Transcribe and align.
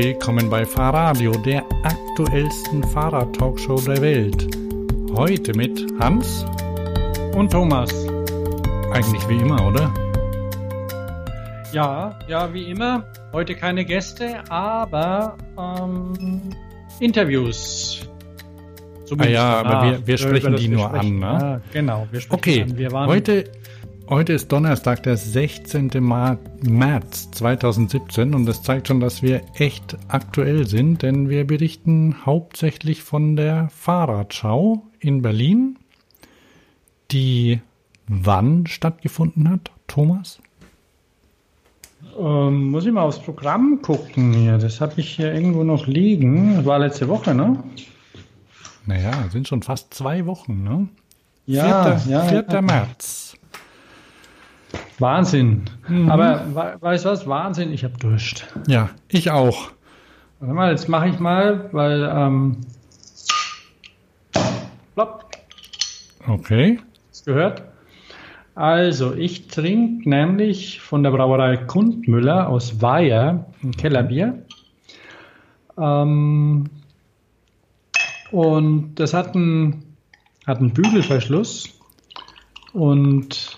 Willkommen 0.00 0.48
bei 0.48 0.64
Fahrradio, 0.64 1.32
der 1.32 1.64
aktuellsten 1.82 2.84
Fahrrad-Talkshow 2.84 3.80
der 3.80 4.00
Welt. 4.00 4.46
Heute 5.16 5.52
mit 5.54 5.84
Hans 5.98 6.46
und 7.34 7.50
Thomas. 7.50 7.90
Eigentlich 8.92 9.28
wie 9.28 9.40
immer, 9.40 9.60
oder? 9.66 9.92
Ja, 11.72 12.16
ja, 12.28 12.54
wie 12.54 12.70
immer. 12.70 13.06
Heute 13.32 13.56
keine 13.56 13.84
Gäste, 13.84 14.48
aber 14.48 15.36
ähm, 15.58 16.54
Interviews. 17.00 18.08
Zumindest 19.04 19.36
ah 19.36 19.42
ja, 19.42 19.60
aber 19.62 19.82
wir, 19.90 20.06
wir 20.06 20.18
sprechen 20.18 20.54
die 20.54 20.68
nur 20.68 20.90
sprechen. 20.90 21.24
an, 21.24 21.38
ne? 21.40 21.40
Ja, 21.40 21.60
genau, 21.72 22.06
wir 22.12 22.20
sprechen 22.20 22.38
okay. 22.38 22.62
an. 22.62 22.78
Wir 22.78 22.92
waren 22.92 23.08
heute 23.08 23.50
Heute 24.10 24.32
ist 24.32 24.50
Donnerstag, 24.50 25.02
der 25.02 25.18
16. 25.18 25.90
März 26.62 27.30
2017 27.32 28.34
und 28.34 28.46
das 28.46 28.62
zeigt 28.62 28.88
schon, 28.88 29.00
dass 29.00 29.20
wir 29.20 29.42
echt 29.52 29.98
aktuell 30.08 30.66
sind, 30.66 31.02
denn 31.02 31.28
wir 31.28 31.46
berichten 31.46 32.24
hauptsächlich 32.24 33.02
von 33.02 33.36
der 33.36 33.68
Fahrradschau 33.68 34.82
in 34.98 35.20
Berlin, 35.20 35.78
die 37.10 37.60
wann 38.06 38.66
stattgefunden 38.66 39.50
hat, 39.50 39.72
Thomas? 39.88 40.38
Ähm, 42.18 42.70
muss 42.70 42.86
ich 42.86 42.92
mal 42.92 43.02
aufs 43.02 43.18
Programm 43.18 43.82
gucken 43.82 44.32
hier. 44.32 44.56
Das 44.56 44.80
habe 44.80 44.94
ich 44.96 45.10
hier 45.16 45.34
irgendwo 45.34 45.64
noch 45.64 45.86
liegen. 45.86 46.56
Das 46.56 46.64
war 46.64 46.78
letzte 46.78 47.08
Woche, 47.08 47.34
ne? 47.34 47.62
Naja, 48.86 49.12
sind 49.30 49.46
schon 49.46 49.62
fast 49.62 49.92
zwei 49.92 50.24
Wochen, 50.24 50.62
ne? 50.64 50.88
Ja, 51.44 51.98
4. 51.98 52.12
ja. 52.12 52.22
4. 52.24 52.62
März. 52.62 53.27
Wahnsinn. 54.98 55.64
Mhm. 55.88 56.10
Aber 56.10 56.76
weißt 56.80 57.04
du 57.04 57.10
was? 57.10 57.26
Wahnsinn, 57.26 57.72
ich 57.72 57.84
habe 57.84 57.96
Durst. 57.98 58.46
Ja, 58.66 58.90
ich 59.08 59.30
auch. 59.30 59.70
Warte 60.40 60.54
mal, 60.54 60.70
jetzt 60.70 60.88
mache 60.88 61.08
ich 61.08 61.18
mal, 61.18 61.68
weil. 61.72 62.10
Ähm, 62.12 62.56
plopp. 64.94 65.30
Okay. 66.26 66.80
Hast 67.10 67.26
gehört? 67.26 67.62
Also, 68.54 69.14
ich 69.14 69.46
trinke 69.46 70.08
nämlich 70.08 70.80
von 70.80 71.04
der 71.04 71.12
Brauerei 71.12 71.56
Kundmüller 71.56 72.48
aus 72.48 72.82
Weiher 72.82 73.46
ein 73.62 73.70
Kellerbier. 73.72 74.42
Ähm, 75.78 76.64
und 78.32 78.94
das 78.96 79.14
hat 79.14 79.34
einen, 79.36 79.94
hat 80.46 80.58
einen 80.58 80.72
Bügelverschluss. 80.72 81.68
Und 82.72 83.57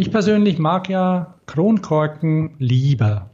Ich 0.00 0.10
persönlich 0.10 0.58
mag 0.58 0.88
ja 0.88 1.34
Kronkorken 1.44 2.54
lieber. 2.58 3.28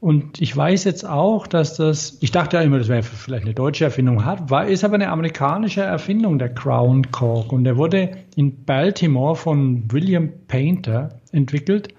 Und 0.00 0.42
ich 0.42 0.54
weiß 0.56 0.82
jetzt 0.82 1.08
auch, 1.08 1.46
dass 1.46 1.76
das, 1.76 2.18
ich 2.20 2.32
dachte 2.32 2.56
ja 2.56 2.64
immer, 2.64 2.78
das 2.78 2.88
wäre 2.88 3.04
vielleicht 3.04 3.44
eine 3.44 3.54
deutsche 3.54 3.84
Erfindung, 3.84 4.24
hat, 4.24 4.50
war, 4.50 4.66
ist 4.66 4.82
aber 4.82 4.96
eine 4.96 5.10
amerikanische 5.10 5.82
Erfindung, 5.82 6.40
der 6.40 6.52
Crown 6.52 7.12
Cork. 7.12 7.52
Und 7.52 7.62
der 7.62 7.76
wurde 7.76 8.10
in 8.34 8.64
Baltimore 8.64 9.36
von 9.36 9.84
William 9.92 10.32
Painter 10.48 11.20
entwickelt, 11.30 11.94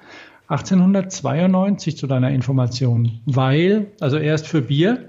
1892 0.49 1.95
zu 1.95 2.08
deiner 2.08 2.31
Information. 2.31 3.21
Weil, 3.25 3.88
also 4.02 4.17
erst 4.17 4.47
für 4.47 4.63
Bier, 4.63 5.05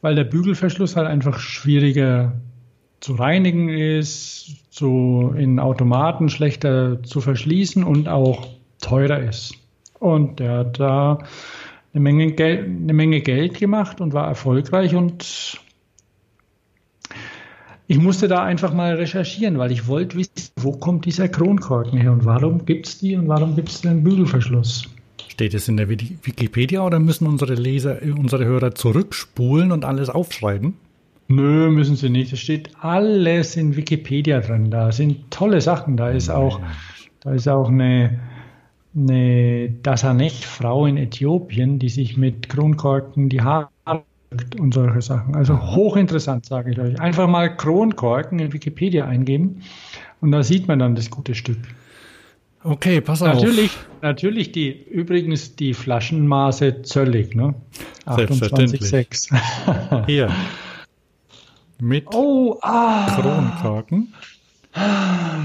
weil 0.00 0.16
der 0.16 0.24
Bügelverschluss 0.24 0.96
halt 0.96 1.06
einfach 1.06 1.38
schwieriger 1.38 2.32
zu 3.00 3.14
reinigen 3.14 3.68
ist, 3.68 4.56
zu, 4.70 5.34
in 5.36 5.58
Automaten 5.58 6.28
schlechter 6.28 7.02
zu 7.02 7.20
verschließen 7.20 7.82
und 7.82 8.08
auch 8.08 8.48
teurer 8.80 9.20
ist. 9.20 9.54
Und 9.98 10.40
der 10.40 10.58
hat 10.58 10.80
da 10.80 11.18
eine 11.92 12.02
Menge, 12.02 12.32
Geld, 12.32 12.64
eine 12.64 12.92
Menge 12.92 13.20
Geld 13.20 13.58
gemacht 13.58 14.00
und 14.00 14.12
war 14.12 14.26
erfolgreich 14.28 14.94
und 14.94 15.58
ich 17.86 17.98
musste 17.98 18.28
da 18.28 18.44
einfach 18.44 18.72
mal 18.72 18.94
recherchieren, 18.94 19.58
weil 19.58 19.72
ich 19.72 19.88
wollte 19.88 20.16
wissen, 20.16 20.52
wo 20.56 20.72
kommt 20.72 21.06
dieser 21.06 21.28
Kronkorken 21.28 21.98
her 21.98 22.12
und 22.12 22.24
warum 22.24 22.64
gibt 22.64 22.86
es 22.86 22.98
die 22.98 23.16
und 23.16 23.26
warum 23.26 23.56
gibt 23.56 23.68
es 23.68 23.80
den 23.80 24.04
Bügelverschluss? 24.04 24.88
Steht 25.26 25.54
es 25.54 25.66
in 25.68 25.76
der 25.76 25.88
Wikipedia 25.88 26.86
oder 26.86 27.00
müssen 27.00 27.26
unsere 27.26 27.54
Leser, 27.54 27.98
unsere 28.16 28.44
Hörer 28.44 28.74
zurückspulen 28.74 29.72
und 29.72 29.84
alles 29.84 30.08
aufschreiben? 30.08 30.74
Nö, 31.30 31.70
müssen 31.70 31.94
sie 31.94 32.10
nicht. 32.10 32.32
Es 32.32 32.40
steht 32.40 32.70
alles 32.80 33.56
in 33.56 33.76
Wikipedia 33.76 34.40
drin. 34.40 34.72
Da 34.72 34.90
sind 34.90 35.30
tolle 35.30 35.60
Sachen. 35.60 35.96
Da 35.96 36.10
ist 36.10 36.28
auch, 36.28 36.60
da 37.20 37.32
ist 37.32 37.46
auch 37.46 37.68
eine, 37.68 38.18
eine 38.96 39.70
Dasanek-Frau 39.70 40.86
in 40.86 40.96
Äthiopien, 40.96 41.78
die 41.78 41.88
sich 41.88 42.16
mit 42.16 42.48
Kronkorken 42.48 43.28
die 43.28 43.42
Haare 43.42 43.68
und 44.58 44.74
solche 44.74 45.02
Sachen. 45.02 45.36
Also 45.36 45.56
hochinteressant, 45.56 46.46
sage 46.46 46.72
ich 46.72 46.80
euch. 46.80 47.00
Einfach 47.00 47.28
mal 47.28 47.56
Kronkorken 47.56 48.40
in 48.40 48.52
Wikipedia 48.52 49.04
eingeben 49.04 49.62
und 50.20 50.32
da 50.32 50.42
sieht 50.42 50.66
man 50.66 50.80
dann 50.80 50.96
das 50.96 51.10
gute 51.10 51.36
Stück. 51.36 51.58
Okay, 52.64 53.00
pass 53.00 53.22
auf. 53.22 53.34
Natürlich, 53.34 53.70
natürlich 54.02 54.50
die, 54.50 54.70
übrigens 54.70 55.54
die 55.54 55.74
Flaschenmaße 55.74 56.82
zöllig, 56.82 57.36
ne? 57.36 57.54
28,6. 58.06 60.06
Hier 60.06 60.28
mit 61.80 62.06
oh, 62.14 62.58
ah. 62.62 63.06
Kronkorken. 63.20 64.14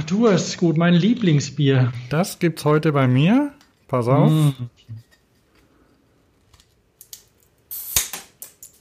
Du 0.08 0.30
hast 0.30 0.58
gut, 0.58 0.78
mein 0.78 0.94
Lieblingsbier. 0.94 1.92
Das 2.10 2.40
gibt's 2.40 2.64
heute 2.66 2.92
bei 2.92 3.08
mir. 3.08 3.52
Pass 3.88 4.08
auf. 4.08 4.32
Mm. 4.32 4.50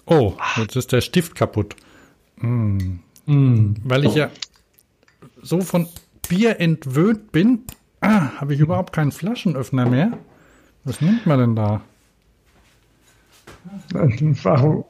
Oh, 0.06 0.34
jetzt 0.56 0.76
ist 0.76 0.92
der 0.92 1.00
Stift 1.00 1.34
kaputt. 1.34 1.76
Mm. 2.36 2.98
Mm. 3.26 3.74
Weil 3.84 4.04
ich 4.04 4.14
ja 4.14 4.30
so 5.44 5.60
von 5.60 5.88
Bier 6.28 6.60
entwöhnt 6.60 7.32
bin, 7.32 7.64
ah, 8.00 8.32
habe 8.40 8.54
ich 8.54 8.60
überhaupt 8.60 8.92
keinen 8.92 9.12
Flaschenöffner 9.12 9.86
mehr. 9.86 10.18
Was 10.84 11.00
nimmt 11.00 11.26
man 11.26 11.38
denn 11.38 11.56
da? 11.56 11.80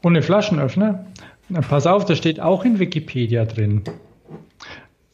Ohne 0.02 0.22
Flaschenöffner? 0.22 1.06
Na, 1.48 1.60
pass 1.60 1.86
auf, 1.86 2.04
das 2.04 2.18
steht 2.18 2.40
auch 2.40 2.64
in 2.64 2.78
Wikipedia 2.78 3.44
drin. 3.44 3.82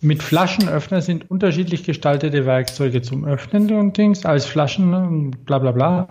Mit 0.00 0.22
Flaschenöffner 0.22 1.02
sind 1.02 1.30
unterschiedlich 1.30 1.84
gestaltete 1.84 2.46
Werkzeuge 2.46 3.02
zum 3.02 3.24
Öffnen 3.24 3.70
und 3.74 3.96
Dings, 3.98 4.24
als 4.24 4.46
Flaschen, 4.46 5.32
bla 5.44 5.58
bla 5.58 5.72
bla. 5.72 6.08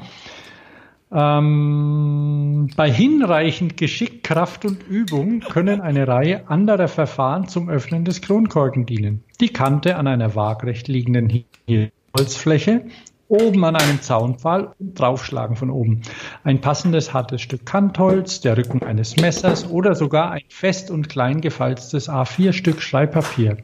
Ähm, 1.11 2.69
bei 2.75 2.91
hinreichend 2.91 3.77
Geschick, 3.77 4.23
Kraft 4.23 4.65
und 4.65 4.87
Übung 4.87 5.39
können 5.39 5.81
eine 5.81 6.07
Reihe 6.07 6.47
anderer 6.49 6.87
Verfahren 6.87 7.47
zum 7.47 7.67
Öffnen 7.67 8.05
des 8.05 8.21
Kronkorken 8.21 8.85
dienen. 8.85 9.23
Die 9.41 9.49
Kante 9.49 9.95
an 9.95 10.05
einer 10.05 10.35
waagrecht 10.35 10.87
liegenden 10.87 11.45
Holzfläche 12.15 12.85
oben 13.29 13.63
an 13.63 13.75
einem 13.75 14.01
Zaunpfahl 14.01 14.73
und 14.79 14.99
draufschlagen 14.99 15.55
von 15.55 15.69
oben. 15.69 16.01
Ein 16.43 16.59
passendes 16.59 17.13
hartes 17.13 17.41
Stück 17.41 17.65
Kantholz, 17.65 18.41
der 18.41 18.57
Rücken 18.57 18.83
eines 18.83 19.15
Messers 19.15 19.69
oder 19.69 19.95
sogar 19.95 20.31
ein 20.31 20.43
fest 20.49 20.91
und 20.91 21.07
klein 21.07 21.39
gefalztes 21.39 22.09
A4-Stück 22.09 22.81
Schreibpapier. 22.81 23.57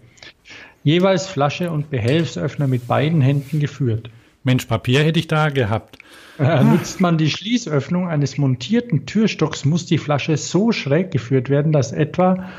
Jeweils 0.83 1.25
Flasche 1.25 1.71
und 1.71 1.89
Behelfsöffner 1.89 2.67
mit 2.67 2.87
beiden 2.87 3.21
Händen 3.21 3.59
geführt. 3.59 4.11
Mensch, 4.43 4.65
Papier 4.65 5.03
hätte 5.03 5.19
ich 5.19 5.27
da 5.27 5.49
gehabt. 5.49 5.97
Äh, 6.37 6.63
nutzt 6.63 7.01
man 7.01 7.17
die 7.17 7.31
Schließöffnung 7.31 8.07
eines 8.07 8.37
montierten 8.37 9.07
Türstocks, 9.07 9.65
muss 9.65 9.87
die 9.87 9.97
Flasche 9.97 10.37
so 10.37 10.71
schräg 10.71 11.09
geführt 11.09 11.49
werden, 11.49 11.71
dass 11.71 11.91
etwa 11.91 12.49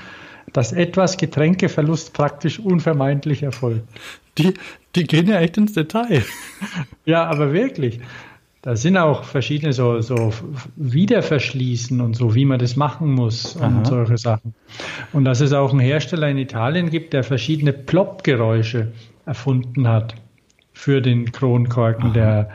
dass 0.57 0.73
etwas 0.73 1.19
Getränkeverlust 1.19 2.15
praktisch 2.15 2.59
unvermeidlich 2.59 3.43
erfolgt. 3.43 3.87
Die, 4.39 4.55
die 4.95 5.05
gehen 5.05 5.29
ja 5.29 5.39
echt 5.41 5.59
ins 5.59 5.75
Detail. 5.75 6.23
Ja, 7.05 7.27
aber 7.27 7.53
wirklich. 7.53 8.01
Da 8.63 8.75
sind 8.75 8.97
auch 8.97 9.23
verschiedene 9.23 9.73
so, 9.73 10.01
so 10.01 10.33
Wiederverschließen 10.75 12.01
und 12.01 12.17
so, 12.17 12.35
wie 12.35 12.45
man 12.45 12.59
das 12.59 12.75
machen 12.75 13.13
muss 13.13 13.57
Aha. 13.57 13.67
und 13.67 13.87
solche 13.87 14.19
Sachen. 14.19 14.55
Und 15.13 15.25
dass 15.25 15.41
es 15.41 15.53
auch 15.53 15.71
einen 15.71 15.79
Hersteller 15.79 16.29
in 16.29 16.39
Italien 16.39 16.91
gibt, 16.91 17.13
der 17.13 17.23
verschiedene 17.23 17.73
Plopp-Geräusche 17.73 18.93
erfunden 19.25 19.87
hat 19.87 20.17
für 20.73 21.01
den 21.01 21.31
Kronkorken, 21.31 22.13
der, 22.13 22.51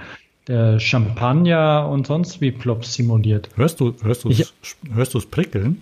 der 0.50 0.80
Champagner 0.80 1.88
und 1.88 2.08
sonst 2.08 2.42
wie 2.42 2.52
Plops 2.52 2.94
simuliert. 2.94 3.48
Hörst 3.56 3.80
du, 3.80 3.94
hörst 4.02 4.26
du, 4.26 4.32
hörst 4.94 5.14
du 5.14 5.18
es 5.20 5.26
prickeln? 5.28 5.82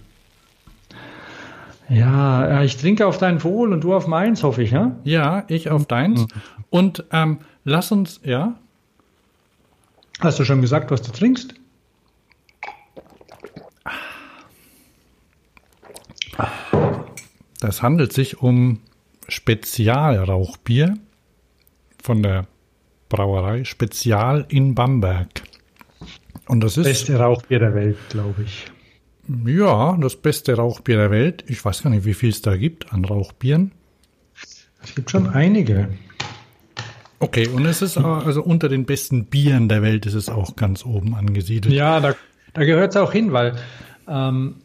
Ja, 1.89 2.63
ich 2.63 2.77
trinke 2.77 3.07
auf 3.07 3.17
dein 3.17 3.43
Wohl 3.43 3.73
und 3.73 3.83
du 3.83 3.95
auf 3.95 4.07
meins, 4.07 4.43
hoffe 4.43 4.61
ich, 4.61 4.71
ja? 4.71 4.95
Ja, 5.03 5.43
ich 5.47 5.69
auf 5.69 5.87
deins. 5.87 6.27
Und 6.69 7.03
ähm, 7.11 7.39
lass 7.63 7.91
uns, 7.91 8.21
ja? 8.23 8.55
Hast 10.19 10.39
du 10.39 10.43
schon 10.43 10.61
gesagt, 10.61 10.91
was 10.91 11.01
du 11.01 11.11
trinkst? 11.11 11.55
Das 17.59 17.81
handelt 17.81 18.13
sich 18.13 18.41
um 18.41 18.79
Spezialrauchbier 19.27 20.97
von 22.01 22.23
der 22.23 22.47
Brauerei 23.09 23.63
Spezial 23.63 24.45
in 24.49 24.75
Bamberg. 24.75 25.41
Und 26.47 26.61
das 26.61 26.77
ist. 26.77 26.85
Beste 26.85 27.17
Rauchbier 27.17 27.59
der 27.59 27.73
Welt, 27.73 27.97
glaube 28.09 28.43
ich. 28.43 28.67
Ja, 29.45 29.95
das 29.99 30.15
beste 30.15 30.55
Rauchbier 30.55 30.97
der 30.97 31.11
Welt. 31.11 31.43
Ich 31.47 31.63
weiß 31.63 31.83
gar 31.83 31.89
nicht, 31.91 32.05
wie 32.05 32.13
viel 32.13 32.29
es 32.29 32.41
da 32.41 32.57
gibt 32.57 32.91
an 32.91 33.05
Rauchbieren. 33.05 33.71
Es 34.81 34.95
gibt 34.95 35.11
schon 35.11 35.27
einige. 35.27 35.89
Okay, 37.19 37.47
und 37.47 37.65
es 37.65 37.81
ist 37.81 37.97
also 37.97 38.41
unter 38.41 38.69
den 38.69 38.85
besten 38.85 39.25
Bieren 39.25 39.67
der 39.67 39.81
Welt 39.81 40.05
ist 40.05 40.13
es 40.13 40.29
auch 40.29 40.55
ganz 40.55 40.85
oben 40.85 41.15
angesiedelt. 41.15 41.73
Ja, 41.73 41.99
da, 41.99 42.15
da 42.53 42.63
gehört 42.63 42.91
es 42.91 42.97
auch 42.97 43.11
hin, 43.11 43.33
weil 43.33 43.55
ähm, 44.07 44.55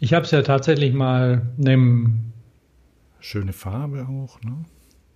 ich 0.00 0.12
habe 0.12 0.24
es 0.24 0.32
ja 0.32 0.42
tatsächlich 0.42 0.92
mal 0.92 1.42
einem 1.58 2.32
schöne 3.20 3.52
Farbe 3.52 4.06
auch, 4.08 4.40
ne? 4.42 4.64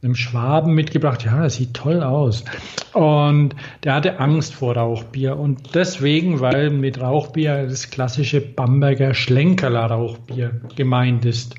Einem 0.02 0.14
Schwaben 0.16 0.75
mitgebracht. 0.75 1.25
Ja, 1.25 1.43
das 1.43 1.56
sieht 1.56 1.75
toll 1.75 2.02
aus. 2.02 2.44
Und 2.93 3.54
der 3.84 3.94
hatte 3.94 4.19
Angst 4.19 4.54
vor 4.54 4.76
Rauchbier. 4.76 5.37
Und 5.38 5.75
deswegen, 5.75 6.40
weil 6.40 6.70
mit 6.70 7.00
Rauchbier 7.00 7.66
das 7.66 7.90
klassische 7.90 8.40
Bamberger 8.40 9.14
Schlenkerler 9.14 9.87
Rauchbier 9.87 10.60
gemeint 10.75 11.25
ist. 11.25 11.54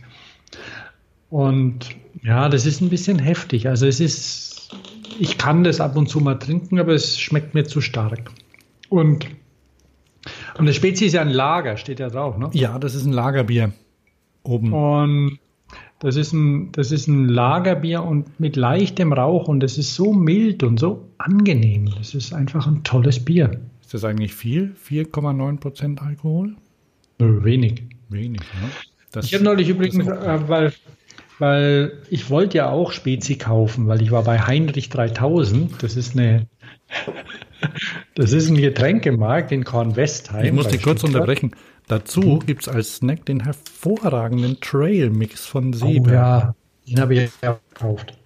Und 1.30 1.90
ja, 2.22 2.50
das 2.50 2.66
ist 2.66 2.82
ein 2.82 2.90
bisschen 2.90 3.18
heftig. 3.18 3.68
Also 3.68 3.88
es 3.88 4.00
ist, 4.00 4.76
ich 5.20 5.38
kann 5.38 5.64
das 5.64 5.80
ab 5.80 5.96
und 5.96 6.08
zu 6.08 6.20
mal 6.20 6.36
trinken, 6.36 6.80
aber 6.80 6.94
es 6.94 7.20
schmeckt 7.20 7.54
mir 7.54 7.64
zu 7.64 7.80
stark. 7.82 8.30
Und, 8.90 9.28
und 10.58 10.66
das 10.66 10.76
Spezi 10.76 11.06
ist 11.06 11.14
ja 11.14 11.22
ein 11.22 11.30
Lager, 11.30 11.78
steht 11.78 12.00
ja 12.00 12.10
drauf, 12.10 12.38
ne? 12.38 12.50
Ja, 12.54 12.78
das 12.78 12.94
ist 12.94 13.06
ein 13.06 13.14
Lagerbier 13.14 13.72
oben. 14.44 14.74
Und 14.74 15.40
das 16.04 16.18
ist 16.18 16.34
ein, 16.34 16.72
das 16.74 16.92
ist 16.92 17.08
ein 17.08 17.30
Lagerbier 17.30 18.04
und 18.04 18.40
mit 18.40 18.58
leichtem 18.58 19.14
Rauch 19.14 19.48
und 19.48 19.64
es 19.64 19.78
ist 19.78 19.96
so 19.96 20.12
mild 20.12 20.62
und 20.62 20.80
so 20.80 21.08
angenehm. 21.18 21.90
Das 21.98 22.14
ist 22.14 22.34
einfach 22.34 22.68
ein 22.68 22.84
tolles 22.84 23.24
Bier. 23.24 23.62
Ist 23.82 23.94
das 23.94 24.04
eigentlich 24.04 24.34
viel? 24.34 24.76
4,9 24.86 25.60
Prozent 25.60 26.02
Alkohol? 26.02 26.56
Nö, 27.20 27.44
wenig. 27.44 27.84
Wenig, 28.10 28.42
ne? 28.42 28.70
Das, 29.12 29.28
ich 29.28 29.34
habe 29.34 29.46
neulich 29.46 29.70
übrigens, 29.70 30.06
äh, 30.06 30.50
weil, 30.50 30.74
weil 31.40 31.94
ich 32.10 32.30
wollte 32.30 32.58
ja 32.58 32.70
auch 32.70 32.92
Spezi 32.92 33.36
kaufen, 33.36 33.88
weil 33.88 34.02
ich 34.02 34.12
war 34.12 34.24
bei 34.24 34.40
Heinrich 34.40 34.90
3000. 34.90 35.82
Das 35.82 35.96
ist 35.96 36.18
eine, 36.18 36.48
das 38.16 38.34
ist 38.34 38.50
ein 38.50 38.58
Getränkemarkt 38.58 39.54
in 39.54 39.64
Kornwestheim. 39.64 40.46
Ich 40.46 40.52
muss 40.52 40.68
dich 40.68 40.82
kurz 40.82 41.04
unterbrechen. 41.04 41.56
Dazu 41.88 42.22
mhm. 42.22 42.46
gibt 42.46 42.64
es 42.64 42.68
als 42.70 42.96
Snack 42.96 43.26
den 43.26 43.42
hervorragenden 43.42 44.60
Trail 44.62 45.10
Mix 45.10 45.46
von 45.46 45.74
Seba. 45.74 45.90
Oh 45.90 46.14
ja, 46.14 46.56
den 46.88 47.00
habe 47.00 47.16
ich 47.16 47.32
ja 47.42 47.60
gekauft. 47.70 48.18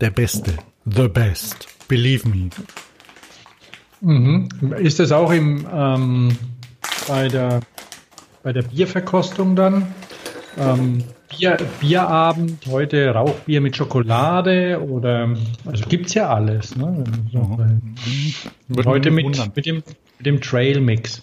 Der 0.00 0.10
beste. 0.10 0.54
The 0.84 1.08
best. 1.08 1.68
Believe 1.88 2.28
me. 2.28 2.50
Mhm. 4.00 4.48
Ist 4.78 4.98
das 4.98 5.12
auch 5.12 5.30
im, 5.30 5.66
ähm, 5.72 6.36
bei, 7.06 7.28
der, 7.28 7.60
bei 8.42 8.52
der 8.52 8.62
Bierverkostung 8.62 9.54
dann? 9.54 9.94
Ähm, 10.58 11.04
Bier, 11.28 11.56
Bierabend, 11.80 12.66
heute 12.66 13.10
Rauchbier 13.10 13.60
mit 13.60 13.76
Schokolade 13.76 14.82
oder 14.82 15.34
also 15.64 15.84
gibt 15.88 16.06
es 16.06 16.14
ja 16.14 16.28
alles. 16.28 16.76
Ne? 16.76 17.04
Mhm. 17.32 18.84
Heute 18.84 19.10
mit, 19.10 19.54
mit, 19.56 19.66
dem, 19.66 19.76
mit 20.18 20.26
dem 20.26 20.40
Trail 20.40 20.80
Mix. 20.80 21.22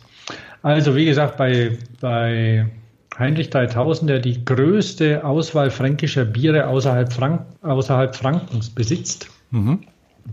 Also 0.61 0.95
wie 0.95 1.05
gesagt, 1.05 1.37
bei, 1.37 1.77
bei 2.01 2.69
Heinrich 3.17 3.49
3000, 3.49 4.09
der 4.09 4.19
die 4.19 4.43
größte 4.43 5.23
Auswahl 5.23 5.71
fränkischer 5.71 6.25
Biere 6.25 6.67
außerhalb, 6.67 7.11
Frank 7.11 7.45
außerhalb 7.61 8.15
Frankens 8.15 8.69
besitzt, 8.69 9.29
mhm. 9.51 9.79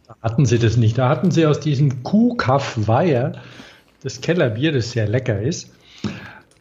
da 0.06 0.16
hatten 0.22 0.46
sie 0.46 0.58
das 0.58 0.76
nicht. 0.76 0.98
Da 0.98 1.08
hatten 1.08 1.30
sie 1.30 1.46
aus 1.46 1.60
diesem 1.60 2.02
Kuhkaff 2.02 2.76
Weiher 2.86 3.32
das 4.02 4.20
Kellerbier, 4.20 4.72
das 4.72 4.92
sehr 4.92 5.08
lecker 5.08 5.40
ist. 5.40 5.72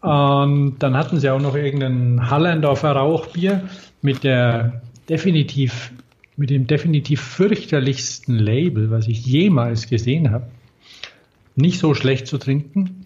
Und 0.01 0.77
dann 0.79 0.95
hatten 0.95 1.19
sie 1.19 1.29
auch 1.29 1.41
noch 1.41 1.55
irgendein 1.55 2.29
Hallendorfer 2.29 2.91
Rauchbier 2.91 3.63
mit 4.01 4.23
der 4.23 4.81
definitiv, 5.09 5.91
mit 6.37 6.49
dem 6.49 6.67
definitiv 6.67 7.21
fürchterlichsten 7.21 8.37
Label, 8.37 8.91
was 8.91 9.07
ich 9.07 9.25
jemals 9.25 9.87
gesehen 9.87 10.31
habe. 10.31 10.47
Nicht 11.55 11.79
so 11.79 11.93
schlecht 11.93 12.27
zu 12.27 12.37
trinken. 12.37 13.04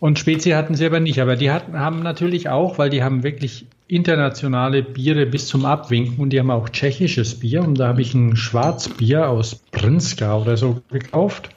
Und 0.00 0.18
Spezi 0.18 0.50
hatten 0.50 0.74
sie 0.74 0.86
aber 0.86 0.98
nicht. 0.98 1.20
Aber 1.20 1.36
die 1.36 1.50
hatten, 1.50 1.78
haben 1.78 2.02
natürlich 2.02 2.48
auch, 2.48 2.78
weil 2.78 2.88
die 2.88 3.02
haben 3.02 3.22
wirklich 3.22 3.66
internationale 3.86 4.82
Biere 4.82 5.26
bis 5.26 5.46
zum 5.46 5.66
Abwinken 5.66 6.18
und 6.18 6.30
die 6.30 6.38
haben 6.38 6.50
auch 6.50 6.70
tschechisches 6.70 7.38
Bier. 7.38 7.62
Und 7.62 7.78
da 7.78 7.88
habe 7.88 8.00
ich 8.00 8.14
ein 8.14 8.34
Schwarzbier 8.34 9.28
aus 9.28 9.56
Prinska 9.72 10.38
oder 10.38 10.56
so 10.56 10.80
gekauft. 10.90 11.50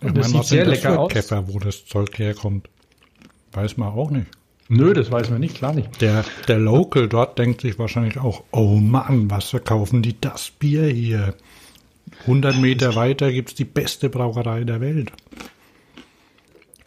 Und 0.00 0.16
das 0.16 0.30
sieht 0.30 0.44
sehr 0.44 0.66
lecker 0.66 0.98
aus. 1.00 1.12
Käfer, 1.12 1.48
wo 1.48 1.58
das 1.58 1.84
Zeug 1.84 2.16
herkommt. 2.18 2.68
Weiß 3.52 3.76
man 3.76 3.88
auch 3.88 4.10
nicht. 4.10 4.26
Nö, 4.68 4.92
das 4.92 5.10
weiß 5.10 5.30
man 5.30 5.40
nicht, 5.40 5.56
klar 5.56 5.74
nicht. 5.74 6.00
Der, 6.00 6.24
der 6.46 6.58
Local 6.58 7.08
dort 7.08 7.38
denkt 7.38 7.62
sich 7.62 7.78
wahrscheinlich 7.78 8.18
auch, 8.18 8.44
oh 8.52 8.76
Mann, 8.76 9.30
was 9.30 9.46
verkaufen 9.46 10.02
die 10.02 10.20
das 10.20 10.50
Bier 10.50 10.86
hier? 10.86 11.34
100 12.22 12.58
Meter 12.58 12.94
weiter 12.94 13.32
gibt 13.32 13.48
es 13.48 13.54
die 13.54 13.64
beste 13.64 14.10
Brauerei 14.10 14.64
der 14.64 14.80
Welt. 14.80 15.10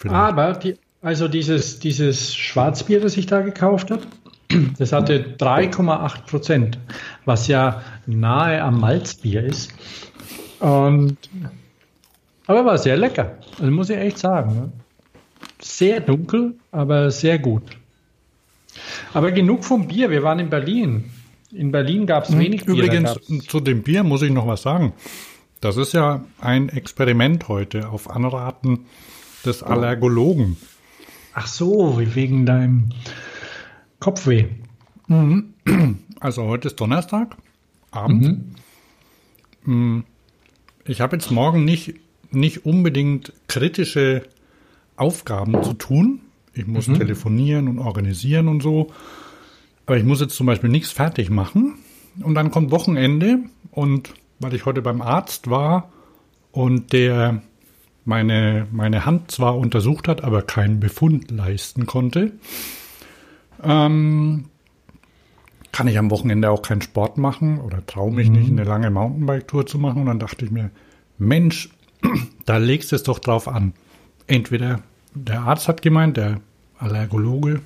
Vielleicht. 0.02 0.16
Aber 0.16 0.54
die, 0.54 0.78
also 1.04 1.28
dieses, 1.28 1.80
dieses 1.80 2.36
Schwarzbier, 2.36 3.00
das 3.00 3.18
ich 3.18 3.28
da 3.28 3.42
gekauft 3.42 3.92
habe, 3.92 4.02
das 4.80 4.92
hatte 4.94 5.36
3,8 5.38 6.26
Prozent, 6.26 6.80
was 7.26 7.48
ja 7.48 7.84
nahe 8.08 8.64
am 8.64 8.80
Malzbier 8.80 9.44
ist. 9.44 9.72
Und, 10.60 11.18
aber 12.48 12.66
war 12.66 12.78
sehr 12.80 12.98
lecker, 12.98 13.38
also 13.60 13.72
muss 13.72 13.92
ich 13.92 13.98
echt 13.98 14.18
sagen. 14.18 14.56
Ne? 14.56 14.72
Sehr 15.60 16.00
dunkel, 16.00 16.56
aber 16.72 17.12
sehr 17.12 17.38
gut. 17.38 17.64
Aber 19.14 19.32
genug 19.32 19.64
vom 19.64 19.88
Bier, 19.88 20.10
wir 20.10 20.24
waren 20.24 20.40
in 20.40 20.50
Berlin. 20.50 21.12
In 21.52 21.72
Berlin 21.72 22.08
gab 22.08 22.24
es 22.24 22.32
hm, 22.32 22.40
wenig 22.40 22.66
Bier. 22.66 22.76
Übrigens, 22.76 23.20
zu 23.48 23.60
dem 23.60 23.84
Bier 23.84 24.04
muss 24.04 24.24
ich 24.24 24.32
noch 24.32 24.48
was 24.48 24.64
sagen. 24.64 24.94
Das 25.60 25.78
ist 25.78 25.94
ja 25.94 26.24
ein 26.40 26.70
Experiment 26.70 27.48
heute 27.48 27.90
auf 27.90 28.10
Anraten 28.10 28.88
des 29.46 29.64
Allergologen. 29.64 30.58
Ach 31.34 31.48
so, 31.48 32.00
wegen 32.00 32.46
deinem 32.46 32.90
Kopfweh. 34.00 34.48
Mhm. 35.08 35.54
Also 36.20 36.44
heute 36.44 36.68
ist 36.68 36.80
Donnerstag, 36.80 37.36
Abend. 37.90 38.56
Mhm. 39.66 39.98
Mm, 39.98 40.04
ich 40.86 41.02
habe 41.02 41.16
jetzt 41.16 41.32
morgen 41.32 41.66
nicht, 41.66 41.96
nicht 42.30 42.66
unbedingt 42.66 43.34
kritische 43.48 44.24
Aufgaben 44.98 45.64
zu 45.64 45.74
tun. 45.74 46.22
Ich 46.54 46.68
muss 46.68 46.88
mhm. 46.88 46.96
telefonieren 46.96 47.68
und 47.68 47.80
organisieren 47.80 48.48
und 48.48 48.62
so. 48.62 48.92
Aber 49.86 49.98
ich 49.98 50.04
muss 50.04 50.22
jetzt 50.22 50.36
zum 50.36 50.46
Beispiel 50.46 50.70
nichts 50.70 50.92
fertig 50.92 51.30
machen. 51.30 51.80
Und 52.22 52.36
dann 52.36 52.52
kommt 52.52 52.72
Wochenende 52.72 53.40
und 53.72 54.14
weil 54.40 54.54
ich 54.54 54.66
heute 54.66 54.82
beim 54.82 55.02
Arzt 55.02 55.50
war 55.50 55.92
und 56.52 56.94
der 56.94 57.42
meine, 58.06 58.68
meine 58.72 59.06
Hand 59.06 59.32
zwar 59.32 59.58
untersucht 59.58 60.08
hat, 60.08 60.24
aber 60.24 60.42
keinen 60.42 60.80
Befund 60.80 61.32
leisten 61.32 61.86
konnte, 61.86 62.32
ähm, 63.64 64.46
kann 65.72 65.88
ich 65.88 65.98
am 65.98 66.12
Wochenende 66.12 66.50
auch 66.50 66.62
keinen 66.62 66.82
Sport 66.82 67.18
machen 67.18 67.60
oder 67.60 67.86
traue 67.86 68.12
mich 68.12 68.30
mhm. 68.30 68.36
nicht, 68.36 68.52
eine 68.52 68.64
lange 68.64 68.90
Mountainbike-Tour 68.90 69.66
zu 69.66 69.78
machen. 69.78 70.02
Und 70.02 70.08
dann 70.08 70.20
dachte 70.20 70.46
ich 70.46 70.52
mir, 70.52 70.72
Mensch, 71.18 71.70
da 72.46 72.58
legst 72.58 72.92
du 72.92 72.96
es 72.96 73.04
doch 73.04 73.20
drauf 73.20 73.48
an. 73.48 73.74
Entweder 74.28 74.82
der 75.14 75.42
Arzt 75.42 75.68
hat 75.68 75.82
gemeint, 75.82 76.18
der 76.18 76.42
Allergologe, 76.78 77.62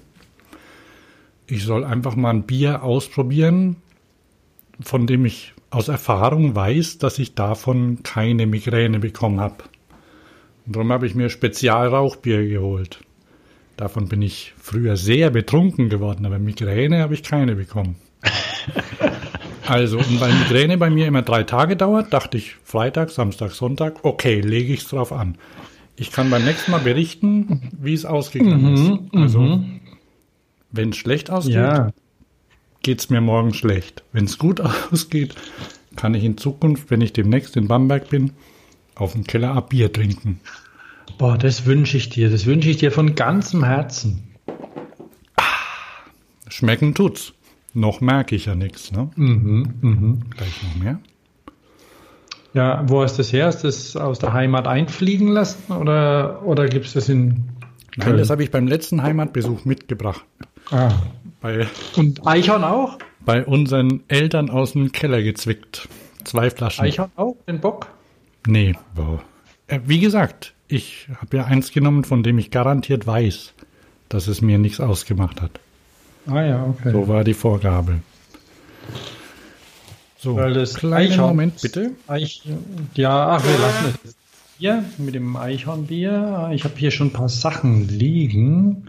ich 1.48 1.63
soll 1.63 1.84
einfach 1.84 2.15
mal 2.15 2.32
ein 2.32 2.44
Bier 2.44 2.84
ausprobieren, 2.84 3.77
von 4.82 5.08
dem 5.08 5.25
ich 5.25 5.54
aus 5.70 5.88
Erfahrung 5.88 6.56
weiß, 6.56 6.98
dass 6.98 7.20
ich 7.20 7.36
davon 7.36 8.04
keine 8.04 8.48
Migräne 8.48 9.00
bekommen 9.00 9.39
habe. 9.39 9.63
Und 10.65 10.75
darum 10.75 10.91
habe 10.91 11.05
ich 11.05 11.15
mir 11.15 11.29
Spezialrauchbier 11.29 12.48
geholt. 12.48 13.00
Davon 13.77 14.07
bin 14.07 14.22
ich 14.22 14.53
früher 14.57 14.95
sehr 14.95 15.29
betrunken 15.29 15.89
geworden, 15.89 16.25
aber 16.25 16.39
Migräne 16.39 17.00
habe 17.00 17.13
ich 17.13 17.24
keine 17.24 17.55
bekommen. 17.55 17.95
also, 19.67 19.98
und 19.98 20.22
weil 20.22 20.34
Migräne 20.34 20.77
bei 20.77 20.89
mir 20.89 21.07
immer 21.07 21.22
drei 21.22 21.43
Tage 21.43 21.75
dauert, 21.75 22.13
dachte 22.13 22.38
ich 22.38 22.55
Freitag, 22.63 23.10
Samstag, 23.10 23.51
Sonntag, 23.51 24.03
okay, 24.03 24.39
lege 24.39 24.74
ich 24.74 24.81
es 24.81 24.88
drauf 24.88 25.12
an. 25.12 25.38
Ich 25.98 26.12
kann 26.12 26.29
beim 26.29 26.45
nächsten 26.45 26.72
Mal 26.72 26.79
berichten, 26.79 27.72
wie 27.79 27.93
es 27.93 28.05
ausgegangen 28.05 28.72
mhm, 28.72 28.75
ist. 28.75 29.13
Also, 29.13 29.39
mhm. 29.41 29.81
wenn 30.72 30.89
es 30.89 30.98
schlecht 30.98 31.29
ausgeht, 31.29 31.55
ja. 31.55 31.91
geht 32.81 33.00
es 33.00 33.10
mir 33.10 33.22
morgen 33.22 33.53
schlecht. 33.53 34.03
Wenn 34.13 34.25
es 34.25 34.38
gut 34.38 34.62
ausgeht, 34.91 35.36
kann 35.98 36.13
ich 36.13 36.24
in 36.24 36.38
Zukunft, 36.38 36.91
wenn 36.91 37.01
ich 37.01 37.13
demnächst 37.13 37.57
in 37.57 37.67
Bamberg 37.67 38.10
bin, 38.10 38.31
auf 38.96 39.14
dem 39.14 39.25
Keller 39.25 39.54
ab 39.54 39.70
Bier 39.70 39.92
trinken. 39.92 40.40
Boah, 41.18 41.38
das 41.38 41.66
wünsche 41.66 41.98
ich 41.98 42.10
dir. 42.10 42.30
Das 42.30 42.46
wünsche 42.46 42.70
ich 42.70 42.78
dir 42.78 42.92
von 42.92 43.16
ganzem 43.16 43.64
Herzen. 43.64 44.36
Ah, 45.38 45.44
schmecken 46.48 46.94
tut's. 46.96 47.34
Noch 47.74 48.02
merke 48.02 48.36
ich 48.36 48.46
ja 48.46 48.56
nichts, 48.56 48.92
ne? 48.92 49.10
Mhm, 49.16 49.74
mhm. 49.82 50.20
Gleich 50.30 50.64
noch 50.64 50.75
mehr. 50.82 51.00
Ja, 52.54 52.84
wo 52.88 53.02
hast 53.04 53.16
du 53.16 53.18
das 53.18 53.34
her? 53.34 53.48
Hast 53.48 53.64
du 53.64 53.68
das 53.68 53.98
aus 53.98 54.20
der 54.20 54.32
Heimat 54.32 54.66
einfliegen 54.66 55.28
lassen 55.28 55.74
oder, 55.74 56.42
oder 56.46 56.68
gibt 56.68 56.86
es 56.86 56.94
das 56.94 57.10
in 57.10 57.28
Nein, 57.98 58.08
Köln? 58.08 58.18
das 58.18 58.30
habe 58.30 58.44
ich 58.44 58.52
beim 58.52 58.66
letzten 58.68 59.04
Heimatbesuch 59.04 59.66
mitgebracht. 59.66 60.24
Ah. 60.72 60.94
Bei, 61.42 61.68
Und 61.98 62.25
Eichhorn 62.25 62.64
auch? 62.64 62.98
Bei 63.25 63.46
unseren 63.46 64.04
Eltern 64.08 64.50
aus 64.50 64.72
dem 64.72 64.94
Keller 64.94 65.22
gezwickt. 65.22 65.90
Zwei 66.24 66.50
Flaschen. 66.50 66.86
Eichhorn 66.86 67.12
auch, 67.18 67.36
den 67.46 67.60
Bock? 67.60 67.88
Nee, 68.48 68.75
wow. 68.96 69.22
Äh, 69.68 69.80
wie 69.86 70.00
gesagt, 70.00 70.54
ich 70.68 71.08
habe 71.20 71.38
ja 71.38 71.46
eins 71.46 71.72
genommen, 71.72 72.04
von 72.04 72.24
dem 72.24 72.38
ich 72.38 72.52
garantiert 72.52 73.06
weiß, 73.08 73.54
dass 74.10 74.28
es 74.28 74.42
mir 74.42 74.58
nichts 74.58 74.80
ausgemacht 74.80 75.42
hat. 75.42 75.60
Ah 76.28 76.44
ja, 76.44 76.64
okay. 76.66 76.92
So 76.92 77.08
war 77.08 77.24
die 77.24 77.34
Vorgabe. 77.34 78.00
So, 80.18 80.36
Weil 80.36 80.54
das 80.54 80.74
kleiner 80.74 80.96
Eichhorn, 80.96 81.30
Moment, 81.30 81.62
bitte. 81.62 81.92
Eich, 82.08 82.42
ja, 82.96 83.30
ach, 83.30 83.44
wir 83.44 83.60
lassen 83.60 83.94
es 84.04 84.16
hier 84.58 84.84
mit 84.98 85.14
dem 85.14 85.36
Eichhornbier. 85.36 86.50
Ich 86.54 86.64
habe 86.64 86.74
hier 86.78 86.90
schon 86.92 87.08
ein 87.08 87.14
paar 87.14 87.30
Sachen 87.30 87.88
liegen. 87.88 88.88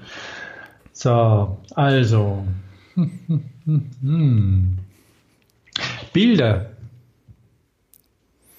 So, 0.92 1.58
also. 1.74 2.46
Bilder. 6.12 6.70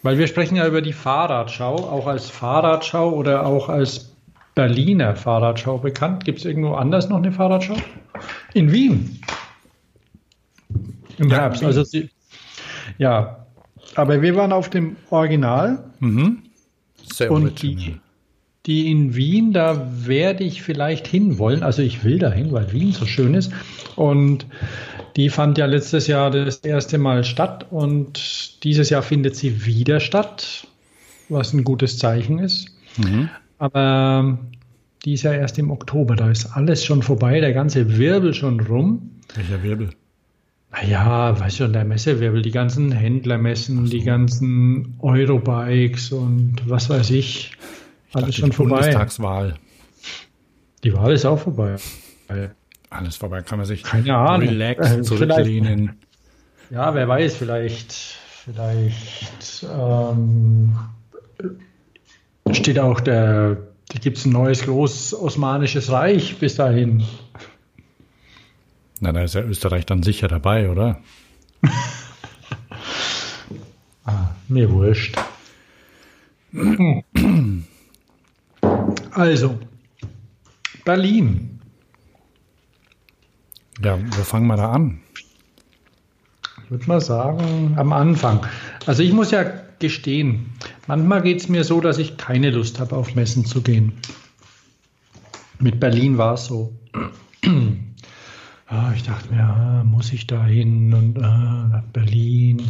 Weil 0.03 0.17
wir 0.17 0.27
sprechen 0.27 0.55
ja 0.55 0.67
über 0.67 0.81
die 0.81 0.93
Fahrradschau, 0.93 1.75
auch 1.75 2.07
als 2.07 2.29
Fahrradschau 2.29 3.11
oder 3.11 3.45
auch 3.45 3.69
als 3.69 4.15
Berliner 4.55 5.15
Fahrradschau 5.15 5.77
bekannt. 5.77 6.25
Gibt 6.25 6.39
es 6.39 6.45
irgendwo 6.45 6.73
anders 6.73 7.09
noch 7.09 7.17
eine 7.17 7.31
Fahrradschau? 7.31 7.77
In 8.53 8.71
Wien. 8.71 9.19
Im 11.17 11.31
Herbst. 11.31 11.63
Also 11.63 11.83
sie, 11.83 12.09
ja, 12.97 13.45
aber 13.95 14.21
wir 14.21 14.35
waren 14.35 14.51
auf 14.51 14.69
dem 14.69 14.95
Original. 15.09 15.83
Mhm. 15.99 16.43
Sehr 17.03 17.31
und 17.31 17.61
die, 17.61 17.99
die 18.65 18.91
in 18.91 19.15
Wien, 19.15 19.53
da 19.53 19.87
werde 19.91 20.43
ich 20.43 20.61
vielleicht 20.61 21.07
hinwollen. 21.07 21.63
Also 21.63 21.81
ich 21.81 22.03
will 22.03 22.19
dahin, 22.19 22.51
weil 22.51 22.71
Wien 22.71 22.91
so 22.91 23.05
schön 23.05 23.33
ist. 23.33 23.51
Und 23.95 24.45
die 25.17 25.29
fand 25.29 25.57
ja 25.57 25.65
letztes 25.65 26.05
Jahr 26.07 26.29
das 26.29 26.57
erste 26.57 26.99
Mal 26.99 27.23
statt 27.23 27.65
und 27.71 28.63
dieses 28.63 28.91
Jahr 28.91 29.01
findet 29.01 29.35
sie 29.35 29.65
wieder 29.65 29.99
statt, 29.99 30.67
was 31.27 31.53
ein 31.53 31.63
gutes 31.63 31.97
Zeichen 31.97 32.37
ist. 32.37 32.69
Mhm. 32.97 33.29
Aber 33.57 34.37
die 35.03 35.13
ist 35.13 35.23
ja 35.23 35.33
erst 35.33 35.57
im 35.57 35.71
Oktober, 35.71 36.15
da 36.15 36.29
ist 36.29 36.55
alles 36.55 36.85
schon 36.85 37.01
vorbei, 37.01 37.39
der 37.39 37.53
ganze 37.53 37.97
Wirbel 37.97 38.35
schon 38.35 38.59
rum. 38.59 39.09
Welcher 39.33 39.63
Wirbel? 39.63 39.89
Naja, 40.71 41.39
weißt 41.39 41.61
du, 41.61 41.67
der 41.67 41.85
Messewirbel, 41.85 42.43
die 42.43 42.51
ganzen 42.51 42.91
Händlermessen, 42.91 43.85
die 43.85 44.03
ganzen 44.03 44.97
Eurobikes 44.99 46.11
und 46.11 46.61
was 46.65 46.89
weiß 46.89 47.09
ich. 47.09 47.53
Alles 48.13 48.35
schon 48.35 48.51
vorbei. 48.51 48.75
Bundestagswahl. 48.75 49.55
Die 50.83 50.93
Wahl 50.93 51.13
ist 51.13 51.25
auch 51.25 51.39
vorbei. 51.39 51.77
Alles 52.89 53.17
vorbei, 53.17 53.41
kann 53.41 53.57
man 53.57 53.65
sich 53.65 53.83
Keine 53.83 54.15
Ahnung. 54.15 54.47
relax 54.47 55.01
zurücklehnen. 55.03 55.99
Ja, 56.69 56.93
wer 56.93 57.07
weiß, 57.07 57.35
vielleicht, 57.35 57.91
vielleicht 57.91 59.65
ähm, 59.73 60.77
steht 62.51 62.79
auch 62.79 62.99
der, 62.99 63.57
da 63.89 63.99
gibt 63.99 64.17
es 64.17 64.25
ein 64.25 64.31
neues 64.31 64.63
groß 64.63 65.13
osmanisches 65.13 65.91
Reich 65.91 66.37
bis 66.39 66.55
dahin. 66.55 67.03
Na, 68.99 69.11
da 69.11 69.21
ist 69.21 69.35
ja 69.35 69.41
Österreich 69.41 69.85
dann 69.85 70.01
sicher 70.03 70.27
dabei, 70.27 70.69
oder? 70.69 71.01
ah, 74.05 74.31
mir 74.47 74.71
wurscht. 74.71 75.15
also, 79.11 79.59
Berlin. 80.83 81.56
Ja, 83.83 83.97
wo 83.99 84.23
fangen 84.23 84.47
wir 84.47 84.57
da 84.57 84.71
an? 84.71 84.99
Ich 86.63 86.71
würde 86.71 86.87
mal 86.87 87.01
sagen, 87.01 87.75
am 87.77 87.93
Anfang. 87.93 88.45
Also 88.85 89.03
ich 89.03 89.13
muss 89.13 89.31
ja 89.31 89.43
gestehen, 89.79 90.47
manchmal 90.87 91.21
geht 91.21 91.39
es 91.39 91.49
mir 91.49 91.63
so, 91.63 91.79
dass 91.79 91.97
ich 91.97 92.17
keine 92.17 92.49
Lust 92.49 92.79
habe, 92.79 92.95
auf 92.95 93.15
Messen 93.15 93.45
zu 93.45 93.61
gehen. 93.61 93.93
Mit 95.59 95.79
Berlin 95.79 96.17
war 96.17 96.33
es 96.33 96.45
so 96.45 96.73
ich 98.95 99.03
dachte 99.03 99.33
mir, 99.33 99.43
ah, 99.43 99.83
muss 99.83 100.11
ich 100.11 100.27
da 100.27 100.45
hin 100.45 100.93
und 100.93 101.23
ah, 101.23 101.67
nach 101.71 101.83
Berlin. 101.93 102.61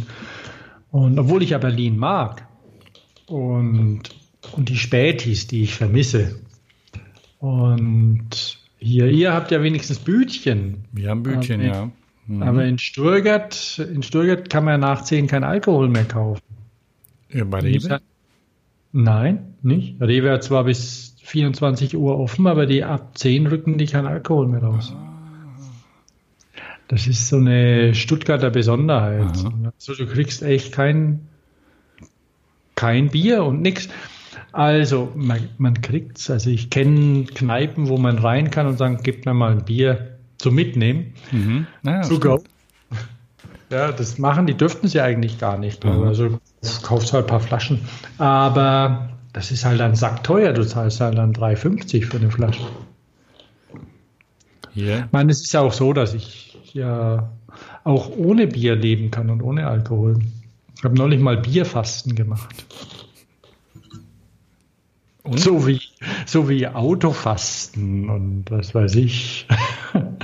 Und 0.90 1.18
obwohl 1.18 1.42
ich 1.42 1.50
ja 1.50 1.58
Berlin 1.58 1.96
mag 1.96 2.46
und, 3.26 4.02
und 4.52 4.68
die 4.68 4.76
Spätis, 4.76 5.46
die 5.46 5.62
ich 5.62 5.74
vermisse. 5.74 6.40
Und 7.40 8.58
hier, 8.78 9.06
ihr 9.06 9.32
habt 9.32 9.50
ja 9.50 9.62
wenigstens 9.62 9.98
Bütchen. 9.98 10.84
Wir 10.92 11.10
haben 11.10 11.22
Bütchen, 11.22 11.60
aber, 11.60 11.74
ja. 11.74 11.90
Mhm. 12.26 12.42
Aber 12.42 12.64
in 12.64 12.78
Stuttgart, 12.78 13.78
in 13.78 14.02
Stuttgart 14.02 14.48
kann 14.50 14.64
man 14.64 14.80
nach 14.80 15.02
10 15.02 15.26
kein 15.26 15.44
Alkohol 15.44 15.88
mehr 15.88 16.04
kaufen. 16.04 16.42
Ja, 17.30 17.44
bei 17.44 17.60
Rewe? 17.60 18.00
Nein, 18.92 19.54
nicht. 19.62 20.00
Rewe 20.00 20.30
hat 20.32 20.44
zwar 20.44 20.64
bis 20.64 21.16
24 21.22 21.96
Uhr 21.96 22.18
offen, 22.18 22.46
aber 22.46 22.66
die 22.66 22.84
ab 22.84 23.18
10 23.18 23.46
rücken 23.46 23.78
die 23.78 23.86
kein 23.86 24.06
Alkohol 24.06 24.48
mehr 24.48 24.62
raus. 24.62 24.94
Ah. 24.94 25.08
Das 26.88 27.06
ist 27.06 27.28
so 27.28 27.36
eine 27.36 27.94
Stuttgarter 27.94 28.50
Besonderheit. 28.50 29.36
Also 29.74 29.94
du 29.94 30.06
kriegst 30.06 30.42
echt 30.42 30.72
kein, 30.72 31.28
kein 32.74 33.10
Bier 33.10 33.44
und 33.44 33.60
nichts. 33.60 33.90
Also 34.58 35.12
man, 35.14 35.50
man 35.58 35.80
kriegt's. 35.82 36.28
Also 36.30 36.50
ich 36.50 36.68
kenne 36.68 37.26
Kneipen, 37.26 37.88
wo 37.88 37.96
man 37.96 38.18
rein 38.18 38.50
kann 38.50 38.66
und 38.66 38.76
sagen, 38.76 38.98
gib 39.04 39.24
mir 39.24 39.32
mal 39.32 39.52
ein 39.52 39.64
Bier 39.64 40.18
zum 40.38 40.56
Mitnehmen. 40.56 41.14
Mhm. 41.30 41.68
Ja, 41.84 42.02
to 42.02 42.18
go. 42.18 42.42
Ja, 43.70 43.92
das 43.92 44.18
machen, 44.18 44.46
die 44.46 44.54
dürften 44.54 44.88
sie 44.88 45.00
eigentlich 45.00 45.38
gar 45.38 45.58
nicht. 45.58 45.84
Mhm. 45.84 46.02
Also 46.02 46.28
du 46.28 46.38
kaufst 46.82 47.12
halt 47.12 47.26
ein 47.26 47.28
paar 47.28 47.38
Flaschen. 47.38 47.82
Aber 48.16 49.10
das 49.32 49.52
ist 49.52 49.64
halt 49.64 49.80
ein 49.80 49.94
Sack 49.94 50.24
teuer. 50.24 50.52
Du 50.52 50.66
zahlst 50.66 51.00
halt 51.00 51.18
dann 51.18 51.34
3,50 51.34 52.06
für 52.06 52.16
eine 52.16 52.30
Flasche. 52.30 52.62
Yeah. 54.74 55.04
Ich 55.04 55.12
meine, 55.12 55.30
es 55.30 55.42
ist 55.42 55.52
ja 55.52 55.60
auch 55.60 55.72
so, 55.72 55.92
dass 55.92 56.14
ich 56.14 56.58
ja 56.72 57.30
auch 57.84 58.10
ohne 58.16 58.48
Bier 58.48 58.74
leben 58.74 59.12
kann 59.12 59.30
und 59.30 59.40
ohne 59.40 59.68
Alkohol. 59.68 60.18
Ich 60.76 60.82
habe 60.82 60.96
neulich 60.96 61.20
mal 61.20 61.36
Bierfasten 61.36 62.16
gemacht. 62.16 62.64
Und? 65.28 65.40
So 65.40 65.66
wie, 65.66 65.80
so 66.24 66.48
wie 66.48 66.66
Autofasten 66.66 68.08
und 68.08 68.50
was 68.50 68.74
weiß 68.74 68.94
ich. 68.94 69.46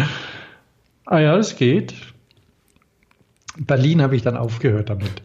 ah 1.04 1.18
ja, 1.18 1.36
das 1.36 1.56
geht. 1.56 1.94
In 3.58 3.66
Berlin 3.66 4.00
habe 4.00 4.16
ich 4.16 4.22
dann 4.22 4.36
aufgehört 4.36 4.88
damit. 4.88 5.22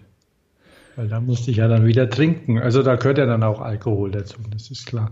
Weil 0.98 1.08
da 1.08 1.22
musste 1.22 1.52
ich 1.52 1.58
ja 1.58 1.70
dann 1.70 1.86
wieder 1.86 2.10
trinken. 2.10 2.60
Also 2.60 2.84
da 2.84 2.98
gehört 2.98 3.20
ja 3.20 3.26
dann 3.26 3.42
auch 3.42 3.62
Alkohol 3.62 4.12
dazu, 4.12 4.38
das 4.52 4.70
ist 4.70 4.86
klar. 4.86 5.12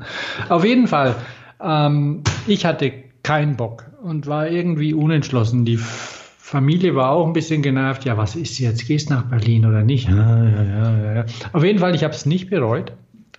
Auf 0.49 0.65
jeden 0.65 0.87
Fall, 0.87 1.15
ähm, 1.61 2.23
ich 2.45 2.65
hatte 2.65 2.91
keinen 3.23 3.55
Bock 3.55 3.85
und 4.03 4.27
war 4.27 4.49
irgendwie 4.49 4.93
unentschlossen. 4.93 5.63
Die 5.63 5.77
Familie 5.77 6.93
war 6.95 7.11
auch 7.11 7.25
ein 7.25 7.33
bisschen 7.33 7.61
genervt. 7.61 8.03
Ja, 8.03 8.17
was 8.17 8.35
ist 8.35 8.59
jetzt? 8.59 8.85
Gehst 8.85 9.09
nach 9.09 9.23
Berlin 9.23 9.65
oder 9.65 9.83
nicht? 9.83 10.09
Ja, 10.09 10.43
ja, 10.43 11.13
ja. 11.15 11.25
Auf 11.53 11.63
jeden 11.63 11.79
Fall, 11.79 11.95
ich 11.95 12.03
habe 12.03 12.13
es 12.13 12.25
nicht 12.25 12.49
bereut. 12.49 12.91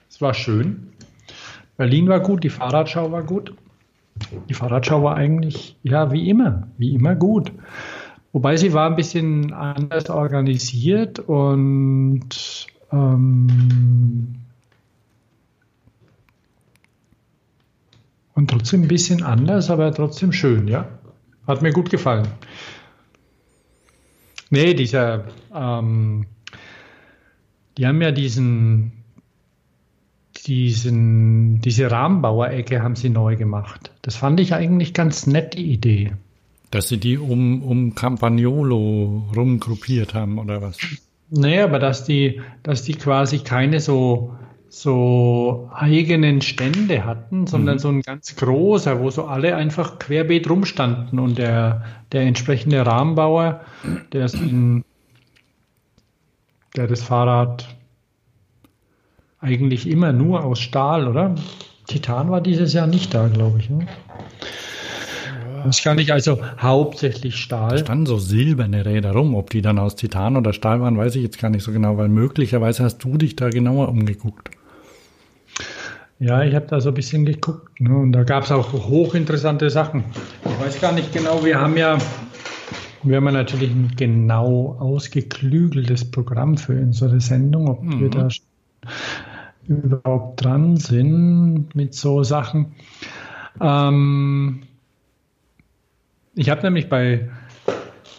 Es 0.09 0.23
war 0.23 0.33
schön. 0.33 0.88
Berlin 1.79 2.09
war 2.09 2.21
gut, 2.21 2.45
die 2.45 2.51
Fahrradschau 2.51 3.11
war 3.11 3.23
gut. 3.23 3.55
Die 4.51 4.55
Fahrradschau 4.55 5.03
war 5.03 5.17
eigentlich, 5.17 5.77
ja, 5.83 6.13
wie 6.13 6.29
immer, 6.29 6.69
wie 6.77 6.93
immer 6.93 7.15
gut. 7.15 7.51
Wobei 8.33 8.59
sie 8.59 8.75
war 8.75 8.91
ein 8.91 8.97
bisschen 8.97 9.55
anders 9.55 10.11
organisiert 10.11 11.19
und 11.21 12.67
ähm, 12.93 14.39
Und 18.39 18.51
trotzdem 18.51 18.83
ein 18.83 18.89
bisschen 18.89 19.25
anders, 19.25 19.69
aber 19.69 19.93
trotzdem 19.93 20.31
schön, 20.31 20.69
ja. 20.69 20.87
Hat 21.49 21.61
mir 21.61 21.73
gut 21.73 21.91
gefallen. 21.91 22.29
Nee, 24.51 24.75
dieser, 24.75 25.25
ähm, 25.53 26.25
die 27.77 27.85
haben 27.85 28.01
ja 28.01 28.13
diesen, 28.13 28.93
diesen, 30.47 31.61
diese 31.61 31.91
Rahmenbauerecke 31.91 32.83
haben 32.83 32.97
sie 32.97 33.11
neu 33.11 33.37
gemacht. 33.37 33.91
Das 34.03 34.17
fand 34.17 34.41
ich 34.41 34.55
eigentlich 34.55 34.95
ganz 34.95 35.27
nett, 35.27 35.55
die 35.55 35.73
Idee. 35.73 36.13
Dass 36.71 36.89
sie 36.89 36.99
die 36.99 37.19
um, 37.19 37.63
um 37.63 37.95
Campagnolo 37.95 39.25
rumgruppiert 39.35 40.15
haben, 40.15 40.39
oder 40.39 40.61
was? 40.61 40.79
Nee, 41.31 41.61
aber 41.61 41.79
dass 41.79 42.05
die, 42.05 42.41
dass 42.63 42.83
die 42.83 42.95
quasi 42.95 43.39
keine 43.39 43.81
so 43.81 44.33
so 44.71 45.71
eigenen 45.75 46.43
Stände 46.43 47.05
hatten, 47.05 47.47
sondern 47.47 47.77
mhm. 47.77 47.81
so 47.81 47.89
ein 47.89 48.03
ganz 48.03 48.37
großer, 48.37 49.01
wo 49.01 49.11
so 49.11 49.25
alle 49.25 49.57
einfach 49.57 49.99
querbeet 49.99 50.49
rumstanden 50.49 51.19
und 51.19 51.39
der, 51.39 51.85
der 52.13 52.23
entsprechende 52.23 52.85
Rahmenbauer, 52.85 53.63
der, 54.13 54.33
in, 54.35 54.85
der 56.77 56.87
das 56.87 57.03
Fahrrad 57.03 57.78
eigentlich 59.41 59.89
immer 59.89 60.13
nur 60.13 60.45
aus 60.45 60.61
Stahl, 60.61 61.09
oder? 61.09 61.35
Titan 61.87 62.31
war 62.31 62.41
dieses 62.41 62.73
Jahr 62.73 62.87
nicht 62.87 63.15
da, 63.15 63.29
glaube 63.29 63.59
ich. 63.61 63.71
Ne? 63.71 63.87
Das 65.65 65.83
kann 65.83 65.99
ich 65.99 66.13
also 66.13 66.41
hauptsächlich 66.61 67.37
Stahl. 67.37 67.71
Da 67.71 67.79
standen 67.79 68.07
so 68.07 68.19
silberne 68.19 68.85
Räder 68.85 69.13
rum. 69.13 69.35
Ob 69.35 69.51
die 69.51 69.63
dann 69.63 69.79
aus 69.79 69.97
Titan 69.97 70.37
oder 70.37 70.53
Stahl 70.53 70.81
waren, 70.81 70.97
weiß 70.97 71.17
ich 71.17 71.23
jetzt 71.23 71.39
gar 71.39 71.51
nicht 71.51 71.63
so 71.63 71.73
genau, 71.73 71.97
weil 71.97 72.09
möglicherweise 72.09 72.85
hast 72.85 72.99
du 72.99 73.17
dich 73.17 73.37
da 73.37 73.49
genauer 73.49 73.89
umgeguckt. 73.89 74.51
Ja, 76.21 76.43
ich 76.43 76.55
habe 76.55 76.67
da 76.67 76.81
so 76.81 76.89
ein 76.89 76.95
bisschen 76.95 77.25
geguckt 77.25 77.81
ne, 77.81 77.97
und 77.97 78.13
da 78.13 78.25
gab 78.25 78.45
es 78.45 78.51
auch 78.51 78.73
hochinteressante 78.73 79.71
Sachen. 79.71 80.05
Ich 80.45 80.67
weiß 80.67 80.81
gar 80.81 80.93
nicht 80.93 81.13
genau, 81.13 81.45
wir 81.45 81.61
haben 81.61 81.77
ja, 81.77 81.97
wir 83.05 83.17
haben 83.17 83.27
ja 83.27 83.33
natürlich 83.33 83.71
ein 83.71 83.93
genau 83.97 84.77
ausgeklügeltes 84.81 86.11
Programm 86.11 86.57
für 86.57 86.73
unsere 86.73 87.21
Sendung, 87.21 87.69
ob 87.69 87.83
mhm. 87.83 88.01
wir 88.01 88.11
da 88.11 88.29
überhaupt 89.69 90.45
dran 90.45 90.77
sind 90.77 91.75
mit 91.75 91.95
so 91.95 92.23
Sachen. 92.25 92.75
Ähm, 93.61 94.63
ich 96.35 96.51
habe 96.51 96.63
nämlich 96.63 96.89
bei, 96.89 97.29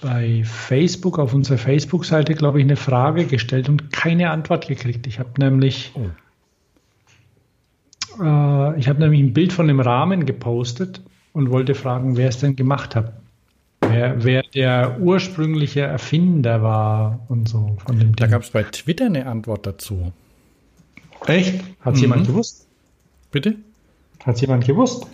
bei 0.01 0.44
Facebook, 0.44 1.20
auf 1.20 1.34
unserer 1.34 1.58
Facebook-Seite, 1.58 2.36
glaube 2.36 2.60
ich, 2.60 2.65
eine 2.65 2.75
Frage 2.75 3.25
gestellt 3.25 3.70
und 3.70 3.91
keine 3.91 4.29
Antwort 4.29 4.68
gekriegt. 4.68 5.08
Ich 5.08 5.20
habe 5.20 5.29
nämlich, 5.38 5.91
oh. 5.96 6.10
äh, 8.24 8.79
ich 8.79 8.88
habe 8.88 9.00
nämlich 9.00 9.22
ein 9.22 9.34
Bild 9.34 9.53
von 9.53 9.68
dem 9.68 9.79
Rahmen 9.79 10.25
gepostet 10.25 11.01
und 11.34 11.50
wollte 11.50 11.75
fragen, 11.75 12.18
wer 12.18 12.29
es 12.29 12.39
denn 12.39 12.56
gemacht 12.56 12.96
hat. 12.96 13.13
Wer, 13.82 14.24
wer 14.24 14.44
der 14.53 15.00
ursprüngliche 15.00 15.82
Erfinder 15.82 16.62
war 16.62 17.25
und 17.27 17.50
so 17.50 17.77
von 17.86 17.98
dem 17.98 18.15
Da 18.15 18.27
gab 18.27 18.44
es 18.44 18.51
bei 18.51 18.63
Twitter 18.63 19.06
eine 19.06 19.25
Antwort 19.25 19.65
dazu. 19.65 20.12
Echt? 21.25 21.63
Hat 21.81 21.95
mhm. 21.95 22.01
jemand 22.01 22.27
gewusst? 22.27 22.67
Bitte? 23.31 23.57
Hat 24.23 24.41
jemand 24.41 24.65
gewusst? 24.65 25.07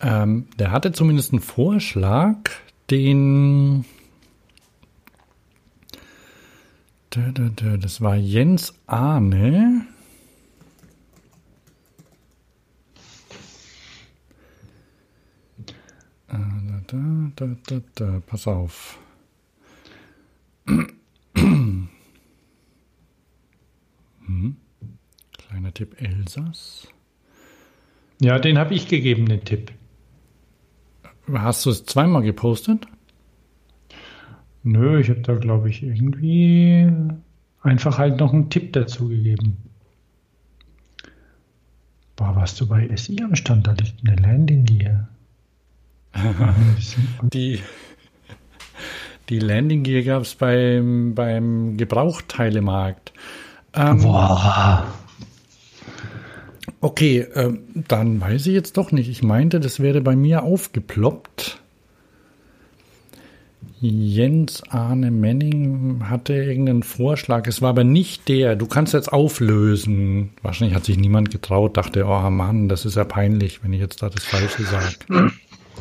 Ähm, 0.00 0.46
der 0.58 0.70
hatte 0.70 0.92
zumindest 0.92 1.32
einen 1.32 1.40
Vorschlag, 1.42 2.50
den. 2.90 3.84
Das 7.10 8.00
war 8.00 8.14
Jens 8.14 8.74
Ahne. 8.86 9.86
Äh, 16.28 16.36
da, 16.86 16.98
da, 17.34 17.46
da, 17.66 17.80
da, 17.94 18.22
pass 18.26 18.46
auf. 18.46 18.98
hm. 21.36 21.88
Kleiner 25.48 25.72
Tipp 25.72 26.00
Elsass. 26.00 26.88
Ja, 28.20 28.38
den 28.38 28.58
habe 28.58 28.74
ich 28.74 28.88
gegeben, 28.88 29.26
den 29.26 29.44
Tipp. 29.44 29.72
Hast 31.32 31.64
du 31.64 31.70
es 31.70 31.84
zweimal 31.84 32.22
gepostet? 32.22 32.86
Nö, 34.62 35.00
ich 35.00 35.08
habe 35.08 35.20
da, 35.20 35.34
glaube 35.36 35.70
ich, 35.70 35.82
irgendwie 35.82 36.90
einfach 37.62 37.96
halt 37.96 38.18
noch 38.18 38.32
einen 38.32 38.50
Tipp 38.50 38.72
dazu 38.74 39.08
gegeben. 39.08 39.56
Boah, 42.16 42.34
warst 42.36 42.60
du 42.60 42.66
bei 42.66 42.94
SI 42.96 43.22
am 43.22 43.34
Stand? 43.34 43.66
Da 43.66 43.72
liegt 43.72 44.06
eine 44.06 44.16
Landing 44.16 44.64
Gear. 44.64 45.08
die, 47.22 47.60
die 49.28 49.38
Landing 49.38 49.82
Gear 49.84 50.02
gab 50.02 50.22
es 50.22 50.34
beim, 50.34 51.14
beim 51.14 51.76
Gebrauchteilemarkt. 51.76 53.12
Ähm, 53.72 54.02
Boah. 54.02 54.97
Okay, 56.80 57.20
äh, 57.20 57.52
dann 57.88 58.20
weiß 58.20 58.46
ich 58.46 58.54
jetzt 58.54 58.76
doch 58.76 58.92
nicht. 58.92 59.08
Ich 59.08 59.22
meinte, 59.22 59.60
das 59.60 59.80
wäre 59.80 60.00
bei 60.00 60.14
mir 60.14 60.42
aufgeploppt. 60.44 61.60
Jens 63.80 64.62
Arne 64.70 65.10
Menning 65.10 66.08
hatte 66.08 66.34
irgendeinen 66.34 66.82
Vorschlag. 66.82 67.46
Es 67.46 67.62
war 67.62 67.70
aber 67.70 67.84
nicht 67.84 68.28
der. 68.28 68.56
Du 68.56 68.66
kannst 68.66 68.92
jetzt 68.92 69.12
auflösen. 69.12 70.30
Wahrscheinlich 70.42 70.74
hat 70.74 70.84
sich 70.84 70.98
niemand 70.98 71.30
getraut, 71.30 71.76
dachte, 71.76 72.04
oh 72.04 72.30
Mann, 72.30 72.68
das 72.68 72.84
ist 72.84 72.96
ja 72.96 73.04
peinlich, 73.04 73.62
wenn 73.62 73.72
ich 73.72 73.80
jetzt 73.80 74.02
da 74.02 74.08
das 74.08 74.24
Falsche 74.24 74.64
sage. 74.64 75.30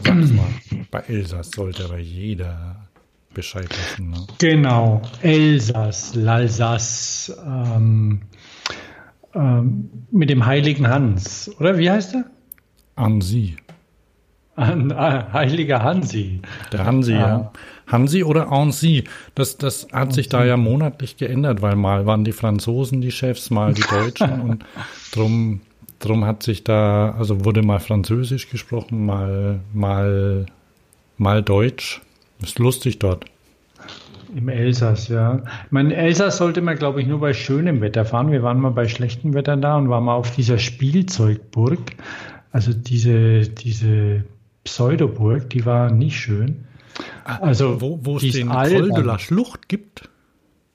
Sag's 0.03 0.31
mal. 0.31 0.45
Bei 0.91 0.99
Elsass 0.99 1.51
sollte 1.51 1.85
aber 1.85 1.97
jeder 1.97 2.87
Bescheid 3.33 3.69
wissen. 3.69 4.11
Ne? 4.11 4.27
Genau. 4.39 5.01
Elsass, 5.21 6.13
Lalsass, 6.13 7.35
ähm, 7.45 8.21
ähm, 9.37 9.89
mit 10.11 10.29
dem 10.29 10.45
heiligen 10.45 10.87
Hans, 10.87 11.51
oder 11.59 11.77
wie 11.77 11.89
heißt 11.89 12.15
er? 12.15 12.25
Ansi. 12.95 13.57
An, 14.55 14.91
ah, 14.91 15.31
heiliger 15.33 15.83
Hansi. 15.83 16.41
Der 16.71 16.83
Hansi, 16.85 17.13
ah. 17.13 17.19
ja. 17.19 17.51
Hansi 17.85 18.23
oder 18.23 18.51
Ansi. 18.51 19.03
Das, 19.35 19.57
das 19.57 19.87
hat 19.93 20.13
sich 20.13 20.29
da 20.29 20.43
ja 20.43 20.57
monatlich 20.57 21.17
geändert, 21.17 21.61
weil 21.61 21.75
mal 21.75 22.07
waren 22.07 22.23
die 22.23 22.31
Franzosen 22.31 23.01
die 23.01 23.11
Chefs, 23.11 23.51
mal 23.51 23.73
die 23.73 23.83
Deutschen 23.83 24.41
und 24.41 24.65
drum, 25.13 25.61
drum 25.99 26.25
hat 26.25 26.41
sich 26.41 26.63
da, 26.63 27.11
also 27.17 27.45
wurde 27.45 27.61
mal 27.61 27.79
Französisch 27.79 28.49
gesprochen, 28.49 29.05
mal, 29.05 29.59
mal, 29.73 30.47
mal 31.17 31.43
Deutsch. 31.43 32.01
Ist 32.41 32.59
lustig 32.59 32.99
dort. 32.99 33.25
Im 34.37 34.49
Elsass, 34.49 35.07
ja. 35.07 35.41
Ich 35.65 35.71
meine, 35.71 35.95
Elsass 35.95 36.37
sollte 36.37 36.61
man, 36.61 36.77
glaube 36.77 37.01
ich, 37.01 37.07
nur 37.07 37.19
bei 37.19 37.33
schönem 37.33 37.81
Wetter 37.81 38.05
fahren. 38.05 38.31
Wir 38.31 38.43
waren 38.43 38.59
mal 38.59 38.69
bei 38.69 38.87
schlechtem 38.87 39.33
Wetter 39.33 39.57
da 39.57 39.77
und 39.77 39.89
waren 39.89 40.03
mal 40.03 40.13
auf 40.13 40.29
dieser 40.35 40.59
Spielzeugburg. 40.59 41.79
Also 42.51 42.71
diese, 42.71 43.49
diese 43.49 44.25
Pseudoburg, 44.63 45.49
die 45.49 45.65
war 45.65 45.91
nicht 45.91 46.19
schön. 46.19 46.65
Ah, 47.23 47.37
also, 47.37 47.81
wo, 47.81 47.99
wo 48.03 48.17
es 48.17 48.31
den 48.31 48.49
Col 48.49 48.91
de 48.91 49.03
la 49.03 49.17
Schlucht 49.17 49.67
gibt? 49.67 50.07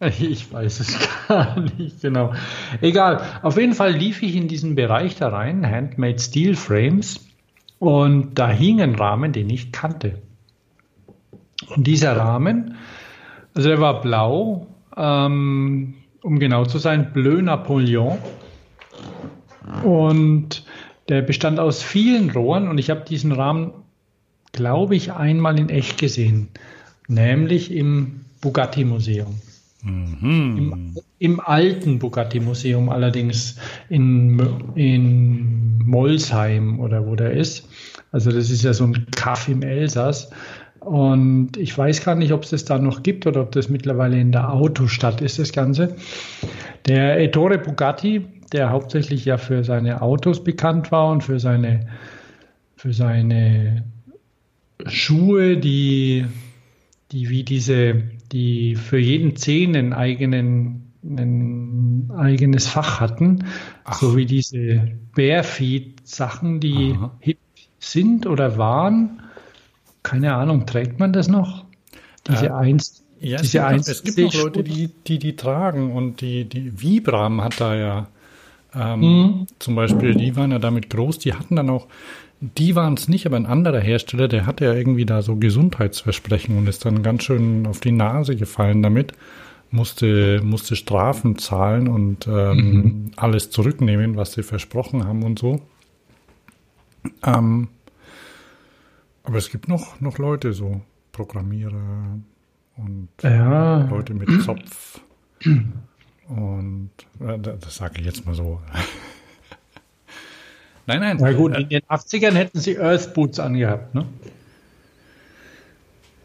Ich 0.18 0.52
weiß 0.52 0.80
es 0.80 0.98
gar 1.28 1.60
nicht 1.60 2.00
genau. 2.00 2.34
Egal. 2.80 3.22
Auf 3.42 3.56
jeden 3.56 3.74
Fall 3.74 3.92
lief 3.92 4.24
ich 4.24 4.34
in 4.34 4.48
diesen 4.48 4.74
Bereich 4.74 5.14
da 5.14 5.28
rein, 5.28 5.64
Handmade 5.64 6.18
Steel 6.18 6.56
Frames, 6.56 7.24
und 7.78 8.36
da 8.40 8.50
hing 8.50 8.80
ein 8.80 8.96
Rahmen, 8.96 9.32
den 9.32 9.48
ich 9.48 9.70
kannte. 9.70 10.20
Und 11.76 11.86
dieser 11.86 12.16
Rahmen 12.16 12.74
also 13.54 13.68
der 13.68 13.80
war 13.80 14.00
blau, 14.00 14.66
ähm, 14.96 15.94
um 16.22 16.38
genau 16.38 16.64
zu 16.64 16.78
sein, 16.78 17.12
Bleu 17.12 17.42
Napoleon. 17.42 18.18
Und 19.84 20.64
der 21.08 21.22
bestand 21.22 21.58
aus 21.58 21.82
vielen 21.82 22.30
Rohren 22.30 22.68
und 22.68 22.78
ich 22.78 22.90
habe 22.90 23.04
diesen 23.08 23.32
Rahmen, 23.32 23.72
glaube 24.52 24.96
ich, 24.96 25.12
einmal 25.12 25.58
in 25.58 25.68
echt 25.68 25.98
gesehen, 25.98 26.48
nämlich 27.08 27.72
im 27.72 28.24
Bugatti 28.40 28.84
Museum. 28.84 29.40
Mhm. 29.82 30.56
Im, 30.56 30.96
Im, 31.18 31.40
alten 31.40 31.98
Bugatti 31.98 32.38
Museum 32.38 32.88
allerdings 32.88 33.56
in, 33.88 34.40
in 34.76 35.78
Molsheim 35.84 36.78
oder 36.78 37.06
wo 37.06 37.16
der 37.16 37.32
ist. 37.32 37.68
Also 38.12 38.30
das 38.30 38.50
ist 38.50 38.62
ja 38.62 38.72
so 38.72 38.84
ein 38.84 39.06
Kaff 39.16 39.48
im 39.48 39.62
Elsass. 39.62 40.30
Und 40.84 41.56
ich 41.56 41.76
weiß 41.76 42.04
gar 42.04 42.14
nicht, 42.14 42.32
ob 42.32 42.42
es 42.42 42.50
das 42.50 42.64
da 42.64 42.78
noch 42.78 43.02
gibt 43.02 43.26
oder 43.26 43.42
ob 43.42 43.52
das 43.52 43.68
mittlerweile 43.68 44.18
in 44.20 44.32
der 44.32 44.52
Autostadt 44.52 45.20
ist, 45.20 45.38
das 45.38 45.52
Ganze. 45.52 45.96
Der 46.86 47.20
Ettore 47.20 47.58
Bugatti, 47.58 48.24
der 48.52 48.70
hauptsächlich 48.70 49.24
ja 49.24 49.38
für 49.38 49.62
seine 49.62 50.02
Autos 50.02 50.42
bekannt 50.42 50.90
war 50.90 51.10
und 51.10 51.22
für 51.22 51.38
seine, 51.38 51.86
für 52.76 52.92
seine 52.92 53.84
Schuhe, 54.86 55.56
die, 55.56 56.26
die 57.12 57.28
wie 57.28 57.44
diese, 57.44 58.02
die 58.32 58.74
für 58.74 58.98
jeden 58.98 59.36
Zehen 59.36 59.76
einen 59.76 59.92
eigenen, 59.92 60.92
ein 61.04 62.10
eigenes 62.16 62.66
Fach 62.66 63.00
hatten, 63.00 63.44
Ach. 63.84 63.94
so 63.94 64.16
wie 64.16 64.26
diese 64.26 64.88
Barefeet-Sachen, 65.14 66.58
die 66.58 66.94
Aha. 66.96 67.16
hip 67.20 67.38
sind 67.78 68.26
oder 68.26 68.58
waren 68.58 69.21
keine 70.02 70.34
Ahnung, 70.34 70.66
trägt 70.66 70.98
man 70.98 71.12
das 71.12 71.28
noch? 71.28 71.64
Diese 72.28 72.46
ja. 72.46 72.56
Eins. 72.56 73.04
Ja, 73.20 73.40
diese 73.40 73.60
es, 73.60 73.84
gibt, 73.84 73.88
es 73.88 74.16
gibt 74.16 74.34
noch 74.34 74.42
Leute, 74.42 74.64
die, 74.64 74.90
die 75.06 75.20
die 75.20 75.36
tragen 75.36 75.92
und 75.92 76.20
die, 76.20 76.44
die 76.44 76.82
Vibram 76.82 77.40
hat 77.40 77.60
da 77.60 77.76
ja 77.76 78.08
ähm, 78.74 79.00
mhm. 79.00 79.46
zum 79.58 79.74
Beispiel, 79.74 80.14
die 80.14 80.34
waren 80.36 80.50
ja 80.50 80.58
damit 80.58 80.90
groß, 80.90 81.18
die 81.18 81.34
hatten 81.34 81.56
dann 81.56 81.70
auch, 81.70 81.86
die 82.40 82.74
waren 82.74 82.94
es 82.94 83.08
nicht, 83.08 83.26
aber 83.26 83.36
ein 83.36 83.46
anderer 83.46 83.80
Hersteller, 83.80 84.28
der 84.28 84.46
hatte 84.46 84.64
ja 84.64 84.74
irgendwie 84.74 85.04
da 85.04 85.22
so 85.22 85.36
Gesundheitsversprechen 85.36 86.56
und 86.56 86.68
ist 86.68 86.84
dann 86.84 87.02
ganz 87.02 87.24
schön 87.24 87.66
auf 87.66 87.80
die 87.80 87.92
Nase 87.92 88.34
gefallen 88.34 88.82
damit, 88.82 89.12
musste, 89.70 90.40
musste 90.42 90.76
Strafen 90.76 91.38
zahlen 91.38 91.88
und 91.88 92.26
ähm, 92.26 92.56
mhm. 92.56 93.10
alles 93.16 93.50
zurücknehmen, 93.50 94.16
was 94.16 94.32
sie 94.32 94.42
versprochen 94.42 95.06
haben 95.06 95.22
und 95.22 95.38
so. 95.38 95.60
Ähm, 97.24 97.68
aber 99.24 99.38
es 99.38 99.50
gibt 99.50 99.68
noch, 99.68 100.00
noch 100.00 100.18
Leute, 100.18 100.52
so 100.52 100.80
Programmierer 101.12 102.18
und 102.76 103.08
ja. 103.22 103.84
Leute 103.84 104.14
mit 104.14 104.42
Zopf. 104.42 105.00
Und 106.28 106.90
äh, 107.20 107.38
das 107.38 107.76
sage 107.76 108.00
ich 108.00 108.06
jetzt 108.06 108.24
mal 108.24 108.34
so. 108.34 108.60
nein, 110.86 111.00
nein. 111.00 111.18
Na 111.20 111.32
gut, 111.32 111.56
in 111.56 111.68
den 111.68 111.82
80ern 111.82 112.32
hätten 112.32 112.58
sie 112.58 112.78
Earth 112.78 113.12
Boots 113.14 113.38
angehabt, 113.38 113.94
ne? 113.94 114.06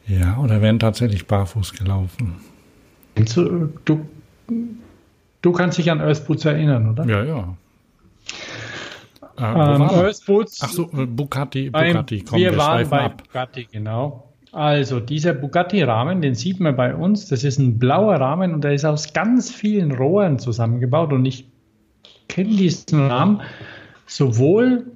Ja, 0.08 0.38
oder 0.38 0.62
wären 0.62 0.80
tatsächlich 0.80 1.28
barfuß 1.28 1.74
gelaufen. 1.74 2.36
Du, 3.16 3.74
du, 3.84 4.08
du 5.42 5.52
kannst 5.52 5.78
dich 5.78 5.92
an 5.92 6.00
Earth 6.00 6.26
Boots 6.26 6.46
erinnern, 6.46 6.92
oder? 6.92 7.06
Ja, 7.06 7.24
ja. 7.24 7.58
Äh, 9.38 9.44
ähm, 9.44 9.82
Earth 9.82 10.26
Boots. 10.26 10.60
Ach 10.62 10.70
so, 10.70 10.90
äh, 10.94 11.06
Bugatti, 11.06 11.70
Bugatti. 11.70 12.22
Komm, 12.22 12.40
wir, 12.40 12.52
wir 12.52 12.58
waren 12.58 12.90
bei 12.90 13.02
ab. 13.02 13.24
Bugatti, 13.24 13.68
genau. 13.72 14.34
Also 14.52 15.00
dieser 15.00 15.34
Bugatti-Rahmen, 15.34 16.22
den 16.22 16.34
sieht 16.34 16.60
man 16.60 16.76
bei 16.76 16.96
uns. 16.96 17.28
Das 17.28 17.44
ist 17.44 17.60
ein 17.60 17.78
blauer 17.78 18.16
Rahmen 18.16 18.54
und 18.54 18.64
der 18.64 18.74
ist 18.74 18.86
aus 18.86 19.14
ganz 19.14 19.52
vielen 19.52 19.92
Rohren 19.92 20.40
zusammengebaut. 20.40 21.14
Und 21.14 21.26
ich 21.26 21.48
kenne 22.28 22.56
diesen 22.56 23.08
Rahmen 23.08 23.42
sowohl 24.06 24.88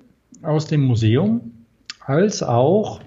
aus 0.42 0.68
dem 0.68 0.82
Museum 0.82 1.52
als 2.06 2.42
auch, 2.42 3.02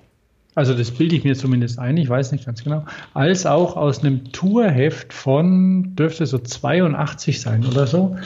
also 0.55 0.75
das 0.75 0.93
bilde 0.93 1.17
ich 1.17 1.25
mir 1.25 1.35
zumindest 1.35 1.79
ein, 1.79 1.97
ich 1.97 2.09
weiß 2.09 2.31
nicht 2.33 2.47
ganz 2.47 2.63
genau, 2.63 2.85
als 3.13 3.47
auch 3.47 3.77
aus 3.77 4.01
einem 4.01 4.31
Tourheft 4.33 5.13
von, 5.13 5.97
dürfte 5.97 6.27
so 6.27 6.39
82 6.39 7.41
sein 7.41 7.67
oder 7.67 7.87
so. 7.87 8.17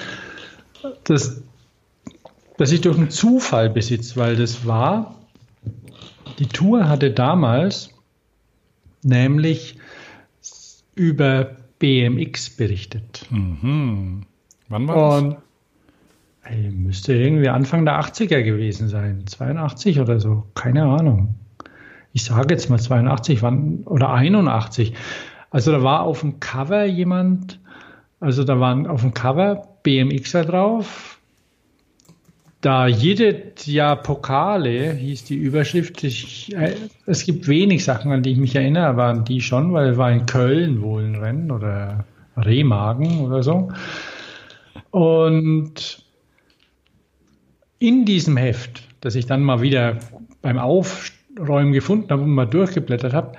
Das, 1.05 1.43
das 2.59 2.73
ich 2.73 2.83
durch 2.83 2.99
einen 2.99 3.11
Zufall 3.11 3.71
besitze, 3.71 4.17
weil 4.17 4.37
das 4.37 4.67
war, 4.67 5.15
die 6.39 6.47
Tour 6.47 6.89
hatte 6.89 7.11
damals 7.11 7.91
nämlich 9.03 9.79
über 10.95 11.57
BMX 11.79 12.51
berichtet. 12.51 13.25
Mhm. 13.31 14.27
Wann 14.69 14.89
war 14.89 15.19
Und, 15.19 15.31
das? 15.31 15.43
Ey, 16.51 16.71
müsste 16.71 17.15
irgendwie 17.15 17.49
Anfang 17.49 17.85
der 17.85 18.01
80er 18.01 18.43
gewesen 18.43 18.89
sein, 18.89 19.27
82 19.27 20.01
oder 20.01 20.19
so, 20.19 20.45
keine 20.55 20.85
Ahnung. 20.85 21.35
Ich 22.13 22.25
sage 22.25 22.55
jetzt 22.55 22.71
mal 22.71 22.79
82 22.79 23.43
wann, 23.43 23.83
oder 23.85 24.11
81. 24.11 24.95
Also 25.51 25.73
da 25.73 25.83
war 25.83 26.03
auf 26.03 26.21
dem 26.21 26.41
Cover 26.41 26.85
jemand, 26.85 27.61
also 28.19 28.45
da 28.45 28.59
waren 28.59 28.87
auf 28.87 29.03
dem 29.03 29.15
Cover 29.15 29.69
BMXer 29.83 30.45
drauf, 30.45 31.18
da 32.61 32.87
jedes 32.89 33.67
Jahr 33.67 33.97
Pokale 33.97 34.93
hieß 34.93 35.25
die 35.25 35.37
Überschrift. 35.37 36.03
Ich, 36.03 36.55
äh, 36.57 36.75
es 37.07 37.25
gibt 37.25 37.47
wenig 37.47 37.85
Sachen, 37.85 38.11
an 38.11 38.23
die 38.23 38.33
ich 38.33 38.39
mich 38.39 38.57
erinnere, 38.57 39.03
an 39.03 39.25
die 39.25 39.41
schon, 39.41 39.73
weil 39.73 39.91
es 39.91 39.97
war 39.97 40.11
in 40.11 40.27
Köln 40.27 40.83
wohl 40.83 41.05
ein 41.05 41.15
Rennen 41.15 41.51
oder 41.51 42.05
Remagen 42.37 43.21
oder 43.21 43.43
so. 43.43 43.71
Und 44.91 46.05
in 47.79 48.05
diesem 48.05 48.37
Heft, 48.37 48.83
das 49.01 49.15
ich 49.15 49.27
dann 49.27 49.43
mal 49.43 49.61
wieder 49.61 49.99
beim 50.43 50.59
Aufräumen 50.59 51.73
gefunden 51.73 52.11
habe 52.11 52.23
und 52.23 52.31
mal 52.31 52.47
durchgeblättert 52.47 53.13
habe, 53.13 53.33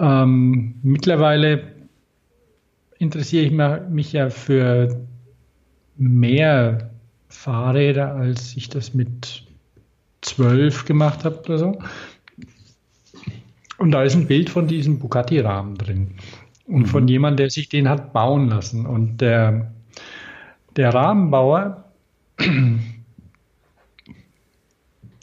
ähm, 0.00 0.74
mittlerweile 0.82 1.62
interessiere 2.98 3.44
ich 3.44 3.88
mich 3.90 4.12
ja 4.12 4.30
für 4.30 5.00
mehr 5.96 6.90
Fahrräder, 7.28 8.14
als 8.14 8.56
ich 8.56 8.68
das 8.68 8.94
mit 8.94 9.44
zwölf 10.20 10.84
gemacht 10.84 11.24
habe 11.24 11.40
oder 11.40 11.58
so. 11.58 11.78
Und 13.78 13.92
da 13.92 14.02
ist 14.02 14.16
ein 14.16 14.26
Bild 14.26 14.50
von 14.50 14.66
diesem 14.66 14.98
Bugatti-Rahmen 14.98 15.76
drin. 15.76 16.14
Und 16.66 16.82
mhm. 16.82 16.86
von 16.86 17.08
jemandem, 17.08 17.44
der 17.44 17.50
sich 17.50 17.68
den 17.68 17.88
hat 17.88 18.12
bauen 18.12 18.48
lassen. 18.48 18.86
Und 18.86 19.18
der, 19.20 19.72
der 20.76 20.92
Rahmenbauer, 20.92 21.84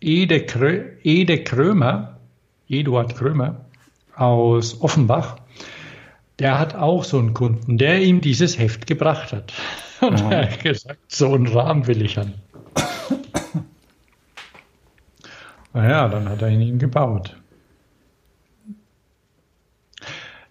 Ede, 0.02 0.46
Krö, 0.46 0.84
Ede 1.04 1.44
Krömer, 1.44 2.20
Eduard 2.70 3.16
Krömer 3.16 3.66
aus 4.16 4.82
Offenbach, 4.82 5.38
der 6.40 6.60
hat 6.60 6.76
auch 6.76 7.04
so 7.04 7.20
einen 7.20 7.34
Kunden, 7.34 7.78
der 7.78 8.02
ihm 8.02 8.22
dieses 8.22 8.58
Heft 8.58 8.88
gebracht 8.88 9.34
hat. 9.34 9.54
Und 10.08 10.32
er 10.32 10.52
hat 10.52 10.64
gesagt, 10.64 11.00
so 11.08 11.34
einen 11.34 11.48
Rahmen 11.48 11.88
will 11.88 12.02
ich 12.02 12.18
haben. 12.18 12.34
naja, 15.74 16.08
dann 16.08 16.30
hat 16.30 16.42
er 16.42 16.50
ihn 16.50 16.62
ihm 16.62 16.80
gebaut. 16.80 17.36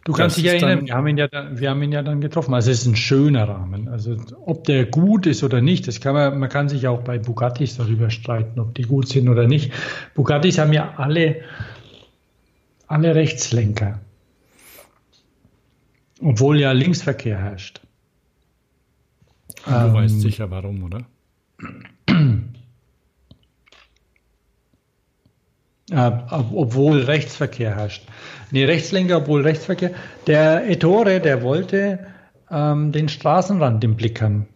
Du 0.05 0.13
kannst 0.13 0.37
dich 0.37 0.45
erinnern, 0.45 0.87
wir 0.87 0.95
haben, 0.95 1.07
ihn 1.07 1.17
ja 1.17 1.29
dann, 1.29 1.59
wir 1.59 1.71
haben 1.71 1.83
ihn 1.83 1.91
ja 1.91 2.03
dann 2.03 2.21
getroffen. 2.21 2.53
Also 2.53 2.71
es 2.71 2.83
ist 2.83 2.87
ein 2.87 2.97
schöner 2.97 3.49
Rahmen. 3.49 3.89
Also 3.89 4.17
ob 4.45 4.65
der 4.65 4.85
gut 4.85 5.25
ist 5.25 5.43
oder 5.43 5.63
nicht, 5.63 5.89
das 5.89 6.01
kann 6.01 6.13
man, 6.13 6.39
man 6.39 6.51
kann 6.51 6.69
sich 6.69 6.87
auch 6.87 7.01
bei 7.01 7.19
Bugattis 7.19 7.79
darüber 7.79 8.11
streiten, 8.11 8.61
ob 8.61 8.75
die 8.75 8.83
gut 8.83 9.09
sind 9.09 9.31
oder 9.31 9.47
nicht. 9.47 9.73
Bugattis 10.15 10.59
haben 10.59 10.75
ja 10.75 10.93
alle, 10.99 11.41
alle 12.87 13.15
Rechtslenker. 13.15 14.01
Obwohl 16.21 16.61
ja 16.61 16.73
Linksverkehr 16.73 17.39
herrscht. 17.39 17.81
Du 19.65 19.71
ähm, 19.71 19.95
weißt 19.95 20.21
sicher 20.21 20.51
warum, 20.51 20.83
oder? 20.85 21.07
Äh, 25.91 26.11
obwohl 26.31 27.03
Rechtsverkehr 27.03 27.77
herrscht. 27.77 28.05
Nee, 28.51 28.65
Rechtslenker, 28.65 29.19
obwohl 29.19 29.43
Rechtsverkehr. 29.43 29.91
Der 30.27 30.69
Ettore, 30.69 31.21
der 31.21 31.43
wollte 31.43 32.07
ähm, 32.51 32.91
den 32.91 33.09
Straßenrand 33.09 33.85
im 33.85 33.95
Blick 33.95 34.23
haben. 34.23 34.47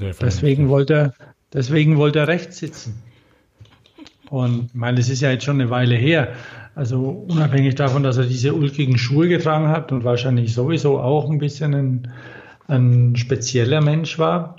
Deswegen 0.00 0.68
wollte, 0.68 0.94
er, 0.94 1.14
deswegen 1.52 1.96
wollte 1.96 2.20
er 2.20 2.28
rechts 2.28 2.58
sitzen. 2.58 3.02
Und 4.28 4.66
ich 4.66 4.74
meine, 4.74 4.98
das 4.98 5.08
ist 5.08 5.20
ja 5.20 5.30
jetzt 5.30 5.44
schon 5.44 5.60
eine 5.60 5.70
Weile 5.70 5.94
her. 5.94 6.32
Also 6.74 7.26
unabhängig 7.28 7.74
davon, 7.76 8.02
dass 8.02 8.18
er 8.18 8.26
diese 8.26 8.54
ulkigen 8.54 8.98
Schuhe 8.98 9.28
getragen 9.28 9.68
hat 9.68 9.90
und 9.90 10.04
wahrscheinlich 10.04 10.52
sowieso 10.52 11.00
auch 11.00 11.30
ein 11.30 11.38
bisschen 11.38 11.74
ein 11.74 12.12
ein 12.68 13.16
spezieller 13.16 13.80
Mensch 13.80 14.18
war, 14.18 14.56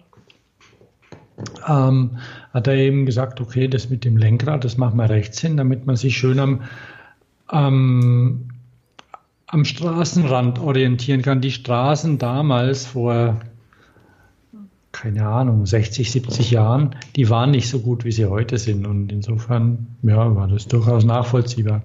ähm, 1.67 2.17
hat 2.53 2.67
er 2.67 2.75
eben 2.75 3.05
gesagt, 3.05 3.39
okay, 3.39 3.67
das 3.67 3.89
mit 3.89 4.03
dem 4.03 4.17
Lenkrad, 4.17 4.63
das 4.63 4.77
machen 4.77 4.97
wir 4.97 5.09
rechts 5.09 5.39
hin, 5.39 5.57
damit 5.57 5.85
man 5.85 5.95
sich 5.95 6.17
schön 6.17 6.39
am, 6.39 6.61
am, 7.47 8.49
am 9.47 9.65
Straßenrand 9.65 10.59
orientieren 10.59 11.21
kann. 11.21 11.41
Die 11.41 11.51
Straßen 11.51 12.17
damals 12.17 12.87
vor, 12.87 13.39
keine 14.91 15.27
Ahnung, 15.27 15.65
60, 15.65 16.11
70 16.11 16.51
Jahren, 16.51 16.95
die 17.15 17.29
waren 17.29 17.51
nicht 17.51 17.69
so 17.69 17.79
gut, 17.79 18.03
wie 18.03 18.11
sie 18.11 18.25
heute 18.25 18.57
sind. 18.57 18.87
Und 18.87 19.11
insofern, 19.11 19.87
ja, 20.01 20.35
war 20.35 20.47
das 20.47 20.67
durchaus 20.67 21.05
nachvollziehbar. 21.05 21.83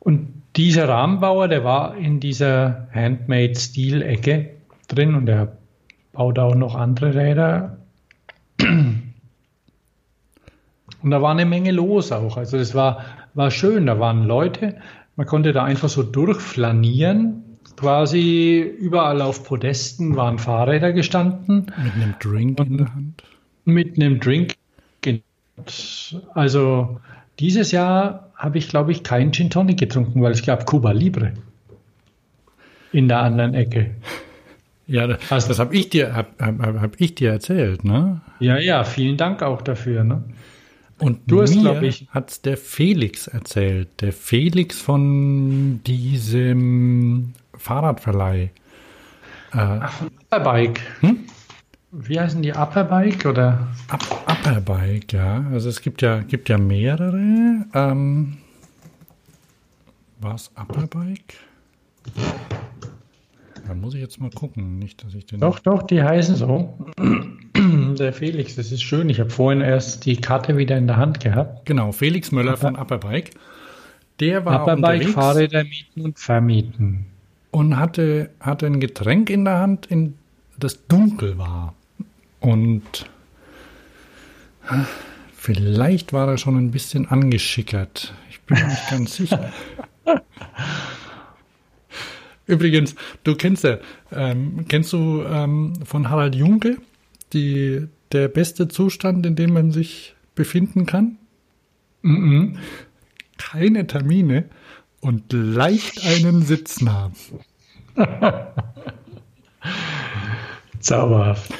Und 0.00 0.37
dieser 0.58 0.88
Rahmenbauer, 0.88 1.48
der 1.48 1.62
war 1.62 1.96
in 1.96 2.18
dieser 2.18 2.88
Handmade-Stil-Ecke 2.92 4.56
drin 4.88 5.14
und 5.14 5.28
er 5.28 5.56
baut 6.12 6.40
auch 6.40 6.56
noch 6.56 6.74
andere 6.74 7.14
Räder. 7.14 7.78
Und 8.60 9.12
da 11.10 11.22
war 11.22 11.30
eine 11.30 11.46
Menge 11.46 11.70
los 11.70 12.10
auch. 12.10 12.36
Also 12.36 12.58
das 12.58 12.74
war, 12.74 13.04
war 13.34 13.52
schön. 13.52 13.86
Da 13.86 14.00
waren 14.00 14.24
Leute, 14.24 14.78
man 15.14 15.26
konnte 15.26 15.52
da 15.52 15.62
einfach 15.62 15.88
so 15.88 16.02
durchflanieren. 16.02 17.44
Quasi 17.76 18.58
überall 18.58 19.22
auf 19.22 19.44
Podesten 19.44 20.16
waren 20.16 20.40
Fahrräder 20.40 20.92
gestanden. 20.92 21.66
Mit 21.84 21.94
einem 21.94 22.14
Drink 22.18 22.58
in 22.58 22.78
der 22.78 22.92
Hand. 22.92 23.22
Mit 23.64 23.96
einem 23.96 24.18
Drink. 24.18 24.54
Also 26.34 26.98
dieses 27.38 27.70
Jahr 27.70 28.27
habe 28.38 28.56
ich, 28.56 28.68
glaube 28.68 28.92
ich, 28.92 29.02
keinen 29.02 29.32
Gin 29.32 29.50
Tonic 29.50 29.78
getrunken, 29.78 30.22
weil 30.22 30.32
es 30.32 30.42
gab 30.42 30.64
Cuba 30.64 30.92
Libre 30.92 31.34
in 32.92 33.08
der 33.08 33.20
anderen 33.20 33.54
Ecke. 33.54 33.90
Ja, 34.86 35.06
das, 35.06 35.30
also, 35.30 35.48
das 35.48 35.58
habe 35.58 35.76
ich 35.76 35.90
dir 35.90 36.14
hab, 36.14 36.40
hab, 36.40 36.80
hab, 36.80 37.00
ich 37.00 37.14
dir 37.14 37.30
erzählt, 37.30 37.84
ne? 37.84 38.22
Ja, 38.40 38.58
ja, 38.58 38.84
vielen 38.84 39.18
Dank 39.18 39.42
auch 39.42 39.60
dafür, 39.60 40.04
ne? 40.04 40.24
Und 40.98 41.20
du 41.26 41.42
hast, 41.42 41.52
glaube 41.52 41.86
ich, 41.86 42.06
hat's 42.10 42.40
der 42.40 42.56
Felix 42.56 43.26
erzählt, 43.28 43.88
der 44.00 44.12
Felix 44.12 44.80
von 44.80 45.80
diesem 45.84 47.34
Fahrradverleih. 47.56 48.44
Äh, 48.44 48.48
Ach, 49.52 49.92
von 49.92 50.10
Upperbike. 50.30 50.80
Hm? 51.00 51.26
Wie 51.90 52.20
heißen 52.20 52.42
die 52.42 52.52
Upperbike 52.52 53.24
oder? 53.26 53.68
Up, 53.88 54.22
Upperbike, 54.26 55.12
ja. 55.12 55.46
Also 55.52 55.68
es 55.70 55.80
gibt 55.80 56.02
ja, 56.02 56.20
gibt 56.20 56.48
ja 56.50 56.58
mehrere. 56.58 57.64
Ähm, 57.72 58.36
War 60.20 60.34
es 60.34 60.50
Upperbike? 60.54 61.34
Da 63.66 63.74
muss 63.74 63.94
ich 63.94 64.00
jetzt 64.00 64.20
mal 64.20 64.30
gucken, 64.30 64.78
nicht, 64.78 65.02
dass 65.04 65.14
ich 65.14 65.26
den. 65.26 65.40
Doch, 65.40 65.58
doch, 65.60 65.82
die 65.82 66.02
heißen 66.02 66.36
so. 66.36 66.78
Der 67.98 68.12
Felix, 68.12 68.54
das 68.56 68.70
ist 68.70 68.82
schön. 68.82 69.08
Ich 69.08 69.18
habe 69.18 69.30
vorhin 69.30 69.60
erst 69.62 70.04
die 70.06 70.16
Karte 70.16 70.56
wieder 70.56 70.76
in 70.76 70.86
der 70.86 70.96
Hand 70.96 71.20
gehabt. 71.20 71.66
Genau, 71.66 71.92
Felix 71.92 72.32
Möller 72.32 72.56
von 72.56 72.76
Upperbike. 72.76 73.30
Der 74.20 74.44
war 74.44 74.60
Upperbike 74.60 75.08
Fahrräder 75.08 75.64
mieten 75.64 76.00
und 76.02 76.18
vermieten. 76.18 77.06
und 77.50 77.76
hatte, 77.78 78.30
hatte 78.40 78.66
ein 78.66 78.78
Getränk 78.80 79.30
in 79.30 79.44
der 79.44 79.58
Hand, 79.58 79.86
in 79.86 80.14
das 80.58 80.86
dunkel 80.86 81.38
war. 81.38 81.74
Und 82.40 83.08
vielleicht 85.34 86.12
war 86.12 86.28
er 86.28 86.38
schon 86.38 86.56
ein 86.56 86.70
bisschen 86.70 87.06
angeschickert. 87.08 88.14
Ich 88.30 88.40
bin 88.42 88.58
mir 88.58 88.68
nicht 88.68 88.90
ganz 88.90 89.16
sicher. 89.16 89.52
Übrigens, 92.46 92.94
du 93.24 93.34
kennst 93.34 93.64
ja, 93.64 93.78
ähm, 94.10 94.64
kennst 94.68 94.92
du 94.92 95.22
ähm, 95.22 95.74
von 95.84 96.08
Harald 96.08 96.34
Junke 96.34 96.78
die, 97.34 97.86
der 98.12 98.28
beste 98.28 98.68
Zustand, 98.68 99.26
in 99.26 99.36
dem 99.36 99.52
man 99.52 99.70
sich 99.70 100.14
befinden 100.34 100.86
kann? 100.86 101.18
Mm 102.00 102.16
-mm. 102.16 102.56
Keine 103.36 103.86
Termine 103.86 104.48
und 105.00 105.32
leicht 105.32 106.04
einen 106.04 106.42
Sitzen 106.42 106.92
haben. 106.92 107.14
Zauberhaft. 110.80 111.52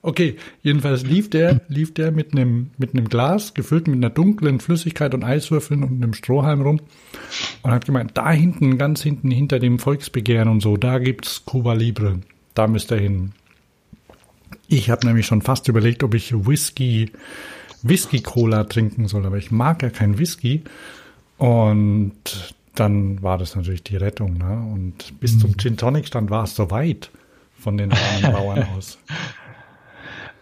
Okay, 0.00 0.36
jedenfalls 0.62 1.02
lief 1.02 1.28
der, 1.28 1.60
lief 1.68 1.92
der 1.92 2.12
mit 2.12 2.32
einem, 2.32 2.70
mit 2.78 2.94
einem 2.94 3.08
Glas, 3.08 3.52
gefüllt 3.54 3.88
mit 3.88 3.96
einer 3.96 4.10
dunklen 4.10 4.60
Flüssigkeit 4.60 5.12
und 5.12 5.24
Eiswürfeln 5.24 5.82
und 5.82 6.02
einem 6.02 6.14
Strohhalm 6.14 6.62
rum 6.62 6.80
und 7.62 7.70
hat 7.72 7.84
gemeint, 7.84 8.12
da 8.14 8.30
hinten, 8.30 8.78
ganz 8.78 9.02
hinten, 9.02 9.30
hinter 9.30 9.58
dem 9.58 9.80
Volksbegehren 9.80 10.48
und 10.48 10.60
so, 10.60 10.76
da 10.76 10.98
gibt's 10.98 11.44
Cuba 11.44 11.72
Libre. 11.72 12.20
Da 12.54 12.68
müsst 12.68 12.92
ihr 12.92 12.98
hin. 12.98 13.32
Ich 14.68 14.88
habe 14.90 15.06
nämlich 15.06 15.26
schon 15.26 15.42
fast 15.42 15.66
überlegt, 15.66 16.04
ob 16.04 16.14
ich 16.14 16.32
Whisky, 16.32 17.10
Whisky 17.82 18.20
Cola 18.20 18.64
trinken 18.64 19.08
soll, 19.08 19.26
aber 19.26 19.38
ich 19.38 19.50
mag 19.50 19.82
ja 19.82 19.90
kein 19.90 20.18
Whisky. 20.18 20.62
Und 21.38 22.54
dann 22.74 23.20
war 23.22 23.38
das 23.38 23.56
natürlich 23.56 23.82
die 23.82 23.96
Rettung. 23.96 24.38
Ne? 24.38 24.70
Und 24.72 25.18
bis 25.20 25.38
zum 25.38 25.50
mhm. 25.50 25.58
Gin 25.58 25.76
Tonic 25.76 26.06
Stand 26.06 26.30
war 26.30 26.44
es 26.44 26.54
so 26.54 26.70
weit 26.70 27.10
von 27.58 27.76
den 27.76 27.90
Bauern 28.22 28.66
aus. 28.76 28.98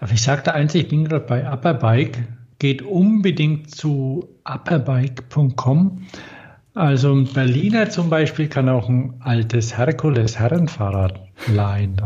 Aber 0.01 0.13
ich 0.13 0.23
sagte 0.23 0.55
eins, 0.55 0.75
ich 0.75 0.89
bin 0.89 1.05
gerade 1.05 1.25
bei 1.25 1.47
Upperbike. 1.47 2.27
Geht 2.59 2.83
unbedingt 2.83 3.75
zu 3.75 4.29
upperbike.com. 4.45 6.03
Also 6.75 7.15
ein 7.15 7.25
Berliner 7.25 7.89
zum 7.91 8.11
Beispiel 8.11 8.49
kann 8.49 8.69
auch 8.69 8.89
ein 8.89 9.15
altes 9.21 9.77
Herkules 9.77 10.39
Herrenfahrrad 10.39 11.21
leihen. 11.47 12.01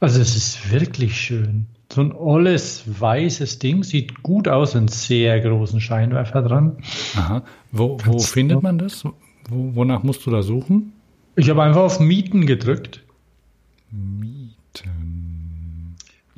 Also 0.00 0.20
es 0.20 0.36
ist 0.36 0.72
wirklich 0.72 1.20
schön. 1.20 1.66
So 1.92 2.00
ein 2.02 2.12
olles, 2.12 2.84
weißes 2.86 3.58
Ding, 3.58 3.82
sieht 3.82 4.22
gut 4.22 4.48
aus, 4.48 4.76
einen 4.76 4.88
sehr 4.88 5.40
großen 5.40 5.80
Scheinwerfer 5.80 6.42
dran. 6.42 6.78
Aha. 7.16 7.42
Wo, 7.72 7.98
wo 8.04 8.18
findet 8.20 8.62
man 8.62 8.78
das? 8.78 9.04
Wo, 9.04 9.74
wonach 9.74 10.02
musst 10.02 10.24
du 10.24 10.30
da 10.30 10.42
suchen? 10.42 10.92
Ich 11.36 11.50
habe 11.50 11.62
einfach 11.62 11.82
auf 11.82 12.00
Mieten 12.00 12.46
gedrückt. 12.46 13.02
Mieten. 13.90 14.39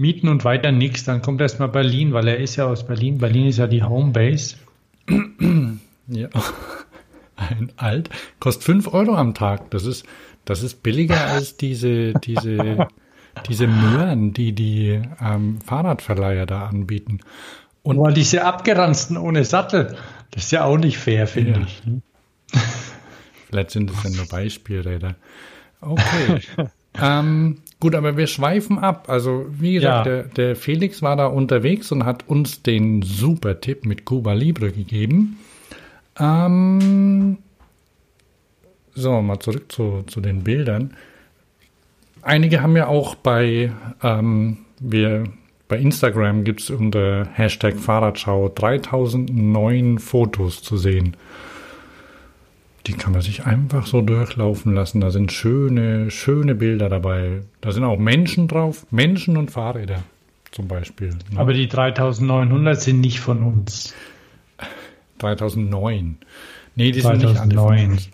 Mieten 0.02 0.28
und 0.28 0.44
weiter 0.44 0.72
nichts. 0.72 1.04
Dann 1.04 1.22
kommt 1.22 1.40
erstmal 1.40 1.68
Berlin, 1.68 2.12
weil 2.12 2.28
er 2.28 2.38
ist 2.38 2.56
ja 2.56 2.66
aus 2.66 2.86
Berlin. 2.86 3.18
Berlin 3.18 3.46
ist 3.46 3.58
ja 3.58 3.66
die 3.66 3.82
Homebase. 3.82 4.56
ja. 6.08 6.28
Ein 7.36 7.72
alt. 7.76 8.10
Kostet 8.40 8.64
5 8.64 8.92
Euro 8.92 9.14
am 9.14 9.32
Tag. 9.32 9.70
Das 9.70 9.86
ist, 9.86 10.04
das 10.44 10.62
ist 10.62 10.82
billiger 10.82 11.24
als 11.28 11.56
diese, 11.56 12.12
diese, 12.14 12.88
diese 13.48 13.66
Möhren, 13.66 14.34
die 14.34 14.52
die 14.52 15.00
ähm, 15.20 15.60
Fahrradverleiher 15.64 16.46
da 16.46 16.66
anbieten. 16.66 17.20
Und 17.82 17.96
Boah, 17.96 18.12
diese 18.12 18.44
abgeranzten 18.44 19.16
ohne 19.16 19.44
Sattel. 19.44 19.96
Das 20.32 20.44
ist 20.44 20.52
ja 20.52 20.64
auch 20.64 20.78
nicht 20.78 20.98
fair, 20.98 21.26
finde 21.26 21.60
ja. 21.60 21.66
ich. 21.66 21.86
Ne? 21.86 22.02
Vielleicht 23.48 23.70
sind 23.70 23.90
es 23.90 24.02
ja 24.02 24.10
nur 24.10 24.26
Beispielräder. 24.30 25.14
Okay. 25.80 26.40
ähm, 27.00 27.61
gut, 27.82 27.96
aber 27.96 28.16
wir 28.16 28.28
schweifen 28.28 28.78
ab. 28.78 29.08
Also, 29.08 29.44
wie 29.50 29.74
gesagt, 29.74 30.06
ja. 30.06 30.12
der, 30.12 30.22
der, 30.22 30.56
Felix 30.56 31.02
war 31.02 31.16
da 31.16 31.26
unterwegs 31.26 31.90
und 31.90 32.04
hat 32.04 32.28
uns 32.28 32.62
den 32.62 33.02
super 33.02 33.60
Tipp 33.60 33.84
mit 33.84 34.04
Cuba 34.04 34.34
Libre 34.34 34.70
gegeben. 34.70 35.36
Ähm, 36.16 37.38
so, 38.94 39.20
mal 39.20 39.40
zurück 39.40 39.72
zu, 39.72 40.04
zu 40.06 40.20
den 40.20 40.44
Bildern. 40.44 40.94
Einige 42.22 42.62
haben 42.62 42.76
ja 42.76 42.86
auch 42.86 43.16
bei, 43.16 43.72
ähm, 44.00 44.58
wir, 44.78 45.24
bei 45.66 45.78
Instagram 45.78 46.44
gibt 46.44 46.60
es 46.60 46.70
unter 46.70 47.26
Hashtag 47.32 47.76
Fahrradschau 47.76 48.48
3009 48.48 49.98
Fotos 49.98 50.62
zu 50.62 50.76
sehen. 50.76 51.16
Die 52.86 52.94
kann 52.94 53.12
man 53.12 53.22
sich 53.22 53.44
einfach 53.44 53.86
so 53.86 54.00
durchlaufen 54.00 54.74
lassen. 54.74 55.00
Da 55.00 55.10
sind 55.10 55.30
schöne, 55.30 56.10
schöne 56.10 56.54
Bilder 56.54 56.88
dabei. 56.88 57.42
Da 57.60 57.70
sind 57.70 57.84
auch 57.84 57.98
Menschen 57.98 58.48
drauf, 58.48 58.86
Menschen 58.90 59.36
und 59.36 59.50
Fahrräder 59.50 60.02
zum 60.50 60.68
Beispiel. 60.68 61.10
Ne? 61.30 61.38
Aber 61.38 61.52
die 61.52 61.68
3900 61.68 62.80
sind 62.80 63.00
nicht 63.00 63.20
von 63.20 63.42
uns. 63.42 63.94
3009. 65.18 66.18
Nee, 66.74 66.92
die 66.92 67.00
2009. 67.00 67.34
sind 67.34 67.48
nicht 67.48 67.50
alle 67.50 67.54
von 67.54 67.90
uns. 67.90 68.10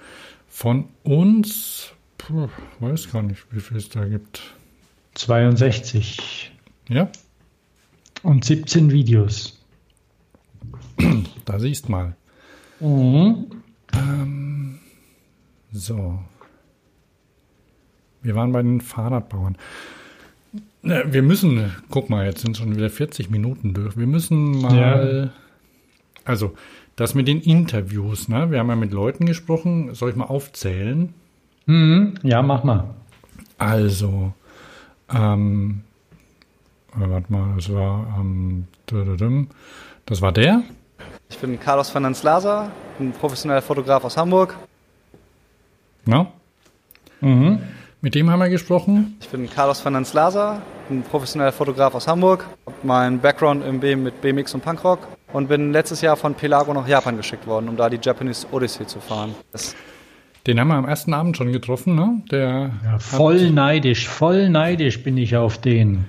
Von 0.48 0.84
uns, 1.04 1.92
puh, 2.18 2.48
weiß 2.80 3.12
gar 3.12 3.22
nicht, 3.22 3.44
wie 3.50 3.60
viel 3.60 3.76
es 3.76 3.88
da 3.88 4.04
gibt. 4.04 4.42
62. 5.14 6.52
Ja. 6.88 7.10
Und 8.22 8.44
17 8.44 8.90
Videos. 8.90 9.60
Da 11.44 11.58
siehst 11.58 11.88
mal. 11.88 12.16
Mhm. 12.80 13.46
Ähm, 13.98 14.78
so. 15.72 16.18
Wir 18.22 18.34
waren 18.34 18.52
bei 18.52 18.62
den 18.62 18.80
Fahrradbauern. 18.80 19.56
Wir 20.82 21.22
müssen, 21.22 21.72
guck 21.90 22.08
mal, 22.08 22.26
jetzt 22.26 22.40
sind 22.40 22.56
schon 22.56 22.74
wieder 22.74 22.88
40 22.88 23.30
Minuten 23.30 23.74
durch. 23.74 23.96
Wir 23.96 24.06
müssen 24.06 24.60
mal, 24.60 25.30
ja. 25.30 25.30
also 26.24 26.54
das 26.96 27.14
mit 27.14 27.28
den 27.28 27.40
Interviews, 27.40 28.28
ne? 28.28 28.50
Wir 28.50 28.58
haben 28.58 28.68
ja 28.68 28.76
mit 28.76 28.92
Leuten 28.92 29.26
gesprochen. 29.26 29.94
Soll 29.94 30.10
ich 30.10 30.16
mal 30.16 30.24
aufzählen? 30.24 31.14
Mhm. 31.66 32.14
Ja, 32.22 32.42
mach 32.42 32.64
mal. 32.64 32.94
Also, 33.58 34.32
ähm, 35.12 35.82
warte 36.94 37.32
mal, 37.32 37.54
das 37.56 37.72
war, 37.72 38.16
ähm, 38.18 38.66
das 40.06 40.22
war 40.22 40.32
der. 40.32 40.62
Ich 41.30 41.38
bin 41.38 41.58
Carlos 41.60 41.90
Fernandes 41.90 42.22
Laser, 42.22 42.70
ein 42.98 43.12
professioneller 43.12 43.62
Fotograf 43.62 44.04
aus 44.04 44.16
Hamburg. 44.16 44.56
Ja. 46.06 46.26
Mhm. 47.20 47.60
Mit 48.00 48.14
dem 48.14 48.30
haben 48.30 48.38
wir 48.38 48.48
gesprochen. 48.48 49.16
Ich 49.20 49.28
bin 49.28 49.50
Carlos 49.50 49.80
Fernandes 49.80 50.12
Laser, 50.12 50.62
ein 50.88 51.02
professioneller 51.02 51.52
Fotograf 51.52 51.94
aus 51.94 52.06
Hamburg. 52.06 52.46
Habe 52.66 52.76
meinen 52.84 53.18
Background 53.18 53.64
im 53.64 53.80
BM 53.80 54.02
mit 54.02 54.20
BMX 54.20 54.54
und 54.54 54.62
Punkrock 54.62 55.00
und 55.32 55.48
bin 55.48 55.72
letztes 55.72 56.00
Jahr 56.00 56.16
von 56.16 56.34
Pelago 56.34 56.72
nach 56.72 56.86
Japan 56.86 57.16
geschickt 57.16 57.46
worden, 57.46 57.68
um 57.68 57.76
da 57.76 57.90
die 57.90 57.98
Japanese 58.00 58.46
Odyssey 58.52 58.86
zu 58.86 59.00
fahren. 59.00 59.34
Das 59.52 59.74
den 60.48 60.58
haben 60.58 60.68
wir 60.68 60.76
am 60.76 60.88
ersten 60.88 61.12
Abend 61.12 61.36
schon 61.36 61.52
getroffen, 61.52 61.94
ne? 61.94 62.22
Der 62.30 62.70
ja, 62.82 62.98
voll 62.98 63.50
neidisch, 63.50 64.08
voll 64.08 64.48
neidisch 64.48 65.02
bin 65.02 65.18
ich 65.18 65.36
auf 65.36 65.58
den. 65.58 66.06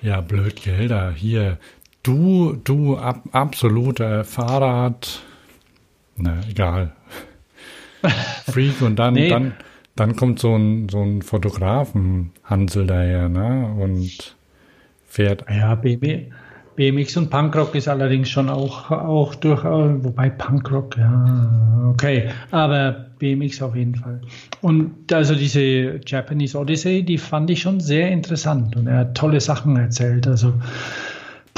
Ja, 0.00 0.22
blöd, 0.22 0.62
Gelder. 0.62 1.12
Hier, 1.14 1.58
du, 2.06 2.58
du, 2.62 2.96
ab, 2.96 3.22
absoluter 3.32 4.24
Fahrrad. 4.24 5.22
Na, 6.16 6.40
egal. 6.48 6.92
Freak 8.46 8.80
und 8.82 8.96
dann, 8.96 9.14
nee. 9.14 9.28
dann, 9.28 9.54
dann 9.96 10.16
kommt 10.16 10.38
so 10.38 10.54
ein, 10.54 10.88
so 10.88 11.02
ein 11.02 11.22
Fotografen 11.22 12.32
Hansel 12.44 12.86
daher, 12.86 13.28
ne? 13.28 13.74
Und 13.78 14.36
fährt. 15.06 15.44
Ja, 15.50 15.74
BB. 15.74 16.30
BMX 16.76 17.16
und 17.16 17.30
Punkrock 17.30 17.74
ist 17.74 17.88
allerdings 17.88 18.28
schon 18.28 18.50
auch, 18.50 18.90
auch 18.90 19.34
durch, 19.34 19.64
wobei 19.64 20.28
Punkrock, 20.28 20.98
ja, 20.98 21.90
okay, 21.90 22.28
aber 22.50 23.06
BMX 23.18 23.62
auf 23.62 23.74
jeden 23.74 23.94
Fall. 23.94 24.20
Und 24.60 25.10
also 25.10 25.34
diese 25.34 26.00
Japanese 26.06 26.58
Odyssey, 26.58 27.02
die 27.02 27.16
fand 27.16 27.48
ich 27.50 27.62
schon 27.62 27.80
sehr 27.80 28.10
interessant 28.10 28.76
und 28.76 28.86
er 28.88 28.98
hat 28.98 29.16
tolle 29.16 29.40
Sachen 29.40 29.76
erzählt. 29.76 30.26
Also, 30.26 30.52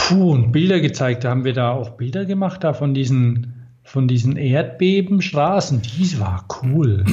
puh, 0.09 0.33
und 0.33 0.53
Bilder 0.53 0.81
gezeigt. 0.81 1.25
Da 1.25 1.31
haben 1.31 1.44
wir 1.44 1.53
da 1.53 1.71
auch 1.71 1.90
Bilder 1.90 2.25
gemacht, 2.25 2.64
da 2.64 2.73
von 2.73 2.94
diesen, 2.94 3.68
von 3.85 4.09
diesen 4.09 4.37
Erdbebenstraßen. 4.37 5.83
Dies 5.83 6.18
war 6.18 6.47
cool. 6.62 7.05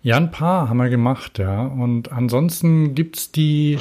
Ja, 0.00 0.16
ein 0.16 0.30
paar 0.30 0.68
haben 0.68 0.78
wir 0.78 0.88
gemacht, 0.90 1.38
ja. 1.38 1.66
Und 1.66 2.12
ansonsten 2.12 2.94
gibt's 2.94 3.32
die, 3.32 3.78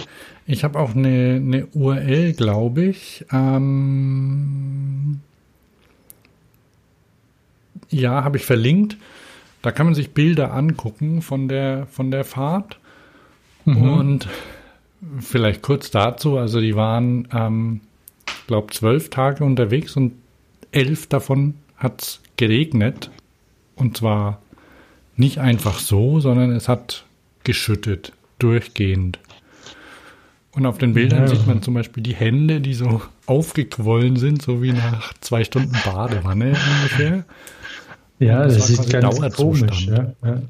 ich 0.48 0.64
habe 0.64 0.80
auch 0.80 0.96
eine, 0.96 1.36
eine 1.36 1.68
URL, 1.68 2.34
glaube 2.34 2.86
ich. 2.86 3.24
Ähm, 3.32 5.22
ja, 7.90 8.24
habe 8.24 8.38
ich 8.38 8.46
verlinkt. 8.46 8.98
Da 9.62 9.72
kann 9.72 9.86
man 9.86 9.96
sich 9.96 10.14
Bilder 10.14 10.54
angucken 10.54 11.22
von 11.22 11.48
der, 11.48 11.86
von 11.86 12.10
der 12.10 12.26
Fahrt. 12.26 12.80
Mhm. 13.66 13.90
Und 13.90 14.28
vielleicht 15.20 15.62
kurz 15.62 15.92
dazu, 15.92 16.38
also 16.38 16.60
die 16.60 16.76
waren, 16.76 17.28
ähm, 17.32 17.82
glaube 18.48 18.74
zwölf 18.74 19.10
Tage 19.10 19.44
unterwegs 19.44 19.96
und 19.96 20.14
elf 20.72 21.08
davon 21.08 21.56
hat's 21.78 22.22
geregnet. 22.38 23.10
Und 23.76 23.98
zwar 23.98 24.42
nicht 25.16 25.40
einfach 25.40 25.80
so, 25.80 26.20
sondern 26.20 26.52
es 26.52 26.68
hat 26.68 27.06
geschüttet, 27.44 28.14
durchgehend. 28.40 29.20
Und 30.52 30.66
auf 30.66 30.80
den 30.80 30.94
Bildern 30.94 31.22
ja. 31.22 31.28
sieht 31.28 31.46
man 31.46 31.62
zum 31.62 31.76
Beispiel 31.76 32.02
die 32.02 32.16
Hände, 32.16 32.62
die 32.62 32.74
so 32.74 33.02
aufgequollen 33.28 34.16
sind, 34.16 34.42
so 34.42 34.64
wie 34.64 34.74
nach 34.74 35.14
zwei 35.22 35.44
Stunden 35.44 35.78
Badewanne 35.86 36.48
ungefähr. 36.48 37.26
Ja, 38.18 38.44
das, 38.44 38.58
das 38.58 38.68
sieht 38.68 38.90
ganz 38.90 39.20
komisch. 39.36 39.86
Ja, 39.86 40.14
ja. 40.24 40.42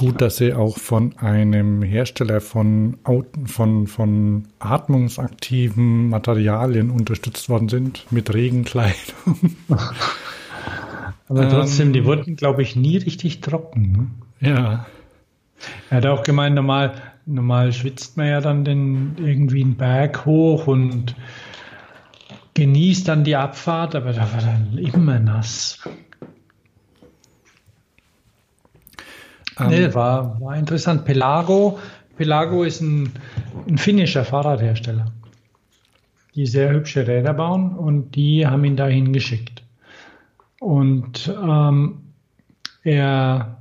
Gut, 0.00 0.22
dass 0.22 0.38
sie 0.38 0.54
auch 0.54 0.78
von 0.78 1.18
einem 1.18 1.82
Hersteller 1.82 2.40
von, 2.40 2.96
von, 3.44 3.86
von 3.86 4.48
atmungsaktiven 4.58 6.08
Materialien 6.08 6.88
unterstützt 6.88 7.50
worden 7.50 7.68
sind, 7.68 8.06
mit 8.10 8.32
Regenkleidung. 8.32 9.56
Aber 11.28 11.48
trotzdem, 11.50 11.88
ähm, 11.88 11.92
die 11.92 12.04
wurden, 12.06 12.34
glaube 12.34 12.62
ich, 12.62 12.76
nie 12.76 12.96
richtig 12.96 13.42
trocken. 13.42 14.16
Ne? 14.40 14.48
Ja. 14.48 14.86
Er 15.90 15.96
hat 15.98 16.06
auch 16.06 16.22
gemeint, 16.22 16.54
normal, 16.54 16.94
normal 17.26 17.70
schwitzt 17.74 18.16
man 18.16 18.26
ja 18.26 18.40
dann 18.40 18.64
den, 18.64 19.16
irgendwie 19.18 19.62
einen 19.62 19.76
Berg 19.76 20.24
hoch 20.24 20.66
und 20.66 21.14
genießt 22.54 23.06
dann 23.06 23.22
die 23.22 23.36
Abfahrt, 23.36 23.94
aber 23.94 24.14
da 24.14 24.32
war 24.32 24.40
dann 24.40 24.78
immer 24.78 25.18
nass. 25.18 25.78
Nee, 29.68 29.92
war, 29.94 30.40
war 30.40 30.56
interessant. 30.56 31.04
Pelago, 31.04 31.78
Pelago 32.16 32.64
ist 32.64 32.80
ein, 32.80 33.12
ein 33.68 33.78
finnischer 33.78 34.24
Fahrradhersteller, 34.24 35.12
die 36.34 36.46
sehr 36.46 36.70
hübsche 36.70 37.06
Räder 37.06 37.34
bauen 37.34 37.76
und 37.76 38.14
die 38.14 38.46
haben 38.46 38.64
ihn 38.64 38.76
dahin 38.76 39.12
geschickt. 39.12 39.62
Und 40.60 41.34
ähm, 41.42 42.02
er, 42.82 43.58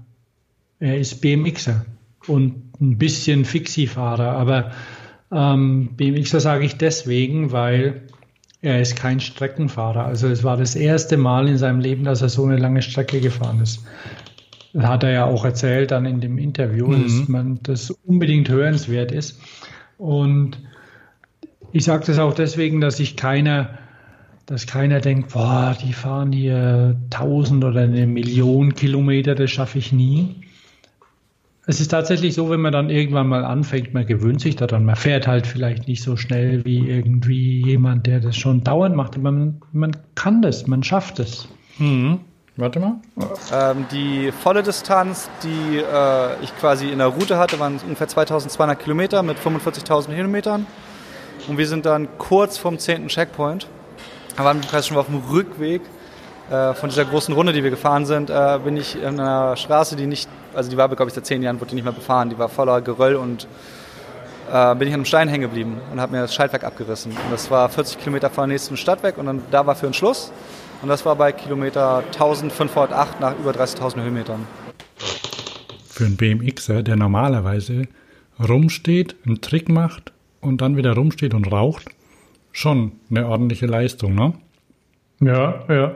er 0.79 0.97
ist 0.97 1.21
BMXer 1.21 1.85
und 2.27 2.81
ein 2.81 2.97
bisschen 2.97 3.45
Fixie-Fahrer, 3.45 4.31
aber 4.31 4.71
ähm, 5.31 5.89
BMXer 5.95 6.39
sage 6.39 6.65
ich 6.65 6.77
deswegen, 6.77 7.51
weil 7.51 8.03
er 8.61 8.81
ist 8.81 8.95
kein 8.95 9.19
Streckenfahrer. 9.19 10.05
Also 10.05 10.27
es 10.27 10.43
war 10.43 10.57
das 10.57 10.75
erste 10.75 11.17
Mal 11.17 11.47
in 11.47 11.57
seinem 11.57 11.79
Leben, 11.79 12.03
dass 12.03 12.21
er 12.21 12.29
so 12.29 12.45
eine 12.45 12.57
lange 12.57 12.81
Strecke 12.81 13.21
gefahren 13.21 13.61
ist. 13.61 13.85
Hat 14.77 15.03
er 15.03 15.11
ja 15.11 15.25
auch 15.25 15.45
erzählt 15.45 15.91
dann 15.91 16.05
in 16.05 16.21
dem 16.21 16.37
Interview, 16.37 16.87
mhm. 16.87 17.03
dass 17.03 17.27
man 17.27 17.59
das 17.63 17.91
unbedingt 17.91 18.49
hörenswert 18.49 19.11
ist. 19.11 19.41
Und 19.97 20.59
ich 21.71 21.83
sage 21.83 22.05
das 22.05 22.19
auch 22.19 22.33
deswegen, 22.33 22.81
dass 22.81 22.97
sich 22.97 23.15
keiner, 23.15 23.77
dass 24.45 24.67
keiner 24.67 24.99
denkt, 24.99 25.33
boah, 25.33 25.75
die 25.81 25.93
fahren 25.93 26.31
hier 26.31 26.95
tausend 27.09 27.63
oder 27.63 27.81
eine 27.81 28.07
Million 28.07 28.75
Kilometer, 28.75 29.35
das 29.35 29.51
schaffe 29.51 29.79
ich 29.79 29.91
nie. 29.91 30.35
Es 31.67 31.79
ist 31.79 31.89
tatsächlich 31.89 32.33
so, 32.33 32.49
wenn 32.49 32.61
man 32.61 32.73
dann 32.73 32.89
irgendwann 32.89 33.27
mal 33.27 33.45
anfängt, 33.45 33.93
man 33.93 34.07
gewöhnt 34.07 34.41
sich 34.41 34.55
daran. 34.55 34.85
Man 34.85 34.95
fährt 34.95 35.27
halt 35.27 35.45
vielleicht 35.45 35.87
nicht 35.87 36.01
so 36.01 36.15
schnell 36.15 36.65
wie 36.65 36.89
irgendwie 36.89 37.63
jemand, 37.63 38.07
der 38.07 38.19
das 38.19 38.37
schon 38.37 38.63
dauernd 38.63 38.95
macht. 38.95 39.15
Aber 39.15 39.31
man, 39.31 39.61
man 39.71 39.95
kann 40.15 40.41
das, 40.41 40.65
man 40.65 40.81
schafft 40.81 41.19
es. 41.19 41.47
Mhm. 41.77 42.21
Warte 42.59 42.81
mal. 42.81 42.95
Ähm, 43.53 43.85
die 43.89 44.33
volle 44.33 44.63
Distanz, 44.63 45.29
die 45.43 45.77
äh, 45.77 46.43
ich 46.43 46.53
quasi 46.59 46.89
in 46.89 46.97
der 46.97 47.07
Route 47.07 47.37
hatte, 47.37 47.57
waren 47.57 47.79
ungefähr 47.81 48.09
2200 48.09 48.77
Kilometer 48.77 49.23
mit 49.23 49.37
45.000 49.37 50.13
Kilometern. 50.13 50.67
Und 51.47 51.57
wir 51.57 51.65
sind 51.65 51.85
dann 51.85 52.09
kurz 52.17 52.57
vom 52.57 52.77
10. 52.77 53.07
Checkpoint. 53.07 53.65
Da 54.35 54.43
waren 54.43 54.61
wir 54.61 54.69
quasi 54.69 54.89
schon 54.89 54.97
auf 54.97 55.05
dem 55.05 55.21
Rückweg 55.31 55.81
äh, 56.51 56.73
von 56.73 56.89
dieser 56.89 57.05
großen 57.05 57.33
Runde, 57.33 57.53
die 57.53 57.63
wir 57.63 57.69
gefahren 57.69 58.05
sind, 58.05 58.29
äh, 58.29 58.59
bin 58.61 58.75
ich 58.75 59.01
in 59.01 59.21
einer 59.21 59.55
Straße, 59.55 59.95
die 59.95 60.05
nicht, 60.05 60.27
also 60.53 60.69
die 60.69 60.75
war, 60.75 60.89
glaube 60.89 61.07
ich, 61.07 61.13
seit 61.13 61.25
zehn 61.25 61.41
Jahren, 61.41 61.61
wurde 61.61 61.69
die 61.69 61.75
nicht 61.75 61.85
mehr 61.85 61.93
befahren. 61.93 62.29
Die 62.29 62.37
war 62.37 62.49
voller 62.49 62.81
Geröll 62.81 63.15
und 63.15 63.47
äh, 64.51 64.75
bin 64.75 64.89
ich 64.89 64.93
an 64.93 64.99
einem 64.99 65.05
Stein 65.05 65.29
hängen 65.29 65.43
geblieben 65.43 65.79
und 65.93 66.01
habe 66.01 66.11
mir 66.11 66.23
das 66.23 66.35
Schaltwerk 66.35 66.65
abgerissen. 66.65 67.13
Und 67.13 67.31
das 67.31 67.49
war 67.49 67.69
40 67.69 67.99
Kilometer 67.99 68.29
von 68.29 68.49
der 68.49 68.55
nächsten 68.55 68.75
Stadt 68.75 69.01
weg 69.01 69.17
und 69.17 69.27
dann 69.27 69.43
da 69.49 69.65
war 69.65 69.75
für 69.75 69.85
einen 69.85 69.93
Schluss. 69.93 70.33
Und 70.81 70.87
das 70.87 71.05
war 71.05 71.15
bei 71.15 71.31
Kilometer 71.31 72.03
1508 72.05 73.19
nach 73.19 73.37
über 73.37 73.51
30.000 73.51 74.03
Höhenmetern. 74.03 74.47
Für 75.85 76.05
einen 76.05 76.15
BMXer, 76.15 76.83
der 76.83 76.95
normalerweise 76.95 77.87
rumsteht, 78.39 79.15
einen 79.25 79.41
Trick 79.41 79.67
macht 79.67 80.13
und 80.39 80.61
dann 80.61 80.77
wieder 80.77 80.93
rumsteht 80.93 81.33
und 81.33 81.51
raucht, 81.51 81.89
schon 82.51 82.93
eine 83.09 83.27
ordentliche 83.27 83.65
Leistung, 83.65 84.15
ne? 84.15 84.33
Ja, 85.19 85.65
ja. 85.67 85.95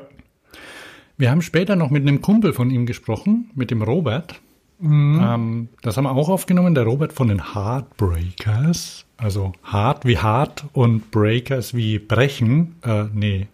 Wir 1.17 1.31
haben 1.31 1.41
später 1.41 1.75
noch 1.77 1.89
mit 1.89 2.01
einem 2.01 2.21
Kumpel 2.21 2.51
von 2.51 2.69
ihm 2.69 2.85
gesprochen, 2.85 3.49
mit 3.55 3.71
dem 3.71 3.81
Robert. 3.81 4.41
Mhm. 4.79 5.21
Ähm, 5.23 5.69
das 5.81 5.95
haben 5.95 6.03
wir 6.03 6.11
auch 6.11 6.27
aufgenommen, 6.27 6.75
der 6.75 6.83
Robert 6.83 7.13
von 7.13 7.29
den 7.29 7.53
Heartbreakers. 7.53 9.05
Also 9.15 9.53
hart 9.63 10.03
wie 10.05 10.17
hart 10.17 10.65
und 10.73 11.11
Breakers 11.11 11.73
wie 11.73 11.99
brechen. 11.99 12.75
Äh, 12.83 13.05
nee, 13.13 13.47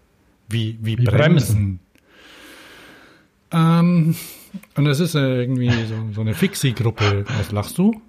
wie, 0.50 0.78
wie, 0.82 0.98
wie 0.98 1.04
bremsen. 1.04 1.80
bremsen. 1.80 1.80
Ähm, 3.52 4.16
und 4.76 4.86
das 4.86 5.00
ist 5.00 5.16
irgendwie 5.16 5.70
so, 5.70 5.96
so 6.14 6.22
eine 6.22 6.34
Fixie-Gruppe. 6.34 7.26
Was 7.38 7.52
lachst 7.52 7.78
du? 7.78 8.02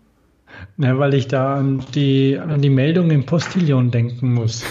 Na, 0.77 0.99
weil 0.99 1.15
ich 1.15 1.29
da 1.29 1.55
an 1.55 1.85
die, 1.95 2.39
an 2.39 2.61
die 2.61 2.71
Meldung 2.71 3.11
im 3.11 3.25
Postillon 3.25 3.91
denken 3.91 4.35
muss. 4.35 4.65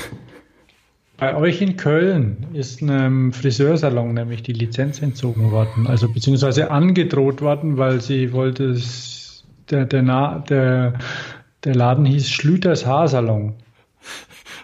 Bei 1.17 1.35
euch 1.35 1.61
in 1.61 1.75
Köln 1.75 2.47
ist 2.53 2.81
einem 2.81 3.33
Friseursalon 3.33 4.13
nämlich 4.13 4.41
die 4.41 4.53
Lizenz 4.53 5.01
entzogen 5.01 5.51
worden, 5.51 5.85
also 5.85 6.07
beziehungsweise 6.07 6.71
angedroht 6.71 7.41
worden, 7.41 7.77
weil 7.77 7.99
sie 7.99 8.31
wollte 8.31 8.69
es, 8.69 9.43
der, 9.69 9.85
der, 9.85 10.39
der, 10.47 10.93
der 11.65 11.75
Laden 11.75 12.05
hieß 12.05 12.29
Schlüters 12.29 12.85
Haarsalon. 12.85 13.55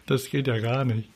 Das 0.08 0.30
geht 0.30 0.48
ja 0.48 0.60
gar 0.60 0.86
nicht. 0.86 1.10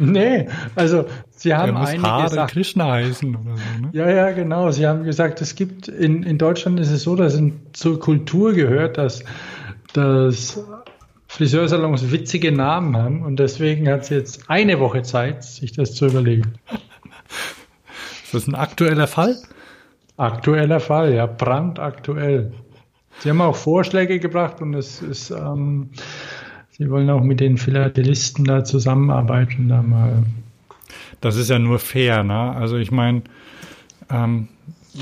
Nee, 0.00 0.48
also 0.76 1.04
sie 1.30 1.54
haben 1.54 1.74
Der 1.74 1.94
muss 1.94 2.02
Hare 2.02 2.22
gesagt, 2.30 2.52
Krishna 2.52 2.90
heißen 2.90 3.36
oder 3.36 3.56
so, 3.56 3.82
ne? 3.82 3.90
Ja, 3.92 4.10
ja, 4.10 4.30
genau. 4.30 4.70
Sie 4.70 4.86
haben 4.86 5.04
gesagt, 5.04 5.42
es 5.42 5.54
gibt 5.54 5.88
in, 5.88 6.22
in 6.22 6.38
Deutschland 6.38 6.80
ist 6.80 6.90
es 6.90 7.02
so, 7.02 7.16
dass 7.16 7.34
es 7.34 7.42
zur 7.74 8.00
Kultur 8.00 8.54
gehört, 8.54 8.96
dass, 8.96 9.22
dass 9.92 10.58
Friseursalons 11.28 12.10
witzige 12.10 12.50
Namen 12.50 12.96
haben 12.96 13.22
und 13.22 13.36
deswegen 13.36 13.88
hat 13.90 14.06
sie 14.06 14.14
jetzt 14.14 14.48
eine 14.48 14.80
Woche 14.80 15.02
Zeit, 15.02 15.44
sich 15.44 15.72
das 15.72 15.94
zu 15.94 16.06
überlegen. 16.06 16.54
Ist 18.24 18.32
das 18.32 18.48
ein 18.48 18.54
aktueller 18.54 19.06
Fall? 19.06 19.36
Aktueller 20.16 20.80
Fall, 20.80 21.14
ja, 21.14 21.26
brandaktuell. 21.26 22.52
Sie 23.18 23.28
haben 23.28 23.40
auch 23.42 23.56
Vorschläge 23.56 24.18
gebracht 24.18 24.62
und 24.62 24.72
es 24.72 25.02
ist, 25.02 25.30
ähm, 25.30 25.90
sie 26.80 26.90
wollen 26.90 27.10
auch 27.10 27.22
mit 27.22 27.40
den 27.40 27.58
Philatelisten 27.58 28.46
da 28.46 28.64
zusammenarbeiten, 28.64 29.68
da 29.68 29.82
mal. 29.82 30.24
Das 31.20 31.36
ist 31.36 31.50
ja 31.50 31.58
nur 31.58 31.78
fair, 31.78 32.24
ne? 32.24 32.52
Also 32.52 32.78
ich 32.78 32.90
meine, 32.90 33.22
ähm, 34.08 34.48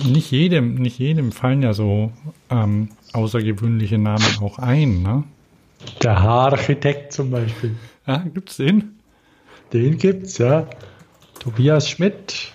nicht 0.04 0.32
jedem, 0.32 0.74
nicht 0.74 0.98
jedem 0.98 1.30
fallen 1.30 1.62
ja 1.62 1.72
so 1.72 2.12
ähm, 2.50 2.88
außergewöhnliche 3.12 3.96
Namen 3.96 4.26
auch 4.42 4.58
ein, 4.58 5.02
ne? 5.02 5.22
Der 6.02 6.20
Haararchitekt 6.20 7.12
zum 7.12 7.30
Beispiel. 7.30 7.76
Ja, 8.08 8.24
gibt's 8.34 8.56
den? 8.56 8.98
Den 9.72 9.98
gibt's, 9.98 10.38
ja. 10.38 10.66
Tobias 11.38 11.88
Schmidt, 11.88 12.52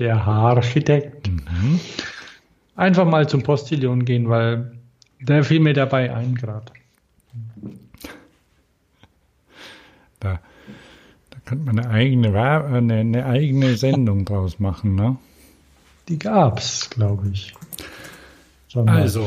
der 0.00 0.26
Haararchitekt. 0.26 1.28
Mhm. 1.28 1.78
Einfach 2.74 3.06
mal 3.06 3.28
zum 3.28 3.44
Postillon 3.44 4.04
gehen, 4.04 4.28
weil 4.28 4.72
der 5.20 5.44
fiel 5.44 5.60
mir 5.60 5.74
dabei 5.74 6.12
ein 6.12 6.34
gerade. 6.34 6.72
Da, 10.20 10.40
da 11.30 11.37
könnte 11.48 11.64
man 11.64 11.78
eine 11.78 11.88
eigene, 11.88 12.38
eine, 12.38 12.94
eine 12.94 13.24
eigene 13.24 13.76
Sendung 13.76 14.26
draus 14.26 14.58
machen, 14.58 14.94
ne? 14.94 15.16
Die 16.08 16.18
gab's, 16.18 16.90
glaube 16.90 17.30
ich. 17.32 17.54
Also. 18.74 19.26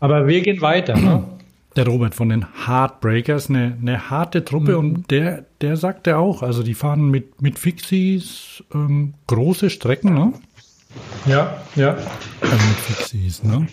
Aber 0.00 0.26
wir 0.26 0.40
gehen 0.40 0.60
weiter, 0.60 0.96
ne? 0.96 1.24
der 1.76 1.86
Robert 1.86 2.16
von 2.16 2.28
den 2.28 2.46
Heartbreakers, 2.66 3.48
eine, 3.48 3.78
eine 3.80 4.10
harte 4.10 4.44
Truppe 4.44 4.72
mhm. 4.72 4.78
und 4.78 5.10
der, 5.12 5.46
der 5.60 5.76
sagte 5.76 6.16
auch, 6.16 6.42
also 6.42 6.64
die 6.64 6.74
fahren 6.74 7.08
mit, 7.08 7.40
mit 7.40 7.58
Fixies 7.58 8.64
ähm, 8.74 9.14
große 9.28 9.70
Strecken, 9.70 10.12
ne? 10.12 10.32
Ja, 11.26 11.62
ja. 11.76 11.96
Also 12.40 12.66
mit 12.66 12.78
Fixies, 12.78 13.44
ne? 13.44 13.68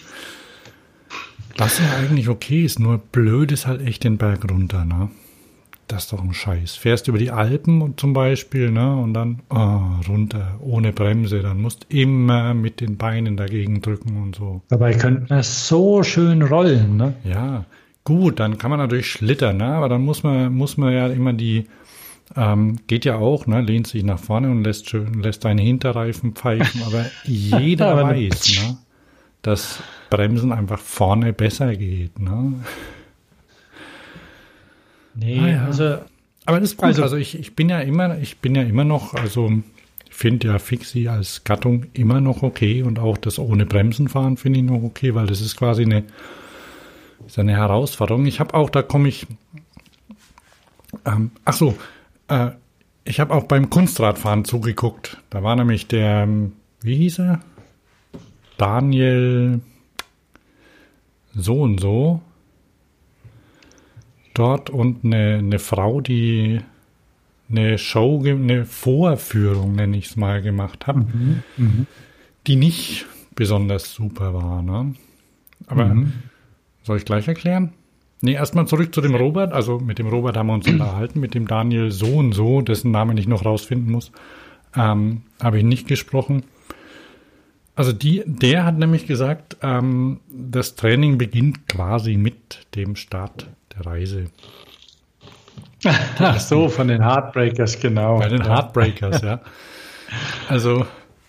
Was 1.57 1.80
ja 1.80 1.86
eigentlich 1.97 2.30
okay 2.30 2.63
ist, 2.63 2.78
nur 2.80 2.99
blöd 2.99 3.51
ist 3.51 3.65
halt 3.65 3.82
echt 3.82 4.03
den 4.03 4.19
Berg 4.19 4.47
runter, 4.47 4.86
ne? 4.86 5.09
Das 5.88 6.03
ist 6.03 6.13
doch 6.13 6.21
ein 6.21 6.33
Scheiß. 6.33 6.75
Fährst 6.75 7.07
über 7.07 7.17
die 7.17 7.31
Alpen 7.31 7.93
zum 7.97 8.11
Beispiel, 8.13 8.71
ne? 8.71 8.95
Und 8.97 9.13
dann 9.13 9.41
oh, 9.49 10.09
runter, 10.09 10.59
ohne 10.59 10.91
Bremse. 10.91 11.41
Dann 11.41 11.61
musst 11.61 11.85
immer 11.89 12.53
mit 12.53 12.81
den 12.81 12.97
Beinen 12.97 13.38
dagegen 13.38 13.81
drücken 13.81 14.21
und 14.21 14.35
so. 14.35 14.61
Dabei 14.67 14.93
könnte 14.93 15.33
man 15.33 15.43
so 15.43 16.03
schön 16.03 16.41
rollen, 16.41 16.97
ne? 16.97 17.13
Ja. 17.23 17.65
Gut, 18.03 18.39
dann 18.39 18.57
kann 18.57 18.69
man 18.69 18.79
natürlich 18.79 19.11
schlittern, 19.11 19.57
ne? 19.57 19.65
aber 19.65 19.89
dann 19.89 20.01
muss 20.01 20.23
man, 20.23 20.53
muss 20.53 20.77
man 20.77 20.93
ja 20.93 21.07
immer 21.07 21.33
die, 21.33 21.67
Ähm, 22.38 22.77
geht 22.88 23.03
ja 23.03 23.15
auch, 23.17 23.47
ne? 23.47 23.61
lehnt 23.61 23.88
sich 23.88 24.03
nach 24.03 24.19
vorne 24.19 24.49
und 24.49 24.63
lässt, 24.63 24.89
schön, 24.89 25.21
lässt 25.21 25.41
seine 25.43 25.61
Hinterreifen 25.61 26.33
pfeifen, 26.33 26.83
aber 26.85 27.05
jeder 27.25 27.89
aber 27.91 28.09
weiß, 28.11 28.63
ne? 28.63 28.77
dass 29.41 29.81
Bremsen 30.09 30.51
einfach 30.51 30.79
vorne 30.79 31.33
besser 31.33 31.75
geht. 31.75 32.19
Ne? 32.19 32.53
Nee, 35.20 35.39
ah, 35.39 35.47
ja. 35.47 35.65
also. 35.65 35.97
Aber 36.45 36.59
das 36.59 36.72
ist 36.72 36.78
gut. 36.78 36.86
Also, 36.86 37.03
also 37.03 37.18
ich, 37.18 37.38
ich 37.38 37.55
bin 37.55 37.70
ja 37.70 37.80
immer, 37.80 38.18
ich 38.20 38.38
bin 38.38 38.55
ja 38.55 38.61
immer 38.61 38.84
noch, 38.84 39.13
also 39.13 39.51
ich 40.07 40.13
finde 40.13 40.47
ja 40.47 40.59
Fixie 40.59 41.09
als 41.09 41.43
Gattung 41.43 41.88
immer 41.93 42.22
noch 42.22 42.43
okay 42.43 42.84
und 42.84 42.99
auch 42.99 43.18
das 43.18 43.39
ohne 43.39 43.65
Bremsen 43.65 44.07
fahren 44.07 44.38
finde 44.38 44.59
ich 44.59 44.65
noch 44.65 44.84
okay, 44.84 45.13
weil 45.13 45.28
das 45.28 45.41
ist 45.41 45.57
quasi 45.57 45.84
eine, 45.84 46.03
ist 47.26 47.38
eine 47.38 47.53
Herausforderung. 47.53 48.26
Ich 48.26 48.39
habe 48.39 48.53
auch, 48.53 48.70
da 48.70 48.82
komme 48.82 49.09
ich, 49.09 49.28
ähm, 51.05 51.32
ach 51.43 51.53
so, 51.53 51.76
äh, 52.30 52.51
ich 53.03 53.20
habe 53.20 53.34
auch 53.34 53.43
beim 53.43 53.70
Kunstradfahren 53.70 54.45
zugeguckt. 54.45 55.18
Da 55.30 55.43
war 55.43 55.55
nämlich 55.55 55.88
der, 55.88 56.24
ähm, 56.24 56.53
wie 56.82 56.95
hieß 56.95 57.20
er? 57.20 57.39
Daniel 58.57 59.61
so 61.34 61.61
und 61.61 61.80
so 61.80 62.22
dort 64.38 64.69
und 64.69 65.03
eine, 65.03 65.38
eine 65.38 65.59
Frau, 65.59 66.01
die 66.01 66.61
eine 67.49 67.77
Show, 67.77 68.23
eine 68.25 68.65
Vorführung, 68.65 69.75
nenne 69.75 69.97
ich 69.97 70.07
es 70.07 70.15
mal, 70.15 70.41
gemacht 70.41 70.88
hat, 70.88 70.97
mhm, 70.97 71.43
mh. 71.57 71.85
die 72.45 72.55
nicht 72.55 73.05
besonders 73.35 73.93
super 73.93 74.33
war. 74.33 74.61
Ne? 74.61 74.95
Aber 75.67 75.85
mhm. 75.85 76.13
soll 76.83 76.97
ich 76.97 77.05
gleich 77.05 77.27
erklären? 77.27 77.73
Nee, 78.21 78.33
erstmal 78.33 78.67
zurück 78.67 78.93
zu 78.93 79.01
dem 79.01 79.15
Robert. 79.15 79.53
Also 79.53 79.79
mit 79.79 79.99
dem 79.99 80.07
Robert 80.07 80.35
haben 80.35 80.47
wir 80.47 80.53
uns 80.53 80.67
unterhalten, 80.67 81.19
mit 81.19 81.33
dem 81.33 81.47
Daniel 81.47 81.91
so 81.91 82.17
und 82.17 82.33
so, 82.33 82.61
dessen 82.61 82.91
Namen 82.91 83.17
ich 83.17 83.27
noch 83.27 83.45
rausfinden 83.45 83.91
muss, 83.91 84.11
ähm, 84.75 85.21
habe 85.41 85.59
ich 85.59 85.63
nicht 85.63 85.88
gesprochen. 85.88 86.43
Also 87.75 87.93
die, 87.93 88.23
der 88.25 88.65
hat 88.65 88.77
nämlich 88.79 89.05
gesagt, 89.05 89.57
ähm, 89.61 90.19
das 90.29 90.75
Training 90.75 91.19
beginnt 91.19 91.67
quasi 91.67 92.17
mit 92.17 92.65
dem 92.73 92.95
Start 92.95 93.47
der 93.78 93.86
Reise. 93.86 94.25
Ach 96.19 96.39
so, 96.39 96.69
von 96.69 96.88
den 96.88 97.03
Heartbreakers, 97.03 97.80
genau. 97.80 98.19
Bei 98.19 98.30
den 98.30 98.43
Heartbreakers, 98.43 99.21
ja. 99.21 99.41
Also 100.49 100.86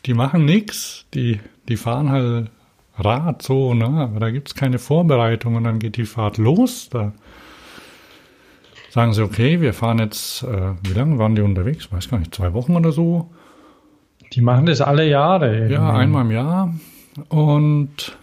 die 0.06 0.14
machen 0.14 0.44
nichts, 0.44 1.06
die, 1.14 1.40
die 1.68 1.76
fahren 1.76 2.10
halt 2.10 2.50
Rad 2.96 3.42
so, 3.42 3.74
ne? 3.74 3.86
Aber 3.86 4.20
da 4.20 4.30
gibt 4.30 4.48
es 4.48 4.54
keine 4.54 4.78
Vorbereitung 4.78 5.54
und 5.56 5.64
dann 5.64 5.78
geht 5.78 5.96
die 5.96 6.06
Fahrt 6.06 6.38
los. 6.38 6.88
Da 6.90 7.12
sagen 8.90 9.12
sie, 9.12 9.22
okay, 9.22 9.60
wir 9.60 9.74
fahren 9.74 9.98
jetzt, 9.98 10.42
äh, 10.42 10.74
wie 10.82 10.94
lange 10.94 11.18
waren 11.18 11.36
die 11.36 11.42
unterwegs? 11.42 11.92
Weiß 11.92 12.08
gar 12.08 12.18
nicht, 12.18 12.34
zwei 12.34 12.52
Wochen 12.54 12.74
oder 12.74 12.90
so. 12.92 13.30
Die 14.32 14.40
machen 14.40 14.66
das 14.66 14.80
alle 14.80 15.08
Jahre. 15.08 15.54
Irgendwie. 15.54 15.74
Ja, 15.74 15.94
einmal 15.94 16.24
im 16.24 16.30
Jahr. 16.30 16.74
Und 17.28 18.16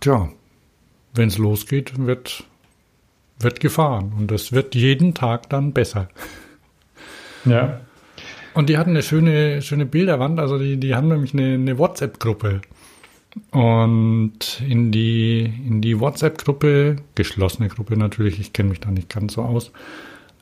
tja, 0.00 0.28
wenn 1.14 1.28
es 1.28 1.38
losgeht, 1.38 1.98
wird, 1.98 2.44
wird 3.38 3.60
gefahren. 3.60 4.12
Und 4.16 4.30
das 4.30 4.52
wird 4.52 4.74
jeden 4.74 5.14
Tag 5.14 5.48
dann 5.50 5.72
besser. 5.72 6.08
Ja. 7.44 7.80
Und 8.54 8.68
die 8.68 8.78
hatten 8.78 8.90
eine 8.90 9.02
schöne, 9.02 9.62
schöne 9.62 9.84
Bilderwand. 9.84 10.38
Also 10.38 10.60
die, 10.60 10.76
die 10.76 10.94
haben 10.94 11.08
nämlich 11.08 11.34
eine, 11.34 11.54
eine 11.54 11.76
WhatsApp-Gruppe. 11.76 12.60
Und 13.50 14.62
in 14.68 14.92
die, 14.92 15.52
in 15.66 15.80
die 15.80 15.98
WhatsApp-Gruppe, 15.98 16.96
geschlossene 17.16 17.68
Gruppe 17.68 17.96
natürlich, 17.96 18.38
ich 18.38 18.52
kenne 18.52 18.68
mich 18.68 18.78
da 18.78 18.92
nicht 18.92 19.08
ganz 19.08 19.32
so 19.32 19.42
aus, 19.42 19.72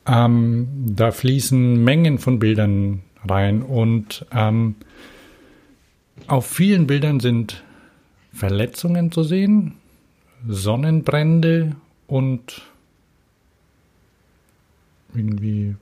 ähm, 0.07 0.69
da 0.87 1.13
fließen 1.13 1.83
Mengen 1.83 2.19
von 2.19 2.39
Bildern 2.39 3.01
rein. 3.27 3.63
Und 3.63 4.27
ähm, 4.33 4.75
auf 6.27 6.47
vielen 6.47 6.87
Bildern 6.87 7.21
sind 7.21 7.63
Verletzungen 8.33 9.13
zu 9.13 9.23
sehen, 9.23 9.75
Sonnenbrände 10.49 11.77
und 12.07 12.63
irgendwie 15.15 15.77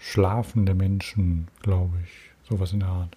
schlafende 0.00 0.74
Menschen, 0.74 1.48
glaube 1.62 1.96
ich. 2.04 2.48
Sowas 2.48 2.72
in 2.72 2.80
der 2.80 2.88
Art. 2.88 3.16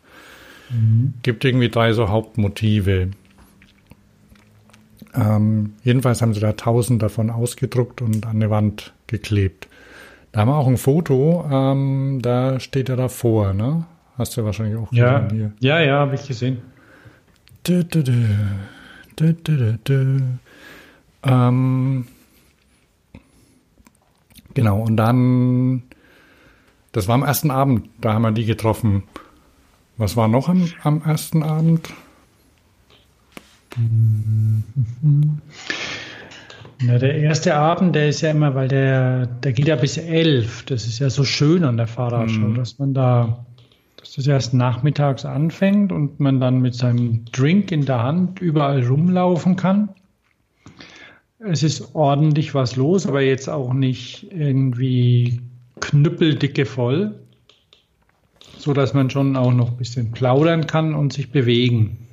Mhm. 0.70 1.14
Gibt 1.24 1.46
irgendwie 1.46 1.70
drei 1.70 1.94
so 1.94 2.10
Hauptmotive. 2.10 3.12
Ähm, 5.14 5.74
jedenfalls 5.84 6.22
haben 6.22 6.34
sie 6.34 6.40
da 6.40 6.54
tausend 6.54 7.02
davon 7.02 7.30
ausgedruckt 7.30 8.02
und 8.02 8.26
an 8.26 8.36
eine 8.36 8.50
Wand 8.50 8.94
geklebt. 9.08 9.68
Da 10.32 10.42
haben 10.42 10.50
wir 10.50 10.58
auch 10.58 10.68
ein 10.68 10.78
Foto, 10.78 11.48
ähm, 11.50 12.20
da 12.22 12.60
steht 12.60 12.90
er 12.90 12.98
davor, 12.98 13.54
ne? 13.54 13.86
Hast 14.18 14.36
du 14.36 14.42
ja 14.42 14.46
wahrscheinlich 14.46 14.78
auch 14.78 14.92
ja. 14.92 15.20
gesehen 15.20 15.38
hier. 15.38 15.54
Ja, 15.60 15.80
ja, 15.80 16.00
habe 16.00 16.16
ich 16.16 16.28
gesehen. 16.28 16.58
Du, 17.64 17.84
du, 17.84 18.04
du, 18.04 18.14
ähm, 21.26 22.08
genau, 24.54 24.82
und 24.82 24.98
dann, 24.98 25.84
das 26.92 27.08
war 27.08 27.16
am 27.16 27.24
ersten 27.24 27.52
Abend, 27.52 27.90
da 28.00 28.14
haben 28.14 28.24
wir 28.24 28.32
die 28.32 28.46
getroffen. 28.46 29.04
Was 29.98 30.18
war 30.18 30.28
noch 30.28 30.50
am, 30.50 30.70
am 30.84 31.02
ersten 31.02 31.44
Abend? 31.44 31.94
Na, 36.82 36.98
der 36.98 37.16
erste 37.16 37.56
Abend, 37.56 37.96
der 37.96 38.10
ist 38.10 38.22
ja 38.22 38.32
immer, 38.32 38.56
weil 38.56 38.68
der, 38.68 39.26
der 39.28 39.54
geht 39.54 39.68
ja 39.68 39.76
bis 39.76 39.98
elf. 39.98 40.64
Das 40.66 40.86
ist 40.86 41.00
ja 41.00 41.10
so 41.10 41.24
schön 41.24 41.64
an 41.64 41.78
der 41.78 41.88
Fahrradschau, 41.88 42.48
mhm. 42.48 42.56
dass 42.56 42.78
man 42.80 42.94
da, 42.94 43.46
dass 43.98 44.14
das 44.14 44.28
erst 44.28 44.54
nachmittags 44.54 45.26
anfängt 45.26 45.92
und 45.92 46.20
man 46.20 46.40
dann 46.40 46.60
mit 46.60 46.76
seinem 46.76 47.26
Drink 47.32 47.72
in 47.72 47.86
der 47.86 48.04
Hand 48.04 48.40
überall 48.40 48.86
rumlaufen 48.86 49.56
kann. 49.56 49.90
Es 51.48 51.62
ist 51.62 51.94
ordentlich 51.94 52.56
was 52.56 52.76
los, 52.76 53.06
aber 53.06 53.22
jetzt 53.22 53.50
auch 53.50 53.72
nicht 53.74 54.32
irgendwie 54.32 55.42
knüppeldicke 55.80 56.66
voll, 56.66 57.20
so 58.58 58.74
dass 58.74 58.96
man 58.96 59.12
schon 59.12 59.36
auch 59.36 59.54
noch 59.54 59.72
ein 59.72 59.78
bisschen 59.78 60.12
plaudern 60.12 60.66
kann 60.66 60.96
und 60.96 61.14
sich 61.14 61.32
bewegen. 61.32 62.08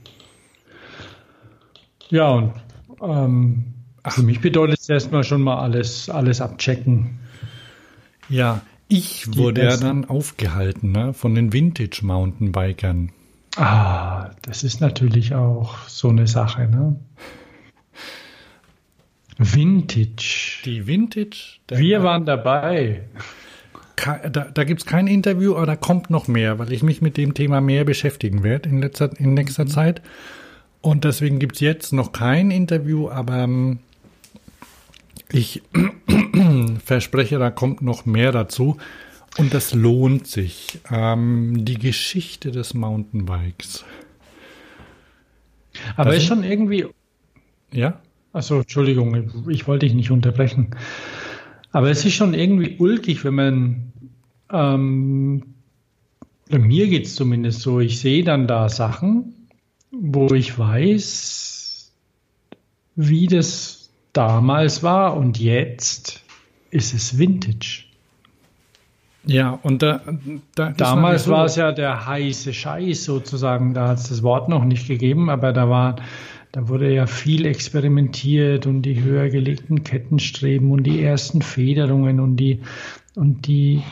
Ja, 2.10 2.28
und 2.28 2.52
ähm, 3.00 3.64
für 4.06 4.22
mich 4.22 4.40
bedeutet 4.40 4.80
es 4.80 4.88
erstmal 4.90 5.24
schon 5.24 5.40
mal 5.40 5.60
alles, 5.60 6.10
alles 6.10 6.42
abchecken. 6.42 7.20
Ja, 8.28 8.60
ich 8.88 9.34
wurde 9.34 9.64
ja 9.64 9.78
dann 9.78 10.04
aufgehalten 10.04 10.92
ne, 10.92 11.14
von 11.14 11.34
den 11.34 11.54
Vintage 11.54 12.00
Mountainbikern. 12.02 13.12
Ah, 13.56 14.30
das 14.42 14.62
ist 14.62 14.82
natürlich 14.82 15.34
auch 15.34 15.88
so 15.88 16.10
eine 16.10 16.26
Sache, 16.26 16.68
ne? 16.68 16.96
Vintage. 19.42 20.62
Die 20.64 20.86
Vintage. 20.86 21.58
Wir 21.68 22.02
waren 22.02 22.24
dabei. 22.24 23.02
Da, 23.96 24.46
da 24.52 24.64
gibt 24.64 24.80
es 24.80 24.86
kein 24.86 25.06
Interview, 25.06 25.54
aber 25.54 25.66
da 25.66 25.76
kommt 25.76 26.10
noch 26.10 26.26
mehr, 26.26 26.58
weil 26.58 26.72
ich 26.72 26.82
mich 26.82 27.02
mit 27.02 27.16
dem 27.16 27.34
Thema 27.34 27.60
mehr 27.60 27.84
beschäftigen 27.84 28.42
werde 28.42 28.68
in, 28.68 28.80
letzter, 28.80 29.10
in 29.18 29.34
nächster 29.34 29.64
mhm. 29.64 29.68
Zeit. 29.68 30.02
Und 30.80 31.04
deswegen 31.04 31.38
gibt 31.38 31.56
es 31.56 31.60
jetzt 31.60 31.92
noch 31.92 32.10
kein 32.10 32.50
Interview, 32.50 33.08
aber 33.08 33.38
ähm, 33.38 33.78
ich 35.30 35.62
verspreche, 36.84 37.38
da 37.38 37.50
kommt 37.50 37.82
noch 37.82 38.04
mehr 38.04 38.32
dazu. 38.32 38.76
Und 39.38 39.54
das 39.54 39.72
lohnt 39.72 40.26
sich. 40.26 40.80
Ähm, 40.90 41.64
die 41.64 41.78
Geschichte 41.78 42.50
des 42.50 42.74
Mountainbikes. 42.74 43.84
Aber 45.96 46.10
das 46.10 46.22
ist 46.22 46.28
schon 46.28 46.44
irgendwie. 46.44 46.86
Ja? 47.72 48.00
Achso, 48.32 48.60
Entschuldigung, 48.60 49.48
ich 49.48 49.66
wollte 49.66 49.86
dich 49.86 49.94
nicht 49.94 50.10
unterbrechen. 50.10 50.74
Aber 51.70 51.90
es 51.90 52.04
ist 52.04 52.14
schon 52.14 52.34
irgendwie 52.34 52.76
ulkig, 52.78 53.24
wenn 53.24 53.34
man. 53.34 53.92
Ähm, 54.50 55.54
mir 56.48 56.88
geht 56.88 57.06
es 57.06 57.14
zumindest 57.14 57.60
so, 57.60 57.80
ich 57.80 57.98
sehe 58.00 58.24
dann 58.24 58.46
da 58.46 58.68
Sachen, 58.68 59.48
wo 59.90 60.34
ich 60.34 60.58
weiß, 60.58 61.92
wie 62.94 63.26
das 63.26 63.90
damals 64.12 64.82
war 64.82 65.16
und 65.16 65.38
jetzt 65.38 66.22
ist 66.70 66.92
es 66.92 67.18
Vintage. 67.18 67.84
Ja, 69.24 69.58
und 69.62 69.82
da, 69.82 70.00
da 70.56 70.70
damals 70.70 71.28
war 71.28 71.44
es 71.44 71.56
ja 71.56 71.70
der 71.70 72.06
heiße 72.06 72.52
Scheiß 72.52 73.04
sozusagen. 73.04 73.72
Da 73.72 73.88
hat 73.88 73.98
es 73.98 74.08
das 74.08 74.22
Wort 74.22 74.48
noch 74.48 74.64
nicht 74.64 74.88
gegeben, 74.88 75.30
aber 75.30 75.52
da 75.52 75.70
war, 75.70 75.96
da 76.52 76.68
wurde 76.68 76.92
ja 76.92 77.06
viel 77.06 77.46
experimentiert 77.46 78.66
und 78.66 78.82
die 78.82 79.02
höher 79.02 79.30
gelegten 79.30 79.84
Kettenstreben 79.84 80.70
und 80.70 80.84
die 80.84 81.02
ersten 81.02 81.42
Federungen 81.42 82.20
und 82.20 82.36
die 82.36 82.60
und 83.14 83.46
die 83.46 83.82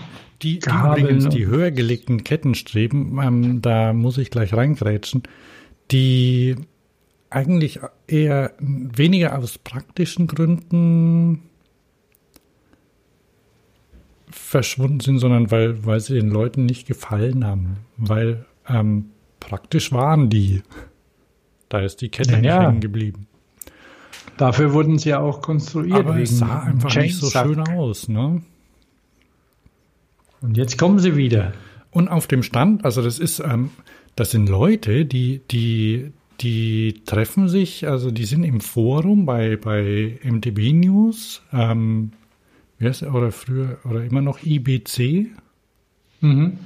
die, 0.42 0.58
die 0.58 0.70
übrigens 0.70 1.28
die 1.28 1.46
höher 1.46 1.70
gelegten 1.70 2.24
Kettenstreben, 2.24 3.18
ähm, 3.22 3.60
da 3.60 3.92
muss 3.92 4.16
ich 4.16 4.30
gleich 4.30 4.54
reingrätschen, 4.54 5.22
die 5.90 6.56
eigentlich 7.28 7.80
eher 8.06 8.52
weniger 8.58 9.38
aus 9.38 9.58
praktischen 9.58 10.26
Gründen 10.26 11.42
verschwunden 14.30 15.00
sind, 15.00 15.18
sondern 15.18 15.50
weil, 15.50 15.84
weil 15.84 16.00
sie 16.00 16.14
den 16.14 16.30
Leuten 16.30 16.66
nicht 16.66 16.86
gefallen 16.86 17.44
haben. 17.44 17.76
Weil 17.96 18.46
ähm, 18.68 19.10
praktisch 19.38 19.92
waren 19.92 20.30
die. 20.30 20.62
Da 21.70 21.78
ist 21.78 22.02
die 22.02 22.10
Kette 22.10 22.32
ja, 22.32 22.40
nicht 22.40 22.52
hängen 22.52 22.80
geblieben. 22.80 23.26
Dafür 24.36 24.72
wurden 24.72 24.98
sie 24.98 25.10
ja 25.10 25.20
auch 25.20 25.40
konstruiert. 25.40 26.00
Aber 26.00 26.18
es 26.18 26.38
sah 26.38 26.60
einfach 26.64 26.94
nicht 26.96 27.16
so 27.16 27.30
schön 27.30 27.60
aus, 27.60 28.08
ne? 28.08 28.42
Und 30.42 30.56
jetzt 30.56 30.78
kommen 30.78 30.98
sie 30.98 31.16
wieder. 31.16 31.52
Und 31.90 32.08
auf 32.08 32.26
dem 32.26 32.42
Stand, 32.42 32.84
also 32.84 33.02
das 33.02 33.18
ist, 33.18 33.40
ähm, 33.40 33.70
das 34.16 34.32
sind 34.32 34.48
Leute, 34.48 35.06
die, 35.06 35.42
die, 35.50 36.12
die 36.40 37.02
treffen 37.04 37.48
sich, 37.48 37.86
also 37.86 38.10
die 38.10 38.24
sind 38.24 38.42
im 38.42 38.60
Forum 38.60 39.24
bei, 39.24 39.56
bei 39.56 40.18
MTB 40.24 40.72
News, 40.72 41.42
ähm, 41.52 42.12
wie 42.78 42.88
heißt 42.88 43.02
er, 43.02 43.14
oder 43.14 43.30
früher, 43.30 43.78
oder 43.84 44.02
immer 44.02 44.22
noch 44.22 44.42
IBC. 44.42 45.28
Mhm. 46.20 46.58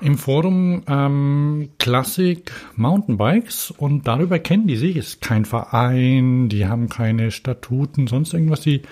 Im 0.00 0.16
Forum 0.16 0.82
ähm, 0.86 1.70
Classic 1.78 2.50
Mountainbikes 2.76 3.72
und 3.72 4.06
darüber 4.06 4.38
kennen 4.38 4.68
die 4.68 4.76
sich. 4.76 4.96
Es 4.96 5.08
ist 5.08 5.20
kein 5.20 5.44
Verein, 5.44 6.48
die 6.48 6.66
haben 6.66 6.88
keine 6.88 7.30
Statuten, 7.32 8.06
sonst 8.06 8.32
irgendwas. 8.32 8.60
Die, 8.60 8.82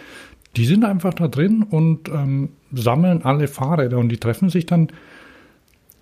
die 0.57 0.67
sind 0.67 0.85
einfach 0.85 1.15
da 1.15 1.29
drin 1.29 1.63
und 1.63 2.09
ähm, 2.09 2.51
sammeln 2.73 3.23
alle 3.23 3.47
Fahrräder 3.47 3.99
und 3.99 4.09
die 4.09 4.19
treffen 4.19 4.49
sich 4.49 4.67
dann 4.67 4.89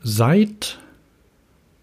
seit 0.00 0.78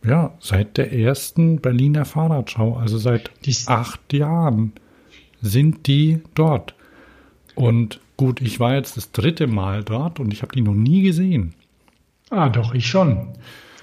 ja, 0.03 0.33
seit 0.39 0.77
der 0.77 0.91
ersten 0.91 1.59
Berliner 1.59 2.05
Fahrradschau, 2.05 2.75
also 2.75 2.97
seit 2.97 3.31
Dies 3.45 3.67
acht 3.67 4.13
Jahren, 4.13 4.73
sind 5.41 5.87
die 5.87 6.21
dort. 6.33 6.73
Und 7.53 7.99
gut, 8.17 8.41
ich 8.41 8.59
war 8.59 8.75
jetzt 8.75 8.97
das 8.97 9.11
dritte 9.11 9.47
Mal 9.47 9.83
dort 9.83 10.19
und 10.19 10.33
ich 10.33 10.41
habe 10.41 10.53
die 10.55 10.61
noch 10.61 10.73
nie 10.73 11.03
gesehen. 11.03 11.53
Ah, 12.31 12.49
doch, 12.49 12.73
ich 12.73 12.87
schon. 12.87 13.27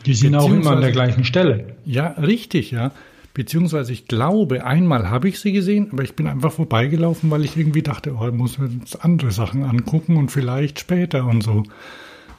Die 0.06 0.14
sind 0.14 0.34
auch 0.34 0.50
immer 0.50 0.72
an 0.72 0.80
der 0.80 0.90
gleichen 0.90 1.22
Stelle. 1.24 1.76
Ja, 1.84 2.08
richtig, 2.12 2.70
ja. 2.70 2.92
Beziehungsweise 3.34 3.92
ich 3.92 4.08
glaube, 4.08 4.64
einmal 4.64 5.10
habe 5.10 5.28
ich 5.28 5.38
sie 5.38 5.52
gesehen, 5.52 5.90
aber 5.92 6.02
ich 6.02 6.16
bin 6.16 6.26
einfach 6.26 6.50
vorbeigelaufen, 6.50 7.30
weil 7.30 7.44
ich 7.44 7.56
irgendwie 7.56 7.82
dachte, 7.82 8.16
oh, 8.18 8.26
ich 8.26 8.34
muss 8.34 8.58
mir 8.58 8.68
jetzt 8.80 9.04
andere 9.04 9.30
Sachen 9.30 9.62
angucken 9.62 10.16
und 10.16 10.30
vielleicht 10.30 10.80
später 10.80 11.24
und 11.24 11.42
so. 11.42 11.62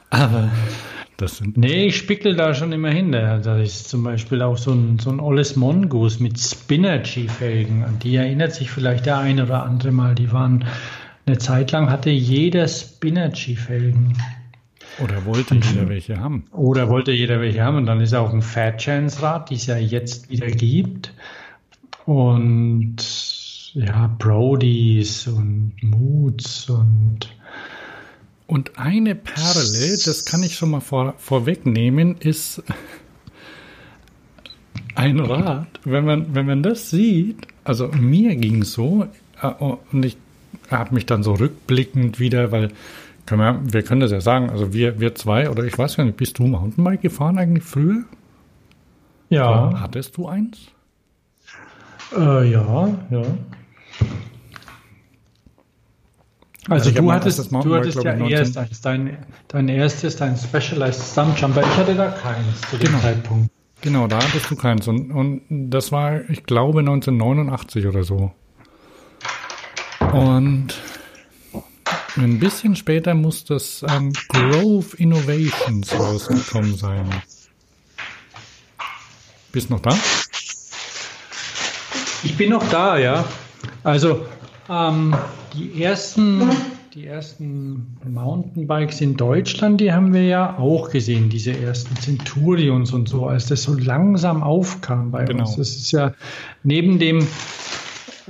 Aber 0.10 0.50
das 1.18 1.38
sind. 1.38 1.58
Nee, 1.58 1.86
ich 1.86 1.98
spickel 1.98 2.36
da 2.36 2.54
schon 2.54 2.72
immer 2.72 2.90
hin. 2.90 3.12
Da 3.12 3.58
ist 3.60 3.88
zum 3.88 4.04
Beispiel 4.04 4.42
auch 4.42 4.58
so 4.58 4.72
ein, 4.72 5.00
so 5.00 5.12
ein 5.12 5.20
Olles 5.20 5.56
Mongoose 5.56 6.24
mit 6.24 6.40
Spinergy-Felgen. 6.40 7.84
An 7.84 8.00
die 8.00 8.16
erinnert 8.16 8.54
sich 8.54 8.72
vielleicht 8.72 9.06
der 9.06 9.20
ein 9.20 9.40
oder 9.40 9.64
andere 9.64 9.92
mal. 9.92 10.16
Die 10.16 10.32
waren 10.32 10.66
eine 11.26 11.38
Zeit 11.38 11.72
lang 11.72 11.92
hatte 11.92 12.10
jeder 12.10 12.68
Spinergy-Felgen. 12.68 14.18
Oder 15.04 15.26
wollte 15.26 15.56
jeder 15.56 15.88
welche 15.90 16.20
haben. 16.20 16.46
Oder 16.52 16.90
wollte 16.90 17.12
jeder 17.12 17.40
welche 17.40 17.64
haben. 17.64 17.78
Und 17.78 17.86
dann 17.86 18.02
ist 18.02 18.14
auch 18.14 18.34
ein 18.34 18.42
Fat 18.42 18.78
Chance 18.80 19.22
Rad, 19.22 19.50
die 19.50 19.56
es 19.56 19.66
ja 19.66 19.78
jetzt 19.78 20.30
wieder 20.30 20.48
gibt. 20.48 21.14
Und 22.06 22.98
ja, 23.74 24.08
Brodies 24.18 25.28
und 25.28 25.74
Moods 25.82 26.70
und 26.70 27.30
und 28.48 28.80
eine 28.80 29.14
Perle, 29.14 30.00
das 30.04 30.26
kann 30.26 30.42
ich 30.42 30.56
schon 30.56 30.72
mal 30.72 30.80
vor, 30.80 31.14
vorwegnehmen, 31.20 32.16
ist 32.20 32.64
ein 34.96 35.20
Rad. 35.20 35.68
Wenn 35.84 36.04
man, 36.04 36.34
wenn 36.34 36.48
man 36.48 36.64
das 36.64 36.90
sieht, 36.90 37.46
also 37.64 37.90
mir 37.90 38.36
ging 38.38 38.64
es 38.64 38.74
so, 38.74 39.06
äh, 39.40 39.48
und 39.92 40.04
ich 40.04 40.18
habe 40.72 40.96
mich 40.96 41.06
dann 41.06 41.22
so 41.22 41.34
rückblickend 41.34 42.20
wieder, 42.20 42.52
weil 42.52 42.70
können 43.30 43.42
wir, 43.42 43.74
wir 43.74 43.84
können 43.84 44.02
das 44.02 44.12
ja 44.12 44.22
sagen, 44.22 44.50
also 44.50 44.74
wir, 44.74 45.00
wir 45.00 45.14
zwei, 45.14 45.50
oder 45.50 45.64
ich 45.64 45.78
weiß 45.78 45.98
gar 45.98 46.04
nicht, 46.04 46.18
bist 46.18 46.40
du 46.40 46.48
Mountainbike 46.48 47.02
gefahren 47.02 47.38
eigentlich 47.38 47.64
früher? 47.64 48.04
Ja. 49.30 49.72
Hattest 49.80 50.18
du 50.18 50.28
eins? 50.28 50.72
Äh, 52.18 52.52
ja, 52.52 52.90
ja. 53.12 53.22
Also, 56.68 56.90
also 56.90 56.92
du 56.92 57.12
hattest, 57.12 57.52
du 57.52 57.76
hattest 57.76 58.04
ja 58.04 58.14
erst 58.14 58.58
eins, 58.58 58.82
dein, 58.82 59.18
dein 59.48 59.70
erstes, 59.70 60.16
dein 60.16 60.36
Specialized 60.36 61.02
Stunt 61.12 61.40
Jumper. 61.40 61.62
Ich 61.62 61.78
hatte 61.78 61.94
da 61.94 62.10
keins 62.10 62.62
zu 62.70 62.78
dem 62.78 62.88
genau. 62.88 63.00
Zeitpunkt. 63.00 63.52
Genau, 63.82 64.08
da 64.08 64.18
hattest 64.18 64.50
du 64.50 64.56
keins. 64.56 64.88
Und, 64.88 65.12
und 65.12 65.70
das 65.70 65.92
war, 65.92 66.28
ich 66.30 66.44
glaube, 66.44 66.80
1989 66.80 67.86
oder 67.86 68.04
so. 68.04 68.32
Und 70.12 70.74
ein 72.22 72.40
bisschen 72.40 72.76
später 72.76 73.14
muss 73.14 73.44
das 73.46 73.84
ähm, 73.90 74.14
Grove 74.30 74.96
Innovations 74.98 75.94
rausgekommen 75.94 76.76
sein. 76.76 77.10
Bist 79.52 79.70
noch 79.70 79.80
da? 79.80 79.98
Ich 82.24 82.36
bin 82.38 82.52
noch 82.52 82.68
da, 82.70 82.98
ja. 82.98 83.26
Also 83.84 84.26
ähm, 84.70 85.16
die 85.54 85.82
ersten, 85.82 86.50
die 86.94 87.08
ersten 87.08 87.98
Mountainbikes 88.06 89.02
in 89.02 89.16
Deutschland, 89.16 89.82
die 89.82 89.92
haben 89.92 90.14
wir 90.14 90.24
ja 90.24 90.58
auch 90.58 90.92
gesehen, 90.92 91.30
diese 91.30 91.52
ersten 91.52 91.96
Centurions 91.96 92.92
und 92.92 93.10
so, 93.10 93.26
als 93.26 93.48
das 93.48 93.64
so 93.64 93.74
langsam 93.74 94.44
aufkam 94.44 95.12
bei 95.12 95.26
genau. 95.26 95.46
uns. 95.46 95.56
Das 95.56 95.70
ist 95.70 95.92
ja 95.92 96.14
neben 96.64 97.00
dem 97.00 97.28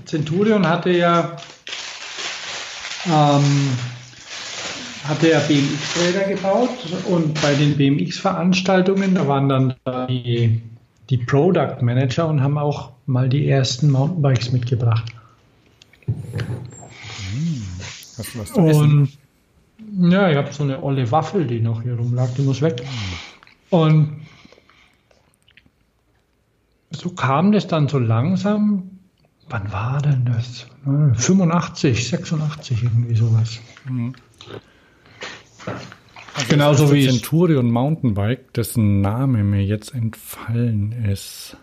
Centurion 0.06 0.68
hatte 0.68 0.92
ja 0.92 1.38
ähm, 3.06 3.44
hatte 5.04 5.32
er 5.32 5.40
BMX-Räder 5.42 6.28
gebaut 6.28 6.70
und 7.08 7.42
bei 7.42 7.54
den 7.56 7.76
BMX-Veranstaltungen, 7.78 9.16
da 9.16 9.28
waren 9.28 9.50
dann 9.50 9.74
die, 10.08 10.62
die 11.10 11.18
Product 11.18 11.82
Manager 11.82 12.28
und 12.28 12.42
haben 12.42 12.58
auch 12.58 12.92
mal 13.06 13.28
die 13.30 13.50
ersten 13.50 13.90
Mountainbikes 13.90 14.52
mitgebracht. 14.52 15.12
Hm. 16.06 17.66
Hast 18.18 18.36
du 18.36 18.40
was 18.40 18.54
zu 18.54 18.60
essen? 18.62 19.10
Und, 19.98 20.12
ja, 20.12 20.30
ich 20.30 20.38
habe 20.38 20.52
so 20.54 20.64
eine 20.64 20.84
olle 20.84 21.10
Waffel, 21.12 21.48
die 21.48 21.60
noch 21.60 21.82
hier 21.82 21.96
rumlag, 21.96 22.30
die 22.38 22.44
muss 22.44 22.62
weg. 22.62 22.84
Und 23.70 24.22
so 26.92 27.10
kam 27.12 27.52
das 27.52 27.68
dann 27.68 27.88
so 27.88 27.98
langsam. 27.98 28.99
Wann 29.50 29.72
war 29.72 30.02
denn 30.02 30.26
das? 30.26 30.68
85, 30.86 32.08
86, 32.08 32.84
irgendwie 32.84 33.16
sowas. 33.16 33.60
Mhm. 33.86 34.14
Also 36.36 36.48
Genauso 36.50 36.94
wie 36.94 37.08
Centurion 37.08 37.72
Mountainbike, 37.72 38.54
dessen 38.54 39.02
Name 39.02 39.44
mir 39.44 39.64
jetzt 39.64 39.94
entfallen 39.94 40.92
ist. 40.92 41.58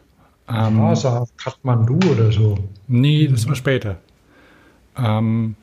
Ähm, 0.48 0.80
Rasa 0.80 1.26
Kathmandu 1.36 1.98
oder 2.10 2.30
so. 2.30 2.58
Nee, 2.88 3.26
das 3.28 3.48
war 3.48 3.54
später. 3.54 3.98
Ähm, 4.96 5.56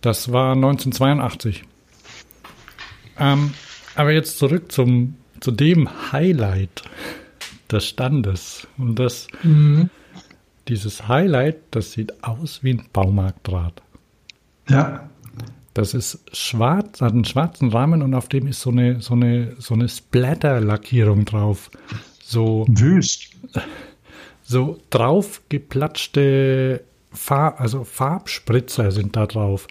das 0.00 0.32
war 0.32 0.52
1982. 0.52 1.64
Ähm, 3.18 3.52
aber 3.94 4.12
jetzt 4.12 4.38
zurück 4.38 4.70
zum, 4.70 5.16
zu 5.40 5.50
dem 5.50 6.12
Highlight 6.12 6.82
des 7.70 7.86
Standes. 7.86 8.66
Und 8.78 8.98
das, 8.98 9.26
mhm. 9.42 9.90
Dieses 10.68 11.08
Highlight, 11.08 11.56
das 11.70 11.92
sieht 11.92 12.24
aus 12.24 12.62
wie 12.62 12.74
ein 12.74 12.84
Baumarktdraht. 12.92 13.82
Ja. 14.68 15.08
Das 15.74 15.94
ist 15.94 16.24
schwarz, 16.36 17.00
hat 17.00 17.12
einen 17.12 17.24
schwarzen 17.24 17.70
Rahmen 17.70 18.02
und 18.02 18.12
auf 18.14 18.28
dem 18.28 18.46
ist 18.48 18.60
so 18.60 18.70
eine, 18.70 19.00
so 19.00 19.14
eine, 19.14 19.54
so 19.58 19.74
eine 19.74 19.88
Splatter-Lackierung 19.88 21.24
drauf. 21.24 21.70
So. 22.22 22.66
Wüst. 22.68 23.30
So 24.50 24.78
draufgeplatschte 24.88 26.82
Farb, 27.12 27.60
also 27.60 27.84
Farbspritzer 27.84 28.92
sind 28.92 29.14
da 29.14 29.26
drauf. 29.26 29.66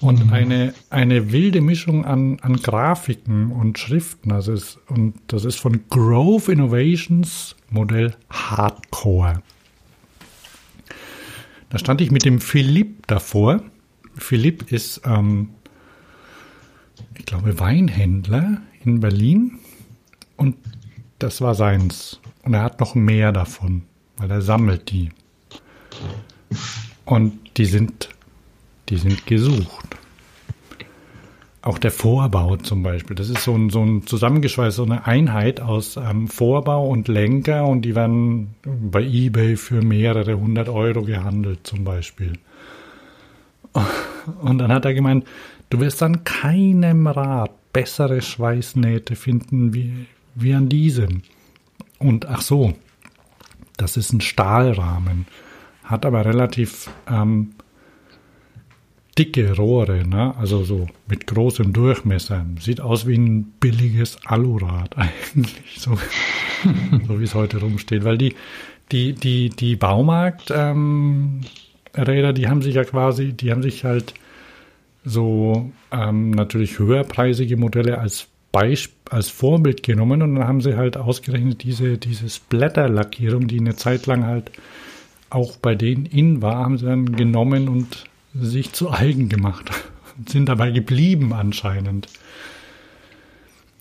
Und 0.00 0.26
mhm. 0.26 0.32
eine, 0.32 0.74
eine 0.90 1.32
wilde 1.32 1.60
Mischung 1.60 2.04
an, 2.04 2.38
an 2.40 2.56
Grafiken 2.56 3.50
und 3.50 3.80
Schriften. 3.80 4.30
Also 4.30 4.52
es, 4.52 4.78
und 4.88 5.14
das 5.26 5.44
ist 5.44 5.58
von 5.58 5.88
Grove 5.90 6.52
Innovations 6.52 7.56
Modell 7.68 8.14
Hardcore. 8.30 9.42
Da 11.72 11.78
stand 11.78 12.02
ich 12.02 12.10
mit 12.10 12.26
dem 12.26 12.38
Philipp 12.38 13.06
davor. 13.06 13.62
Philipp 14.14 14.70
ist, 14.70 15.00
ähm, 15.06 15.48
ich 17.16 17.24
glaube, 17.24 17.58
Weinhändler 17.58 18.60
in 18.84 19.00
Berlin. 19.00 19.58
Und 20.36 20.56
das 21.18 21.40
war 21.40 21.54
seins. 21.54 22.20
Und 22.42 22.52
er 22.52 22.62
hat 22.62 22.78
noch 22.78 22.94
mehr 22.94 23.32
davon, 23.32 23.84
weil 24.18 24.30
er 24.30 24.42
sammelt 24.42 24.90
die. 24.90 25.12
Und 27.06 27.38
die 27.56 27.64
sind, 27.64 28.10
die 28.90 28.98
sind 28.98 29.24
gesucht. 29.24 29.96
Auch 31.62 31.78
der 31.78 31.92
Vorbau 31.92 32.56
zum 32.56 32.82
Beispiel. 32.82 33.14
Das 33.14 33.28
ist 33.28 33.44
so 33.44 33.54
ein, 33.54 33.70
so 33.70 33.82
ein 33.82 34.06
zusammengeschweißt, 34.06 34.76
so 34.76 34.84
eine 34.84 35.06
Einheit 35.06 35.60
aus 35.60 35.96
ähm, 35.96 36.26
Vorbau 36.26 36.88
und 36.88 37.06
Lenker 37.08 37.66
und 37.66 37.82
die 37.82 37.94
werden 37.94 38.54
bei 38.64 39.02
eBay 39.02 39.56
für 39.56 39.80
mehrere 39.80 40.38
hundert 40.38 40.68
Euro 40.68 41.02
gehandelt 41.02 41.60
zum 41.62 41.84
Beispiel. 41.84 42.32
Und 44.42 44.58
dann 44.58 44.72
hat 44.72 44.84
er 44.84 44.92
gemeint, 44.92 45.24
Du 45.72 45.80
wirst 45.80 46.02
an 46.02 46.22
keinem 46.22 47.06
Rad 47.06 47.72
bessere 47.72 48.20
Schweißnähte 48.20 49.16
finden 49.16 49.72
wie, 49.72 50.04
wie 50.34 50.52
an 50.52 50.68
diesem. 50.68 51.22
Und 51.98 52.26
ach 52.26 52.42
so, 52.42 52.74
das 53.78 53.96
ist 53.96 54.12
ein 54.12 54.20
Stahlrahmen, 54.20 55.26
hat 55.82 56.04
aber 56.04 56.26
relativ 56.26 56.90
ähm, 57.08 57.54
dicke 59.18 59.56
Rohre, 59.56 60.06
ne? 60.06 60.34
also 60.38 60.64
so 60.64 60.86
mit 61.08 61.26
großem 61.26 61.72
Durchmesser. 61.72 62.46
Sieht 62.60 62.80
aus 62.80 63.06
wie 63.06 63.16
ein 63.16 63.52
billiges 63.60 64.18
Alurad 64.24 64.96
eigentlich, 64.96 65.78
so, 65.78 65.98
so 67.06 67.20
wie 67.20 67.24
es 67.24 67.34
heute 67.34 67.58
rumsteht. 67.60 68.04
Weil 68.04 68.18
die, 68.18 68.34
die, 68.90 69.12
die, 69.12 69.50
die 69.50 69.76
Baumarkträder, 69.76 70.74
ähm, 70.74 71.40
die 72.34 72.48
haben 72.48 72.62
sich 72.62 72.74
ja 72.74 72.84
quasi, 72.84 73.32
die 73.32 73.50
haben 73.50 73.62
sich 73.62 73.84
halt 73.84 74.14
so 75.04 75.70
ähm, 75.90 76.30
natürlich 76.30 76.78
höherpreisige 76.78 77.56
Modelle 77.56 77.98
als 77.98 78.28
Beisp 78.52 78.92
als 79.10 79.28
Vorbild 79.28 79.82
genommen 79.82 80.22
und 80.22 80.36
dann 80.36 80.46
haben 80.46 80.60
sie 80.60 80.76
halt 80.76 80.96
ausgerechnet 80.96 81.62
diese, 81.64 81.98
diese 81.98 82.28
Splatter-Lackierung, 82.28 83.46
die 83.46 83.58
eine 83.58 83.76
Zeit 83.76 84.06
lang 84.06 84.24
halt 84.24 84.52
auch 85.28 85.56
bei 85.56 85.74
denen 85.74 86.06
in 86.06 86.42
war, 86.42 86.56
haben 86.56 86.78
sie 86.78 86.86
dann 86.86 87.12
genommen 87.16 87.68
und 87.68 88.04
sich 88.34 88.72
zu 88.72 88.90
eigen 88.90 89.28
gemacht. 89.28 89.70
Sind 90.28 90.48
dabei 90.48 90.70
geblieben 90.70 91.32
anscheinend. 91.32 92.08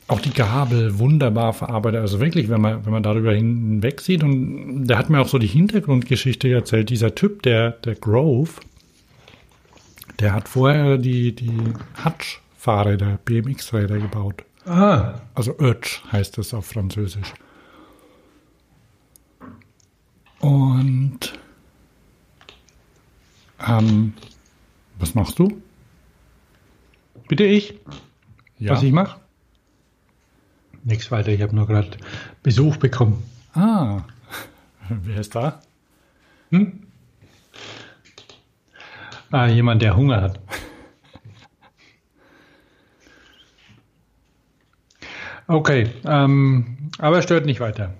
Auch 0.07 0.19
die 0.19 0.33
Gabel 0.33 0.99
wunderbar 0.99 1.53
verarbeitet. 1.53 2.01
Also 2.01 2.19
wirklich, 2.19 2.49
wenn 2.49 2.61
man, 2.61 2.85
wenn 2.85 2.91
man 2.91 3.03
darüber 3.03 3.33
hinweg 3.33 4.01
sieht. 4.01 4.23
Und 4.23 4.87
der 4.87 4.97
hat 4.97 5.09
mir 5.09 5.21
auch 5.21 5.27
so 5.27 5.37
die 5.37 5.47
Hintergrundgeschichte 5.47 6.51
erzählt. 6.51 6.89
Dieser 6.89 7.15
Typ, 7.15 7.43
der, 7.43 7.71
der 7.71 7.95
Grove, 7.95 8.51
der 10.19 10.33
hat 10.33 10.49
vorher 10.49 10.97
die, 10.97 11.33
die 11.33 11.57
Hutch-Fahrräder, 12.03 13.19
BMX-Räder 13.23 13.99
gebaut. 13.99 14.43
Ah. 14.65 15.21
Also 15.33 15.57
Ötsch 15.59 16.03
heißt 16.11 16.37
das 16.37 16.53
auf 16.53 16.65
Französisch. 16.65 17.33
Und 20.39 21.33
ähm, 23.67 24.13
was 25.01 25.15
machst 25.15 25.39
du? 25.39 25.61
Bitte 27.27 27.43
ich? 27.43 27.73
Ja. 28.59 28.71
Was 28.73 28.83
ich 28.83 28.91
mache? 28.91 29.19
Nichts 30.83 31.11
weiter, 31.11 31.29
ich 31.29 31.41
habe 31.41 31.55
nur 31.55 31.67
gerade 31.67 31.97
Besuch 32.43 32.77
bekommen. 32.77 33.23
Ah, 33.53 34.03
wer 34.89 35.19
ist 35.19 35.35
da? 35.35 35.61
Hm? 36.51 36.83
Ah, 39.31 39.47
jemand, 39.47 39.81
der 39.81 39.95
Hunger 39.95 40.21
hat. 40.21 40.39
Okay, 45.47 45.89
ähm, 46.05 46.77
aber 46.97 47.21
stört 47.21 47.45
nicht 47.45 47.59
weiter. 47.59 47.93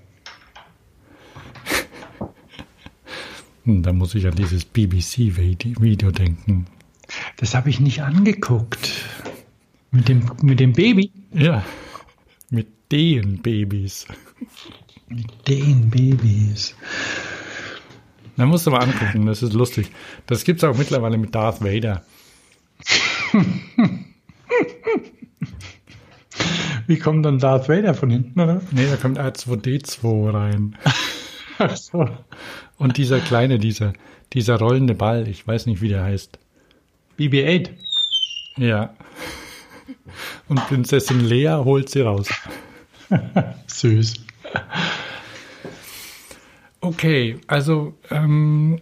Hm, 3.65 3.83
Da 3.83 3.93
muss 3.93 4.15
ich 4.15 4.25
an 4.27 4.35
dieses 4.35 4.65
BBC-Video 4.65 6.11
denken. 6.11 6.65
Das 7.37 7.55
habe 7.55 7.69
ich 7.69 7.79
nicht 7.79 8.01
angeguckt. 8.03 8.91
Mit 9.91 10.07
dem, 10.07 10.29
mit 10.41 10.59
dem 10.59 10.73
Baby? 10.73 11.11
Ja, 11.33 11.63
mit 12.49 12.67
den 12.91 13.41
Babys. 13.41 14.05
Mit 15.07 15.47
den 15.47 15.89
Babys. 15.89 16.75
Da 18.37 18.45
musst 18.45 18.65
du 18.65 18.71
mal 18.71 18.79
angucken, 18.81 19.25
das 19.25 19.43
ist 19.43 19.53
lustig. 19.53 19.91
Das 20.25 20.45
gibt's 20.45 20.63
auch 20.63 20.77
mittlerweile 20.77 21.17
mit 21.17 21.35
Darth 21.35 21.61
Vader. 21.61 22.03
Wie 26.87 26.97
kommt 26.97 27.25
dann 27.25 27.39
Darth 27.39 27.69
Vader 27.69 27.93
von 27.93 28.09
hinten, 28.09 28.39
oder? 28.39 28.61
Nee, 28.71 28.87
da 28.89 28.95
kommt 28.97 29.19
R2D2 29.19 30.33
rein. 30.33 30.77
Ach 31.57 31.75
so. 31.75 32.09
Und 32.77 32.97
dieser 32.97 33.19
kleine, 33.19 33.59
dieser, 33.59 33.93
dieser 34.33 34.57
rollende 34.57 34.95
Ball, 34.95 35.27
ich 35.27 35.45
weiß 35.45 35.67
nicht, 35.67 35.81
wie 35.81 35.89
der 35.89 36.03
heißt. 36.03 36.39
BB-8. 37.17 37.69
Ja. 38.57 38.93
Und 40.47 40.65
Prinzessin 40.67 41.21
Lea 41.21 41.61
holt 41.63 41.89
sie 41.89 42.01
raus. 42.01 42.29
Süß. 43.67 44.25
Okay, 46.81 47.37
also 47.47 47.93
ähm, 48.09 48.79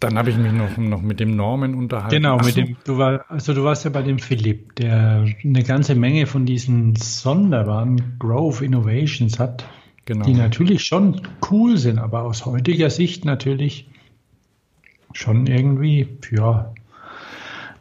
dann 0.00 0.16
habe 0.16 0.30
ich 0.30 0.36
mich 0.36 0.52
noch, 0.52 0.76
noch 0.78 1.02
mit 1.02 1.20
dem 1.20 1.36
Norman 1.36 1.74
unterhalten. 1.74 2.16
Genau, 2.16 2.38
Ach 2.40 2.44
mit 2.44 2.54
so, 2.54 2.60
dem, 2.62 2.76
du 2.84 2.98
war, 2.98 3.24
also 3.28 3.52
du 3.52 3.64
warst 3.64 3.84
ja 3.84 3.90
bei 3.90 4.02
dem 4.02 4.18
Philipp, 4.18 4.74
der 4.76 5.26
eine 5.44 5.62
ganze 5.62 5.94
Menge 5.94 6.26
von 6.26 6.46
diesen 6.46 6.96
sonderbaren 6.96 8.16
Growth 8.18 8.62
Innovations 8.62 9.38
hat, 9.38 9.66
genau. 10.06 10.24
die 10.24 10.32
natürlich 10.32 10.84
schon 10.84 11.20
cool 11.50 11.76
sind, 11.76 11.98
aber 11.98 12.22
aus 12.22 12.46
heutiger 12.46 12.88
Sicht 12.88 13.26
natürlich 13.26 13.90
schon 15.12 15.46
irgendwie, 15.46 16.08
ja, 16.30 16.72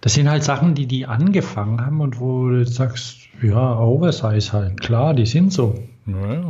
das 0.01 0.13
sind 0.13 0.29
halt 0.29 0.43
Sachen, 0.43 0.75
die 0.75 0.85
die 0.85 1.05
angefangen 1.05 1.81
haben 1.85 2.01
und 2.01 2.19
wo 2.19 2.49
du 2.49 2.65
sagst, 2.65 3.17
ja, 3.41 3.79
Oversize 3.79 4.53
halt, 4.53 4.81
klar, 4.81 5.13
die 5.13 5.25
sind 5.25 5.51
so. 5.51 5.77
Ja, 6.05 6.49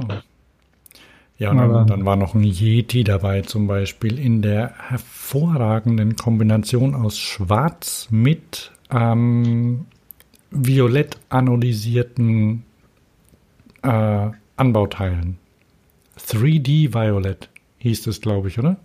ja. 1.38 1.54
Dann, 1.54 1.88
dann 1.88 2.06
war 2.06 2.18
noch 2.18 2.36
ein 2.36 2.44
Yeti 2.44 3.04
dabei, 3.04 3.42
zum 3.42 3.68
Beispiel 3.68 4.20
in 4.20 4.42
der 4.42 4.74
hervorragenden 4.90 6.16
Kombination 6.16 6.94
aus 6.96 7.18
Schwarz 7.18 8.08
mit 8.12 8.72
ähm, 8.92 9.86
violett 10.52 11.18
anodisierten 11.30 12.64
äh, 13.84 14.30
Anbauteilen. 14.58 15.38
3D 16.18 16.94
Violet 16.94 17.50
hieß 17.78 18.08
es, 18.08 18.20
glaube 18.20 18.50
ich, 18.50 18.60
oder? 18.60 18.76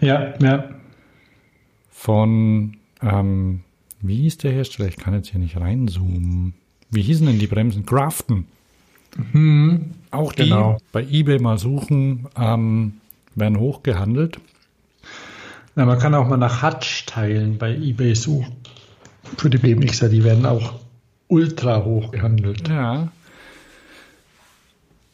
Ja, 0.00 0.34
ja. 0.40 0.68
Von, 1.90 2.76
ähm, 3.04 3.60
wie 4.00 4.16
hieß 4.22 4.38
der 4.38 4.52
Hersteller? 4.52 4.88
Ich 4.88 4.96
kann 4.96 5.14
jetzt 5.14 5.28
hier 5.30 5.40
nicht 5.40 5.56
reinzoomen. 5.56 6.54
Wie 6.90 7.02
hießen 7.02 7.26
denn 7.26 7.38
die 7.38 7.46
Bremsen? 7.46 7.86
Grafton. 7.86 8.46
Auch 10.10 10.32
die 10.32 10.42
Genau. 10.44 10.78
bei 10.92 11.02
eBay 11.04 11.38
mal 11.38 11.58
suchen, 11.58 12.26
ähm, 12.36 12.94
werden 13.34 13.58
hochgehandelt. 13.58 14.40
Na, 15.76 15.86
man 15.86 15.98
kann 15.98 16.14
auch 16.14 16.28
mal 16.28 16.36
nach 16.36 16.62
Hutch-Teilen 16.62 17.58
bei 17.58 17.74
eBay 17.76 18.14
suchen. 18.14 18.54
Für 19.38 19.50
die 19.50 19.58
BMXer, 19.58 20.08
die 20.08 20.24
werden 20.24 20.46
auch 20.46 20.74
ultra 21.28 21.84
hoch 21.84 22.10
gehandelt. 22.12 22.68
Ja. 22.68 23.12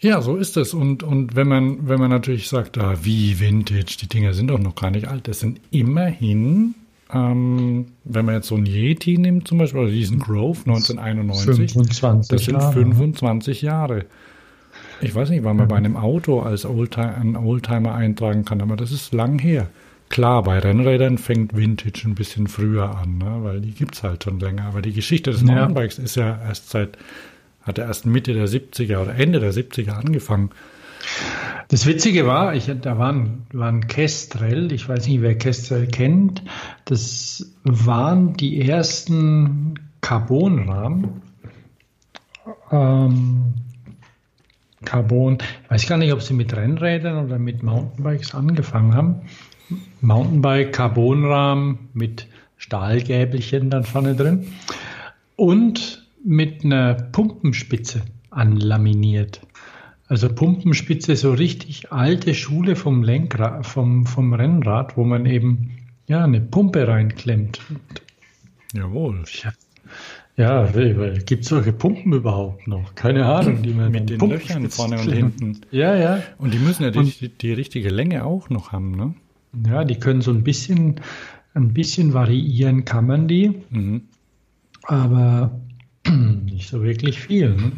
Ja, 0.00 0.22
so 0.22 0.36
ist 0.36 0.56
es. 0.56 0.72
Und, 0.72 1.02
und 1.02 1.36
wenn 1.36 1.46
man, 1.48 1.88
wenn 1.88 2.00
man 2.00 2.10
natürlich 2.10 2.48
sagt, 2.48 2.78
ah, 2.78 2.96
wie 3.02 3.38
Vintage, 3.38 3.96
die 4.00 4.08
Dinger 4.08 4.32
sind 4.32 4.48
doch 4.48 4.58
noch 4.58 4.74
gar 4.74 4.90
nicht 4.90 5.08
alt, 5.08 5.28
das 5.28 5.40
sind 5.40 5.60
immerhin, 5.70 6.74
ähm, 7.12 7.86
wenn 8.04 8.24
man 8.24 8.36
jetzt 8.36 8.48
so 8.48 8.54
einen 8.54 8.66
Yeti 8.66 9.18
nimmt, 9.18 9.48
zum 9.48 9.58
Beispiel, 9.58 9.80
oder 9.80 9.90
diesen 9.90 10.18
Grove 10.18 10.58
1991, 10.66 11.72
25 11.72 12.28
das 12.28 12.44
sind 12.44 12.54
Jahre. 12.58 12.72
25 12.72 13.62
Jahre. 13.62 14.04
Ich 15.00 15.14
weiß 15.14 15.30
nicht, 15.30 15.44
wann 15.44 15.56
man 15.56 15.68
bei 15.68 15.76
einem 15.76 15.96
Auto 15.96 16.40
als 16.40 16.64
Oldtimer, 16.66 17.14
einen 17.16 17.36
Oldtimer 17.36 17.94
eintragen 17.94 18.44
kann, 18.44 18.60
aber 18.60 18.76
das 18.76 18.92
ist 18.92 19.14
lang 19.14 19.38
her. 19.38 19.68
Klar, 20.10 20.42
bei 20.42 20.58
Rennrädern 20.58 21.18
fängt 21.18 21.56
Vintage 21.56 22.02
ein 22.04 22.14
bisschen 22.16 22.48
früher 22.48 22.96
an, 22.98 23.18
ne? 23.18 23.38
weil 23.42 23.60
die 23.60 23.70
gibt's 23.70 24.02
halt 24.02 24.24
schon 24.24 24.40
länger. 24.40 24.64
Aber 24.64 24.82
die 24.82 24.92
Geschichte 24.92 25.30
des 25.30 25.40
Ja. 25.42 25.46
Mountainbikes 25.46 25.98
ist 25.98 26.16
ja 26.16 26.38
erst 26.46 26.70
seit, 26.70 26.98
hat 27.62 27.78
ja 27.78 27.86
erst 27.86 28.06
Mitte 28.06 28.34
der 28.34 28.48
70er 28.48 28.98
oder 28.98 29.14
Ende 29.14 29.38
der 29.40 29.52
70er 29.54 29.92
angefangen. 29.92 30.50
Das 31.68 31.86
Witzige 31.86 32.26
war, 32.26 32.54
ich, 32.54 32.70
da 32.80 32.98
waren, 32.98 33.46
waren 33.52 33.86
Kestrel, 33.86 34.72
ich 34.72 34.88
weiß 34.88 35.06
nicht, 35.06 35.22
wer 35.22 35.38
Kestrel 35.38 35.86
kennt, 35.86 36.42
das 36.84 37.54
waren 37.62 38.34
die 38.34 38.60
ersten 38.60 39.74
Carbonrahmen. 40.00 41.22
Ähm, 42.72 43.54
Carbon, 44.84 45.38
ich 45.64 45.70
weiß 45.70 45.86
gar 45.86 45.98
nicht, 45.98 46.12
ob 46.12 46.22
sie 46.22 46.34
mit 46.34 46.56
Rennrädern 46.56 47.24
oder 47.24 47.38
mit 47.38 47.62
Mountainbikes 47.62 48.34
angefangen 48.34 48.94
haben. 48.94 49.22
Mountainbike, 50.00 50.72
Carbonrahmen 50.72 51.90
mit 51.92 52.26
Stahlgäbelchen 52.56 53.70
dann 53.70 53.84
vorne 53.84 54.14
drin 54.14 54.48
und 55.36 56.08
mit 56.24 56.64
einer 56.64 56.94
Pumpenspitze 56.94 58.02
anlaminiert. 58.30 59.40
Also 60.10 60.28
Pumpenspitze, 60.28 61.14
so 61.14 61.32
richtig 61.32 61.92
alte 61.92 62.34
Schule 62.34 62.74
vom 62.74 63.04
Lenkrad, 63.04 63.64
vom, 63.64 64.06
vom 64.06 64.34
Rennrad, 64.34 64.96
wo 64.96 65.04
man 65.04 65.24
eben 65.24 65.70
ja 66.08 66.24
eine 66.24 66.40
Pumpe 66.40 66.88
reinklemmt. 66.88 67.60
Jawohl. 68.74 69.22
Ja, 70.36 70.68
gibt 71.26 71.44
es 71.44 71.48
solche 71.48 71.72
Pumpen 71.72 72.12
überhaupt 72.12 72.66
noch? 72.66 72.96
Keine 72.96 73.24
Ahnung, 73.24 73.62
die 73.62 73.72
man 73.72 73.92
Mit 73.92 74.10
den 74.10 74.18
Löchern 74.18 74.68
vorne 74.68 74.98
und 74.98 75.12
hinten. 75.12 75.60
Ja, 75.70 75.94
ja. 75.94 76.20
Und 76.38 76.54
die 76.54 76.58
müssen 76.58 76.82
ja 76.82 76.90
die, 76.90 76.98
Und- 76.98 77.20
die, 77.20 77.28
die 77.28 77.52
richtige 77.52 77.90
Länge 77.90 78.24
auch 78.24 78.50
noch 78.50 78.72
haben, 78.72 78.96
ne? 78.96 79.14
Ja, 79.64 79.84
die 79.84 80.00
können 80.00 80.22
so 80.22 80.32
ein 80.32 80.42
bisschen, 80.42 80.96
ein 81.54 81.72
bisschen 81.72 82.14
variieren 82.14 82.84
kann 82.84 83.06
man 83.06 83.28
die, 83.28 83.52
mhm. 83.70 84.02
aber 84.82 85.60
nicht 86.44 86.68
so 86.68 86.82
wirklich 86.82 87.20
viel. 87.20 87.50
Ne? 87.50 87.72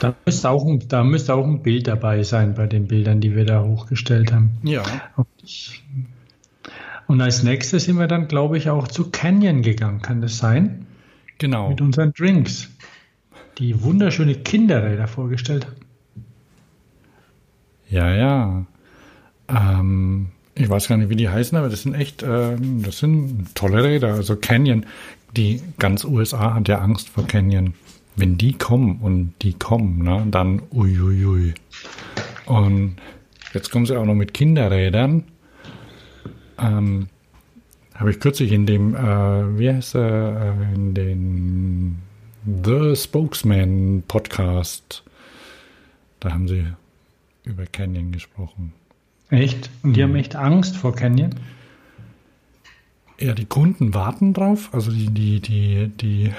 Da 0.00 0.14
müsste, 0.26 0.50
auch 0.50 0.66
ein, 0.66 0.88
da 0.88 1.04
müsste 1.04 1.34
auch 1.34 1.46
ein 1.46 1.62
Bild 1.62 1.86
dabei 1.86 2.22
sein 2.24 2.54
bei 2.54 2.66
den 2.66 2.88
Bildern, 2.88 3.20
die 3.20 3.36
wir 3.36 3.44
da 3.44 3.62
hochgestellt 3.62 4.32
haben. 4.32 4.50
Ja. 4.64 4.82
Und 7.06 7.20
als 7.20 7.42
nächstes 7.42 7.84
sind 7.84 7.96
wir 7.98 8.08
dann, 8.08 8.26
glaube 8.26 8.58
ich, 8.58 8.68
auch 8.68 8.88
zu 8.88 9.10
Canyon 9.10 9.62
gegangen. 9.62 10.02
Kann 10.02 10.20
das 10.20 10.38
sein? 10.38 10.86
Genau. 11.38 11.70
Mit 11.70 11.80
unseren 11.80 12.12
Drinks, 12.12 12.68
die 13.58 13.82
wunderschöne 13.82 14.34
Kinderräder 14.34 15.06
vorgestellt 15.06 15.66
haben. 15.66 15.76
Ja, 17.88 18.14
ja. 18.14 18.66
Ähm, 19.48 20.28
ich 20.54 20.68
weiß 20.68 20.88
gar 20.88 20.96
nicht, 20.96 21.10
wie 21.10 21.16
die 21.16 21.28
heißen, 21.28 21.56
aber 21.56 21.68
das 21.68 21.82
sind 21.82 21.94
echt, 21.94 22.22
äh, 22.22 22.56
das 22.82 22.98
sind 22.98 23.54
tolle 23.54 23.84
Räder. 23.84 24.14
Also 24.14 24.36
Canyon, 24.36 24.86
die 25.36 25.62
ganz 25.78 26.04
USA 26.04 26.54
hat 26.54 26.68
ja 26.68 26.78
Angst 26.78 27.08
vor 27.08 27.26
Canyon 27.26 27.74
wenn 28.20 28.36
die 28.36 28.52
kommen 28.52 28.98
und 29.00 29.34
die 29.42 29.54
kommen, 29.54 30.02
ne, 30.02 30.26
dann 30.30 30.62
uiuiui. 30.72 31.24
Ui, 31.24 31.26
ui. 31.26 31.54
Und 32.46 32.96
jetzt 33.54 33.70
kommen 33.70 33.86
sie 33.86 33.96
auch 33.96 34.04
noch 34.04 34.14
mit 34.14 34.34
Kinderrädern. 34.34 35.24
Ähm, 36.58 37.08
Habe 37.94 38.10
ich 38.10 38.20
kürzlich 38.20 38.52
in 38.52 38.66
dem, 38.66 38.94
äh, 38.94 39.58
wie 39.58 39.70
heißt 39.70 39.94
er, 39.94 40.56
äh, 40.58 40.74
in 40.74 40.94
den 40.94 41.98
The 42.64 42.96
Spokesman 42.96 44.02
Podcast, 44.08 45.04
da 46.20 46.32
haben 46.32 46.48
sie 46.48 46.64
über 47.44 47.66
Canyon 47.66 48.12
gesprochen. 48.12 48.72
Echt? 49.28 49.70
Und 49.82 49.94
die 49.94 50.00
mhm. 50.00 50.08
haben 50.08 50.16
echt 50.16 50.36
Angst 50.36 50.76
vor 50.76 50.94
Canyon? 50.94 51.34
Ja, 53.20 53.34
die 53.34 53.44
Kunden 53.44 53.94
warten 53.94 54.32
drauf. 54.32 54.70
Also 54.72 54.90
die, 54.90 55.10
die, 55.10 55.40
die, 55.40 55.88
die 55.88 56.32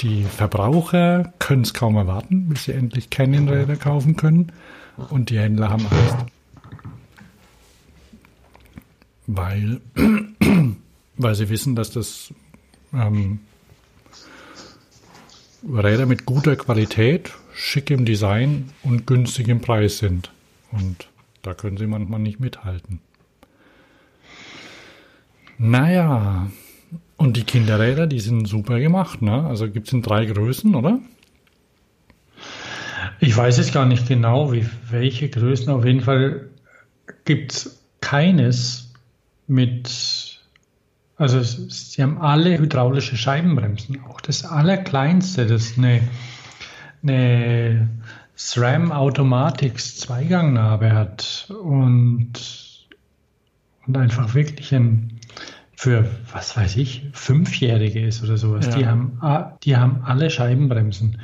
die 0.00 0.24
Verbraucher 0.24 1.32
können 1.38 1.62
es 1.62 1.72
kaum 1.72 1.96
erwarten, 1.96 2.48
bis 2.48 2.64
sie 2.64 2.72
endlich 2.72 3.10
Canyon-Räder 3.10 3.76
kaufen 3.76 4.16
können. 4.16 4.52
Und 5.10 5.30
die 5.30 5.38
Händler 5.38 5.70
haben 5.70 5.86
Angst. 5.86 6.16
Weil, 9.26 9.80
weil 11.16 11.34
sie 11.34 11.48
wissen, 11.48 11.74
dass 11.74 11.90
das 11.90 12.32
ähm, 12.92 13.40
Räder 15.62 16.06
mit 16.06 16.26
guter 16.26 16.56
Qualität, 16.56 17.32
schickem 17.54 18.04
Design 18.04 18.70
und 18.82 19.06
günstigem 19.06 19.60
Preis 19.60 19.98
sind. 19.98 20.30
Und 20.72 21.08
da 21.42 21.54
können 21.54 21.76
sie 21.76 21.86
manchmal 21.86 22.20
nicht 22.20 22.38
mithalten. 22.38 23.00
Naja, 25.58 26.50
und 27.16 27.36
die 27.36 27.44
Kinderräder, 27.44 28.06
die 28.06 28.20
sind 28.20 28.46
super 28.46 28.78
gemacht, 28.78 29.22
ne? 29.22 29.46
Also 29.46 29.70
gibt 29.70 29.86
es 29.86 29.92
in 29.92 30.02
drei 30.02 30.26
Größen, 30.26 30.74
oder? 30.74 31.00
Ich 33.20 33.36
weiß 33.36 33.56
jetzt 33.56 33.72
gar 33.72 33.86
nicht 33.86 34.06
genau, 34.06 34.52
wie, 34.52 34.66
welche 34.90 35.28
Größen. 35.28 35.72
Auf 35.72 35.84
jeden 35.84 36.02
Fall 36.02 36.50
gibt 37.24 37.52
es 37.52 37.82
keines 38.00 38.92
mit, 39.46 40.40
also 41.16 41.42
sie 41.42 42.02
haben 42.02 42.20
alle 42.20 42.58
hydraulische 42.58 43.16
Scheibenbremsen. 43.16 44.00
Auch 44.08 44.20
das 44.20 44.44
allerkleinste, 44.44 45.46
das 45.46 45.70
ist 45.70 45.78
eine, 45.78 46.02
eine 47.02 47.88
SRAM 48.36 48.92
Automatics 48.92 49.96
Zweigangnarbe 49.96 50.92
hat 50.92 51.48
und, 51.62 52.32
und 53.86 53.96
einfach 53.96 54.34
wirklich 54.34 54.74
ein 54.74 55.18
für, 55.76 56.10
was 56.32 56.56
weiß 56.56 56.76
ich, 56.78 57.06
Fünfjährige 57.12 58.00
ist 58.00 58.24
oder 58.24 58.38
sowas. 58.38 58.66
Ja. 58.66 58.76
Die, 58.76 58.86
haben, 58.86 59.58
die 59.62 59.76
haben 59.76 60.00
alle 60.04 60.30
Scheibenbremsen. 60.30 61.20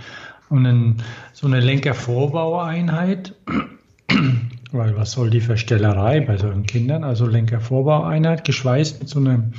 Und 0.50 0.66
ein, 0.66 0.96
so 1.32 1.46
eine 1.46 1.60
Lenkervorbaueinheit, 1.60 3.34
weil 4.72 4.96
was 4.96 5.12
soll 5.12 5.30
die 5.30 5.40
Verstellerei 5.40 6.20
bei 6.20 6.36
solchen 6.36 6.66
Kindern? 6.66 7.02
Also 7.02 7.26
Lenkervorbaueinheit, 7.26 8.44
geschweißt 8.44 9.00
mit 9.00 9.08
so 9.08 9.18
einem 9.18 9.54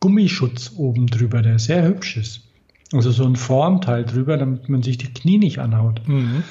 Gummischutz 0.00 0.72
oben 0.74 1.08
drüber, 1.08 1.42
der 1.42 1.58
sehr 1.58 1.84
hübsch 1.84 2.16
ist. 2.16 2.48
Also 2.92 3.10
so 3.10 3.24
ein 3.24 3.36
Formteil 3.36 4.04
drüber, 4.04 4.38
damit 4.38 4.70
man 4.70 4.82
sich 4.82 4.96
die 4.96 5.12
Knie 5.12 5.36
nicht 5.36 5.58
anhaut. 5.58 6.08
Mhm. 6.08 6.42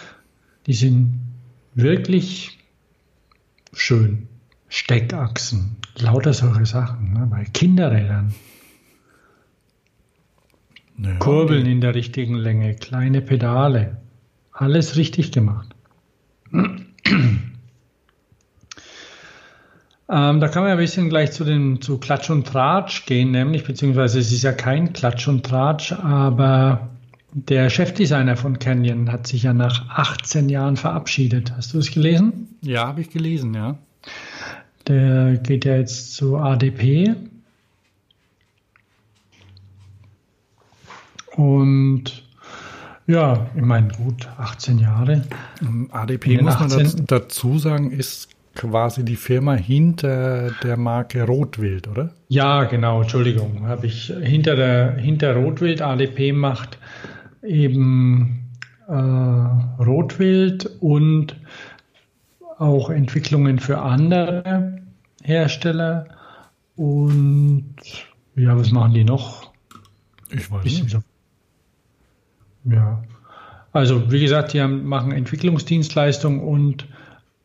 Die 0.67 0.73
sind 0.73 1.19
wirklich 1.73 2.59
schön. 3.73 4.27
Steckachsen, 4.69 5.77
lauter 6.01 6.33
solche 6.33 6.65
Sachen, 6.65 7.13
ne? 7.13 7.27
bei 7.29 7.43
Kinderrädern. 7.45 8.33
Naja, 10.97 11.17
Kurbeln 11.19 11.61
okay. 11.61 11.71
in 11.71 11.81
der 11.81 11.95
richtigen 11.95 12.35
Länge, 12.35 12.75
kleine 12.75 13.21
Pedale, 13.21 13.97
alles 14.51 14.97
richtig 14.97 15.31
gemacht. 15.31 15.73
ähm, 16.51 16.81
da 20.07 20.47
kann 20.49 20.63
man 20.63 20.71
ein 20.71 20.77
bisschen 20.77 21.07
gleich 21.09 21.31
zu, 21.31 21.45
den, 21.45 21.81
zu 21.81 21.99
Klatsch 21.99 22.29
und 22.29 22.47
Tratsch 22.47 23.05
gehen, 23.05 23.31
nämlich, 23.31 23.63
beziehungsweise 23.63 24.19
es 24.19 24.31
ist 24.31 24.43
ja 24.43 24.51
kein 24.51 24.91
Klatsch 24.91 25.27
und 25.29 25.45
Tratsch, 25.45 25.93
aber 25.93 26.89
der 27.31 27.69
Chefdesigner 27.69 28.35
von 28.35 28.59
Canyon 28.59 29.11
hat 29.11 29.27
sich 29.27 29.43
ja 29.43 29.53
nach 29.53 29.87
18 29.89 30.49
Jahren 30.49 30.75
verabschiedet. 30.75 31.53
Hast 31.55 31.73
du 31.73 31.77
es 31.77 31.91
gelesen? 31.91 32.57
Ja, 32.61 32.87
habe 32.87 33.01
ich 33.01 33.09
gelesen, 33.09 33.53
ja. 33.53 33.77
Der 34.89 35.37
geht 35.37 35.63
ja 35.63 35.77
jetzt 35.77 36.15
zu 36.15 36.37
ADP. 36.37 37.15
Und 41.35 42.23
ja, 43.07 43.47
ich 43.55 43.61
meine, 43.61 43.87
gut, 43.89 44.27
18 44.37 44.79
Jahre. 44.79 45.23
ADP, 45.91 46.41
muss 46.41 46.55
18... 46.55 46.83
man 46.83 47.05
dazu 47.05 47.57
sagen, 47.57 47.91
ist 47.91 48.29
quasi 48.55 49.05
die 49.05 49.15
Firma 49.15 49.53
hinter 49.53 50.51
der 50.63 50.75
Marke 50.75 51.23
Rotwild, 51.23 51.87
oder? 51.87 52.13
Ja, 52.27 52.65
genau, 52.65 53.01
Entschuldigung, 53.01 53.67
habe 53.67 53.87
ich 53.87 54.13
hinter 54.21 54.55
der 54.55 54.95
hinter 54.95 55.35
Rotwild 55.35 55.81
ADP 55.81 56.33
macht 56.33 56.77
eben 57.41 58.49
äh, 58.87 58.93
Rotwild 58.93 60.69
und 60.81 61.35
auch 62.59 62.89
Entwicklungen 62.89 63.59
für 63.59 63.79
andere 63.79 64.81
Hersteller. 65.23 66.07
Und 66.75 67.75
ja, 68.35 68.57
was 68.57 68.71
machen 68.71 68.93
die 68.93 69.03
noch? 69.03 69.51
Ich 70.29 70.51
weiß 70.51 70.63
nicht. 70.63 70.97
Ja. 72.65 73.03
Also, 73.71 74.11
wie 74.11 74.19
gesagt, 74.19 74.53
die 74.53 74.61
haben, 74.61 74.85
machen 74.85 75.11
Entwicklungsdienstleistungen 75.11 76.41
und, 76.41 76.87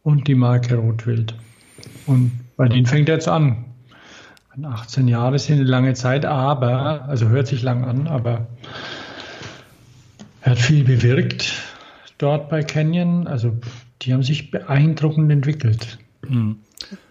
und 0.03 0.27
die 0.27 0.35
Marke 0.35 0.77
Rotwild. 0.77 1.35
Und 2.07 2.33
bei 2.57 2.69
denen 2.69 2.87
fängt 2.87 3.09
er 3.09 3.17
jetzt 3.17 3.29
an. 3.29 3.65
18 4.63 5.09
Jahre 5.09 5.39
sind 5.39 5.57
eine 5.57 5.65
lange 5.65 5.95
Zeit, 5.95 6.25
aber, 6.25 7.05
also 7.07 7.29
hört 7.29 7.49
sich 7.49 7.63
lang 7.63 7.85
an, 7.85 8.07
aber 8.07 8.47
er 10.43 10.53
hat 10.53 10.59
viel 10.59 10.85
bewirkt 10.85 11.53
dort 12.19 12.49
bei 12.49 12.63
Canyon. 12.63 13.27
Also, 13.27 13.57
die 14.05 14.13
haben 14.13 14.23
sich 14.23 14.51
beeindruckend 14.51 15.31
entwickelt. 15.31 15.99
Mhm. 16.29 16.57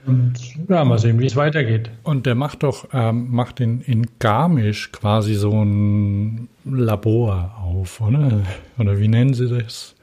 Und 0.05 0.33
ja, 0.69 0.83
mal 0.85 0.99
sehen, 0.99 1.19
wie 1.19 1.25
es 1.25 1.35
weitergeht. 1.35 1.89
Und 2.03 2.25
der 2.25 2.35
macht 2.35 2.63
doch, 2.63 2.89
ähm, 2.93 3.31
macht 3.31 3.59
in, 3.59 3.81
in 3.81 4.05
Garmisch 4.19 4.91
quasi 4.91 5.33
so 5.33 5.63
ein 5.63 6.49
Labor 6.65 7.57
auf, 7.63 8.01
oder? 8.01 8.41
Oder 8.77 8.99
wie 8.99 9.07
nennen 9.07 9.33
sie 9.33 9.47
das? 9.47 9.95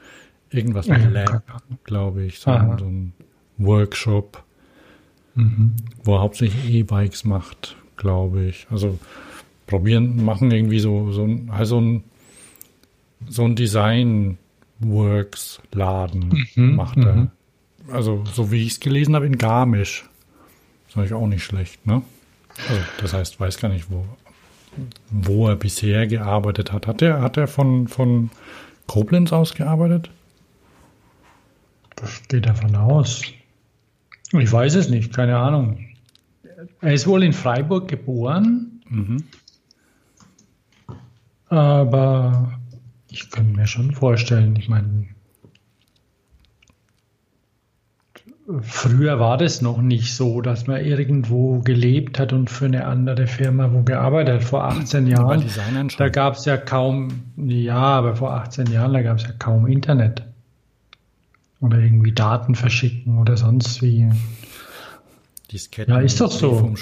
Irgendwas 0.49 0.87
mit 0.87 1.09
Lab, 1.11 1.43
glaube 1.83 2.23
ich. 2.25 2.39
So, 2.39 2.51
so, 2.77 2.85
ein 2.85 3.13
Workshop, 3.57 4.43
mhm. 5.35 5.73
wo 6.03 6.15
er 6.15 6.21
hauptsächlich 6.21 6.73
E-Bikes 6.73 7.23
macht, 7.23 7.77
glaube 7.95 8.45
ich. 8.45 8.67
Also 8.69 8.99
probieren, 9.67 10.25
machen 10.25 10.51
irgendwie 10.51 10.79
so, 10.79 11.11
so 11.11 11.23
ein, 11.23 11.49
also 11.51 11.79
ein, 11.79 12.03
so 13.29 13.45
ein 13.45 13.55
Design-Works-Laden 14.81 16.45
mhm. 16.55 16.75
macht 16.75 16.97
er. 16.97 17.15
Mhm 17.15 17.31
also 17.89 18.23
so 18.25 18.51
wie 18.51 18.65
ich 18.65 18.73
es 18.73 18.79
gelesen 18.79 19.15
habe, 19.15 19.25
in 19.25 19.37
Garmisch. 19.37 20.05
Das 20.83 20.89
ist 20.89 20.95
natürlich 20.97 21.13
auch 21.13 21.27
nicht 21.27 21.43
schlecht, 21.43 21.85
ne? 21.85 22.01
Also, 22.69 22.81
das 22.99 23.13
heißt, 23.13 23.39
weiß 23.39 23.57
gar 23.57 23.69
nicht, 23.69 23.89
wo, 23.89 24.05
wo 25.09 25.47
er 25.47 25.55
bisher 25.55 26.05
gearbeitet 26.07 26.71
hat. 26.71 26.85
Hat 26.87 27.01
er, 27.01 27.21
hat 27.21 27.37
er 27.37 27.47
von, 27.47 27.87
von 27.87 28.29
Koblenz 28.87 29.31
aus 29.31 29.53
gearbeitet? 29.53 30.11
Das 31.95 32.27
geht 32.27 32.45
davon 32.45 32.75
aus. 32.75 33.21
Ich 34.33 34.51
weiß 34.51 34.75
es 34.75 34.89
nicht, 34.89 35.13
keine 35.13 35.37
Ahnung. 35.37 35.85
Er 36.81 36.93
ist 36.93 37.07
wohl 37.07 37.23
in 37.23 37.33
Freiburg 37.33 37.87
geboren. 37.87 38.81
Mhm. 38.89 39.23
Aber 41.47 42.60
ich 43.11 43.29
könnte 43.29 43.57
mir 43.57 43.67
schon 43.67 43.91
vorstellen, 43.91 44.55
ich 44.55 44.69
meine, 44.69 45.07
früher 48.61 49.19
war 49.19 49.37
das 49.37 49.61
noch 49.61 49.81
nicht 49.81 50.15
so, 50.15 50.41
dass 50.41 50.67
man 50.67 50.83
irgendwo 50.83 51.59
gelebt 51.59 52.19
hat 52.19 52.33
und 52.33 52.49
für 52.49 52.65
eine 52.65 52.85
andere 52.85 53.27
Firma 53.27 53.71
wo 53.73 53.83
gearbeitet 53.83 54.35
hat. 54.35 54.43
Vor 54.43 54.63
18 54.63 55.07
Jahren, 55.07 55.45
da 55.97 56.09
gab 56.09 56.35
es 56.35 56.45
ja 56.45 56.57
kaum, 56.57 57.09
ja, 57.35 57.75
aber 57.75 58.15
vor 58.15 58.33
18 58.33 58.67
Jahren, 58.67 58.93
da 58.93 59.01
gab 59.01 59.17
es 59.17 59.23
ja 59.23 59.33
kaum 59.37 59.67
Internet. 59.67 60.23
Oder 61.59 61.77
irgendwie 61.79 62.13
Daten 62.13 62.55
verschicken 62.55 63.19
oder 63.19 63.37
sonst 63.37 63.81
wie. 63.83 64.09
Disketten, 65.51 65.93
ja, 65.93 65.99
ist 65.99 66.19
doch 66.21 66.31
so. 66.31 66.73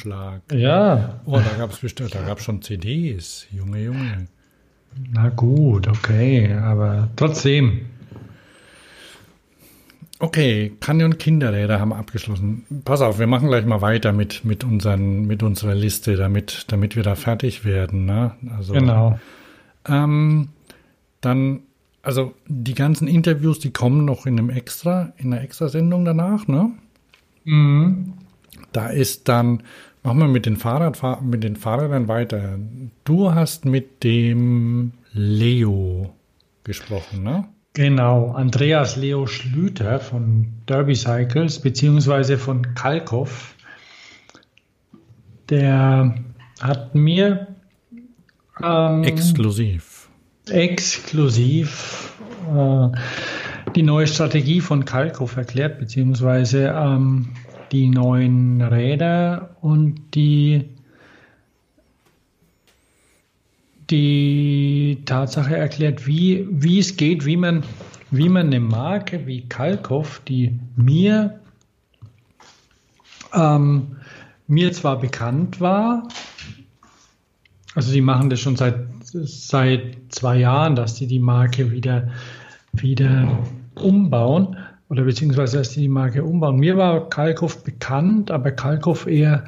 Ja. 0.54 1.20
Oh, 1.26 1.40
da 1.40 1.58
gab 1.58 1.72
es 1.72 1.80
bestimmt, 1.80 2.14
da 2.14 2.22
gab 2.22 2.38
es 2.38 2.46
schon 2.46 2.62
CDs. 2.62 3.48
Junge, 3.52 3.84
Junge. 3.84 4.28
Na 5.12 5.30
gut, 5.30 5.88
okay, 5.88 6.54
aber 6.54 7.10
trotzdem. 7.16 7.82
Okay, 10.22 10.74
Canyon 10.82 11.18
Kinderräder 11.18 11.80
haben 11.80 11.94
abgeschlossen. 11.94 12.66
Pass 12.84 13.00
auf, 13.02 13.20
wir 13.20 13.28
machen 13.28 13.48
gleich 13.48 13.66
mal 13.66 13.82
weiter 13.82 14.12
mit, 14.12 14.44
mit, 14.44 14.66
unseren, 14.66 15.26
mit 15.26 15.44
unserer 15.44 15.76
Liste, 15.76 16.18
damit, 16.18 16.66
damit 16.68 16.98
wir 16.98 17.04
da 17.04 17.16
fertig 17.16 17.64
werden. 17.64 18.06
Ne? 18.06 18.36
Also, 18.58 18.74
genau. 18.74 19.18
Ähm, 19.88 20.50
dann, 21.22 21.62
also 22.02 22.34
die 22.48 22.74
ganzen 22.74 23.08
Interviews, 23.08 23.60
die 23.60 23.72
kommen 23.72 24.04
noch 24.04 24.26
in 24.26 24.38
einem 24.38 24.50
extra, 24.50 25.14
in 25.16 25.32
einer 25.32 25.42
Extrasendung 25.42 26.04
danach, 26.04 26.48
ne? 26.48 26.72
Mhm. 27.46 28.14
Da 28.74 28.88
ist 28.88 29.30
dann, 29.30 29.64
machen 30.04 30.20
wir 30.20 30.28
mit 30.28 30.46
den, 30.46 30.58
Fahrrad, 30.58 31.22
mit 31.22 31.44
den 31.44 31.56
Fahrrädern 31.56 32.08
weiter. 32.08 32.58
Du 33.04 33.34
hast 33.34 33.66
mit 33.66 34.04
dem 34.04 34.94
Leo 35.14 36.14
gesprochen, 36.64 37.24
ne? 37.24 37.46
Genau, 37.74 38.32
Andreas 38.32 38.96
Leo 38.96 39.28
Schlüter 39.28 40.00
von 40.00 40.48
Derby 40.68 40.96
Cycles 40.96 41.60
beziehungsweise 41.60 42.38
von 42.38 42.74
Kalkoff, 42.74 43.56
der 45.50 46.16
hat 46.60 46.96
mir 46.96 47.56
ähm, 48.62 49.04
exklusiv 49.04 50.00
exklusiv 50.50 52.14
äh, 52.54 52.90
die 53.76 53.84
neue 53.84 54.08
Strategie 54.08 54.62
von 54.62 54.86
Kalkoff 54.86 55.38
erklärt 55.38 55.80
beziehungsweise 55.80 56.74
ähm, 56.76 57.30
die 57.72 57.88
neuen 57.88 58.62
Räder 58.62 59.56
und 59.62 60.16
die 60.16 60.70
die 63.90 65.02
Tatsache 65.06 65.58
erklärt, 65.58 66.06
wie, 66.06 66.48
wie 66.50 66.80
es 66.80 66.96
geht, 66.96 67.26
wie 67.26 67.38
man, 67.38 67.64
wie 68.12 68.30
man 68.30 68.48
eine 68.48 68.60
Marke 68.60 69.26
wie 69.26 69.48
Kalkoff, 69.48 70.22
die 70.28 70.60
mir, 70.76 71.40
ähm, 73.34 73.98
mir 74.48 74.72
zwar 74.74 75.00
bekannt 75.00 75.60
war, 75.60 76.08
also 77.76 77.92
sie 77.92 78.02
machen 78.02 78.30
das 78.30 78.40
schon 78.40 78.56
seit, 78.56 78.88
seit 79.04 79.98
zwei 80.10 80.38
Jahren, 80.38 80.76
dass 80.76 80.98
sie 80.98 81.08
die 81.08 81.20
Marke 81.20 81.72
wieder, 81.72 82.12
wieder 82.74 83.40
umbauen 83.76 84.58
oder 84.90 85.04
beziehungsweise 85.04 85.58
dass 85.58 85.74
sie 85.74 85.82
die 85.82 85.88
Marke 85.88 86.24
umbauen. 86.24 86.58
Mir 86.58 86.78
war 86.78 87.10
Kalkoff 87.10 87.64
bekannt, 87.64 88.32
aber 88.32 88.52
Kalkoff 88.52 89.06
eher 89.08 89.46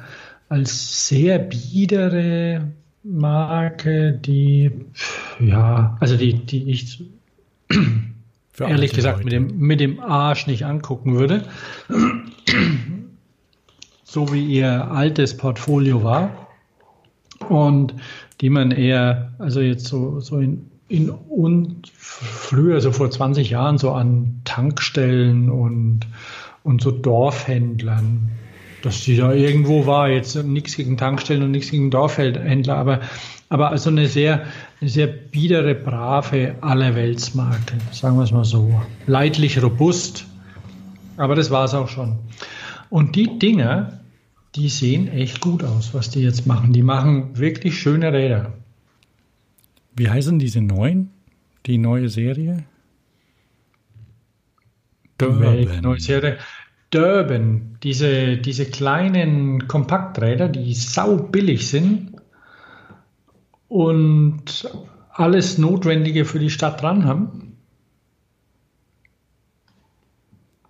als 0.48 1.08
sehr 1.08 1.38
biedere 1.38 2.72
Marke, 3.02 4.12
die, 4.12 4.70
ja, 5.40 5.96
also 6.00 6.16
die, 6.16 6.34
die 6.34 6.70
ich 6.70 7.04
ehrlich 8.58 8.92
gesagt 8.92 9.24
mit 9.24 9.32
dem, 9.32 9.58
mit 9.58 9.80
dem 9.80 9.98
Arsch 10.00 10.46
nicht 10.46 10.64
angucken 10.64 11.18
würde. 11.18 11.42
so 14.04 14.32
wie 14.32 14.44
ihr 14.44 14.90
altes 14.90 15.36
Portfolio 15.36 16.04
war. 16.04 16.48
Und 17.48 17.94
die 18.40 18.50
man 18.50 18.70
eher, 18.70 19.32
also 19.38 19.60
jetzt 19.60 19.86
so, 19.86 20.20
so 20.20 20.38
in, 20.38 20.70
in 20.92 21.10
und 21.10 21.90
früher, 21.94 22.80
so 22.80 22.92
vor 22.92 23.10
20 23.10 23.50
Jahren, 23.50 23.78
so 23.78 23.92
an 23.92 24.42
Tankstellen 24.44 25.50
und, 25.50 26.00
und 26.62 26.82
so 26.82 26.90
Dorfhändlern 26.90 28.30
dass 28.82 29.02
die 29.02 29.16
da 29.16 29.32
irgendwo 29.32 29.86
war. 29.86 30.08
Jetzt 30.08 30.34
nichts 30.44 30.76
gegen 30.76 30.96
Tankstellen 30.96 31.42
und 31.42 31.52
nichts 31.52 31.70
gegen 31.70 31.90
Dorfhändler, 31.90 32.76
aber, 32.76 33.00
aber 33.48 33.70
also 33.70 33.90
eine 33.90 34.08
sehr, 34.08 34.44
eine 34.80 34.90
sehr 34.90 35.06
biedere, 35.06 35.74
brave 35.74 36.56
Allerweltsmarke, 36.60 37.78
sagen 37.92 38.16
wir 38.16 38.24
es 38.24 38.32
mal 38.32 38.44
so. 38.44 38.80
Leidlich 39.06 39.62
robust, 39.62 40.26
aber 41.16 41.34
das 41.34 41.50
war 41.50 41.64
es 41.64 41.74
auch 41.74 41.88
schon. 41.88 42.18
Und 42.90 43.16
die 43.16 43.38
Dinger, 43.38 44.00
die 44.54 44.68
sehen 44.68 45.08
echt 45.08 45.40
gut 45.40 45.64
aus, 45.64 45.94
was 45.94 46.10
die 46.10 46.20
jetzt 46.20 46.46
machen. 46.46 46.72
Die 46.72 46.82
machen 46.82 47.38
wirklich 47.38 47.78
schöne 47.78 48.12
Räder. 48.12 48.52
Wie 49.94 50.08
heißen 50.08 50.38
diese 50.38 50.60
neuen? 50.60 51.10
Die 51.66 51.78
neue 51.78 52.08
Serie? 52.08 52.64
Durban. 55.18 55.80
Neue 55.82 56.00
Serie. 56.00 56.38
Durban, 56.90 57.78
diese, 57.82 58.36
diese 58.36 58.66
kleinen 58.66 59.66
Kompakträder, 59.66 60.48
die 60.48 60.74
sau 60.74 61.16
billig 61.16 61.68
sind 61.68 62.12
und 63.68 64.68
alles 65.10 65.56
Notwendige 65.56 66.26
für 66.26 66.38
die 66.38 66.50
Stadt 66.50 66.82
dran 66.82 67.06
haben. 67.06 67.56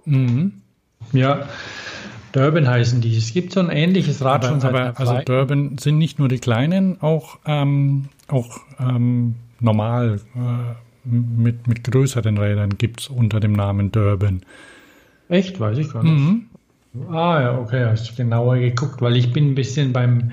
Mhm. 0.04 0.62
Ja, 1.12 1.48
Durban 2.32 2.68
heißen 2.68 3.00
die. 3.00 3.16
Es 3.16 3.32
gibt 3.32 3.52
so 3.52 3.60
ein 3.60 3.70
ähnliches 3.70 4.24
Rad 4.24 4.44
aber, 4.44 4.48
schon 4.48 4.60
seit 4.60 4.74
aber, 4.74 4.98
Also 4.98 5.18
Durban 5.24 5.78
sind 5.78 5.98
nicht 5.98 6.18
nur 6.18 6.28
die 6.28 6.38
kleinen, 6.38 7.00
auch, 7.00 7.38
ähm, 7.46 8.06
auch 8.28 8.60
ähm, 8.80 9.36
normal 9.60 10.20
äh, 10.34 11.08
mit, 11.08 11.66
mit 11.66 11.84
größeren 11.84 12.38
Rädern 12.38 12.78
gibt 12.78 13.00
es 13.00 13.08
unter 13.08 13.40
dem 13.40 13.52
Namen 13.52 13.92
Durban. 13.92 14.42
Echt? 15.28 15.60
Weiß 15.60 15.78
ich 15.78 15.92
gar 15.92 16.02
nicht. 16.02 16.12
Mhm. 16.12 16.46
Ah 17.10 17.40
ja, 17.40 17.58
okay, 17.58 17.86
hast 17.86 18.10
du 18.10 18.14
genauer 18.14 18.58
geguckt, 18.58 19.00
weil 19.00 19.16
ich 19.16 19.32
bin 19.32 19.52
ein 19.52 19.54
bisschen 19.54 19.92
beim 19.92 20.32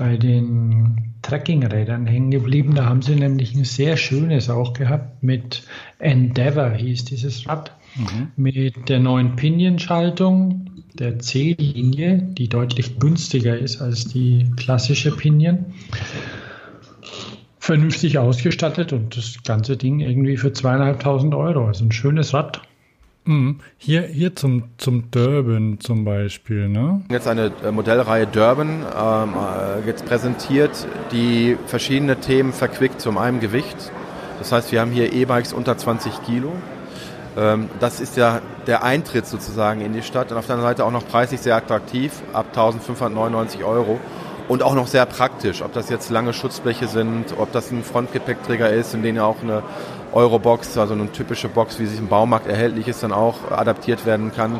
bei 0.00 0.16
den 0.16 1.12
Trekkingrädern 1.20 2.06
hängen 2.06 2.30
geblieben. 2.30 2.74
Da 2.74 2.86
haben 2.86 3.02
sie 3.02 3.16
nämlich 3.16 3.54
ein 3.54 3.64
sehr 3.64 3.98
schönes 3.98 4.48
auch 4.48 4.72
gehabt 4.72 5.22
mit 5.22 5.62
Endeavour 5.98 6.70
hieß 6.70 7.04
dieses 7.04 7.46
Rad. 7.46 7.76
Mhm. 7.96 8.28
Mit 8.36 8.88
der 8.88 8.98
neuen 8.98 9.36
Pinion-Schaltung, 9.36 10.69
der 10.94 11.18
C-Linie, 11.18 12.18
die 12.18 12.48
deutlich 12.48 12.98
günstiger 12.98 13.58
ist 13.58 13.80
als 13.80 14.06
die 14.06 14.50
klassische 14.56 15.14
Pinion. 15.16 15.66
Vernünftig 17.58 18.18
ausgestattet 18.18 18.92
und 18.92 19.16
das 19.16 19.42
ganze 19.44 19.76
Ding 19.76 20.00
irgendwie 20.00 20.36
für 20.36 20.52
zweieinhalbtausend 20.52 21.34
Euro. 21.34 21.66
Also 21.66 21.84
ein 21.84 21.92
schönes 21.92 22.34
Rad. 22.34 22.62
Mhm. 23.24 23.60
Hier, 23.76 24.02
hier 24.02 24.34
zum, 24.34 24.64
zum 24.78 25.10
Durban 25.10 25.78
zum 25.80 26.04
Beispiel, 26.04 26.68
ne? 26.68 27.02
Jetzt 27.10 27.28
eine 27.28 27.52
äh, 27.62 27.70
Modellreihe 27.70 28.26
Durban 28.26 28.68
ähm, 28.68 29.34
äh, 29.34 29.86
jetzt 29.86 30.06
präsentiert, 30.06 30.86
die 31.12 31.56
verschiedene 31.66 32.18
Themen 32.18 32.52
verquickt 32.52 33.00
zum 33.00 33.18
einen 33.18 33.40
Gewicht. 33.40 33.76
Das 34.38 34.52
heißt, 34.52 34.72
wir 34.72 34.80
haben 34.80 34.90
hier 34.90 35.12
E-Bikes 35.12 35.52
unter 35.52 35.76
20 35.76 36.24
Kilo. 36.24 36.52
Ähm, 37.36 37.68
das 37.78 38.00
ist 38.00 38.16
ja 38.16 38.40
der 38.66 38.82
Eintritt 38.82 39.26
sozusagen 39.26 39.80
in 39.80 39.92
die 39.92 40.02
Stadt 40.02 40.32
und 40.32 40.38
auf 40.38 40.46
der 40.46 40.56
anderen 40.56 40.70
Seite 40.72 40.84
auch 40.84 40.90
noch 40.90 41.06
preislich 41.06 41.40
sehr 41.40 41.56
attraktiv, 41.56 42.12
ab 42.32 42.46
1599 42.48 43.64
Euro 43.64 43.98
und 44.48 44.64
auch 44.64 44.74
noch 44.74 44.88
sehr 44.88 45.06
praktisch, 45.06 45.62
ob 45.62 45.72
das 45.72 45.90
jetzt 45.90 46.10
lange 46.10 46.32
Schutzbleche 46.32 46.88
sind, 46.88 47.34
ob 47.38 47.52
das 47.52 47.70
ein 47.70 47.84
Frontgepäckträger 47.84 48.68
ist, 48.70 48.94
in 48.94 49.02
dem 49.02 49.14
ja 49.14 49.24
auch 49.24 49.42
eine 49.42 49.62
Eurobox, 50.12 50.76
also 50.76 50.94
eine 50.94 51.10
typische 51.12 51.48
Box, 51.48 51.78
wie 51.78 51.86
sie 51.86 51.98
im 51.98 52.08
Baumarkt 52.08 52.48
erhältlich 52.48 52.88
ist, 52.88 53.04
dann 53.04 53.12
auch 53.12 53.52
adaptiert 53.52 54.06
werden 54.06 54.32
kann. 54.34 54.58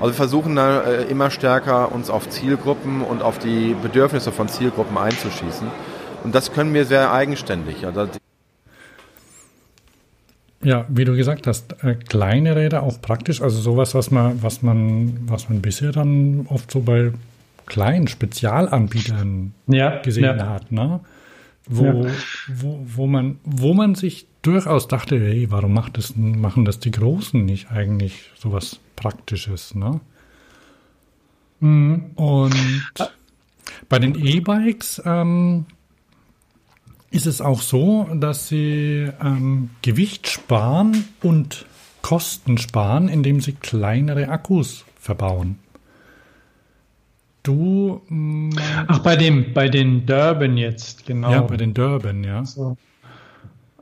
Also 0.00 0.12
wir 0.12 0.16
versuchen 0.16 0.54
da 0.54 0.82
äh, 0.82 1.02
immer 1.04 1.30
stärker 1.30 1.90
uns 1.92 2.08
auf 2.08 2.28
Zielgruppen 2.28 3.02
und 3.02 3.22
auf 3.22 3.38
die 3.38 3.74
Bedürfnisse 3.82 4.30
von 4.30 4.48
Zielgruppen 4.48 4.96
einzuschießen. 4.96 5.66
Und 6.22 6.34
das 6.36 6.52
können 6.52 6.72
wir 6.72 6.84
sehr 6.84 7.12
eigenständig. 7.12 7.84
Also 7.84 8.06
ja, 10.64 10.86
wie 10.88 11.04
du 11.04 11.16
gesagt 11.16 11.46
hast, 11.46 11.82
äh, 11.82 11.94
kleine 11.94 12.56
Räder 12.56 12.82
auch 12.82 13.00
praktisch, 13.00 13.42
also 13.42 13.60
sowas, 13.60 13.94
was 13.94 14.10
man, 14.10 14.42
was 14.42 14.62
man, 14.62 15.18
was 15.28 15.48
man 15.48 15.60
bisher 15.60 15.92
dann 15.92 16.46
oft 16.48 16.70
so 16.70 16.80
bei 16.80 17.12
kleinen 17.66 18.08
Spezialanbietern 18.08 19.54
ja, 19.66 20.00
gesehen 20.02 20.24
ja. 20.24 20.48
hat, 20.48 20.72
ne? 20.72 21.00
Wo, 21.66 21.84
ja. 21.84 22.10
wo, 22.48 22.84
wo, 22.84 23.06
man, 23.06 23.38
wo 23.44 23.72
man 23.72 23.94
sich 23.94 24.26
durchaus 24.42 24.88
dachte, 24.88 25.18
hey, 25.18 25.50
warum 25.50 25.72
macht 25.72 25.96
das, 25.96 26.16
machen 26.16 26.64
das 26.64 26.80
die 26.80 26.90
Großen 26.90 27.44
nicht 27.44 27.70
eigentlich 27.70 28.30
sowas 28.36 28.80
Praktisches, 28.96 29.74
ne? 29.74 30.00
Mhm. 31.60 32.10
Und 32.16 32.54
bei 33.88 33.98
den 34.00 34.14
E-Bikes 34.16 35.00
ähm, 35.04 35.66
ist 37.12 37.26
es 37.26 37.40
auch 37.40 37.60
so, 37.60 38.08
dass 38.14 38.48
sie 38.48 39.08
ähm, 39.22 39.70
Gewicht 39.82 40.28
sparen 40.28 41.04
und 41.22 41.66
Kosten 42.00 42.58
sparen, 42.58 43.08
indem 43.08 43.40
sie 43.40 43.52
kleinere 43.52 44.28
Akkus 44.28 44.84
verbauen. 44.98 45.58
Du. 47.42 48.00
Mm, 48.08 48.50
Ach, 48.86 49.00
bei 49.00 49.16
dem, 49.16 49.52
bei 49.52 49.68
den 49.68 50.06
Durban 50.06 50.56
jetzt, 50.56 51.06
genau. 51.06 51.30
Ja, 51.30 51.40
bei 51.42 51.56
den 51.56 51.74
Durban, 51.74 52.24
ja. 52.24 52.44
So. 52.44 52.76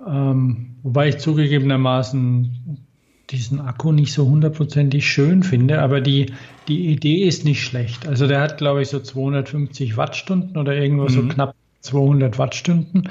Ähm, 0.07 0.76
wobei 0.83 1.09
ich 1.09 1.18
zugegebenermaßen 1.18 2.78
diesen 3.31 3.61
Akku 3.61 3.93
nicht 3.93 4.12
so 4.12 4.26
hundertprozentig 4.26 5.09
schön 5.09 5.45
finde, 5.45 5.83
aber 5.83 6.01
die, 6.01 6.33
die 6.68 6.89
Idee 6.89 7.24
ist 7.24 7.45
nicht 7.45 7.62
schlecht. 7.62 8.09
Also 8.09 8.26
der 8.26 8.41
hat, 8.41 8.59
glaube 8.59 8.83
ich, 8.83 8.89
so 8.89 8.99
250 8.99 9.97
Wattstunden 9.97 10.57
oder 10.57 10.74
irgendwo 10.74 11.05
mhm. 11.05 11.09
so 11.09 11.22
knapp 11.28 11.55
200 11.81 12.39
Wattstunden. 12.39 13.09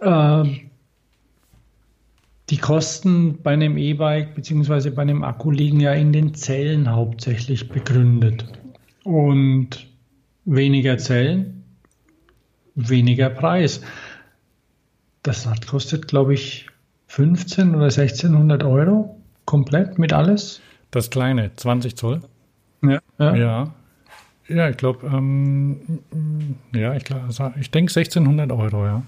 Ähm, 0.00 0.70
die 2.50 2.58
Kosten 2.58 3.42
bei 3.42 3.52
einem 3.52 3.76
E-Bike 3.76 4.34
bzw. 4.34 4.90
bei 4.90 5.02
einem 5.02 5.22
Akku 5.22 5.50
liegen 5.50 5.80
ja 5.80 5.92
in 5.92 6.12
den 6.12 6.34
Zellen 6.34 6.90
hauptsächlich 6.90 7.68
begründet. 7.68 8.44
Und 9.04 9.86
weniger 10.44 10.98
Zellen, 10.98 11.64
weniger 12.74 13.30
Preis. 13.30 13.82
Das 15.22 15.46
Rad 15.46 15.66
kostet, 15.66 16.08
glaube 16.08 16.34
ich, 16.34 16.66
15 17.06 17.74
oder 17.74 17.84
1600 17.84 18.62
Euro 18.64 19.20
komplett 19.44 19.98
mit 19.98 20.12
alles. 20.12 20.60
Das 20.90 21.10
kleine, 21.10 21.54
20 21.54 21.96
Zoll. 21.96 22.20
Ja. 22.82 23.00
Ja, 23.18 23.36
ja. 23.36 23.74
Ja 24.50 24.68
ich 24.68 24.76
glaube, 24.76 25.06
ähm, 25.06 25.80
ja, 26.74 26.94
ich, 26.94 27.04
glaub, 27.04 27.22
ich 27.58 27.70
denke 27.70 27.90
1600 27.90 28.52
Euro, 28.52 28.84
ja. 28.84 29.02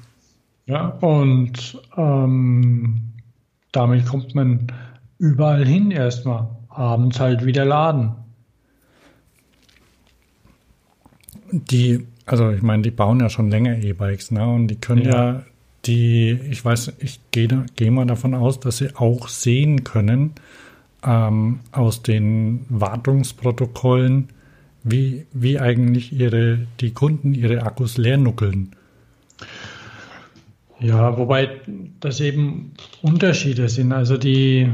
Ja, 0.66 0.88
und 1.00 1.80
ähm, 1.96 3.12
damit 3.72 4.06
kommt 4.06 4.34
man 4.34 4.68
überall 5.18 5.66
hin 5.66 5.90
erstmal. 5.90 6.48
Abends 6.68 7.20
halt 7.20 7.44
wieder 7.44 7.64
laden. 7.64 8.12
Die, 11.50 12.06
also 12.24 12.50
ich 12.50 12.62
meine, 12.62 12.82
die 12.82 12.90
bauen 12.90 13.20
ja 13.20 13.28
schon 13.28 13.50
länger 13.50 13.76
E-Bikes, 13.76 14.30
ne? 14.30 14.46
Und 14.46 14.68
die 14.68 14.76
können 14.76 15.02
ja, 15.02 15.32
ja 15.32 15.42
die, 15.84 16.30
ich 16.48 16.64
weiß, 16.64 16.94
ich 17.00 17.20
gehe, 17.30 17.66
gehe 17.76 17.90
mal 17.90 18.06
davon 18.06 18.34
aus, 18.34 18.60
dass 18.60 18.78
sie 18.78 18.94
auch 18.96 19.28
sehen 19.28 19.84
können 19.84 20.32
ähm, 21.04 21.60
aus 21.72 22.02
den 22.02 22.64
Wartungsprotokollen, 22.68 24.28
wie, 24.84 25.26
wie 25.32 25.58
eigentlich 25.58 26.12
ihre, 26.12 26.66
die 26.80 26.92
Kunden 26.92 27.34
ihre 27.34 27.62
Akkus 27.62 27.98
leer 27.98 28.16
nuckeln. 28.16 28.74
Ja, 30.80 31.16
wobei 31.16 31.60
das 32.00 32.20
eben 32.20 32.72
Unterschiede 33.02 33.68
sind. 33.68 33.92
Also 33.92 34.16
die. 34.16 34.68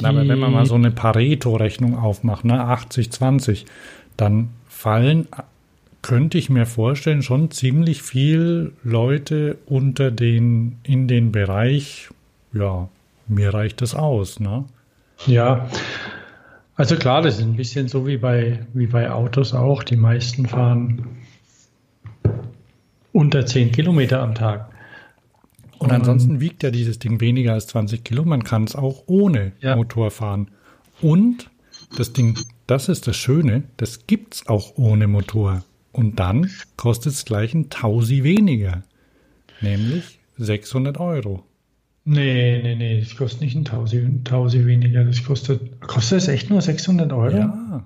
die 0.00 0.04
Aber 0.04 0.28
wenn 0.28 0.38
man 0.38 0.52
mal 0.52 0.66
so 0.66 0.76
eine 0.76 0.92
Pareto-Rechnung 0.92 1.96
aufmacht, 1.98 2.44
ne, 2.44 2.62
80-20, 2.62 3.64
dann 4.16 4.50
fallen, 4.68 5.26
könnte 6.02 6.38
ich 6.38 6.48
mir 6.48 6.66
vorstellen, 6.66 7.22
schon 7.22 7.50
ziemlich 7.50 8.02
viel 8.02 8.72
Leute 8.84 9.58
unter 9.66 10.12
den, 10.12 10.78
in 10.84 11.08
den 11.08 11.32
Bereich, 11.32 12.08
ja, 12.52 12.88
mir 13.26 13.52
reicht 13.52 13.82
das 13.82 13.96
aus, 13.96 14.38
ne? 14.38 14.64
Ja, 15.26 15.68
also 16.78 16.94
klar, 16.94 17.22
das 17.22 17.38
ist 17.38 17.44
ein 17.44 17.56
bisschen 17.56 17.88
so 17.88 18.06
wie 18.06 18.18
bei, 18.18 18.60
wie 18.72 18.86
bei 18.86 19.10
Autos 19.10 19.52
auch. 19.52 19.82
Die 19.82 19.96
meisten 19.96 20.46
fahren 20.46 21.18
unter 23.12 23.44
10 23.44 23.72
Kilometer 23.72 24.22
am 24.22 24.36
Tag. 24.36 24.70
Und 25.78 25.90
ansonsten 25.90 26.40
wiegt 26.40 26.62
ja 26.62 26.70
dieses 26.70 27.00
Ding 27.00 27.20
weniger 27.20 27.54
als 27.54 27.66
20 27.66 28.04
Kilo. 28.04 28.24
Man 28.24 28.44
kann 28.44 28.62
es 28.62 28.76
auch 28.76 29.02
ohne 29.06 29.52
ja. 29.60 29.74
Motor 29.74 30.12
fahren. 30.12 30.52
Und 31.02 31.50
das 31.96 32.12
Ding, 32.12 32.38
das 32.68 32.88
ist 32.88 33.08
das 33.08 33.16
Schöne, 33.16 33.64
das 33.76 34.06
gibt 34.06 34.36
es 34.36 34.46
auch 34.46 34.76
ohne 34.76 35.08
Motor. 35.08 35.64
Und 35.90 36.20
dann 36.20 36.48
kostet 36.76 37.12
es 37.12 37.24
gleich 37.24 37.54
ein 37.54 37.70
Tausi 37.70 38.22
weniger. 38.22 38.84
Nämlich 39.60 40.20
600 40.36 40.98
Euro. 40.98 41.42
Nee, 42.10 42.60
nee, 42.62 42.74
nee, 42.74 43.00
das 43.00 43.14
kostet 43.16 43.42
nicht 43.42 43.54
ein 43.54 43.66
Tausi, 43.66 43.98
ein 43.98 44.24
Tausi 44.24 44.64
weniger. 44.64 45.04
Das 45.04 45.22
kostet, 45.22 45.78
kostet 45.82 46.22
es 46.22 46.28
echt 46.28 46.48
nur 46.48 46.62
600 46.62 47.12
Euro? 47.12 47.36
Ja. 47.36 47.84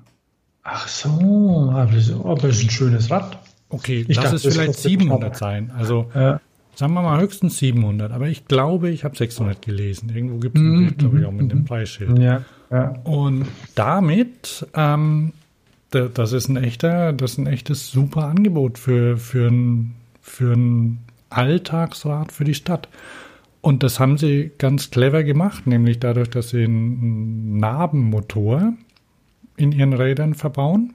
Ach 0.63 0.87
so, 0.87 1.73
aber 1.75 1.91
das, 1.91 2.13
aber 2.13 2.37
das 2.37 2.59
ist 2.59 2.65
ein 2.65 2.71
schönes 2.71 3.11
Rad. 3.11 3.37
Okay, 3.69 4.05
ich 4.07 4.17
lass 4.17 4.33
es 4.33 4.43
vielleicht 4.43 4.75
700 4.75 5.37
sein. 5.37 5.73
Also 5.77 6.09
ja. 6.15 6.41
sagen 6.77 6.95
wir 6.95 7.03
mal 7.03 7.21
höchstens 7.21 7.59
700. 7.59 8.13
Aber 8.13 8.29
ich 8.29 8.47
glaube, 8.47 8.91
ich 8.91 9.03
habe 9.03 9.17
600 9.17 9.61
gelesen. 9.61 10.13
Irgendwo 10.15 10.39
gibt 10.39 10.57
es, 10.57 10.63
mhm. 10.63 10.97
glaube 10.97 11.19
ich, 11.19 11.27
auch 11.27 11.33
mit 11.33 11.51
dem 11.51 11.61
mhm. 11.61 11.65
Preisschild. 11.65 12.17
Ja, 12.21 12.45
ja. 12.71 12.91
Und 13.03 13.47
damit, 13.75 14.69
ähm, 14.75 15.33
das 15.91 16.33
ist 16.33 16.49
ein 16.49 16.57
echter, 16.59 17.13
das 17.13 17.33
ist 17.33 17.39
ein 17.39 17.49
echtes 17.49 17.91
super 17.91 18.27
Angebot 18.27 18.79
für, 18.79 19.17
für 19.17 19.49
ein, 19.49 19.95
für 20.21 20.53
ein 20.53 20.99
Alltagsrad 21.29 22.31
für 22.31 22.45
die 22.45 22.55
Stadt. 22.55 22.89
Und 23.63 23.83
das 23.83 23.99
haben 23.99 24.19
sie 24.19 24.53
ganz 24.59 24.91
clever 24.91 25.25
gemacht, 25.25 25.67
nämlich 25.67 25.99
dadurch, 26.01 26.29
dass 26.29 26.51
sie 26.51 26.65
einen 26.65 27.57
Narbenmotor 27.57 28.75
in 29.57 29.73
ihren 29.73 29.95
Rädern 29.95 30.35
verbauen. 30.35 30.93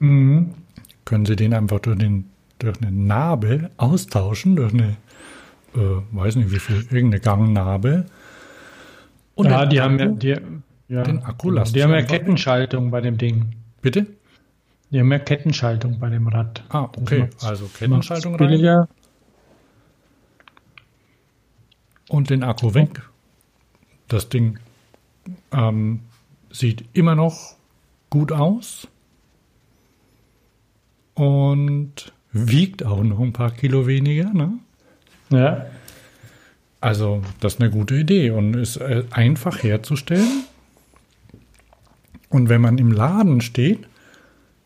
Mhm 0.00 0.54
können 1.08 1.24
Sie 1.24 1.36
den 1.36 1.54
einfach 1.54 1.80
durch, 1.80 1.96
den, 1.98 2.26
durch 2.58 2.76
eine 2.82 2.92
Narbe 2.92 3.70
austauschen, 3.78 4.56
durch 4.56 4.74
eine, 4.74 4.96
äh, 5.74 6.02
weiß 6.12 6.36
nicht 6.36 6.52
wie 6.52 6.58
viel, 6.58 6.86
irgendeine 6.90 7.20
Gangnarbe. 7.20 8.04
Und 9.34 9.46
ja, 9.46 9.64
die 9.64 9.80
Akku, 9.80 9.90
haben 9.90 9.98
ja, 9.98 10.06
die, 10.08 10.36
ja, 10.88 11.02
den 11.02 11.22
Akku 11.22 11.48
genau, 11.48 11.64
Die 11.64 11.82
haben 11.82 11.92
ja 11.92 12.02
Kettenschaltung 12.02 12.90
bei 12.90 13.00
dem 13.00 13.16
Ding. 13.16 13.54
Bitte? 13.80 14.06
Die 14.90 15.00
haben 15.00 15.10
ja 15.10 15.18
Kettenschaltung 15.18 15.98
bei 15.98 16.10
dem 16.10 16.28
Rad. 16.28 16.62
Ah, 16.68 16.90
okay. 16.94 17.28
Also 17.42 17.70
Kettenschaltung 17.78 18.34
rein. 18.34 18.48
Billiger. 18.48 18.88
Und 22.08 22.30
den 22.30 22.42
Akku 22.42 22.74
weg. 22.74 23.02
Das 24.08 24.28
Ding 24.28 24.58
ähm, 25.52 26.00
sieht 26.50 26.84
immer 26.94 27.14
noch 27.14 27.56
gut 28.10 28.32
aus 28.32 28.88
und 31.14 32.12
wiegt 32.32 32.84
auch 32.84 33.02
noch 33.02 33.20
ein 33.20 33.32
paar 33.32 33.50
Kilo 33.50 33.86
weniger. 33.86 34.32
Ne? 34.32 34.52
Ja. 35.30 35.66
Also, 36.80 37.22
das 37.40 37.54
ist 37.54 37.60
eine 37.60 37.70
gute 37.70 37.96
Idee 37.96 38.30
und 38.30 38.54
ist 38.54 38.76
äh, 38.76 39.04
einfach 39.10 39.62
herzustellen. 39.62 40.44
Und 42.28 42.48
wenn 42.48 42.60
man 42.60 42.78
im 42.78 42.92
Laden 42.92 43.40
steht, 43.40 43.88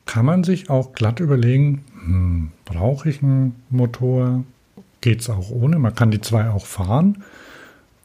kann 0.04 0.26
man 0.26 0.44
sich 0.44 0.68
auch 0.68 0.92
glatt 0.92 1.20
überlegen, 1.20 1.84
hm, 2.04 2.50
brauche 2.64 3.08
ich 3.08 3.22
einen 3.22 3.56
Motor? 3.70 4.44
Geht 5.00 5.20
es 5.20 5.30
auch 5.30 5.50
ohne? 5.50 5.78
Man 5.78 5.94
kann 5.94 6.10
die 6.10 6.20
zwei 6.20 6.50
auch 6.50 6.66
fahren. 6.66 7.24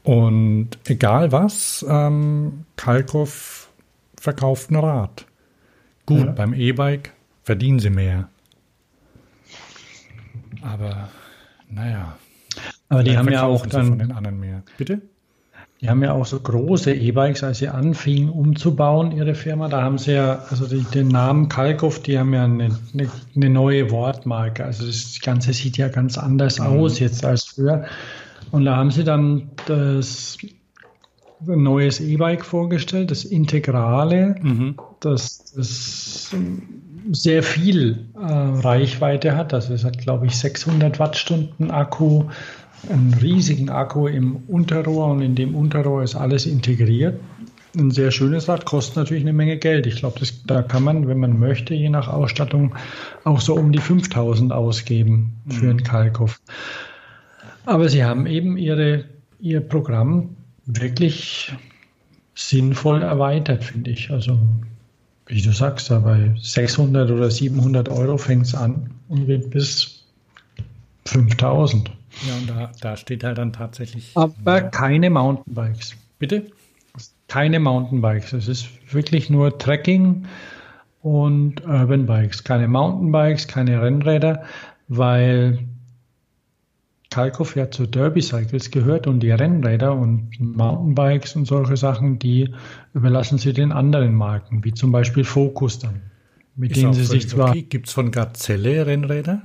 Und 0.08 0.70
egal 0.88 1.34
was, 1.34 1.86
ähm, 1.90 2.64
Kalkow 2.78 3.68
verkauft 4.18 4.72
ein 4.72 4.78
Rad. 4.78 5.26
Gut, 6.06 6.28
ja. 6.28 6.32
beim 6.32 6.54
E-Bike 6.54 7.12
verdienen 7.44 7.80
sie 7.80 7.90
mehr. 7.90 8.30
Aber 10.62 11.10
naja. 11.70 12.16
Aber 12.88 13.04
die 13.04 13.18
haben 13.18 13.30
ja 13.30 13.44
auch 13.44 13.66
dann 13.66 13.88
von 13.88 14.00
den 14.00 14.14
anderen 14.14 14.40
mehr. 14.40 14.64
Bitte? 14.78 15.02
Die 15.82 15.90
haben 15.90 16.02
ja 16.02 16.14
auch 16.14 16.26
so 16.26 16.40
große 16.40 16.94
E-Bikes, 16.94 17.44
als 17.44 17.58
sie 17.58 17.68
anfingen 17.68 18.30
umzubauen, 18.30 19.12
ihre 19.12 19.36
Firma. 19.36 19.68
Da 19.68 19.82
haben 19.82 19.98
sie 19.98 20.14
ja, 20.14 20.46
also 20.50 20.68
die, 20.68 20.84
den 20.84 21.10
Namen 21.10 21.50
Kalkow, 21.50 22.02
die 22.02 22.18
haben 22.18 22.34
ja 22.34 22.46
eine, 22.46 22.80
eine, 22.94 23.12
eine, 23.36 23.50
neue 23.50 23.92
Wortmarke. 23.92 24.64
Also 24.64 24.86
das 24.86 25.20
Ganze 25.22 25.52
sieht 25.52 25.76
ja 25.76 25.90
ganz 25.90 26.18
anders 26.18 26.60
mhm. 26.60 26.68
aus 26.68 27.00
jetzt 27.00 27.26
als 27.26 27.44
früher. 27.44 27.86
Und 28.52 28.66
da 28.66 28.76
haben 28.76 28.92
sie 28.92 29.04
dann 29.04 29.50
das 29.68 30.38
ein 31.48 31.64
neues 31.64 32.00
E-Bike 32.00 32.44
vorgestellt, 32.44 33.12
das 33.12 33.24
Integrale, 33.24 34.36
mhm. 34.42 34.76
das, 35.00 35.54
das 35.56 36.36
sehr 37.12 37.44
viel 37.44 38.08
äh, 38.16 38.20
Reichweite 38.20 39.36
hat. 39.36 39.54
Also 39.54 39.74
es 39.74 39.84
hat, 39.84 40.00
glaube 40.00 40.26
ich, 40.26 40.38
600 40.38 41.00
Wattstunden 41.00 41.72
Akku, 41.72 42.26
einen 42.90 43.16
riesigen 43.22 43.70
Akku 43.70 44.08
im 44.08 44.38
Unterrohr 44.48 45.08
und 45.08 45.22
in 45.22 45.36
dem 45.36 45.56
Unterrohr 45.56 46.04
ist 46.04 46.16
alles 46.16 46.46
integriert. 46.46 47.20
Ein 47.78 47.92
sehr 47.92 48.12
schönes 48.12 48.48
Rad, 48.48 48.66
kostet 48.66 48.96
natürlich 48.96 49.24
eine 49.24 49.34
Menge 49.34 49.58
Geld. 49.58 49.86
Ich 49.86 49.98
glaube, 49.98 50.20
da 50.48 50.64
kann 50.64 50.84
man, 50.84 51.08
wenn 51.08 51.20
man 51.20 51.38
möchte, 51.40 51.76
je 51.76 51.90
nach 51.90 52.08
Ausstattung 52.08 52.76
auch 53.24 53.42
so 53.42 53.56
um 53.56 53.72
die 53.72 53.80
5000 53.80 54.52
ausgeben 54.52 55.34
für 55.48 55.66
mhm. 55.66 55.70
einen 55.70 55.84
Kalkow. 55.84 56.40
Aber 57.68 57.90
sie 57.90 58.04
haben 58.04 58.26
eben 58.26 58.58
ihre, 58.58 59.06
ihr 59.40 59.62
Programm 59.62 60.36
wirklich 60.66 61.54
sinnvoll 62.34 63.02
erweitert, 63.02 63.64
finde 63.64 63.92
ich. 63.92 64.10
Also 64.10 64.40
wie 65.26 65.42
du 65.42 65.52
sagst, 65.52 65.90
bei 65.90 66.34
600 66.40 67.12
oder 67.12 67.30
700 67.30 67.90
Euro 67.90 68.18
fängt 68.18 68.46
es 68.46 68.56
an 68.56 68.92
und 69.10 69.28
geht 69.28 69.50
bis 69.50 70.06
5000. 71.06 71.92
Ja, 72.28 72.36
und 72.38 72.50
da, 72.50 72.72
da 72.82 72.96
steht 72.98 73.24
halt 73.24 73.38
dann 73.38 73.52
tatsächlich. 73.52 74.12
Aber 74.16 74.62
keine 74.62 75.10
Mountainbikes. 75.10 75.96
Bitte? 76.20 76.48
keine 77.28 77.60
Mountainbikes. 77.60 78.34
Es 78.34 78.48
ist 78.48 78.70
wirklich 78.94 79.30
nur 79.30 79.58
Trekking 79.58 80.26
und 81.02 81.66
Urban 81.66 82.06
Bikes. 82.06 82.44
Keine 82.44 82.68
Mountainbikes, 82.68 83.48
keine 83.48 83.82
Rennräder, 83.82 84.44
weil 84.88 85.60
Kalkow 87.18 87.56
ja 87.56 87.72
zu 87.72 87.88
Derby 87.88 88.22
Cycles 88.22 88.70
gehört 88.70 89.08
und 89.08 89.22
die 89.22 89.32
Rennräder 89.32 89.96
und 89.96 90.40
Mountainbikes 90.40 91.36
und 91.36 91.46
solche 91.46 91.76
Sachen, 91.76 92.20
die 92.20 92.54
überlassen 92.94 93.40
sie 93.40 93.54
den 93.54 93.72
anderen 93.72 94.14
Marken, 94.14 94.64
wie 94.64 94.72
zum 94.72 94.92
Beispiel 94.92 95.24
Focus 95.24 95.80
dann. 95.80 96.04
Mit 96.56 96.74
Ist 96.74 96.84
denen 96.84 96.94
sie 96.94 97.06
sich 97.06 97.28
zwar. 97.28 97.50
Okay. 97.50 97.64
Gibt 97.64 97.88
es 97.88 97.94
von 97.94 98.12
Gazelle 98.12 98.86
Rennräder? 98.86 99.42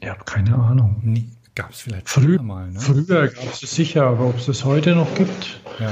Ja, 0.00 0.14
keine 0.14 0.54
Ahnung. 0.54 1.32
Gab 1.56 1.72
es 1.72 1.80
vielleicht 1.80 2.08
früher 2.08 2.40
mal, 2.40 2.70
ne? 2.70 2.78
Früher 2.78 3.26
gab 3.26 3.52
es 3.52 3.64
es 3.64 3.74
sicher, 3.74 4.04
aber 4.04 4.28
ob 4.28 4.38
es 4.38 4.46
es 4.46 4.64
heute 4.64 4.94
noch 4.94 5.12
gibt? 5.16 5.60
Ja. 5.80 5.90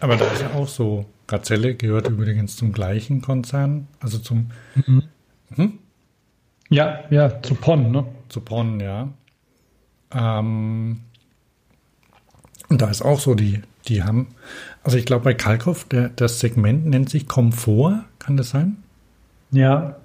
Aber 0.00 0.16
da 0.16 0.24
ist 0.24 0.42
ja 0.42 0.54
auch 0.54 0.66
so. 0.66 1.06
Gazelle 1.28 1.76
gehört 1.76 2.08
übrigens 2.08 2.56
zum 2.56 2.72
gleichen 2.72 3.22
Konzern, 3.22 3.86
also 4.00 4.18
zum. 4.18 4.50
Mhm. 4.74 5.04
Hm? 5.54 5.78
Ja, 6.68 7.04
ja, 7.10 7.40
zu 7.40 7.54
PON, 7.54 7.92
ne? 7.92 8.04
Zu 8.28 8.40
PON, 8.40 8.80
ja. 8.80 9.08
Ähm, 10.12 11.00
und 12.68 12.82
da 12.82 12.90
ist 12.90 13.02
auch 13.02 13.20
so, 13.20 13.34
die, 13.34 13.62
die 13.86 14.02
haben, 14.02 14.28
also 14.82 14.98
ich 14.98 15.06
glaube 15.06 15.24
bei 15.24 15.34
Kalkow, 15.34 15.84
der, 15.84 16.10
das 16.10 16.40
Segment 16.40 16.86
nennt 16.86 17.08
sich 17.08 17.26
Komfort, 17.26 18.04
kann 18.18 18.36
das 18.36 18.50
sein? 18.50 18.76
Ja. 19.50 19.96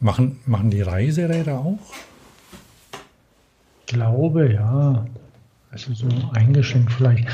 Machen, 0.00 0.40
machen 0.46 0.70
die 0.70 0.82
Reiseräder 0.82 1.58
auch? 1.58 1.78
Ich 3.80 3.94
glaube, 3.94 4.52
ja. 4.52 5.04
Also 5.70 5.94
so 5.94 6.06
eingeschränkt 6.34 6.92
vielleicht. 6.92 7.26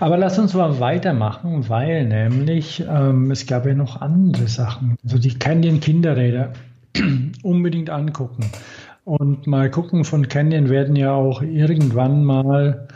Aber 0.00 0.16
lass 0.16 0.38
uns 0.38 0.54
mal 0.54 0.80
weitermachen, 0.80 1.68
weil 1.68 2.06
nämlich 2.06 2.82
ähm, 2.88 3.30
es 3.30 3.46
gab 3.46 3.66
ja 3.66 3.74
noch 3.74 4.00
andere 4.00 4.48
Sachen. 4.48 4.96
Also 5.04 5.18
die 5.18 5.38
Canyon 5.38 5.80
Kinderräder 5.80 6.54
unbedingt 7.42 7.90
angucken. 7.90 8.50
Und 9.04 9.46
mal 9.46 9.70
gucken, 9.70 10.04
von 10.04 10.28
Canyon 10.28 10.68
werden 10.68 10.94
ja 10.96 11.12
auch 11.12 11.42
irgendwann 11.42 12.24
mal 12.24 12.86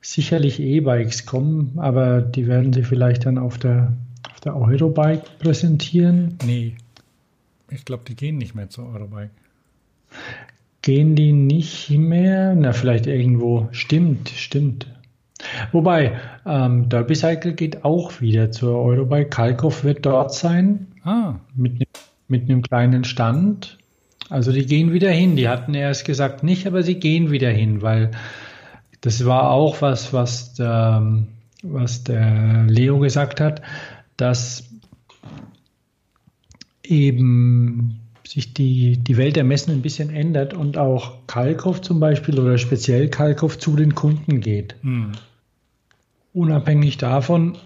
sicherlich 0.00 0.60
E-Bikes 0.60 1.26
kommen, 1.26 1.72
aber 1.76 2.20
die 2.20 2.46
werden 2.46 2.72
sie 2.72 2.82
vielleicht 2.82 3.26
dann 3.26 3.38
auf 3.38 3.58
der, 3.58 3.92
auf 4.32 4.40
der 4.40 4.56
Eurobike 4.56 5.22
präsentieren. 5.38 6.38
Nee. 6.44 6.74
Ich 7.70 7.84
glaube, 7.84 8.04
die 8.06 8.14
gehen 8.14 8.38
nicht 8.38 8.54
mehr 8.54 8.70
zur 8.70 8.92
Eurobike. 8.92 9.30
Gehen 10.82 11.16
die 11.16 11.32
nicht 11.32 11.90
mehr? 11.90 12.54
Na, 12.54 12.72
vielleicht 12.72 13.06
irgendwo. 13.06 13.68
Stimmt, 13.72 14.28
stimmt. 14.28 14.86
Wobei, 15.72 16.18
ähm, 16.46 16.88
Derby 16.88 17.14
Cycle 17.14 17.54
geht 17.54 17.84
auch 17.84 18.20
wieder 18.20 18.52
zur 18.52 18.78
Eurobike. 18.78 19.28
Kalkow 19.28 19.84
wird 19.84 20.06
dort 20.06 20.32
sein. 20.32 20.86
Ah. 21.02 21.34
Mit, 21.54 21.80
ne, 21.80 21.86
mit 22.28 22.42
einem 22.42 22.62
kleinen 22.62 23.04
Stand. 23.04 23.78
Also 24.28 24.52
die 24.52 24.66
gehen 24.66 24.92
wieder 24.92 25.10
hin. 25.10 25.36
Die 25.36 25.48
hatten 25.48 25.74
erst 25.74 26.04
gesagt 26.04 26.42
nicht, 26.42 26.66
aber 26.66 26.82
sie 26.82 26.96
gehen 26.96 27.30
wieder 27.30 27.50
hin, 27.50 27.82
weil 27.82 28.10
das 29.00 29.24
war 29.24 29.50
auch 29.50 29.82
was, 29.82 30.12
was 30.12 30.54
der, 30.54 31.24
was 31.62 32.04
der 32.04 32.64
Leo 32.64 32.98
gesagt 32.98 33.40
hat, 33.40 33.62
dass 34.16 34.64
eben 36.82 38.00
sich 38.26 38.52
die, 38.52 38.96
die 38.96 39.16
Welt 39.16 39.36
der 39.36 39.44
Messen 39.44 39.72
ein 39.72 39.82
bisschen 39.82 40.10
ändert 40.10 40.54
und 40.54 40.78
auch 40.78 41.26
Kalkow 41.26 41.80
zum 41.80 42.00
Beispiel 42.00 42.38
oder 42.40 42.58
speziell 42.58 43.08
Kalkow 43.08 43.56
zu 43.56 43.76
den 43.76 43.94
Kunden 43.94 44.40
geht. 44.40 44.74
Hm. 44.82 45.12
Unabhängig 46.32 46.98
davon 46.98 47.56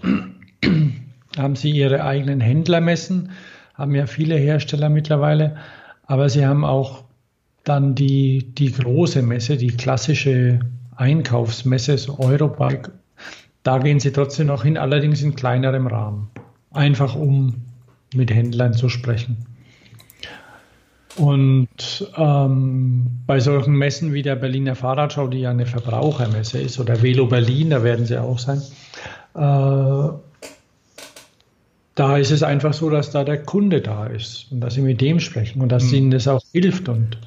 haben 1.36 1.56
sie 1.56 1.70
ihre 1.70 2.04
eigenen 2.04 2.40
Händlermessen, 2.40 3.30
haben 3.74 3.94
ja 3.94 4.06
viele 4.06 4.36
Hersteller 4.36 4.90
mittlerweile, 4.90 5.56
aber 6.10 6.28
sie 6.28 6.44
haben 6.44 6.64
auch 6.64 7.04
dann 7.62 7.94
die, 7.94 8.52
die 8.58 8.72
große 8.72 9.22
Messe, 9.22 9.56
die 9.56 9.68
klassische 9.68 10.58
Einkaufsmesse, 10.96 11.98
so 11.98 12.18
Eurobike. 12.18 12.90
Da 13.62 13.78
gehen 13.78 14.00
sie 14.00 14.10
trotzdem 14.10 14.48
noch 14.48 14.64
hin, 14.64 14.76
allerdings 14.76 15.22
in 15.22 15.36
kleinerem 15.36 15.86
Rahmen. 15.86 16.28
Einfach 16.72 17.14
um 17.14 17.62
mit 18.12 18.32
Händlern 18.32 18.72
zu 18.72 18.88
sprechen. 18.88 19.46
Und 21.16 22.10
ähm, 22.16 23.06
bei 23.28 23.38
solchen 23.38 23.76
Messen 23.76 24.12
wie 24.12 24.22
der 24.22 24.34
Berliner 24.34 24.74
Fahrradschau, 24.74 25.28
die 25.28 25.42
ja 25.42 25.50
eine 25.50 25.66
Verbrauchermesse 25.66 26.58
ist, 26.60 26.80
oder 26.80 27.00
Velo 27.00 27.26
Berlin, 27.26 27.70
da 27.70 27.84
werden 27.84 28.04
sie 28.04 28.20
auch 28.20 28.40
sein, 28.40 28.60
äh, 29.36 30.08
da 31.94 32.16
ist 32.16 32.30
es 32.30 32.42
einfach 32.42 32.72
so, 32.72 32.90
dass 32.90 33.10
da 33.10 33.24
der 33.24 33.42
Kunde 33.42 33.80
da 33.80 34.06
ist 34.06 34.46
und 34.50 34.60
dass 34.60 34.74
sie 34.74 34.82
mit 34.82 35.00
dem 35.00 35.20
sprechen 35.20 35.60
und 35.60 35.70
dass 35.70 35.84
mhm. 35.84 35.94
ihnen 35.94 36.10
das 36.10 36.28
auch 36.28 36.42
hilft 36.52 36.88
und 36.88 37.18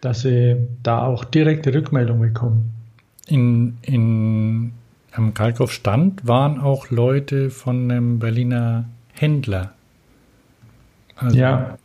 dass 0.00 0.20
sie 0.20 0.56
da 0.82 1.04
auch 1.04 1.24
direkte 1.24 1.74
Rückmeldung 1.74 2.20
bekommen. 2.20 2.72
In, 3.26 3.78
in, 3.82 4.72
am 5.12 5.34
Kalkow 5.34 5.72
Stand 5.72 6.26
waren 6.26 6.60
auch 6.60 6.90
Leute 6.90 7.50
von 7.50 7.90
einem 7.90 8.18
Berliner 8.18 8.84
Händler. 9.14 9.72
Also 11.16 11.36
ja 11.36 11.78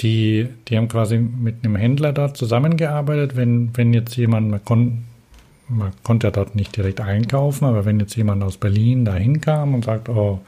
die, 0.00 0.48
die 0.68 0.76
haben 0.76 0.88
quasi 0.88 1.18
mit 1.18 1.64
einem 1.64 1.76
Händler 1.76 2.12
dort 2.12 2.36
zusammengearbeitet. 2.36 3.36
Wenn, 3.36 3.76
wenn 3.76 3.92
jetzt 3.92 4.16
jemand, 4.16 4.50
man, 4.50 4.64
kon, 4.64 5.04
man 5.68 5.92
konnte 6.02 6.26
ja 6.26 6.30
dort 6.30 6.54
nicht 6.54 6.76
direkt 6.76 7.00
einkaufen, 7.00 7.64
aber 7.64 7.84
wenn 7.84 8.00
jetzt 8.00 8.16
jemand 8.16 8.42
aus 8.42 8.58
Berlin 8.58 9.04
da 9.04 9.14
hinkam 9.14 9.74
und 9.74 9.84
sagt, 9.84 10.08
oh, 10.08 10.40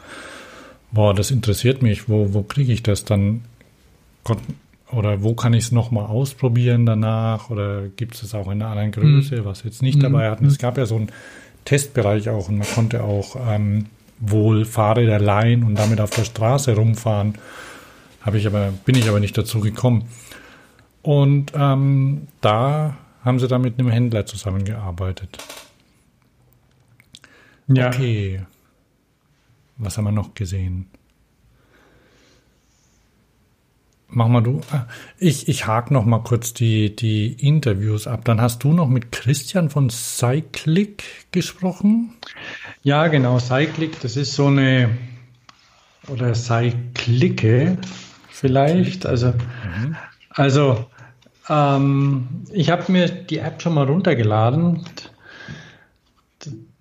boah, 0.92 1.14
das 1.14 1.30
interessiert 1.30 1.82
mich, 1.82 2.08
wo, 2.08 2.32
wo 2.32 2.42
kriege 2.42 2.72
ich 2.72 2.82
das 2.82 3.04
dann? 3.04 3.42
Oder 4.90 5.22
wo 5.22 5.34
kann 5.34 5.52
ich 5.52 5.64
es 5.64 5.72
nochmal 5.72 6.06
ausprobieren 6.06 6.86
danach? 6.86 7.50
Oder 7.50 7.88
gibt 7.88 8.14
es 8.14 8.22
es 8.22 8.34
auch 8.34 8.46
in 8.46 8.62
einer 8.62 8.70
anderen 8.70 8.92
Größe, 8.92 9.40
mhm. 9.40 9.44
was 9.44 9.62
jetzt 9.64 9.82
nicht 9.82 9.98
mhm. 9.98 10.02
dabei 10.02 10.30
hatten? 10.30 10.46
Es 10.46 10.58
gab 10.58 10.78
ja 10.78 10.86
so 10.86 10.96
einen 10.96 11.10
Testbereich 11.64 12.28
auch 12.28 12.48
und 12.48 12.58
man 12.58 12.68
konnte 12.68 13.04
auch 13.04 13.36
ähm, 13.48 13.86
wohl 14.18 14.64
Fahrräder 14.64 15.18
leihen 15.18 15.62
und 15.64 15.76
damit 15.76 16.00
auf 16.00 16.10
der 16.10 16.24
Straße 16.24 16.74
rumfahren. 16.74 17.34
Habe 18.22 18.38
ich 18.38 18.46
aber, 18.46 18.72
bin 18.84 18.96
ich 18.96 19.08
aber 19.08 19.20
nicht 19.20 19.36
dazu 19.36 19.60
gekommen. 19.60 20.08
Und 21.02 21.52
ähm, 21.54 22.28
da 22.40 22.96
haben 23.24 23.38
sie 23.38 23.48
dann 23.48 23.62
mit 23.62 23.78
einem 23.78 23.90
Händler 23.90 24.26
zusammengearbeitet. 24.26 25.38
Ja. 27.68 27.88
Okay. 27.88 28.40
Was 29.78 29.96
haben 29.96 30.04
wir 30.04 30.12
noch 30.12 30.34
gesehen? 30.34 30.86
Mach 34.10 34.26
mal 34.26 34.40
du. 34.40 34.60
Ah, 34.72 34.86
ich, 35.18 35.48
ich 35.48 35.66
hake 35.66 35.92
noch 35.92 36.04
mal 36.04 36.20
kurz 36.20 36.54
die, 36.54 36.96
die 36.96 37.32
Interviews 37.46 38.06
ab. 38.06 38.24
Dann 38.24 38.40
hast 38.40 38.64
du 38.64 38.72
noch 38.72 38.88
mit 38.88 39.12
Christian 39.12 39.68
von 39.68 39.90
Cyclic 39.90 41.04
gesprochen? 41.30 42.14
Ja, 42.82 43.08
genau. 43.08 43.38
Cyclic, 43.38 44.00
das 44.00 44.16
ist 44.16 44.34
so 44.34 44.46
eine, 44.46 44.96
oder 46.08 46.34
Cyclique, 46.34 47.76
vielleicht. 48.30 49.04
Also, 49.04 49.28
mhm. 49.28 49.96
also 50.30 50.86
ähm, 51.48 52.44
ich 52.50 52.70
habe 52.70 52.90
mir 52.90 53.08
die 53.08 53.38
App 53.38 53.60
schon 53.60 53.74
mal 53.74 53.86
runtergeladen. 53.86 54.84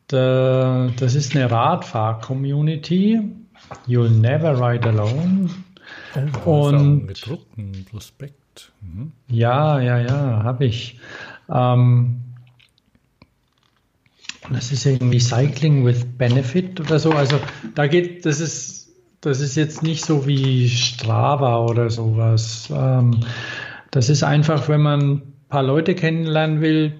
Das 0.08 1.16
ist 1.16 1.36
eine 1.36 1.52
Radfahr-Community. 1.52 3.22
You'll 3.88 4.10
never 4.10 4.60
ride 4.60 4.88
alone. 4.88 5.50
Oh, 6.46 6.68
und 6.68 7.08
gedruckten 7.08 7.86
Prospekt. 7.90 8.72
Mhm. 8.82 9.12
Ja, 9.28 9.80
ja, 9.80 10.00
ja, 10.00 10.44
habe 10.44 10.66
ich. 10.66 11.00
Ähm, 11.54 12.22
das 14.50 14.72
ist 14.72 14.86
irgendwie 14.86 15.20
Cycling 15.20 15.86
with 15.86 16.06
Benefit 16.18 16.80
oder 16.80 17.00
so. 17.00 17.12
Also 17.12 17.40
da 17.76 17.88
geht, 17.88 18.26
das 18.26 18.40
ist 18.40 18.78
das 19.22 19.42
ist 19.42 19.56
jetzt 19.56 19.84
nicht 19.84 20.06
so 20.06 20.28
wie 20.28 20.70
Strava 20.70 21.60
oder 21.60 21.90
sowas. 21.90 22.72
Ähm, 22.74 23.22
das 23.92 24.10
ist 24.10 24.24
einfach, 24.24 24.70
wenn 24.70 24.82
man 24.82 25.12
ein 25.12 25.34
paar 25.50 25.64
Leute 25.64 25.96
kennenlernen 25.96 26.62
will, 26.62 26.94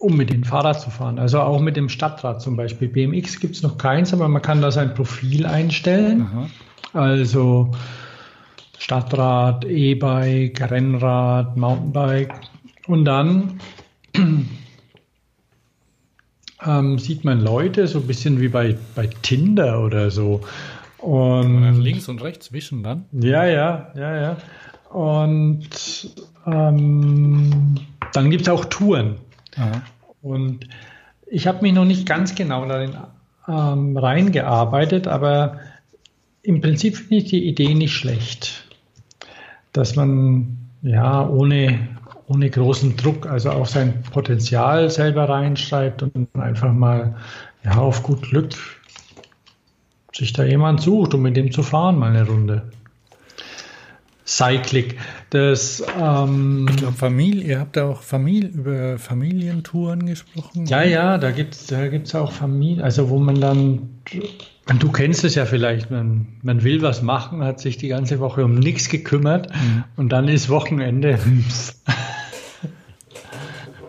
um 0.00 0.16
mit 0.16 0.30
dem 0.30 0.44
Fahrrad 0.44 0.80
zu 0.80 0.88
fahren. 0.90 1.18
Also 1.18 1.40
auch 1.40 1.60
mit 1.60 1.76
dem 1.76 1.90
Stadtrad 1.90 2.40
zum 2.40 2.56
Beispiel. 2.56 2.88
BMX 2.88 3.38
gibt 3.38 3.54
es 3.54 3.62
noch 3.62 3.76
keins, 3.76 4.14
aber 4.14 4.28
man 4.28 4.40
kann 4.40 4.62
da 4.62 4.70
sein 4.70 4.94
Profil 4.94 5.44
einstellen. 5.44 6.22
Aha. 6.22 6.46
Also 6.94 7.70
Stadtrad, 8.78 9.66
E-Bike, 9.66 10.70
Rennrad, 10.70 11.54
Mountainbike. 11.58 12.32
Und 12.86 13.04
dann 13.04 13.60
ähm, 16.66 16.98
sieht 16.98 17.24
man 17.26 17.42
Leute, 17.42 17.86
so 17.86 17.98
ein 17.98 18.06
bisschen 18.06 18.40
wie 18.40 18.48
bei, 18.48 18.78
bei 18.94 19.06
Tinder 19.06 19.84
oder 19.84 20.10
so. 20.10 20.40
Und 20.96 21.78
links 21.78 22.08
und 22.08 22.22
rechts 22.22 22.52
wischen 22.52 22.82
dann? 22.82 23.04
Ja, 23.12 23.44
ja, 23.44 23.92
ja, 23.94 24.16
ja. 24.16 24.36
Und 24.88 25.68
ähm, 26.46 27.74
dann 28.14 28.30
gibt 28.30 28.42
es 28.42 28.48
auch 28.48 28.64
Touren. 28.64 29.16
Aha. 29.56 29.82
Und 30.22 30.68
ich 31.26 31.46
habe 31.46 31.62
mich 31.62 31.72
noch 31.72 31.84
nicht 31.84 32.06
ganz 32.06 32.34
genau 32.34 32.66
darin 32.66 32.96
ähm, 33.48 33.96
reingearbeitet, 33.96 35.06
aber 35.06 35.60
im 36.42 36.60
Prinzip 36.60 36.96
finde 36.96 37.16
ich 37.16 37.24
die 37.24 37.46
Idee 37.46 37.74
nicht 37.74 37.92
schlecht, 37.92 38.64
dass 39.72 39.96
man 39.96 40.58
ja 40.82 41.26
ohne, 41.28 41.88
ohne 42.26 42.50
großen 42.50 42.96
Druck, 42.96 43.26
also 43.26 43.50
auch 43.50 43.66
sein 43.66 44.02
Potenzial 44.02 44.90
selber 44.90 45.28
reinschreibt 45.28 46.02
und 46.02 46.28
einfach 46.34 46.72
mal 46.72 47.16
ja 47.64 47.76
auf 47.76 48.02
gut 48.02 48.22
Glück 48.22 48.54
sich 50.12 50.32
da 50.32 50.44
jemand 50.44 50.80
sucht, 50.80 51.14
um 51.14 51.22
mit 51.22 51.36
dem 51.36 51.52
zu 51.52 51.62
fahren, 51.62 51.98
mal 51.98 52.10
eine 52.10 52.26
Runde. 52.26 52.70
Cyclic. 54.30 54.96
Das, 55.30 55.82
ähm, 56.00 56.68
ich 56.70 56.76
glaube, 56.76 56.96
Familie, 56.96 57.44
ihr 57.44 57.58
habt 57.58 57.76
da 57.76 57.88
auch 57.88 58.02
Familie, 58.02 58.50
über 58.50 58.98
Familientouren 58.98 60.06
gesprochen. 60.06 60.66
Ja, 60.66 60.84
ja, 60.84 61.18
da 61.18 61.32
gibt 61.32 61.54
es 61.54 61.66
da 61.66 61.88
gibt's 61.88 62.14
auch 62.14 62.30
Familien, 62.30 62.80
also 62.80 63.10
wo 63.10 63.18
man 63.18 63.40
dann, 63.40 63.88
du 64.78 64.92
kennst 64.92 65.24
es 65.24 65.34
ja 65.34 65.46
vielleicht, 65.46 65.90
man, 65.90 66.28
man 66.42 66.62
will 66.62 66.80
was 66.80 67.02
machen, 67.02 67.42
hat 67.42 67.58
sich 67.58 67.76
die 67.76 67.88
ganze 67.88 68.20
Woche 68.20 68.44
um 68.44 68.54
nichts 68.54 68.88
gekümmert 68.88 69.52
mhm. 69.52 69.84
und 69.96 70.10
dann 70.10 70.28
ist 70.28 70.48
Wochenende. 70.48 71.18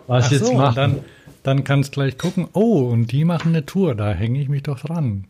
was 0.08 0.26
Ach 0.26 0.32
jetzt 0.32 0.46
so, 0.46 0.54
machen? 0.54 0.74
Dann, 0.74 0.98
dann 1.44 1.62
kannst 1.62 1.92
gleich 1.92 2.18
gucken, 2.18 2.48
oh, 2.52 2.88
und 2.88 3.12
die 3.12 3.24
machen 3.24 3.50
eine 3.50 3.64
Tour, 3.64 3.94
da 3.94 4.12
hänge 4.12 4.40
ich 4.40 4.48
mich 4.48 4.64
doch 4.64 4.80
dran. 4.80 5.26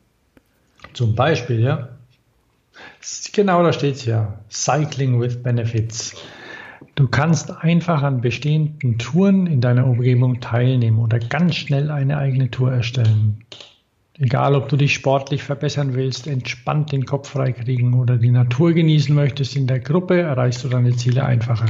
Zum 0.95 1.15
Beispiel, 1.15 1.61
ja. 1.61 1.91
Genau, 3.33 3.63
da 3.63 3.73
steht 3.73 3.97
es 3.97 4.05
ja. 4.05 4.39
Cycling 4.51 5.21
with 5.21 5.43
Benefits. 5.43 6.15
Du 6.95 7.09
kannst 7.09 7.51
einfach 7.51 8.03
an 8.03 8.21
bestehenden 8.21 8.99
Touren 8.99 9.47
in 9.47 9.61
deiner 9.61 9.87
Umgebung 9.87 10.41
teilnehmen 10.41 10.99
oder 10.99 11.19
ganz 11.19 11.55
schnell 11.57 11.91
eine 11.91 12.19
eigene 12.19 12.51
Tour 12.51 12.73
erstellen. 12.73 13.45
Egal, 14.19 14.55
ob 14.55 14.69
du 14.69 14.77
dich 14.77 14.93
sportlich 14.93 15.43
verbessern 15.43 15.95
willst, 15.95 16.27
entspannt 16.27 16.93
den 16.93 17.07
Kopf 17.07 17.31
freikriegen 17.31 17.95
oder 17.95 18.19
die 18.19 18.31
Natur 18.31 18.73
genießen 18.73 19.15
möchtest 19.15 19.57
in 19.57 19.67
der 19.67 19.81
Gruppe, 19.81 20.21
erreichst 20.21 20.63
du 20.65 20.69
deine 20.69 20.95
Ziele 20.95 21.25
einfacher. 21.25 21.67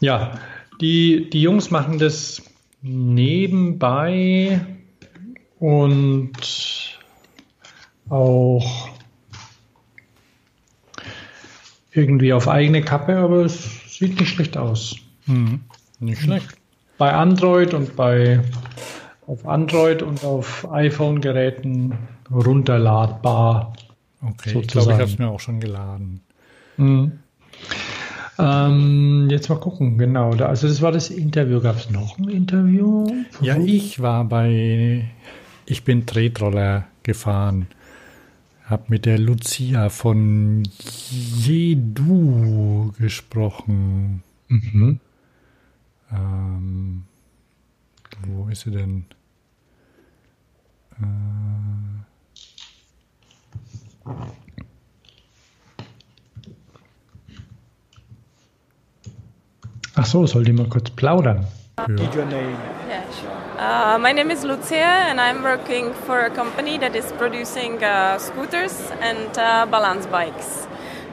Ja, 0.00 0.38
die, 0.80 1.28
die 1.30 1.42
Jungs 1.42 1.70
machen 1.70 1.98
das 1.98 2.42
nebenbei 2.80 4.60
und 5.58 6.32
auch 8.08 8.88
irgendwie 11.98 12.32
auf 12.32 12.48
eigene 12.48 12.82
Kappe, 12.82 13.16
aber 13.16 13.44
es 13.44 13.98
sieht 13.98 14.18
nicht 14.18 14.30
schlecht 14.30 14.56
aus. 14.56 14.96
Mhm. 15.26 15.60
Nicht 16.00 16.22
schlecht. 16.22 16.56
Bei 16.96 17.12
Android 17.12 17.74
und 17.74 17.96
bei 17.96 18.40
auf 19.26 19.46
Android 19.46 20.02
und 20.02 20.24
auf 20.24 20.66
iPhone-Geräten 20.72 21.94
runterladbar. 22.30 23.74
Okay, 24.22 24.50
sozusagen. 24.50 24.60
ich 24.60 24.68
glaube, 24.68 24.92
ich 24.92 24.94
habe 24.94 25.10
es 25.10 25.18
mir 25.18 25.28
auch 25.28 25.40
schon 25.40 25.60
geladen. 25.60 26.20
Mhm. 26.76 27.12
Ähm, 28.38 29.28
jetzt 29.30 29.48
mal 29.48 29.58
gucken, 29.58 29.98
genau. 29.98 30.34
Da, 30.34 30.46
also 30.46 30.68
das 30.68 30.80
war 30.80 30.92
das 30.92 31.10
Interview. 31.10 31.60
Gab 31.60 31.76
es 31.76 31.90
noch 31.90 32.18
ein 32.18 32.28
Interview? 32.28 33.06
Ja, 33.40 33.56
ich 33.58 34.00
war 34.00 34.24
bei, 34.24 35.10
ich 35.66 35.84
bin 35.84 36.06
Tretroller 36.06 36.86
gefahren 37.02 37.66
habe 38.68 38.84
mit 38.88 39.06
der 39.06 39.18
Lucia 39.18 39.88
von 39.88 40.62
Jedu 41.10 42.92
gesprochen. 42.98 44.22
Mhm. 44.48 45.00
Ähm, 46.12 47.04
wo 48.26 48.48
ist 48.48 48.62
sie 48.62 48.70
denn? 48.70 49.04
Äh, 51.00 51.04
Ach 59.94 60.06
so, 60.06 60.26
soll 60.26 60.44
die 60.44 60.52
mal 60.52 60.68
kurz 60.68 60.90
plaudern? 60.90 61.46
Need 61.86 62.14
your 62.14 62.26
name. 62.26 62.56
Yeah, 62.88 63.04
sure. 63.12 63.30
Uh, 63.58 63.98
my 63.98 64.12
name 64.12 64.30
is 64.30 64.42
Lucia, 64.42 65.06
and 65.08 65.20
I'm 65.20 65.42
working 65.42 65.94
for 65.94 66.20
a 66.20 66.30
company 66.30 66.76
that 66.78 66.96
is 66.96 67.12
producing 67.12 67.82
uh, 67.84 68.18
scooters 68.18 68.90
and 69.00 69.28
uh, 69.38 69.66
balance 69.66 70.06
bikes. 70.06 70.66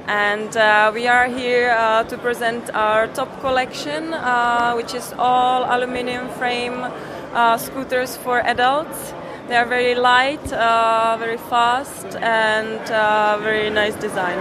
And 0.08 0.56
uh, 0.56 0.92
we 0.94 1.08
are 1.08 1.28
here 1.28 1.76
uh, 1.78 2.04
to 2.06 2.18
present 2.18 2.70
our 2.74 3.08
top 3.08 3.42
collection, 3.42 4.14
uh, 4.14 4.74
which 4.74 4.94
is 4.94 5.14
all 5.18 5.66
aluminum 5.66 6.30
frame 6.30 6.86
scooters 7.58 8.16
for 8.18 8.40
adults. 8.42 9.14
They 9.48 9.58
are 9.58 9.66
very 9.66 9.94
light, 9.96 10.42
very 11.20 11.38
fast, 11.38 12.16
and 12.22 12.80
very 13.44 13.70
nice 13.70 13.96
design. 13.96 14.40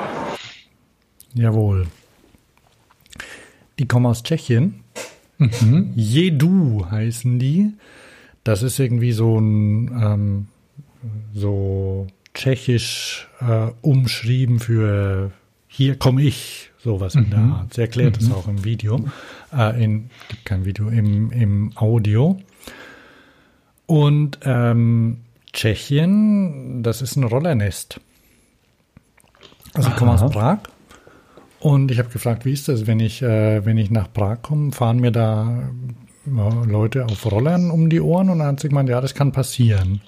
Jawohl. 1.35 1.87
Die 3.79 3.87
kommen 3.87 4.07
aus 4.07 4.23
Tschechien 4.23 4.84
Mhm. 5.39 5.93
Jedu 5.95 6.87
heißen 6.91 7.39
die. 7.39 7.73
Das 8.45 8.63
ist 8.63 8.79
irgendwie 8.79 9.13
so 9.13 9.39
ein 9.39 9.89
ähm, 9.89 10.47
so 11.35 12.07
tschechisch 12.35 13.29
äh, 13.41 13.71
umschrieben 13.81 14.61
für 14.61 15.33
hier 15.67 15.99
komme 15.99 16.23
ich, 16.23 16.71
sowas 16.79 17.17
in 17.17 17.31
der 17.31 17.41
mhm. 17.41 17.53
Art. 17.53 17.75
Sie 17.75 17.81
erklärt 17.81 18.19
es 18.19 18.29
mhm. 18.29 18.35
auch 18.35 18.47
im 18.47 18.65
Video. 18.65 19.05
Äh, 19.53 19.83
in, 19.83 20.11
gibt 20.29 20.45
kein 20.45 20.65
Video, 20.65 20.89
im, 20.89 21.33
im 21.33 21.77
Audio. 21.77 22.39
Und 23.87 24.39
ähm, 24.45 25.19
Tschechien, 25.53 26.83
das 26.83 27.03
ist 27.03 27.17
ein 27.17 27.25
Rollernest. 27.25 28.01
Also 29.75 29.89
ich 29.89 29.97
komme 29.97 30.13
aus 30.13 30.31
Prag 30.31 30.59
und 31.65 31.91
ich 31.91 31.99
habe 31.99 32.11
gefragt, 32.11 32.45
wie 32.45 32.53
ist 32.53 32.69
das, 32.69 32.87
wenn 32.87 33.01
ich, 33.01 33.23
äh, 33.23 33.65
wenn 33.65 33.79
ich 33.79 33.91
nach 33.91 34.13
Prag 34.13 34.43
komme, 34.43 34.73
fahren 34.73 35.01
mir 35.01 35.13
da 35.13 35.71
äh, 36.27 36.67
Leute 36.67 37.07
auf 37.07 37.25
Rollern 37.33 37.71
um 37.71 37.89
die 37.89 38.03
Ohren? 38.03 38.29
Und 38.29 38.41
dann 38.41 38.49
hat 38.49 38.61
sie 38.61 38.69
gemeint, 38.69 38.91
ja, 38.91 39.01
das 39.01 39.15
kann 39.15 39.33
passieren, 39.33 40.03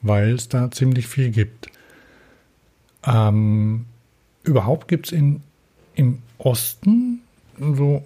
weil 0.00 0.30
es 0.30 0.48
da 0.48 0.70
ziemlich 0.70 1.08
viel 1.08 1.32
gibt. 1.32 1.70
Ähm, 3.04 3.86
überhaupt 4.44 4.86
gibt 4.86 5.06
es 5.06 5.12
im 5.12 6.18
Osten 6.38 7.22
so 7.58 8.04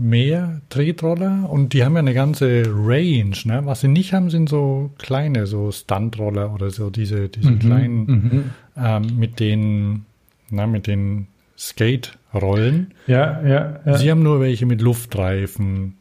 mehr 0.00 0.62
Tretroller 0.70 1.50
und 1.50 1.74
die 1.74 1.84
haben 1.84 1.92
ja 1.92 1.98
eine 1.98 2.14
ganze 2.14 2.62
Range. 2.66 3.36
Ne? 3.44 3.60
Was 3.66 3.82
sie 3.82 3.88
nicht 3.88 4.14
haben, 4.14 4.30
sind 4.30 4.48
so 4.48 4.90
kleine, 4.96 5.46
so 5.46 5.70
Stuntroller 5.70 6.54
oder 6.54 6.70
so 6.70 6.88
diese, 6.88 7.28
diese 7.28 7.50
mhm, 7.50 7.58
kleinen, 7.58 8.06
mhm. 8.06 8.44
Ähm, 8.78 9.18
mit 9.18 9.40
den, 9.40 10.06
na, 10.48 10.66
mit 10.66 10.86
den 10.86 11.26
Skate-Rollen. 11.64 12.92
Ja, 13.06 13.42
ja, 13.42 13.80
ja. 13.84 13.98
Sie 13.98 14.10
haben 14.10 14.22
nur 14.22 14.40
welche 14.40 14.66
mit 14.66 14.80
Luftreifen. 14.80 15.96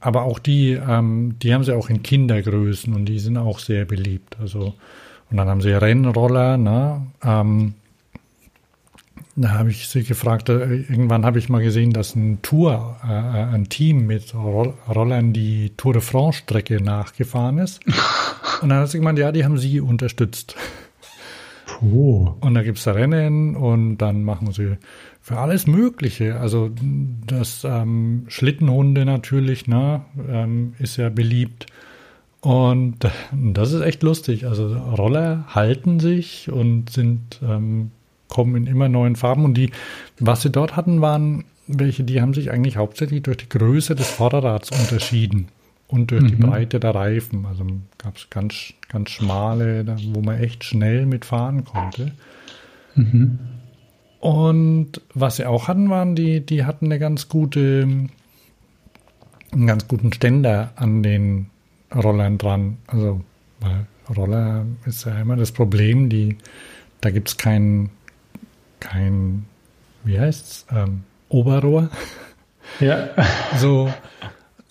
Aber 0.00 0.22
auch 0.22 0.38
die, 0.38 0.72
ähm, 0.72 1.36
die 1.42 1.52
haben 1.52 1.62
sie 1.62 1.76
auch 1.76 1.90
in 1.90 2.02
Kindergrößen 2.02 2.94
und 2.94 3.04
die 3.04 3.18
sind 3.18 3.36
auch 3.36 3.58
sehr 3.58 3.84
beliebt. 3.84 4.36
Also, 4.40 4.74
und 5.30 5.36
dann 5.36 5.48
haben 5.48 5.60
sie 5.60 5.70
Rennroller, 5.70 6.56
ne? 6.56 7.06
Ähm, 7.22 7.74
da 9.36 9.50
habe 9.52 9.70
ich 9.70 9.88
sie 9.88 10.02
gefragt, 10.02 10.48
äh, 10.48 10.64
irgendwann 10.64 11.24
habe 11.24 11.38
ich 11.38 11.48
mal 11.48 11.62
gesehen, 11.62 11.92
dass 11.92 12.16
ein 12.16 12.42
Tour, 12.42 12.96
äh, 13.06 13.12
äh 13.12 13.54
ein 13.54 13.68
Team 13.68 14.06
mit 14.06 14.34
Rollern 14.34 15.32
die 15.32 15.72
Tour 15.76 15.92
de 15.92 16.02
France-Strecke 16.02 16.82
nachgefahren 16.82 17.58
ist. 17.58 17.80
Und 18.62 18.70
dann 18.70 18.80
hat 18.80 18.90
sie 18.90 18.98
gemeint, 18.98 19.18
ja, 19.18 19.32
die 19.32 19.44
haben 19.44 19.58
sie 19.58 19.80
unterstützt. 19.80 20.56
Puh. 21.80 22.34
Und 22.40 22.54
da 22.54 22.62
gibt 22.62 22.78
es 22.78 22.86
Rennen 22.86 23.56
und 23.56 23.98
dann 23.98 24.22
machen 24.22 24.52
sie 24.52 24.76
für 25.22 25.38
alles 25.38 25.66
Mögliche. 25.66 26.38
Also 26.38 26.70
das 27.26 27.64
ähm, 27.64 28.26
Schlittenhunde 28.28 29.04
natürlich, 29.04 29.66
ne, 29.66 30.02
ähm, 30.28 30.74
ist 30.78 30.98
ja 30.98 31.08
beliebt. 31.08 31.66
Und 32.42 32.98
das 33.32 33.72
ist 33.72 33.80
echt 33.80 34.02
lustig. 34.02 34.46
Also 34.46 34.76
Roller 34.76 35.44
halten 35.48 36.00
sich 36.00 36.50
und 36.52 36.90
sind 36.90 37.40
ähm, 37.42 37.90
kommen 38.28 38.56
in 38.56 38.66
immer 38.66 38.88
neuen 38.88 39.16
Farben. 39.16 39.44
Und 39.44 39.54
die, 39.54 39.70
was 40.18 40.42
sie 40.42 40.50
dort 40.50 40.76
hatten, 40.76 41.00
waren 41.00 41.44
welche, 41.66 42.04
die 42.04 42.20
haben 42.20 42.34
sich 42.34 42.50
eigentlich 42.50 42.76
hauptsächlich 42.76 43.22
durch 43.22 43.38
die 43.38 43.48
Größe 43.48 43.94
des 43.94 44.08
Vorderrads 44.08 44.70
unterschieden 44.70 45.48
und 45.88 46.10
durch 46.10 46.22
mhm. 46.22 46.28
die 46.28 46.36
Breite 46.36 46.80
der 46.80 46.94
Reifen. 46.94 47.46
Also 47.46 47.64
gab 47.98 48.16
es 48.16 48.28
ganz, 48.30 48.74
ganz 48.90 49.10
schmale, 49.10 49.86
wo 50.12 50.20
man 50.20 50.38
echt 50.38 50.64
schnell 50.64 51.06
mitfahren 51.06 51.64
konnte. 51.64 52.12
Mhm. 52.94 53.38
Und 54.20 55.00
was 55.14 55.36
sie 55.36 55.46
auch 55.46 55.68
hatten, 55.68 55.88
waren 55.88 56.14
die, 56.14 56.44
die 56.44 56.64
hatten 56.64 56.86
eine 56.86 56.98
ganz 56.98 57.28
gute, 57.28 57.88
einen 59.52 59.66
ganz 59.66 59.88
guten 59.88 60.12
Ständer 60.12 60.72
an 60.76 61.02
den 61.02 61.46
Rollern 61.94 62.36
dran. 62.36 62.76
Also 62.86 63.22
weil 63.60 63.86
Roller 64.14 64.66
ist 64.86 65.06
ja 65.06 65.18
immer 65.20 65.36
das 65.36 65.52
Problem, 65.52 66.08
die, 66.08 66.36
da 67.00 67.10
gibt 67.10 67.28
es 67.28 67.36
kein, 67.36 67.90
kein, 68.80 69.46
wie 70.04 70.18
heißt's, 70.18 70.66
ähm, 70.70 71.04
Oberrohr. 71.28 71.90
Ja. 72.80 73.10
So, 73.56 73.92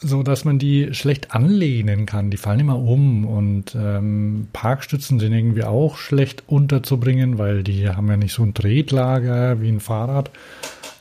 so 0.01 0.23
dass 0.23 0.45
man 0.45 0.59
die 0.59 0.93
schlecht 0.93 1.31
anlehnen 1.35 2.05
kann. 2.05 2.31
Die 2.31 2.37
fallen 2.37 2.61
immer 2.61 2.79
um 2.79 3.25
und 3.25 3.75
ähm, 3.75 4.47
Parkstützen 4.53 5.19
sind 5.19 5.33
irgendwie 5.33 5.63
auch 5.63 5.97
schlecht 5.97 6.43
unterzubringen, 6.47 7.37
weil 7.37 7.63
die 7.63 7.89
haben 7.89 8.07
ja 8.07 8.17
nicht 8.17 8.33
so 8.33 8.43
ein 8.43 8.53
Tretlager 8.53 9.61
wie 9.61 9.69
ein 9.69 9.81
Fahrrad. 9.81 10.31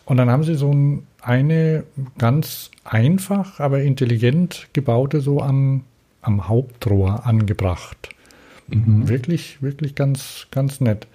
Und 0.04 0.16
dann 0.16 0.30
haben 0.30 0.42
sie 0.42 0.54
so 0.54 0.72
ein, 0.72 1.06
eine 1.20 1.84
ganz 2.16 2.70
einfach, 2.84 3.60
aber 3.60 3.82
intelligent 3.82 4.68
gebaute 4.72 5.20
so 5.20 5.42
am, 5.42 5.82
am 6.22 6.48
Hauptrohr 6.48 7.24
angebracht. 7.26 8.08
Mhm. 8.68 9.08
Wirklich, 9.08 9.62
wirklich 9.62 9.94
ganz, 9.94 10.48
ganz 10.50 10.80
nett. 10.80 11.06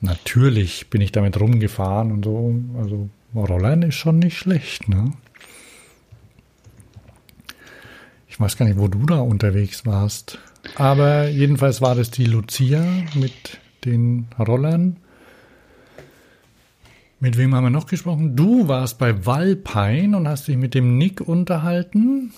Natürlich 0.00 0.90
bin 0.90 1.00
ich 1.00 1.12
damit 1.12 1.40
rumgefahren 1.40 2.12
und 2.12 2.24
so. 2.24 2.54
Also 2.78 3.08
Rollern 3.34 3.82
ist 3.82 3.94
schon 3.94 4.18
nicht 4.18 4.36
schlecht, 4.36 4.88
ne? 4.88 5.12
Ich 8.34 8.40
weiß 8.40 8.56
gar 8.56 8.66
nicht, 8.66 8.78
wo 8.78 8.88
du 8.88 9.06
da 9.06 9.20
unterwegs 9.20 9.86
warst. 9.86 10.40
Aber 10.74 11.28
jedenfalls 11.28 11.80
war 11.80 11.94
das 11.94 12.10
die 12.10 12.24
Lucia 12.24 12.84
mit 13.14 13.60
den 13.84 14.26
Rollern. 14.36 14.96
Mit 17.20 17.38
wem 17.38 17.54
haben 17.54 17.62
wir 17.62 17.70
noch 17.70 17.86
gesprochen? 17.86 18.34
Du 18.34 18.66
warst 18.66 18.98
bei 18.98 19.24
Walpein 19.24 20.16
und 20.16 20.26
hast 20.26 20.48
dich 20.48 20.56
mit 20.56 20.74
dem 20.74 20.98
Nick 20.98 21.20
unterhalten. 21.20 22.32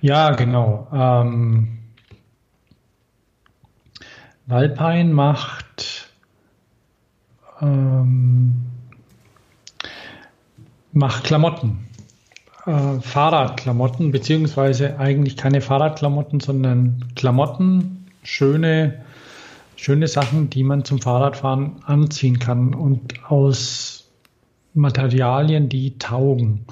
Ja, 0.00 0.30
genau. 0.30 0.88
Ähm, 0.90 1.78
Walpein 4.46 5.12
macht 5.12 6.10
ähm, 7.60 8.64
macht 10.92 11.24
Klamotten 11.24 11.89
äh, 12.66 13.00
Fahrradklamotten, 13.00 14.10
beziehungsweise 14.10 14.98
eigentlich 14.98 15.36
keine 15.36 15.60
Fahrradklamotten, 15.60 16.40
sondern 16.40 17.04
Klamotten, 17.14 18.06
schöne, 18.22 19.00
schöne 19.76 20.08
Sachen, 20.08 20.50
die 20.50 20.62
man 20.62 20.84
zum 20.84 21.00
Fahrradfahren 21.00 21.82
anziehen 21.84 22.38
kann 22.38 22.74
und 22.74 23.24
aus 23.30 24.08
Materialien, 24.74 25.68
die 25.68 25.98
taugen. 25.98 26.66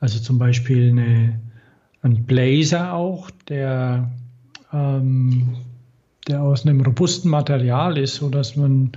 Also 0.00 0.20
zum 0.20 0.38
Beispiel 0.38 0.90
eine, 0.90 1.40
ein 2.02 2.24
Blazer 2.24 2.94
auch, 2.94 3.30
der, 3.48 4.10
ähm, 4.72 5.56
der 6.26 6.42
aus 6.42 6.64
einem 6.64 6.80
robusten 6.80 7.30
Material 7.30 7.98
ist, 7.98 8.16
sodass 8.16 8.56
man, 8.56 8.92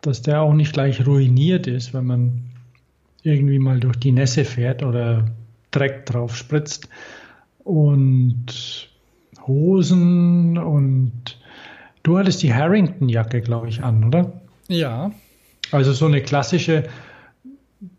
dass 0.00 0.22
der 0.22 0.42
auch 0.42 0.54
nicht 0.54 0.72
gleich 0.72 1.06
ruiniert 1.06 1.66
ist, 1.66 1.94
wenn 1.94 2.06
man 2.06 2.47
irgendwie 3.28 3.58
mal 3.58 3.78
durch 3.80 3.96
die 3.96 4.12
Nässe 4.12 4.44
fährt 4.44 4.82
oder 4.82 5.26
Dreck 5.70 6.06
drauf 6.06 6.36
spritzt. 6.36 6.88
Und 7.64 8.88
Hosen 9.46 10.58
und 10.58 11.12
du 12.02 12.18
hattest 12.18 12.42
die 12.42 12.52
Harrington-Jacke, 12.52 13.40
glaube 13.40 13.68
ich, 13.68 13.82
an, 13.82 14.04
oder? 14.04 14.40
Ja. 14.68 15.10
Also 15.70 15.92
so 15.92 16.06
eine 16.06 16.22
klassische, 16.22 16.84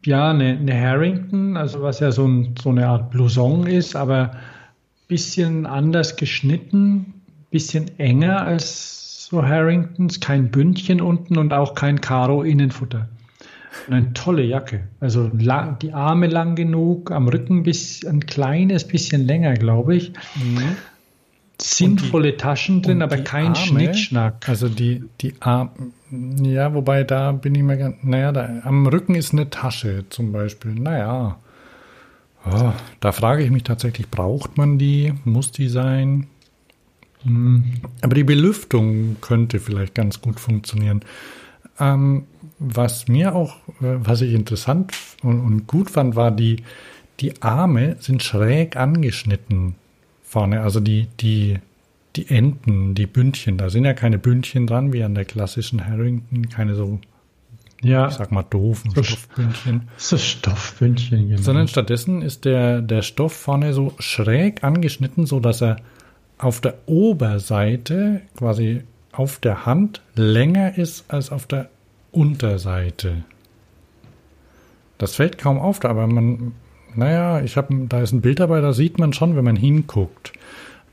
ja, 0.05 0.31
eine, 0.31 0.57
eine 0.57 0.79
Harrington, 0.79 1.57
also 1.57 1.81
was 1.81 1.99
ja 1.99 2.11
so, 2.11 2.27
ein, 2.27 2.55
so 2.61 2.69
eine 2.69 2.87
Art 2.87 3.11
Blouson 3.11 3.67
ist, 3.67 3.95
aber 3.95 4.31
bisschen 5.07 5.65
anders 5.65 6.15
geschnitten, 6.15 7.13
bisschen 7.51 7.97
enger 7.99 8.41
als 8.41 9.27
so 9.29 9.43
Harringtons, 9.43 10.19
kein 10.19 10.49
Bündchen 10.49 11.01
unten 11.01 11.37
und 11.37 11.53
auch 11.53 11.75
kein 11.75 12.01
Karo-Innenfutter. 12.01 13.09
Eine 13.87 14.13
tolle 14.13 14.43
Jacke. 14.43 14.81
Also 14.99 15.29
lang, 15.37 15.79
die 15.79 15.93
Arme 15.93 16.27
lang 16.27 16.55
genug, 16.55 17.11
am 17.11 17.27
Rücken 17.27 17.63
bis 17.63 18.05
ein 18.05 18.25
kleines 18.25 18.87
bisschen 18.87 19.25
länger, 19.25 19.53
glaube 19.53 19.95
ich. 19.95 20.11
Mhm. 20.35 20.75
Sinnvolle 21.61 22.31
die, 22.31 22.37
Taschen 22.37 22.81
drin, 22.81 23.01
aber 23.01 23.17
kein 23.17 23.47
Arme, 23.47 23.55
Schnickschnack. 23.57 24.47
Also 24.47 24.69
die, 24.69 25.03
die 25.21 25.33
Arme, 25.41 25.71
ja, 26.41 26.73
wobei 26.73 27.03
da 27.03 27.33
bin 27.33 27.53
ich 27.53 27.63
mir 27.63 27.77
ganz, 27.77 27.97
naja, 28.01 28.31
da, 28.31 28.49
am 28.63 28.87
Rücken 28.87 29.15
ist 29.15 29.33
eine 29.33 29.49
Tasche 29.49 30.05
zum 30.09 30.31
Beispiel. 30.31 30.73
Naja, 30.73 31.37
oh, 32.45 32.71
da 33.01 33.11
frage 33.11 33.43
ich 33.43 33.51
mich 33.51 33.63
tatsächlich, 33.63 34.09
braucht 34.09 34.57
man 34.57 34.77
die? 34.77 35.13
Muss 35.25 35.51
die 35.51 35.67
sein? 35.67 36.27
Hm. 37.23 37.73
Aber 38.01 38.15
die 38.15 38.23
Belüftung 38.23 39.17
könnte 39.19 39.59
vielleicht 39.59 39.95
ganz 39.95 40.21
gut 40.21 40.39
funktionieren. 40.39 41.01
Ähm, 41.79 42.25
was 42.59 43.07
mir 43.07 43.35
auch, 43.35 43.55
äh, 43.81 43.97
was 43.99 44.21
ich 44.21 44.33
interessant 44.33 44.93
und, 45.23 45.39
und, 45.39 45.67
gut 45.67 45.89
fand, 45.89 46.15
war 46.15 46.31
die, 46.31 46.63
die 47.19 47.41
Arme 47.41 47.95
sind 47.99 48.21
schräg 48.21 48.75
angeschnitten 48.75 49.75
vorne. 50.23 50.61
Also 50.61 50.79
die, 50.79 51.07
die, 51.19 51.59
die 52.15 52.29
Enden, 52.29 52.95
die 52.95 53.05
Bündchen, 53.05 53.57
da 53.57 53.69
sind 53.69 53.85
ja 53.85 53.93
keine 53.93 54.17
Bündchen 54.17 54.67
dran, 54.67 54.93
wie 54.93 55.03
an 55.03 55.15
der 55.15 55.25
klassischen 55.25 55.85
Harrington, 55.85 56.49
keine 56.49 56.75
so, 56.75 56.99
ja, 57.81 58.07
ich 58.07 58.15
sag 58.15 58.31
mal, 58.31 58.43
doofen 58.43 58.91
so 58.91 59.03
Stoffbündchen. 59.03 59.87
So 59.97 60.17
Stoffbündchen, 60.17 61.29
genau. 61.29 61.41
Sondern 61.41 61.67
stattdessen 61.67 62.21
ist 62.21 62.43
der, 62.43 62.81
der 62.81 63.01
Stoff 63.03 63.33
vorne 63.33 63.73
so 63.73 63.93
schräg 63.99 64.63
angeschnitten, 64.63 65.25
so 65.25 65.39
dass 65.39 65.61
er 65.61 65.77
auf 66.37 66.61
der 66.61 66.75
Oberseite 66.87 68.21
quasi 68.37 68.83
auf 69.19 69.37
der 69.37 69.65
Hand 69.65 70.01
länger 70.15 70.77
ist 70.77 71.11
als 71.11 71.29
auf 71.29 71.45
der 71.45 71.69
Unterseite. 72.13 73.25
Das 74.97 75.17
fällt 75.17 75.37
kaum 75.37 75.59
auf, 75.59 75.83
aber 75.83 76.07
man, 76.07 76.53
naja, 76.95 77.41
ich 77.41 77.57
habe, 77.57 77.85
da 77.89 78.01
ist 78.01 78.13
ein 78.13 78.21
Bild 78.21 78.39
dabei, 78.39 78.61
da 78.61 78.71
sieht 78.71 78.97
man 78.97 79.11
schon, 79.11 79.35
wenn 79.35 79.43
man 79.43 79.57
hinguckt. 79.57 80.31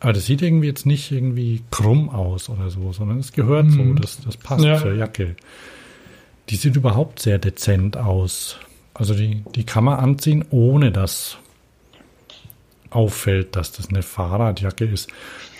Aber 0.00 0.12
das 0.12 0.26
sieht 0.26 0.42
irgendwie 0.42 0.66
jetzt 0.66 0.86
nicht 0.86 1.12
irgendwie 1.12 1.62
krumm 1.70 2.08
aus 2.08 2.48
oder 2.48 2.68
so, 2.68 2.92
sondern 2.92 3.20
es 3.20 3.30
gehört 3.30 3.66
mhm. 3.66 3.94
so, 3.94 3.94
das, 3.94 4.20
das 4.20 4.36
passt 4.36 4.64
ja. 4.64 4.76
zur 4.76 4.94
Jacke. 4.94 5.36
Die 6.48 6.56
sieht 6.56 6.74
überhaupt 6.74 7.20
sehr 7.20 7.38
dezent 7.38 7.96
aus. 7.96 8.58
Also 8.92 9.14
die, 9.14 9.44
die 9.54 9.62
kann 9.62 9.84
man 9.84 10.00
anziehen, 10.00 10.44
ohne 10.50 10.90
dass 10.90 11.38
auffällt, 12.90 13.54
dass 13.54 13.70
das 13.70 13.88
eine 13.88 14.02
Fahrradjacke 14.02 14.84
ist. 14.84 15.10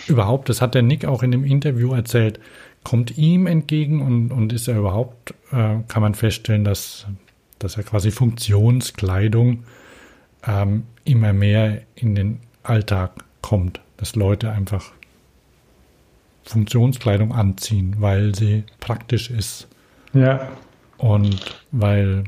Überhaupt, 0.07 0.49
das 0.49 0.61
hat 0.61 0.73
der 0.75 0.81
Nick 0.81 1.05
auch 1.05 1.23
in 1.23 1.31
dem 1.31 1.43
Interview 1.43 1.93
erzählt, 1.93 2.39
kommt 2.83 3.17
ihm 3.17 3.47
entgegen 3.47 4.01
und, 4.01 4.31
und 4.31 4.53
ist 4.53 4.67
er 4.67 4.77
überhaupt, 4.77 5.33
äh, 5.51 5.79
kann 5.87 6.01
man 6.01 6.15
feststellen, 6.15 6.63
dass, 6.63 7.05
dass 7.59 7.75
er 7.75 7.83
quasi 7.83 8.11
Funktionskleidung 8.11 9.63
ähm, 10.45 10.83
immer 11.03 11.33
mehr 11.33 11.81
in 11.95 12.15
den 12.15 12.39
Alltag 12.63 13.11
kommt, 13.41 13.81
dass 13.97 14.15
Leute 14.15 14.51
einfach 14.51 14.91
Funktionskleidung 16.43 17.33
anziehen, 17.33 17.95
weil 17.99 18.33
sie 18.33 18.63
praktisch 18.79 19.29
ist. 19.29 19.67
Ja. 20.13 20.47
Und 20.97 21.61
weil, 21.71 22.23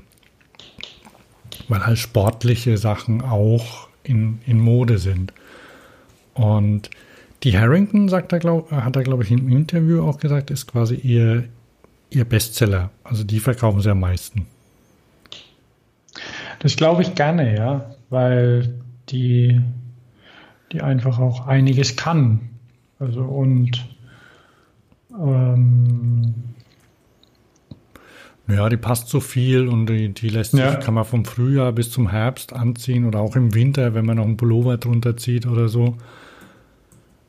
weil 1.68 1.86
halt 1.86 1.98
sportliche 1.98 2.78
Sachen 2.78 3.22
auch 3.22 3.88
in, 4.04 4.42
in 4.46 4.60
Mode 4.60 4.98
sind. 4.98 5.34
Und 6.34 6.90
die 7.44 7.58
Harrington, 7.58 8.10
sagt 8.10 8.34
er, 8.34 8.40
glaub, 8.40 8.72
hat 8.72 8.96
er, 8.96 9.04
glaube 9.04 9.24
ich, 9.24 9.32
im 9.32 9.50
Interview 9.50 10.04
auch 10.04 10.18
gesagt, 10.18 10.52
ist 10.52 10.68
quasi 10.68 10.96
ihr, 10.96 11.46
ihr 12.10 12.26
Bestseller. 12.26 12.90
Also 13.04 13.24
die 13.24 13.40
verkaufen 13.40 13.82
sie 13.82 13.92
am 13.92 14.02
meisten. 14.02 14.46
Das 16.60 16.76
glaube 16.76 17.02
ich 17.02 17.16
gerne, 17.16 17.56
ja, 17.56 17.96
weil 18.10 18.82
die, 19.10 19.62
die 20.72 20.82
einfach 20.82 21.20
auch 21.20 21.48
einiges 21.48 21.96
kann. 21.96 22.50
Also 23.00 23.22
und 23.22 23.88
ähm, 25.18 26.34
ja, 28.48 28.68
die 28.68 28.78
passt 28.78 29.10
so 29.10 29.20
viel 29.20 29.68
und 29.68 29.86
die, 29.86 30.10
die 30.10 30.30
lässt 30.30 30.52
sich, 30.52 30.80
kann 30.80 30.96
man 30.96 31.06
vom 31.06 31.24
Frühjahr 31.24 31.72
bis 31.72 31.92
zum 31.92 32.10
Herbst 32.10 32.52
anziehen 32.52 33.06
oder 33.06 33.20
auch 33.20 33.36
im 33.36 33.54
Winter, 33.54 33.94
wenn 33.94 34.06
man 34.06 34.18
noch 34.18 34.26
einen 34.26 34.38
Pullover 34.38 34.78
drunter 34.78 35.16
zieht 35.18 35.46
oder 35.46 35.70
so. 35.70 35.98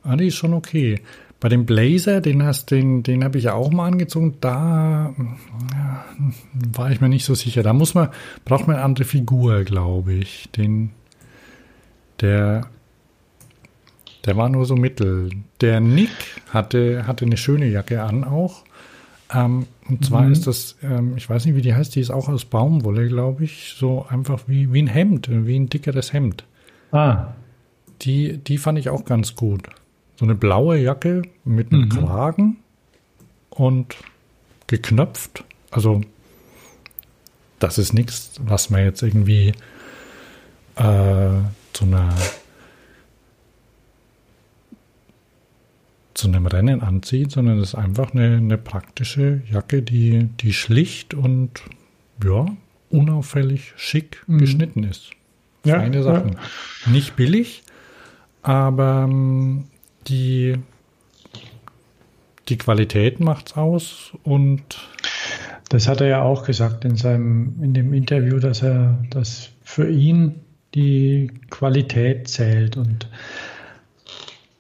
Ah, 0.02 0.16
die 0.16 0.28
ist 0.28 0.36
schon 0.36 0.55
okay. 0.55 1.01
Bei 1.40 1.48
dem 1.48 1.64
Blazer, 1.64 2.20
den 2.20 2.43
hast, 2.43 2.70
den, 2.70 3.02
den 3.02 3.24
habe 3.24 3.39
ich 3.39 3.44
ja 3.44 3.55
auch 3.55 3.70
mal 3.70 3.86
angezogen. 3.86 4.36
Da 4.40 5.14
ja, 5.72 6.05
war 6.74 6.90
ich 6.90 7.01
mir 7.01 7.09
nicht 7.09 7.24
so 7.24 7.35
sicher. 7.35 7.62
Da 7.62 7.72
muss 7.72 7.94
man, 7.94 8.10
braucht 8.44 8.66
man 8.66 8.77
eine 8.77 8.85
andere 8.85 9.06
Figur, 9.06 9.64
glaube 9.64 10.12
ich. 10.12 10.51
Den, 10.51 10.90
der, 12.20 12.66
der 14.27 14.36
war 14.36 14.51
nur 14.51 14.66
so 14.66 14.77
mittel. 14.77 15.31
Der 15.62 15.81
Nick 15.81 16.10
hatte, 16.51 17.06
hatte 17.06 17.24
eine 17.24 17.39
schöne 17.39 17.66
Jacke 17.68 18.02
an 18.02 18.24
auch. 18.24 18.64
Ähm, 19.32 19.66
und 19.89 20.05
zwar 20.05 20.22
mhm. 20.22 20.32
ist 20.32 20.47
das, 20.47 20.77
ähm, 20.82 21.14
ich 21.16 21.31
weiß 21.31 21.47
nicht, 21.47 21.56
wie 21.56 21.62
die 21.62 21.74
heißt, 21.74 21.94
die 21.94 22.01
ist 22.01 22.10
auch 22.10 22.28
aus 22.28 22.44
Baumwolle, 22.44 23.09
glaube 23.09 23.44
ich. 23.44 23.74
So 23.78 24.05
einfach 24.06 24.43
wie, 24.47 24.74
wie 24.74 24.82
ein 24.82 24.89
Hemd, 24.89 25.31
wie 25.31 25.59
ein 25.59 25.70
dickeres 25.70 26.12
Hemd. 26.12 26.44
Ah. 26.93 27.28
Die, 28.02 28.36
die 28.36 28.59
fand 28.59 28.78
ich 28.78 28.90
auch 28.90 29.06
ganz 29.06 29.36
gut 29.36 29.62
so 30.20 30.26
eine 30.26 30.34
blaue 30.34 30.76
Jacke 30.76 31.22
mit 31.47 31.72
einem 31.72 31.84
mhm. 31.84 31.88
Kragen 31.88 32.56
und 33.48 33.97
geknöpft. 34.66 35.44
Also 35.70 36.02
das 37.59 37.78
ist 37.78 37.94
nichts, 37.94 38.34
was 38.38 38.68
man 38.68 38.84
jetzt 38.84 39.02
irgendwie 39.02 39.55
äh, 40.76 41.30
zu 41.72 41.84
einer 41.86 42.14
zu 46.12 46.28
einem 46.28 46.44
Rennen 46.44 46.82
anzieht, 46.82 47.30
sondern 47.30 47.59
es 47.59 47.70
ist 47.70 47.74
einfach 47.76 48.12
eine, 48.12 48.36
eine 48.36 48.59
praktische 48.59 49.40
Jacke, 49.51 49.80
die, 49.80 50.24
die 50.38 50.52
schlicht 50.52 51.14
und 51.14 51.62
ja, 52.22 52.44
unauffällig 52.90 53.72
schick 53.76 54.22
mhm. 54.26 54.36
geschnitten 54.36 54.84
ist. 54.84 55.12
Feine 55.64 55.97
ja, 55.97 56.02
Sachen. 56.02 56.32
Ja. 56.32 56.90
Nicht 56.90 57.16
billig, 57.16 57.62
aber 58.42 59.06
ähm, 59.09 59.69
die, 60.09 60.56
die 62.48 62.59
Qualität 62.59 63.20
macht's 63.20 63.56
aus 63.56 64.12
und 64.22 64.62
das 65.68 65.86
hat 65.86 66.01
er 66.01 66.09
ja 66.09 66.22
auch 66.22 66.44
gesagt 66.44 66.85
in 66.85 66.97
seinem 66.97 67.62
in 67.62 67.74
dem 67.74 67.93
Interview, 67.94 68.39
dass 68.39 68.62
er 68.62 68.98
dass 69.10 69.51
für 69.62 69.89
ihn 69.89 70.40
die 70.74 71.31
Qualität 71.51 72.28
zählt 72.28 72.77
und 72.77 73.09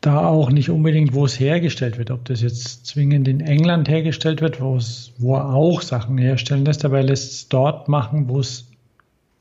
da 0.00 0.26
auch 0.26 0.50
nicht 0.50 0.70
unbedingt, 0.70 1.12
wo 1.12 1.26
es 1.26 1.38
hergestellt 1.38 1.98
wird, 1.98 2.10
ob 2.10 2.24
das 2.24 2.40
jetzt 2.40 2.86
zwingend 2.86 3.28
in 3.28 3.40
England 3.40 3.88
hergestellt 3.88 4.40
wird, 4.40 4.60
wo 4.60 4.76
es, 4.76 5.12
wo 5.18 5.36
er 5.36 5.52
auch 5.52 5.82
Sachen 5.82 6.16
herstellen 6.16 6.64
lässt, 6.64 6.84
aber 6.84 6.98
er 6.98 7.04
lässt 7.04 7.32
es 7.32 7.48
dort 7.48 7.88
machen, 7.88 8.28
wo 8.28 8.40
es 8.40 8.70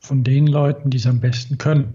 von 0.00 0.22
den 0.22 0.46
Leuten, 0.46 0.90
die 0.90 0.98
es 0.98 1.06
am 1.06 1.20
besten 1.20 1.56
können. 1.56 1.94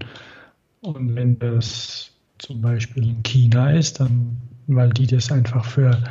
Und 0.82 1.16
wenn 1.16 1.38
das 1.38 2.12
zum 2.46 2.62
Beispiel 2.62 3.08
in 3.10 3.24
China 3.24 3.72
ist, 3.72 4.00
dann, 4.00 4.38
weil 4.68 4.92
die 4.92 5.08
das 5.08 5.32
einfach 5.32 5.66
für 5.66 6.04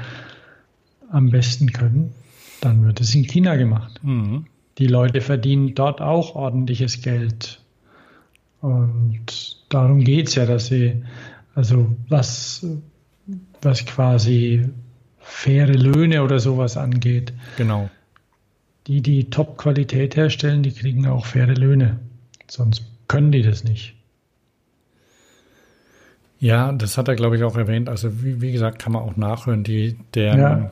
am 1.11 1.31
besten 1.31 1.73
können, 1.73 2.13
dann 2.61 2.85
wird 2.85 3.01
es 3.01 3.15
in 3.15 3.25
China 3.25 3.55
gemacht. 3.55 4.01
Mhm. 4.03 4.47
Die 4.79 4.89
Leute 4.89 5.21
verdienen 5.21 5.75
dort 5.77 6.01
auch 6.01 6.35
ordentliches 6.35 7.03
Geld. 7.03 7.61
Und 8.61 9.59
darum 9.69 10.01
geht 10.01 10.29
es 10.29 10.35
ja, 10.35 10.45
dass 10.45 10.67
sie 10.67 11.05
also 11.55 11.95
was, 12.09 12.67
was 13.63 13.87
quasi 13.87 14.69
faire 15.21 15.73
Löhne 15.73 16.25
oder 16.25 16.41
sowas 16.41 16.77
angeht. 16.77 17.33
Genau. 17.57 17.89
Die, 18.89 19.03
die 19.03 19.31
Top-Qualität 19.31 20.17
herstellen, 20.17 20.65
die 20.65 20.73
kriegen 20.73 21.07
auch 21.07 21.27
faire 21.27 21.55
Löhne. 21.55 22.01
Sonst 22.49 22.83
können 23.07 23.31
die 23.31 23.43
das 23.43 23.63
nicht. 23.63 23.95
Ja, 26.45 26.73
das 26.73 26.99
hat 26.99 27.09
er, 27.09 27.15
glaube 27.15 27.37
ich, 27.39 27.43
auch 27.43 27.57
erwähnt. 27.57 27.89
Also 27.89 28.23
wie, 28.23 28.43
wie 28.43 28.53
gesagt, 28.53 28.79
kann 28.79 28.93
man 28.93 29.03
auch 29.03 29.17
nachhören. 29.17 29.65
Die, 29.65 29.97
der, 30.13 30.37
ja. 30.37 30.71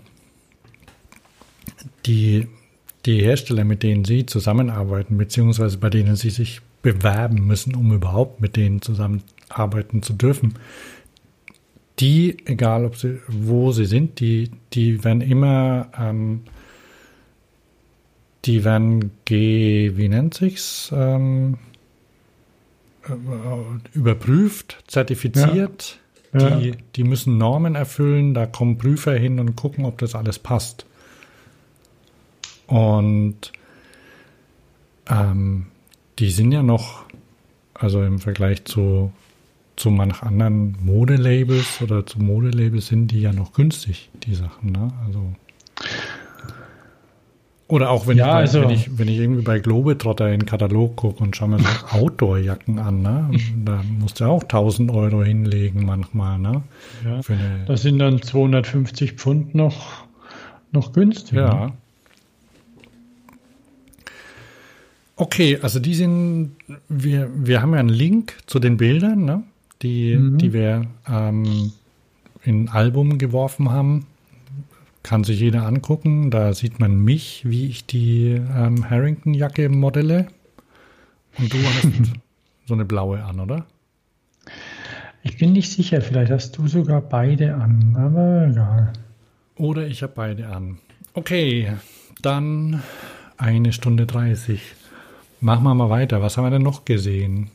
die, 2.04 2.46
die 3.06 3.22
Hersteller, 3.22 3.64
mit 3.64 3.82
denen 3.82 4.04
sie 4.04 4.26
zusammenarbeiten, 4.26 5.16
beziehungsweise 5.16 5.78
bei 5.78 5.88
denen 5.88 6.14
sie 6.14 6.28
sich 6.28 6.60
bewerben 6.82 7.46
müssen, 7.46 7.74
um 7.74 7.90
überhaupt 7.90 8.42
mit 8.42 8.56
denen 8.56 8.82
zusammenarbeiten 8.82 10.02
zu 10.02 10.12
dürfen. 10.12 10.58
Die, 12.00 12.36
egal 12.44 12.84
ob 12.84 12.96
sie, 12.96 13.20
wo 13.26 13.72
sie 13.72 13.86
sind, 13.86 14.20
die, 14.20 14.50
die 14.74 15.02
werden 15.04 15.22
immer, 15.22 15.86
ähm, 15.98 16.42
die 18.44 18.62
werden 18.62 19.10
G, 19.24 19.92
wie 19.96 20.10
nennt 20.10 20.34
sich's, 20.34 20.92
ähm, 20.94 21.54
äh, 21.54 21.71
überprüft, 23.92 24.84
zertifiziert. 24.86 25.98
Ja. 26.32 26.58
Die, 26.58 26.72
die 26.96 27.04
müssen 27.04 27.36
Normen 27.36 27.74
erfüllen, 27.74 28.32
da 28.32 28.46
kommen 28.46 28.78
Prüfer 28.78 29.12
hin 29.12 29.38
und 29.38 29.54
gucken, 29.54 29.84
ob 29.84 29.98
das 29.98 30.14
alles 30.14 30.38
passt. 30.38 30.86
Und 32.66 33.52
ähm, 35.10 35.66
die 36.18 36.30
sind 36.30 36.52
ja 36.52 36.62
noch, 36.62 37.04
also 37.74 38.02
im 38.02 38.18
Vergleich 38.18 38.64
zu, 38.64 39.12
zu 39.76 39.90
manch 39.90 40.22
anderen 40.22 40.78
Modelabels 40.82 41.82
oder 41.82 42.06
zu 42.06 42.18
Modelabels 42.18 42.86
sind 42.86 43.08
die 43.08 43.20
ja 43.20 43.32
noch 43.32 43.52
günstig, 43.52 44.08
die 44.14 44.34
Sachen, 44.34 44.72
ne? 44.72 44.90
Also. 45.04 45.34
Oder 47.72 47.88
auch 47.88 48.06
wenn, 48.06 48.18
ja, 48.18 48.26
ich, 48.26 48.34
also, 48.34 48.60
wenn, 48.60 48.68
ich, 48.68 48.98
wenn 48.98 49.08
ich 49.08 49.16
irgendwie 49.16 49.40
bei 49.40 49.58
Globetrotter 49.58 50.30
in 50.30 50.40
den 50.40 50.46
Katalog 50.46 50.94
gucke 50.94 51.24
und 51.24 51.34
schaue 51.34 51.48
mir 51.48 51.58
so 51.58 51.64
Outdoor-Jacken 51.98 52.78
an, 52.78 53.00
ne? 53.00 53.30
da 53.64 53.82
musst 53.98 54.20
du 54.20 54.26
auch 54.26 54.42
1000 54.42 54.90
Euro 54.90 55.24
hinlegen 55.24 55.86
manchmal. 55.86 56.38
Ne? 56.38 56.64
Ja, 57.02 57.20
das 57.66 57.80
sind 57.80 57.98
dann 57.98 58.20
250 58.20 59.12
Pfund 59.12 59.54
noch, 59.54 60.04
noch 60.70 60.92
günstig. 60.92 61.32
Ja. 61.38 61.68
Ne? 61.68 61.72
Okay, 65.16 65.58
also 65.62 65.80
die 65.80 65.94
sind, 65.94 66.50
wir, 66.90 67.30
wir 67.34 67.62
haben 67.62 67.72
ja 67.72 67.80
einen 67.80 67.88
Link 67.88 68.36
zu 68.44 68.58
den 68.58 68.76
Bildern, 68.76 69.24
ne? 69.24 69.44
die, 69.80 70.14
mhm. 70.14 70.36
die 70.36 70.52
wir 70.52 70.88
ähm, 71.08 71.72
in 72.44 72.64
ein 72.64 72.68
Album 72.68 73.16
geworfen 73.16 73.70
haben. 73.70 74.08
Kann 75.02 75.24
sich 75.24 75.40
jeder 75.40 75.66
angucken. 75.66 76.30
Da 76.30 76.54
sieht 76.54 76.78
man 76.80 76.96
mich, 76.96 77.42
wie 77.44 77.68
ich 77.68 77.86
die 77.86 78.40
ähm, 78.54 78.88
Harrington-Jacke 78.88 79.68
modelle. 79.68 80.28
Und 81.38 81.52
du 81.52 81.58
hast 81.58 81.88
so 82.66 82.74
eine 82.74 82.84
blaue 82.84 83.22
an, 83.24 83.40
oder? 83.40 83.66
Ich 85.22 85.38
bin 85.38 85.52
nicht 85.52 85.70
sicher, 85.70 86.00
vielleicht 86.00 86.32
hast 86.32 86.58
du 86.58 86.66
sogar 86.66 87.00
beide 87.00 87.54
an, 87.54 87.94
aber 87.96 88.48
egal. 88.48 88.92
Oder 89.56 89.86
ich 89.86 90.02
habe 90.02 90.12
beide 90.14 90.48
an. 90.48 90.78
Okay, 91.14 91.72
dann 92.22 92.82
eine 93.36 93.72
Stunde 93.72 94.06
30. 94.06 94.60
Machen 95.40 95.64
wir 95.64 95.74
mal 95.74 95.90
weiter. 95.90 96.22
Was 96.22 96.36
haben 96.36 96.44
wir 96.44 96.50
denn 96.50 96.62
noch 96.62 96.84
gesehen? 96.84 97.50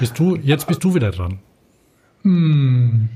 Bist 0.00 0.18
du, 0.18 0.36
jetzt 0.36 0.66
bist 0.66 0.82
du 0.82 0.94
wieder 0.94 1.10
dran. 1.10 1.38
Hm, 2.22 3.08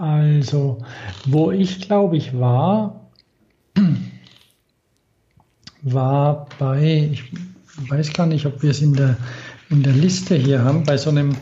also, 0.00 0.78
wo 1.26 1.50
ich 1.50 1.80
glaube 1.80 2.16
ich 2.16 2.38
war, 2.38 3.10
war 5.82 6.46
bei, 6.58 7.10
ich 7.12 7.32
weiß 7.88 8.12
gar 8.12 8.26
nicht, 8.26 8.46
ob 8.46 8.62
wir 8.62 8.70
es 8.70 8.80
in 8.80 8.94
der, 8.94 9.16
in 9.68 9.82
der 9.82 9.92
Liste 9.92 10.36
hier 10.36 10.64
haben, 10.64 10.84
bei 10.84 10.96
so 10.96 11.10
einem, 11.10 11.36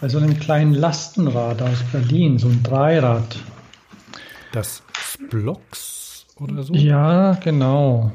bei 0.00 0.08
so 0.08 0.18
einem 0.18 0.38
kleinen 0.38 0.74
Lastenrad 0.74 1.60
aus 1.62 1.82
Berlin, 1.92 2.38
so 2.38 2.48
ein 2.48 2.62
Dreirad. 2.62 3.36
Das 4.52 4.82
Blocks 5.30 6.26
oder 6.36 6.62
so? 6.62 6.74
Ja, 6.74 7.34
genau 7.34 8.12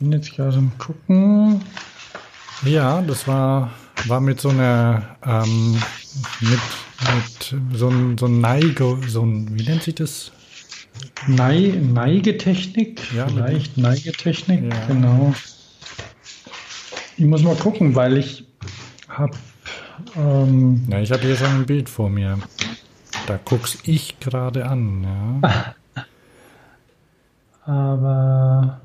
bin 0.00 0.12
jetzt 0.12 0.34
gerade 0.34 0.56
am 0.56 0.72
gucken. 0.78 1.60
Ja, 2.64 3.02
das 3.02 3.28
war, 3.28 3.70
war 4.06 4.20
mit 4.20 4.40
so 4.40 4.48
einer, 4.48 5.16
ähm, 5.24 5.72
mit, 6.40 6.60
mit 7.00 7.56
so 7.78 7.88
ein, 7.88 8.18
so 8.18 8.26
ein 8.26 8.40
Neige, 8.40 8.98
so 9.06 9.22
ein, 9.22 9.58
wie 9.58 9.64
nennt 9.64 9.82
sich 9.82 9.94
das? 9.94 10.32
Nei, 11.26 11.74
Neigetechnik, 11.80 13.14
ja, 13.14 13.26
vielleicht 13.28 13.78
Neigetechnik, 13.78 14.70
ja. 14.70 14.86
genau. 14.86 15.34
Ich 17.16 17.24
muss 17.24 17.42
mal 17.42 17.56
gucken, 17.56 17.94
weil 17.94 18.18
ich 18.18 18.44
habe. 19.08 19.32
Ähm, 20.16 20.84
ja, 20.88 21.00
ich 21.00 21.12
habe 21.12 21.22
hier 21.22 21.36
schon 21.36 21.48
ein 21.48 21.64
Bild 21.66 21.88
vor 21.88 22.10
mir. 22.10 22.38
Da 23.26 23.38
guck's 23.44 23.78
ich 23.84 24.20
gerade 24.20 24.66
an, 24.66 25.04
ja. 25.04 25.74
Aber 27.64 28.80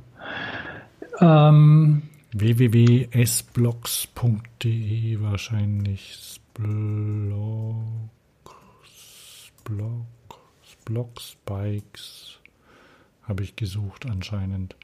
ähm, 1.21 2.01
www.sblocks.de 2.33 5.21
wahrscheinlich. 5.21 6.41
Sblog, 6.57 8.09
Sblocks, 10.63 11.37
Bikes 11.45 12.39
habe 13.23 13.43
ich 13.43 13.55
gesucht 13.55 14.05
anscheinend. 14.05 14.75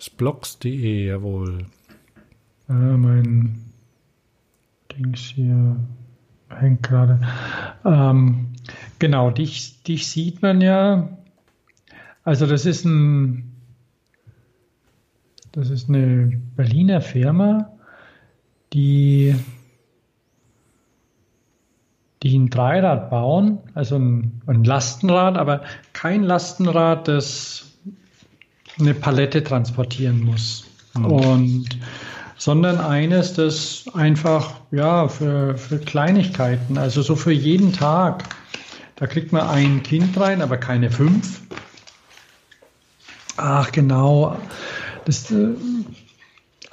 Sblocks.de, 0.00 1.06
jawohl. 1.06 1.66
Äh, 2.68 2.72
mein 2.72 3.72
Dings 4.92 5.20
hier 5.20 5.76
hängt 6.50 6.82
gerade. 6.82 7.20
Ähm, 7.84 8.52
genau, 8.98 9.30
dich, 9.30 9.82
dich 9.82 10.08
sieht 10.08 10.42
man 10.42 10.60
ja. 10.60 11.16
Also 12.24 12.46
das 12.46 12.66
ist 12.66 12.84
ein 12.84 13.56
das 15.56 15.70
ist 15.70 15.88
eine 15.88 16.38
Berliner 16.54 17.00
Firma, 17.00 17.70
die, 18.74 19.34
die 22.26 22.38
ein 22.38 22.50
Dreirad 22.50 23.10
bauen, 23.10 23.58
also 23.74 23.96
ein, 23.96 24.42
ein 24.46 24.64
Lastenrad, 24.64 25.36
aber 25.36 25.62
kein 25.92 26.22
Lastenrad, 26.22 27.08
das 27.08 27.64
eine 28.78 28.94
Palette 28.94 29.42
transportieren 29.42 30.20
muss. 30.24 30.66
Mhm. 30.94 31.04
Und 31.06 31.68
sondern 32.36 32.78
eines, 32.78 33.32
das 33.34 33.84
einfach 33.94 34.54
ja 34.70 35.08
für, 35.08 35.56
für 35.56 35.78
Kleinigkeiten, 35.78 36.76
also 36.78 37.02
so 37.02 37.16
für 37.16 37.32
jeden 37.32 37.72
Tag. 37.72 38.24
Da 38.96 39.06
kriegt 39.06 39.32
man 39.32 39.48
ein 39.48 39.82
Kind 39.82 40.18
rein, 40.18 40.42
aber 40.42 40.56
keine 40.56 40.90
fünf. 40.90 41.42
Ach 43.36 43.70
genau. 43.72 44.38
Das, 45.04 45.30
äh, 45.30 45.48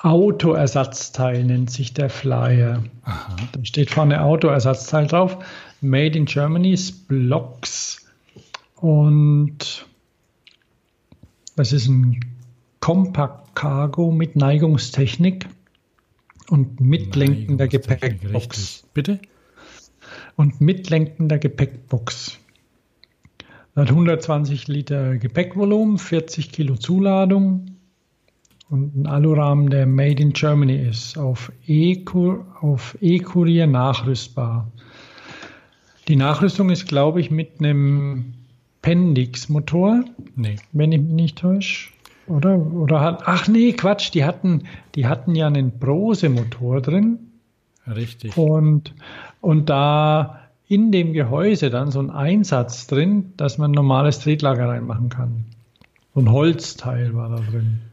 Autoersatzteil 0.04 1.46
nennt 1.46 1.72
sich 1.72 1.94
der 1.94 2.10
Flyer. 2.10 2.84
Aha. 3.04 3.38
Da 3.54 3.66
steht 3.66 3.90
vorne 3.90 4.22
Autoersatzteil 4.22 5.08
drauf. 5.08 5.38
Made 5.80 6.18
in 6.18 6.26
Germany's 6.26 6.92
Blocks. 6.92 8.06
Und 8.76 9.86
das 11.56 11.72
ist 11.72 11.88
ein 11.88 12.20
Compact 12.82 13.56
Cargo 13.56 14.12
mit 14.12 14.36
Neigungstechnik 14.36 15.48
und 16.50 16.82
mitlenkender 16.82 17.70
Gepäckbox. 17.70 18.84
Bitte? 18.94 19.20
Und 20.36 20.60
mitlenkender 20.60 21.38
Gepäckbox. 21.38 22.40
Hat 23.74 23.90
120 23.90 24.68
Liter 24.68 25.18
Gepäckvolumen, 25.18 25.98
40 25.98 26.52
Kilo 26.52 26.76
Zuladung, 26.76 27.73
und 28.74 28.96
ein 28.96 29.06
Alurahmen, 29.06 29.70
der 29.70 29.86
Made 29.86 30.20
in 30.20 30.34
Germany 30.34 30.76
ist, 30.76 31.16
auf 31.16 31.52
E-Kurier 31.68 33.68
nachrüstbar. 33.68 34.68
Die 36.08 36.16
Nachrüstung 36.16 36.72
ist, 36.72 36.88
glaube 36.88 37.22
ich, 37.22 37.30
mit 37.30 37.60
einem 37.60 38.34
Pendix-Motor, 38.82 40.06
nee. 40.36 40.56
wenn 40.72 40.92
ich 40.92 41.02
mich 41.02 41.12
nicht 41.12 41.38
täusche. 41.38 41.92
Oder? 42.26 42.58
Oder 42.58 43.00
hat, 43.00 43.22
ach 43.28 43.48
nee, 43.48 43.74
Quatsch, 43.74 44.12
die 44.12 44.26
hatten, 44.26 44.64
die 44.96 45.06
hatten 45.06 45.36
ja 45.36 45.46
einen 45.46 45.78
Brose-Motor 45.78 46.82
drin. 46.82 47.20
Richtig. 47.86 48.36
Und, 48.36 48.96
und 49.40 49.70
da 49.70 50.40
in 50.68 50.92
dem 50.92 51.14
Gehäuse 51.14 51.70
dann 51.70 51.92
so 51.92 52.00
ein 52.00 52.10
Einsatz 52.10 52.88
drin, 52.88 53.34
dass 53.38 53.60
man 53.60 53.70
ein 53.70 53.76
normales 53.76 54.18
Tretlager 54.18 54.68
reinmachen 54.68 55.10
kann. 55.10 55.46
So 56.16 56.22
ein 56.22 56.32
Holzteil 56.32 57.14
war 57.14 57.30
da 57.30 57.36
drin. 57.36 57.93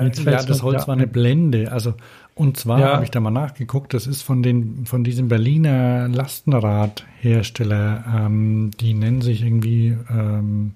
Jetzt 0.00 0.24
ja, 0.24 0.42
das 0.42 0.62
Holz 0.62 0.82
ja. 0.82 0.88
war 0.88 0.94
eine 0.94 1.06
Blende. 1.06 1.70
Also, 1.70 1.94
und 2.34 2.56
zwar 2.56 2.80
ja. 2.80 2.94
habe 2.94 3.04
ich 3.04 3.10
da 3.10 3.20
mal 3.20 3.30
nachgeguckt, 3.30 3.92
das 3.92 4.06
ist 4.06 4.22
von 4.22 4.42
den, 4.42 4.86
von 4.86 5.04
diesem 5.04 5.28
Berliner 5.28 6.08
Lastenradhersteller, 6.08 8.04
ähm, 8.06 8.70
die 8.80 8.94
nennen 8.94 9.20
sich 9.20 9.42
irgendwie 9.42 9.98
ähm, 10.10 10.72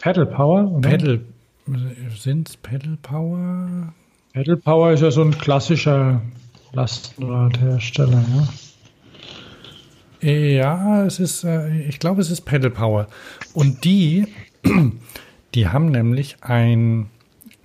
Pedal 0.00 0.26
Power, 0.26 0.72
oder? 0.72 0.88
Pedal, 0.88 1.20
sind's 2.16 2.56
Pedal 2.56 2.96
Power? 3.02 3.92
Pedal 4.32 4.56
Power 4.56 4.92
ist 4.92 5.00
ja 5.02 5.10
so 5.10 5.22
ein 5.22 5.36
klassischer 5.36 6.22
Lastenradhersteller, 6.72 8.24
ja. 8.34 8.48
Ja, 10.20 11.04
es 11.04 11.20
ist, 11.20 11.44
äh, 11.44 11.82
ich 11.82 12.00
glaube, 12.00 12.22
es 12.22 12.30
ist 12.30 12.40
Pedal 12.40 12.70
Power. 12.70 13.08
Und 13.54 13.84
die, 13.84 14.26
die 15.54 15.68
haben 15.68 15.90
nämlich 15.90 16.38
ein 16.40 17.10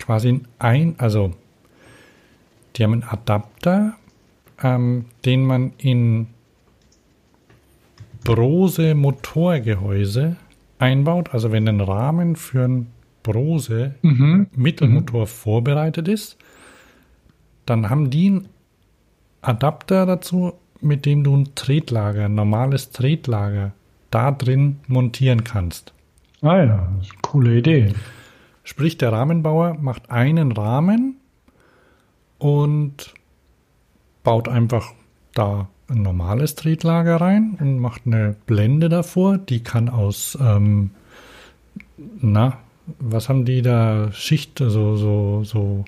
quasi 0.04 0.40
ein, 0.58 0.94
also 0.98 1.32
die 2.76 2.84
haben 2.84 2.92
einen 2.92 3.04
Adapter, 3.04 3.94
ähm, 4.62 5.06
den 5.24 5.44
man 5.44 5.72
in 5.78 6.28
Brose 8.24 8.94
Motorgehäuse 8.94 10.36
einbaut. 10.78 11.32
Also 11.32 11.52
wenn 11.52 11.68
ein 11.68 11.80
Rahmen 11.80 12.36
für 12.36 12.64
ein 12.64 12.86
Brose 13.22 13.94
mhm. 14.02 14.48
Mittelmotor 14.54 15.22
mhm. 15.22 15.26
vorbereitet 15.26 16.08
ist, 16.08 16.36
dann 17.66 17.88
haben 17.88 18.10
die 18.10 18.26
einen 18.26 18.48
Adapter 19.40 20.04
dazu, 20.06 20.54
mit 20.80 21.06
dem 21.06 21.24
du 21.24 21.36
ein 21.36 21.54
Tretlager, 21.54 22.26
ein 22.26 22.34
normales 22.34 22.90
Tretlager 22.90 23.72
da 24.10 24.30
drin 24.30 24.80
montieren 24.86 25.44
kannst. 25.44 25.94
Ah 26.42 26.62
ja, 26.62 26.88
coole 27.22 27.56
Idee. 27.56 27.94
Sprich, 28.64 28.96
der 28.96 29.12
Rahmenbauer 29.12 29.74
macht 29.80 30.10
einen 30.10 30.52
Rahmen 30.52 31.16
und 32.38 33.14
baut 34.22 34.48
einfach 34.48 34.92
da 35.34 35.68
ein 35.88 36.00
normales 36.02 36.54
Tretlager 36.54 37.20
rein 37.20 37.58
und 37.60 37.78
macht 37.78 38.02
eine 38.06 38.36
Blende 38.46 38.88
davor. 38.88 39.36
Die 39.36 39.62
kann 39.62 39.90
aus, 39.90 40.38
ähm, 40.40 40.90
na, 42.20 42.58
was 42.98 43.28
haben 43.28 43.44
die 43.44 43.60
da? 43.62 44.10
Schicht, 44.12 44.58
so, 44.58 44.96
so, 44.96 45.44
so 45.44 45.84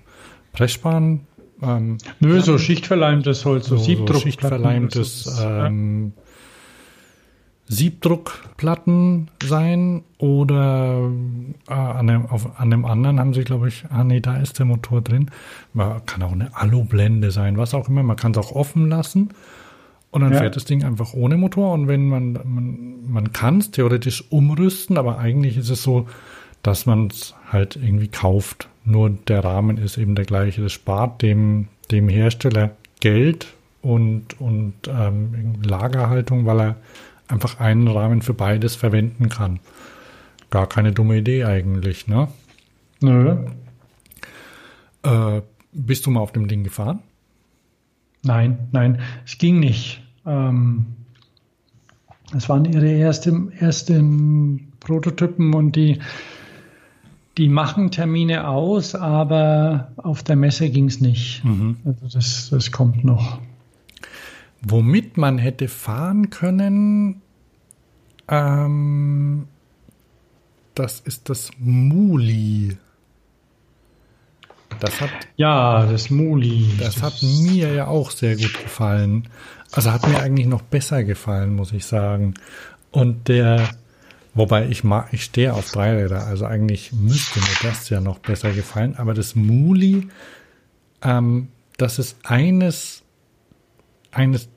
Pressspan? 0.53 1.21
Ähm, 1.63 1.97
Nö, 2.21 2.41
so 2.41 2.59
schichtverleimtes 2.59 3.45
Holz, 3.47 3.67
so, 3.67 3.79
so 3.79 3.85
Siebdruck. 3.85 4.17
So 4.17 4.23
schichtverleimtes 4.23 5.41
ähm, 5.43 6.13
Siebdruckplatten 7.69 9.29
sein 9.43 10.05
oder 10.19 11.11
äh, 11.69 11.73
an, 11.73 12.09
einem, 12.09 12.27
auf, 12.27 12.61
an 12.61 12.73
einem 12.73 12.85
anderen 12.85 13.19
haben 13.19 13.35
sie, 13.35 13.45
glaube 13.45 13.69
ich, 13.69 13.85
ah 13.91 14.05
nee, 14.05 14.21
da 14.21 14.37
ist 14.37 14.59
der 14.59 14.67
Motor 14.67 15.01
drin. 15.01 15.31
Man 15.73 16.05
kann 16.07 16.23
auch 16.23 16.33
eine 16.33 16.57
Alublende 16.57 17.31
sein, 17.31 17.59
was 17.59 17.75
auch 17.75 17.89
immer. 17.89 18.03
Man 18.03 18.17
kann 18.17 18.33
es 18.33 18.39
auch 18.39 18.53
offen 18.53 18.89
lassen 18.89 19.31
und 20.13 20.21
dann 20.21 20.33
ja. 20.33 20.39
fährt 20.39 20.57
das 20.57 20.65
Ding 20.65 20.85
einfach 20.85 21.13
ohne 21.15 21.37
Motor. 21.37 21.73
Und 21.73 21.89
wenn 21.89 22.09
man, 22.09 22.39
man, 22.45 23.11
man 23.11 23.33
kann 23.33 23.59
es 23.59 23.73
theoretisch 23.73 24.25
umrüsten, 24.31 24.97
aber 24.97 25.19
eigentlich 25.19 25.57
ist 25.57 25.71
es 25.71 25.83
so, 25.83 26.07
dass 26.63 26.87
man 26.87 27.09
es 27.09 27.35
halt 27.51 27.77
irgendwie 27.77 28.09
kauft. 28.09 28.69
Nur 28.85 29.11
der 29.11 29.45
Rahmen 29.45 29.77
ist 29.77 29.99
eben 29.99 30.15
der 30.15 30.25
gleiche. 30.25 30.63
Das 30.63 30.73
spart 30.73 31.21
dem, 31.23 31.67
dem 31.91 32.09
Hersteller 32.09 32.71
Geld 33.01 33.49
und, 33.83 34.41
und 34.41 34.75
ähm, 34.89 35.55
Lagerhaltung, 35.65 36.47
weil 36.47 36.61
er 36.61 36.77
einfach 37.29 37.61
einen 37.61 37.89
Rahmen 37.89 38.23
für 38.23 38.35
beides 38.35 38.77
verwenden 38.77 39.29
kann. 39.29 39.61
Gar 40.51 40.69
keine 40.69 40.93
dumme 40.93 41.19
Idee 41.19 41.45
eigentlich, 41.45 42.07
ne? 42.07 42.29
Nö. 43.01 43.37
Äh, 45.03 45.43
bist 45.73 46.07
du 46.07 46.11
mal 46.11 46.21
auf 46.21 46.33
dem 46.33 46.49
Ding 46.49 46.65
gefahren? 46.65 47.01
Nein, 48.23 48.69
nein, 48.73 49.01
es 49.25 49.39
ging 49.39 49.61
nicht. 49.61 50.03
Ähm, 50.25 50.87
es 52.35 52.49
waren 52.49 52.65
ihre 52.65 52.91
ersten, 52.91 53.53
ersten 53.53 54.73
Prototypen 54.81 55.55
und 55.55 55.77
die, 55.77 56.01
die 57.39 57.49
machen 57.49 57.91
Termine 57.91 58.49
aus, 58.49 58.95
aber 58.95 59.93
auf 59.97 60.23
der 60.23 60.37
Messe 60.37 60.71
ging 60.71 60.87
es 60.87 61.01
nicht. 61.01 61.45
Mhm. 61.45 61.77
Also 61.85 62.09
das, 62.13 62.49
das 62.51 62.73
kommt 62.73 63.05
noch. 63.05 63.39
Womit 64.63 65.17
man 65.17 65.39
hätte 65.39 65.69
fahren 65.69 66.31
können, 66.31 67.23
ähm, 68.29 69.47
das 70.75 71.01
ist 71.01 71.29
das 71.29 71.51
Muli. 71.59 72.77
Das 74.81 75.01
hat 75.01 75.11
ja 75.37 75.87
das 75.87 76.11
Muli. 76.11 76.69
Das 76.79 77.03
hat 77.03 77.23
mir 77.23 77.73
ja 77.73 77.87
auch 77.87 78.11
sehr 78.11 78.37
gut 78.37 78.53
gefallen. 78.63 79.29
Also 79.73 79.93
hat 79.93 80.07
mir 80.07 80.21
eigentlich 80.21 80.47
noch 80.47 80.63
besser 80.63 81.05
gefallen, 81.05 81.55
muss 81.55 81.73
ich 81.73 81.87
sagen. 81.87 82.35
Und 82.91 83.29
der, 83.29 83.71
wobei 84.35 84.67
ich 84.69 84.85
mag, 84.85 85.09
ich 85.13 85.25
stehe 85.25 85.55
auf 85.55 85.71
Dreiräder, 85.71 86.27
also 86.27 86.45
eigentlich 86.45 86.93
müsste 86.93 87.41
mir 87.41 87.71
das 87.71 87.89
ja 87.89 88.01
noch 88.01 88.19
besser 88.19 88.53
gefallen. 88.53 88.97
Aber 88.97 89.15
das 89.15 89.35
Muli, 89.35 90.09
ähm, 91.03 91.49
das 91.79 91.99
ist 91.99 92.19
eines 92.25 93.03
eines, 94.17 94.49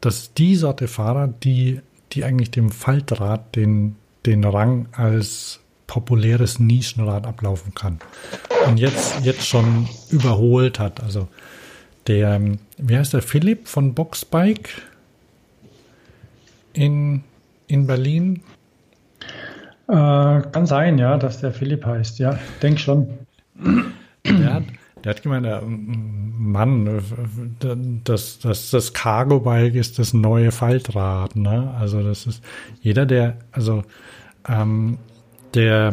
das 0.00 0.18
ist 0.18 0.38
die 0.38 0.54
Sorte 0.56 0.88
Fahrrad, 0.88 1.44
die, 1.44 1.80
die 2.12 2.24
eigentlich 2.24 2.50
dem 2.50 2.70
Faltrad 2.70 3.56
den, 3.56 3.96
den 4.26 4.44
Rang 4.44 4.88
als 4.92 5.60
populäres 5.86 6.58
Nischenrad 6.58 7.26
ablaufen 7.26 7.74
kann. 7.74 7.98
Und 8.66 8.78
jetzt, 8.78 9.24
jetzt 9.24 9.46
schon 9.46 9.88
überholt 10.10 10.78
hat. 10.78 11.02
Also 11.02 11.28
der, 12.06 12.40
wie 12.78 12.96
heißt 12.96 13.12
der, 13.12 13.22
Philipp 13.22 13.68
von 13.68 13.94
Boxbike 13.94 14.70
in, 16.72 17.22
in 17.66 17.86
Berlin? 17.86 18.42
Äh, 19.88 19.92
kann 19.94 20.66
sein, 20.66 20.98
ja, 20.98 21.18
dass 21.18 21.40
der 21.40 21.52
Philipp 21.52 21.84
heißt, 21.84 22.18
ja, 22.18 22.38
denk 22.62 22.80
schon. 22.80 23.08
Der 24.24 24.54
hat, 24.54 24.64
der 25.04 25.14
hat 25.14 25.22
gemeint, 25.22 25.46
Mann, 26.38 27.02
das, 28.04 28.38
das, 28.38 28.70
das 28.70 28.92
Cargo-Bike 28.92 29.74
ist 29.74 29.98
das 29.98 30.12
neue 30.12 30.52
Faltrad, 30.52 31.36
ne? 31.36 31.74
Also 31.78 32.02
das 32.02 32.26
ist 32.26 32.42
jeder, 32.80 33.06
der, 33.06 33.38
also 33.50 33.82
ähm, 34.48 34.98
der, 35.54 35.92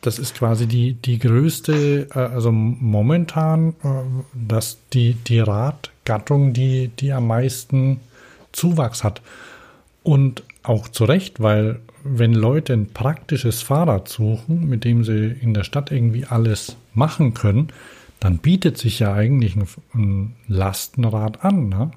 das 0.00 0.18
ist 0.18 0.34
quasi 0.34 0.66
die, 0.66 0.94
die 0.94 1.18
größte, 1.18 2.08
äh, 2.14 2.18
also 2.18 2.52
momentan, 2.52 3.70
äh, 3.82 4.02
dass 4.34 4.78
die, 4.92 5.14
die 5.14 5.40
Radgattung, 5.40 6.52
die, 6.52 6.88
die 6.88 7.12
am 7.12 7.26
meisten 7.26 8.00
Zuwachs 8.52 9.02
hat. 9.02 9.22
Und 10.02 10.42
auch 10.62 10.88
zu 10.88 11.04
Recht, 11.04 11.40
weil 11.40 11.80
wenn 12.04 12.34
Leute 12.34 12.74
ein 12.74 12.92
praktisches 12.92 13.62
Fahrrad 13.62 14.08
suchen, 14.08 14.68
mit 14.68 14.84
dem 14.84 15.04
sie 15.04 15.34
in 15.40 15.54
der 15.54 15.64
Stadt 15.64 15.90
irgendwie 15.90 16.26
alles 16.26 16.76
machen 16.92 17.34
können, 17.34 17.68
dann 18.20 18.38
bietet 18.38 18.78
sich 18.78 19.00
ja 19.00 19.12
eigentlich 19.12 19.56
ein, 19.56 19.66
ein 19.94 20.36
Lastenrad 20.46 21.44
an, 21.44 21.68
ne? 21.68 21.90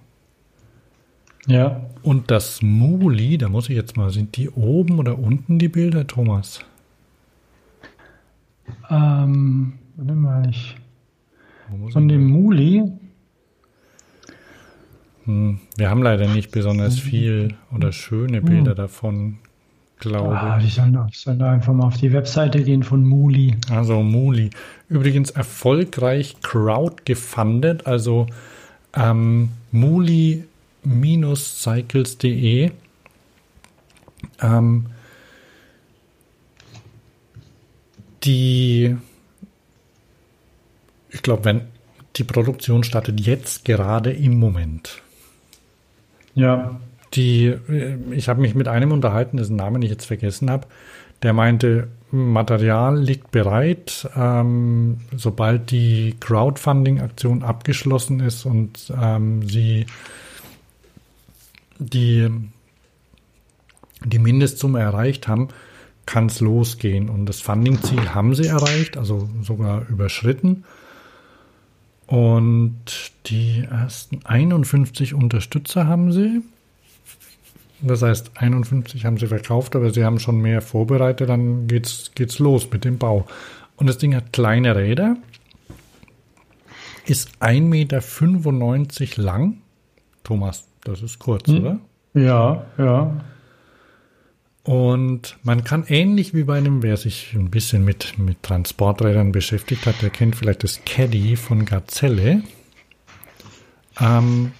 Ja. 1.45 1.85
Und 2.01 2.29
das 2.31 2.61
Muli, 2.61 3.37
da 3.37 3.47
muss 3.47 3.69
ich 3.69 3.75
jetzt 3.75 3.95
mal, 3.95 4.09
sind 4.09 4.35
die 4.35 4.49
oben 4.49 4.99
oder 4.99 5.17
unten 5.17 5.59
die 5.59 5.69
Bilder, 5.69 6.05
Thomas? 6.05 6.59
ähm, 8.89 9.73
warte 9.95 10.13
mal, 10.13 10.49
ich, 10.49 10.75
von 11.91 12.07
dem 12.07 12.27
Muli. 12.27 12.91
Hm, 15.25 15.59
wir 15.75 15.89
haben 15.89 16.01
leider 16.01 16.27
nicht 16.27 16.51
besonders 16.51 16.99
viel 16.99 17.55
oder 17.73 17.91
schöne 17.91 18.41
Bilder 18.41 18.71
hm. 18.71 18.77
davon, 18.77 19.37
glaube 19.99 20.37
ah, 20.37 20.59
ich. 20.59 20.75
sollen, 20.75 20.95
einfach 21.41 21.73
mal 21.73 21.87
auf 21.87 21.97
die 21.97 22.13
Webseite 22.13 22.63
gehen 22.63 22.83
von 22.83 23.03
Muli. 23.03 23.57
Also 23.69 24.03
Muli. 24.03 24.51
Übrigens 24.89 25.31
erfolgreich 25.31 26.37
crowdgefundet, 26.41 27.87
also 27.87 28.27
ähm, 28.93 29.49
muli-cycles.de. 29.71 32.71
Ähm, 34.41 34.85
die, 38.23 38.97
ich 41.09 41.21
glaube, 41.21 41.45
wenn 41.45 41.61
die 42.15 42.23
Produktion 42.23 42.83
startet 42.83 43.21
jetzt 43.21 43.63
gerade 43.65 44.11
im 44.11 44.39
Moment. 44.39 45.03
Ja. 46.33 46.79
Die, 47.13 47.45
äh, 47.47 47.97
ich 48.11 48.29
habe 48.29 48.41
mich 48.41 48.55
mit 48.55 48.67
einem 48.67 48.91
unterhalten, 48.91 49.37
dessen 49.37 49.55
Namen 49.55 49.81
ich 49.81 49.89
jetzt 49.89 50.05
vergessen 50.05 50.49
habe, 50.49 50.67
der 51.23 51.33
meinte, 51.33 51.87
Material 52.11 52.97
liegt 52.97 53.31
bereit, 53.31 54.09
ähm, 54.15 54.99
sobald 55.15 55.71
die 55.71 56.15
Crowdfunding-Aktion 56.19 57.43
abgeschlossen 57.43 58.21
ist 58.21 58.45
und 58.45 58.93
ähm, 59.01 59.47
sie 59.47 59.87
die, 61.79 62.29
die 64.05 64.19
Mindestsumme 64.19 64.79
erreicht 64.79 65.27
haben, 65.27 65.49
kann 66.05 66.27
es 66.27 66.39
losgehen. 66.39 67.09
Und 67.09 67.25
das 67.25 67.41
Funding-Ziel 67.41 68.13
haben 68.15 68.33
sie 68.33 68.47
erreicht, 68.47 68.97
also 68.97 69.29
sogar 69.41 69.87
überschritten. 69.89 70.63
Und 72.05 73.11
die 73.25 73.67
ersten 73.69 74.25
51 74.25 75.13
Unterstützer 75.13 75.87
haben 75.87 76.13
sie. 76.13 76.41
Das 77.81 78.01
heißt, 78.01 78.31
51 78.35 79.05
haben 79.05 79.17
sie 79.17 79.27
verkauft, 79.27 79.75
aber 79.75 79.91
sie 79.91 80.03
haben 80.03 80.19
schon 80.19 80.41
mehr 80.41 80.61
vorbereitet, 80.61 81.29
dann 81.29 81.67
geht's, 81.67 82.11
geht's 82.15 82.39
los 82.39 82.67
mit 82.71 82.85
dem 82.85 82.97
Bau. 82.97 83.27
Und 83.75 83.87
das 83.87 83.97
Ding 83.99 84.15
hat 84.15 84.33
kleine 84.33 84.75
Räder, 84.75 85.17
ist 87.05 87.29
1,95 87.39 88.99
Meter 88.99 89.21
lang. 89.21 89.57
Thomas, 90.23 90.67
das 90.83 91.01
ist 91.01 91.19
kurz, 91.19 91.47
hm. 91.47 91.59
oder? 91.59 91.79
Ja, 92.13 92.65
ja. 92.77 93.23
Und 94.63 95.37
man 95.43 95.63
kann 95.63 95.85
ähnlich 95.87 96.33
wie 96.33 96.43
bei 96.43 96.57
einem, 96.57 96.83
wer 96.83 96.97
sich 96.97 97.33
ein 97.33 97.49
bisschen 97.49 97.85
mit, 97.85 98.17
mit 98.17 98.43
Transporträdern 98.43 99.31
beschäftigt 99.31 99.85
hat, 99.85 100.01
der 100.01 100.09
kennt 100.09 100.35
vielleicht 100.35 100.63
das 100.63 100.81
Caddy 100.83 101.37
von 101.37 101.63
Gazelle. 101.63 102.43
Ähm, 104.01 104.51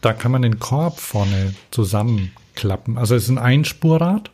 da 0.00 0.12
kann 0.12 0.32
man 0.32 0.42
den 0.42 0.58
Korb 0.58 0.98
vorne 0.98 1.54
zusammenklappen. 1.70 2.98
Also 2.98 3.14
es 3.14 3.24
ist 3.24 3.30
ein 3.30 3.38
Einspurrad 3.38 4.30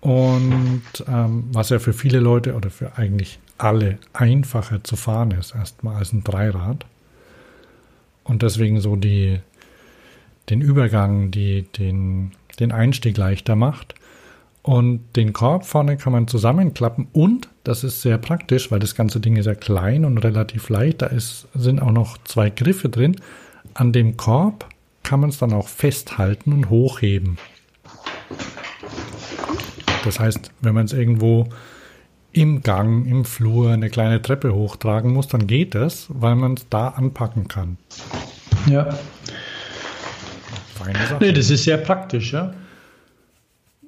und 0.00 0.82
ähm, 1.08 1.44
was 1.52 1.70
ja 1.70 1.78
für 1.78 1.92
viele 1.92 2.18
Leute 2.18 2.54
oder 2.54 2.70
für 2.70 2.96
eigentlich 2.98 3.38
alle 3.58 3.98
einfacher 4.12 4.82
zu 4.82 4.96
fahren 4.96 5.30
ist, 5.30 5.54
erstmal 5.54 5.96
als 5.96 6.12
ein 6.12 6.24
Dreirad. 6.24 6.84
Und 8.24 8.42
deswegen 8.42 8.80
so 8.80 8.96
die, 8.96 9.40
den 10.50 10.60
Übergang, 10.60 11.30
die, 11.30 11.62
den, 11.78 12.32
den 12.58 12.72
Einstieg 12.72 13.16
leichter 13.16 13.56
macht. 13.56 13.94
Und 14.62 15.16
den 15.16 15.32
Korb 15.32 15.66
vorne 15.66 15.96
kann 15.96 16.12
man 16.12 16.28
zusammenklappen 16.28 17.08
und 17.12 17.48
das 17.64 17.82
ist 17.82 18.02
sehr 18.02 18.18
praktisch, 18.18 18.70
weil 18.70 18.78
das 18.78 18.94
ganze 18.94 19.18
Ding 19.18 19.36
ist 19.36 19.46
ja 19.46 19.56
klein 19.56 20.04
und 20.04 20.18
relativ 20.18 20.68
leicht. 20.68 21.02
Da 21.02 21.06
ist, 21.06 21.48
sind 21.54 21.82
auch 21.82 21.90
noch 21.90 22.18
zwei 22.24 22.50
Griffe 22.50 22.88
drin. 22.88 23.16
An 23.74 23.92
dem 23.92 24.16
Korb 24.16 24.68
kann 25.02 25.20
man 25.20 25.30
es 25.30 25.38
dann 25.38 25.52
auch 25.52 25.68
festhalten 25.68 26.52
und 26.52 26.70
hochheben. 26.70 27.38
Das 30.04 30.18
heißt, 30.18 30.50
wenn 30.60 30.74
man 30.74 30.86
es 30.86 30.92
irgendwo 30.92 31.48
im 32.32 32.62
Gang, 32.62 33.06
im 33.06 33.24
Flur 33.24 33.72
eine 33.72 33.90
kleine 33.90 34.22
Treppe 34.22 34.54
hochtragen 34.54 35.12
muss, 35.12 35.28
dann 35.28 35.46
geht 35.46 35.74
das, 35.74 36.06
weil 36.08 36.34
man 36.34 36.54
es 36.54 36.68
da 36.68 36.88
anpacken 36.88 37.46
kann. 37.46 37.76
Ja 38.66 38.88
feine 40.82 41.06
Sache. 41.06 41.24
Nee, 41.24 41.32
das 41.32 41.50
ist 41.50 41.64
sehr 41.64 41.78
praktisch, 41.78 42.32
ja. 42.32 42.54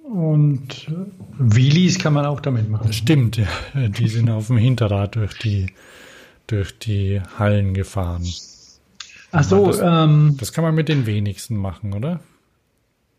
Und 0.03 0.87
Wheelies 1.39 1.99
kann 1.99 2.13
man 2.13 2.27
auch 2.27 2.41
damit 2.41 2.71
machen. 2.71 2.93
Stimmt, 2.93 3.37
ja. 3.37 3.47
Die 3.75 4.09
sind 4.09 4.31
auf 4.31 4.49
dem 4.49 4.59
Hinterrad 4.59 5.17
durch 5.17 5.39
die, 5.39 5.67
durch 6.47 6.79
die 6.79 7.21
Hallen 7.39 7.75
gefahren. 7.75 8.25
Ach 9.35 9.43
so, 9.43 9.67
das, 9.67 9.81
ähm, 9.83 10.37
das 10.39 10.53
kann 10.53 10.63
man 10.63 10.75
mit 10.75 10.89
den 10.89 11.07
wenigsten 11.07 11.57
machen, 11.57 11.93
oder? 11.93 12.21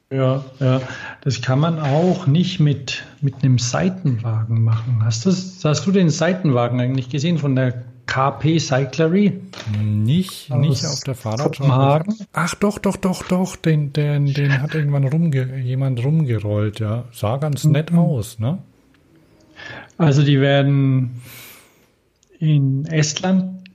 Ja, 0.09 0.45
ja, 0.59 0.81
das 1.21 1.41
kann 1.41 1.59
man 1.59 1.79
auch 1.79 2.25
nicht 2.25 2.59
mit, 2.59 3.03
mit 3.21 3.43
einem 3.43 3.57
Seitenwagen 3.57 4.63
machen. 4.63 5.01
Hast, 5.03 5.25
das, 5.25 5.59
hast 5.63 5.85
du 5.85 5.91
den 5.91 6.09
Seitenwagen 6.09 6.79
eigentlich 6.79 7.09
gesehen 7.09 7.37
von 7.37 7.55
der 7.55 7.83
KP 8.05 8.59
Cyclery. 8.59 9.41
Nicht, 9.83 10.53
nicht 10.53 10.85
auf 10.85 11.01
der 11.01 11.15
Fahrradschau. 11.15 12.03
Ach 12.31 12.55
doch, 12.55 12.79
doch, 12.79 12.95
doch, 12.95 13.23
doch. 13.23 13.55
Den, 13.57 13.91
den, 13.91 14.27
den 14.27 14.61
hat 14.61 14.73
irgendwann 14.73 15.05
rumge 15.05 15.57
jemand 15.57 16.03
rumgerollt, 16.03 16.79
ja. 16.79 17.05
Sah 17.11 17.37
ganz 17.37 17.65
mhm. 17.65 17.71
nett 17.73 17.91
aus, 17.91 18.39
ne? 18.39 18.59
Also 19.97 20.23
die 20.23 20.39
werden 20.39 21.21
in 22.39 22.85
Estland 22.85 23.69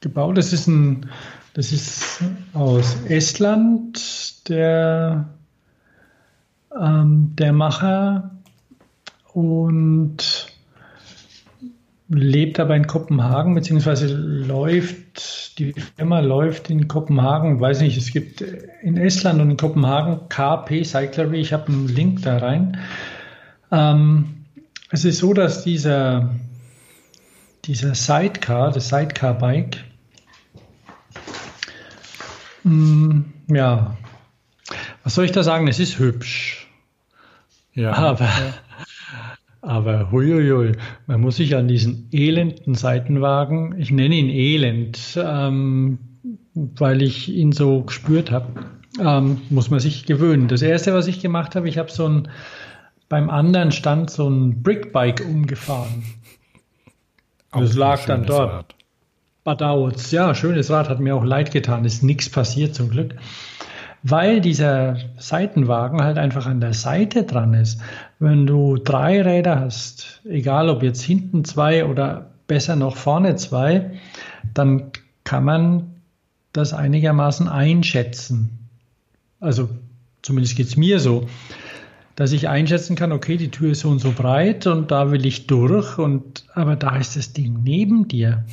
gebaut. 0.00 0.36
Das 0.36 0.52
ist 0.52 0.66
ein, 0.66 1.06
das 1.54 1.72
ist 1.72 2.22
aus 2.54 2.96
Estland. 3.08 4.48
Der, 4.48 5.28
ähm, 6.78 7.34
der 7.36 7.52
Macher 7.52 8.30
und 9.32 10.50
lebt 12.08 12.58
aber 12.58 12.74
in 12.74 12.86
Kopenhagen, 12.86 13.54
beziehungsweise 13.54 14.08
läuft, 14.08 15.58
die 15.58 15.72
Firma 15.72 16.20
läuft 16.20 16.68
in 16.68 16.88
Kopenhagen, 16.88 17.60
weiß 17.60 17.80
nicht, 17.82 17.96
es 17.96 18.10
gibt 18.10 18.40
in 18.82 18.96
Estland 18.96 19.40
und 19.40 19.50
in 19.50 19.56
Kopenhagen 19.56 20.28
KP 20.28 20.82
Cyclery, 20.82 21.40
ich 21.40 21.52
habe 21.52 21.68
einen 21.68 21.86
Link 21.86 22.22
da 22.22 22.38
rein. 22.38 22.78
Ähm, 23.70 24.46
es 24.90 25.04
ist 25.04 25.18
so, 25.18 25.32
dass 25.34 25.62
dieser, 25.62 26.30
dieser 27.64 27.94
Sidecar, 27.94 28.72
das 28.72 28.88
Sidecar-Bike, 28.88 29.84
mm, 32.64 33.20
ja, 33.48 33.96
was 35.04 35.14
soll 35.14 35.24
ich 35.24 35.32
da 35.32 35.42
sagen, 35.42 35.68
es 35.68 35.78
ist 35.78 35.98
hübsch. 35.98 36.68
Ja. 37.74 37.92
Aber 37.92 38.28
aber 39.62 40.10
huiuiui, 40.10 40.72
man 41.06 41.20
muss 41.20 41.36
sich 41.36 41.54
an 41.54 41.68
diesen 41.68 42.08
elenden 42.12 42.74
Seitenwagen, 42.74 43.78
ich 43.78 43.90
nenne 43.90 44.14
ihn 44.14 44.30
elend, 44.30 45.18
ähm, 45.22 45.98
weil 46.54 47.02
ich 47.02 47.28
ihn 47.28 47.52
so 47.52 47.82
gespürt 47.82 48.30
habe, 48.30 48.46
ähm, 48.98 49.42
muss 49.50 49.70
man 49.70 49.80
sich 49.80 50.06
gewöhnen. 50.06 50.48
Das 50.48 50.62
erste, 50.62 50.94
was 50.94 51.06
ich 51.06 51.20
gemacht 51.20 51.56
habe, 51.56 51.68
ich 51.68 51.76
habe 51.76 51.90
so 51.90 52.08
ein, 52.08 52.28
beim 53.08 53.28
anderen 53.28 53.70
Stand 53.70 54.10
so 54.10 54.28
ein 54.28 54.62
Brickbike 54.62 55.24
umgefahren. 55.28 56.04
das 57.52 57.74
lag 57.74 58.04
dann 58.06 58.24
dort. 58.24 58.50
Rad. 58.50 58.74
Badauz, 59.44 60.10
ja, 60.10 60.34
schönes 60.34 60.70
Rad, 60.70 60.88
hat 60.88 61.00
mir 61.00 61.16
auch 61.16 61.24
leid 61.24 61.50
getan, 61.50 61.84
ist 61.84 62.02
nichts 62.02 62.28
passiert 62.28 62.74
zum 62.74 62.90
Glück 62.90 63.14
weil 64.02 64.40
dieser 64.40 64.96
Seitenwagen 65.18 66.02
halt 66.02 66.18
einfach 66.18 66.46
an 66.46 66.60
der 66.60 66.72
Seite 66.72 67.24
dran 67.24 67.54
ist. 67.54 67.80
Wenn 68.18 68.46
du 68.46 68.76
drei 68.76 69.20
Räder 69.22 69.60
hast, 69.60 70.22
egal 70.24 70.68
ob 70.68 70.82
jetzt 70.82 71.02
hinten 71.02 71.44
zwei 71.44 71.84
oder 71.84 72.30
besser 72.46 72.76
noch 72.76 72.96
vorne 72.96 73.36
zwei, 73.36 73.92
dann 74.54 74.90
kann 75.24 75.44
man 75.44 75.94
das 76.52 76.72
einigermaßen 76.72 77.48
einschätzen. 77.48 78.58
Also 79.38 79.68
zumindest 80.22 80.56
geht 80.56 80.66
es 80.66 80.76
mir 80.76 80.98
so, 80.98 81.28
dass 82.16 82.32
ich 82.32 82.48
einschätzen 82.48 82.96
kann, 82.96 83.12
okay, 83.12 83.36
die 83.36 83.50
Tür 83.50 83.72
ist 83.72 83.80
so 83.80 83.88
und 83.88 84.00
so 84.00 84.12
breit 84.12 84.66
und 84.66 84.90
da 84.90 85.10
will 85.10 85.24
ich 85.24 85.46
durch 85.46 85.98
und 85.98 86.44
aber 86.54 86.76
da 86.76 86.96
ist 86.96 87.16
das 87.16 87.32
Ding 87.32 87.60
neben 87.62 88.08
dir. 88.08 88.44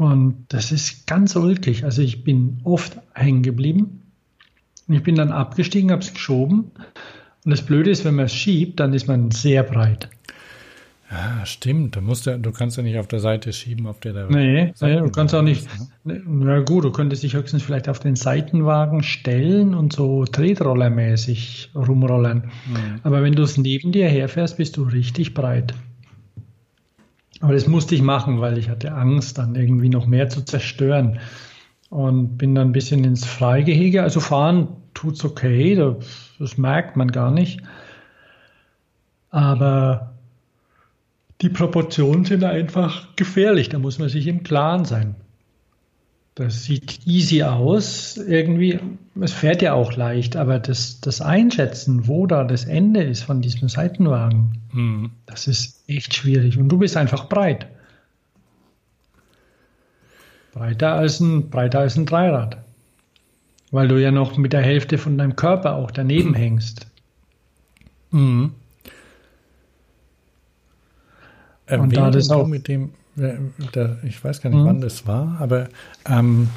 Und 0.00 0.46
das 0.48 0.72
ist 0.72 1.06
ganz 1.06 1.36
ulkig. 1.36 1.84
Also 1.84 2.00
ich 2.00 2.24
bin 2.24 2.56
oft 2.64 2.96
hängen 3.12 3.42
geblieben 3.42 4.00
und 4.88 4.94
ich 4.94 5.02
bin 5.02 5.14
dann 5.14 5.30
abgestiegen, 5.30 5.90
habe 5.90 6.00
es 6.00 6.14
geschoben. 6.14 6.70
Und 7.44 7.50
das 7.50 7.60
Blöde 7.60 7.90
ist, 7.90 8.06
wenn 8.06 8.14
man 8.14 8.24
es 8.24 8.32
schiebt, 8.32 8.80
dann 8.80 8.94
ist 8.94 9.08
man 9.08 9.30
sehr 9.30 9.62
breit. 9.62 10.08
Ja, 11.10 11.44
stimmt. 11.44 11.96
Du, 11.96 12.00
musst 12.00 12.24
ja, 12.24 12.38
du 12.38 12.50
kannst 12.50 12.78
ja 12.78 12.82
nicht 12.82 12.98
auf 12.98 13.08
der 13.08 13.20
Seite 13.20 13.52
schieben, 13.52 13.86
auf 13.86 14.00
der 14.00 14.14
der. 14.14 14.30
Nee, 14.30 14.72
nee 14.80 14.96
du 14.96 15.10
kannst 15.10 15.34
auch 15.34 15.42
nicht. 15.42 15.68
Ne? 16.04 16.22
Na 16.24 16.60
gut, 16.60 16.84
du 16.84 16.92
könntest 16.92 17.22
dich 17.22 17.34
höchstens 17.34 17.62
vielleicht 17.62 17.86
auf 17.86 17.98
den 17.98 18.16
Seitenwagen 18.16 19.02
stellen 19.02 19.74
und 19.74 19.92
so 19.92 20.24
Tretrollermäßig 20.24 21.72
rumrollen. 21.74 22.44
Mhm. 22.66 23.00
Aber 23.02 23.22
wenn 23.22 23.34
du 23.34 23.42
es 23.42 23.58
neben 23.58 23.92
dir 23.92 24.08
herfährst, 24.08 24.56
bist 24.56 24.78
du 24.78 24.84
richtig 24.84 25.34
breit. 25.34 25.74
Aber 27.40 27.54
das 27.54 27.66
musste 27.66 27.94
ich 27.94 28.02
machen, 28.02 28.40
weil 28.40 28.58
ich 28.58 28.68
hatte 28.68 28.92
Angst, 28.92 29.38
dann 29.38 29.54
irgendwie 29.54 29.88
noch 29.88 30.06
mehr 30.06 30.28
zu 30.28 30.44
zerstören. 30.44 31.18
Und 31.88 32.38
bin 32.38 32.54
dann 32.54 32.68
ein 32.68 32.72
bisschen 32.72 33.02
ins 33.02 33.24
Freigehege. 33.24 34.02
Also 34.02 34.20
fahren 34.20 34.68
tut's 34.94 35.24
okay, 35.24 35.74
das, 35.74 35.96
das 36.38 36.58
merkt 36.58 36.96
man 36.96 37.10
gar 37.10 37.30
nicht. 37.30 37.62
Aber 39.30 40.14
die 41.40 41.48
Proportionen 41.48 42.24
sind 42.24 42.44
einfach 42.44 43.16
gefährlich, 43.16 43.70
da 43.70 43.78
muss 43.78 43.98
man 43.98 44.08
sich 44.08 44.26
im 44.26 44.42
Klaren 44.42 44.84
sein. 44.84 45.14
Das 46.40 46.64
sieht 46.64 47.06
easy 47.06 47.42
aus, 47.42 48.16
irgendwie, 48.16 48.80
es 49.20 49.30
fährt 49.30 49.60
ja 49.60 49.74
auch 49.74 49.94
leicht, 49.94 50.36
aber 50.36 50.58
das, 50.58 50.98
das 51.02 51.20
Einschätzen, 51.20 52.08
wo 52.08 52.26
da 52.26 52.44
das 52.44 52.64
Ende 52.64 53.02
ist 53.02 53.24
von 53.24 53.42
diesem 53.42 53.68
Seitenwagen, 53.68 54.52
mhm. 54.72 55.10
das 55.26 55.46
ist 55.46 55.84
echt 55.86 56.14
schwierig. 56.14 56.56
Und 56.56 56.70
du 56.70 56.78
bist 56.78 56.96
einfach 56.96 57.28
breit. 57.28 57.66
Breiter 60.54 60.94
als 60.94 61.20
ein, 61.20 61.50
breiter 61.50 61.80
als 61.80 61.98
ein 61.98 62.06
Dreirad. 62.06 62.56
Weil 63.70 63.88
du 63.88 64.00
ja 64.00 64.10
noch 64.10 64.38
mit 64.38 64.54
der 64.54 64.62
Hälfte 64.62 64.96
von 64.96 65.18
deinem 65.18 65.36
Körper 65.36 65.74
auch 65.74 65.90
daneben 65.90 66.32
hängst. 66.32 66.86
Mhm. 68.12 68.54
Und 71.70 71.94
da 71.94 72.10
das 72.10 72.30
auch 72.30 72.46
mit 72.46 72.66
dem, 72.66 72.94
der, 73.20 73.98
ich 74.02 74.22
weiß 74.22 74.40
gar 74.40 74.50
nicht, 74.50 74.60
mhm. 74.60 74.66
wann 74.66 74.80
das 74.80 75.06
war, 75.06 75.36
aber 75.40 75.68
ähm, 76.08 76.48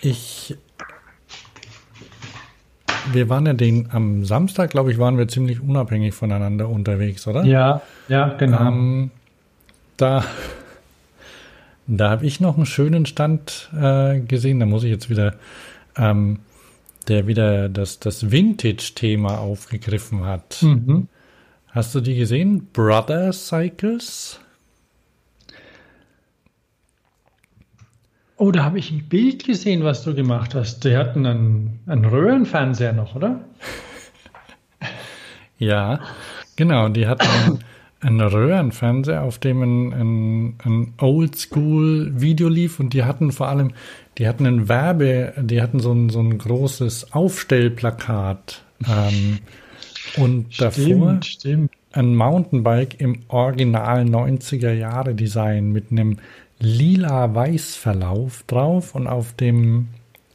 ich, 0.00 0.56
wir 3.12 3.28
waren 3.28 3.46
ja 3.46 3.52
den, 3.52 3.90
am 3.90 4.24
Samstag, 4.24 4.70
glaube 4.70 4.92
ich, 4.92 4.98
waren 4.98 5.18
wir 5.18 5.28
ziemlich 5.28 5.60
unabhängig 5.60 6.14
voneinander 6.14 6.68
unterwegs, 6.68 7.26
oder? 7.26 7.44
Ja, 7.44 7.82
ja, 8.08 8.28
genau. 8.34 8.68
Ähm, 8.68 9.10
da, 9.96 10.24
da 11.86 12.10
habe 12.10 12.26
ich 12.26 12.40
noch 12.40 12.56
einen 12.56 12.66
schönen 12.66 13.06
Stand 13.06 13.70
äh, 13.78 14.20
gesehen, 14.20 14.60
da 14.60 14.66
muss 14.66 14.84
ich 14.84 14.90
jetzt 14.90 15.10
wieder, 15.10 15.34
ähm, 15.96 16.40
der 17.08 17.26
wieder 17.26 17.68
das, 17.68 17.98
das 17.98 18.30
Vintage-Thema 18.30 19.38
aufgegriffen 19.38 20.24
hat. 20.24 20.62
Mhm. 20.62 21.08
Hast 21.68 21.94
du 21.94 22.00
die 22.00 22.16
gesehen? 22.16 22.68
Brother 22.72 23.32
Cycles? 23.32 24.38
Oh, 28.42 28.50
da 28.50 28.64
habe 28.64 28.80
ich 28.80 28.90
ein 28.90 29.04
Bild 29.08 29.44
gesehen, 29.44 29.84
was 29.84 30.02
du 30.02 30.16
gemacht 30.16 30.56
hast. 30.56 30.82
Die 30.82 30.96
hatten 30.96 31.26
einen, 31.26 31.78
einen 31.86 32.04
Röhrenfernseher 32.04 32.92
noch, 32.92 33.14
oder? 33.14 33.44
ja, 35.60 36.00
genau. 36.56 36.88
Die 36.88 37.06
hatten 37.06 37.60
einen 38.00 38.20
Röhrenfernseher, 38.20 39.22
auf 39.22 39.38
dem 39.38 39.62
ein, 39.62 39.92
ein, 39.92 40.54
ein 40.64 40.94
Oldschool-Video 40.98 42.48
lief 42.48 42.80
und 42.80 42.94
die 42.94 43.04
hatten 43.04 43.30
vor 43.30 43.46
allem, 43.46 43.74
die 44.18 44.26
hatten 44.26 44.44
ein 44.44 44.68
Werbe, 44.68 45.34
die 45.38 45.62
hatten 45.62 45.78
so 45.78 45.92
ein, 45.92 46.08
so 46.08 46.18
ein 46.18 46.36
großes 46.36 47.12
Aufstellplakat. 47.12 48.64
Ähm, 48.88 49.38
und 50.16 50.60
davor 50.60 51.22
stimmt. 51.22 51.70
ein 51.92 52.16
Mountainbike 52.16 53.00
im 53.00 53.20
Original 53.28 54.02
90er 54.02 54.72
Jahre 54.72 55.14
Design 55.14 55.70
mit 55.70 55.92
einem 55.92 56.16
lila-weiß-Verlauf 56.62 58.44
drauf 58.46 58.94
und 58.94 59.06
auf 59.06 59.34
dem, 59.34 59.88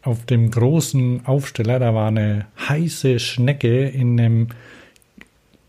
auf 0.04 0.26
dem 0.26 0.52
großen 0.52 1.26
Aufsteller, 1.26 1.80
da 1.80 1.94
war 1.94 2.10
eine 2.10 2.46
heiße 2.68 3.20
Schnecke 3.20 3.88
in 3.88 4.20
einem 4.20 4.48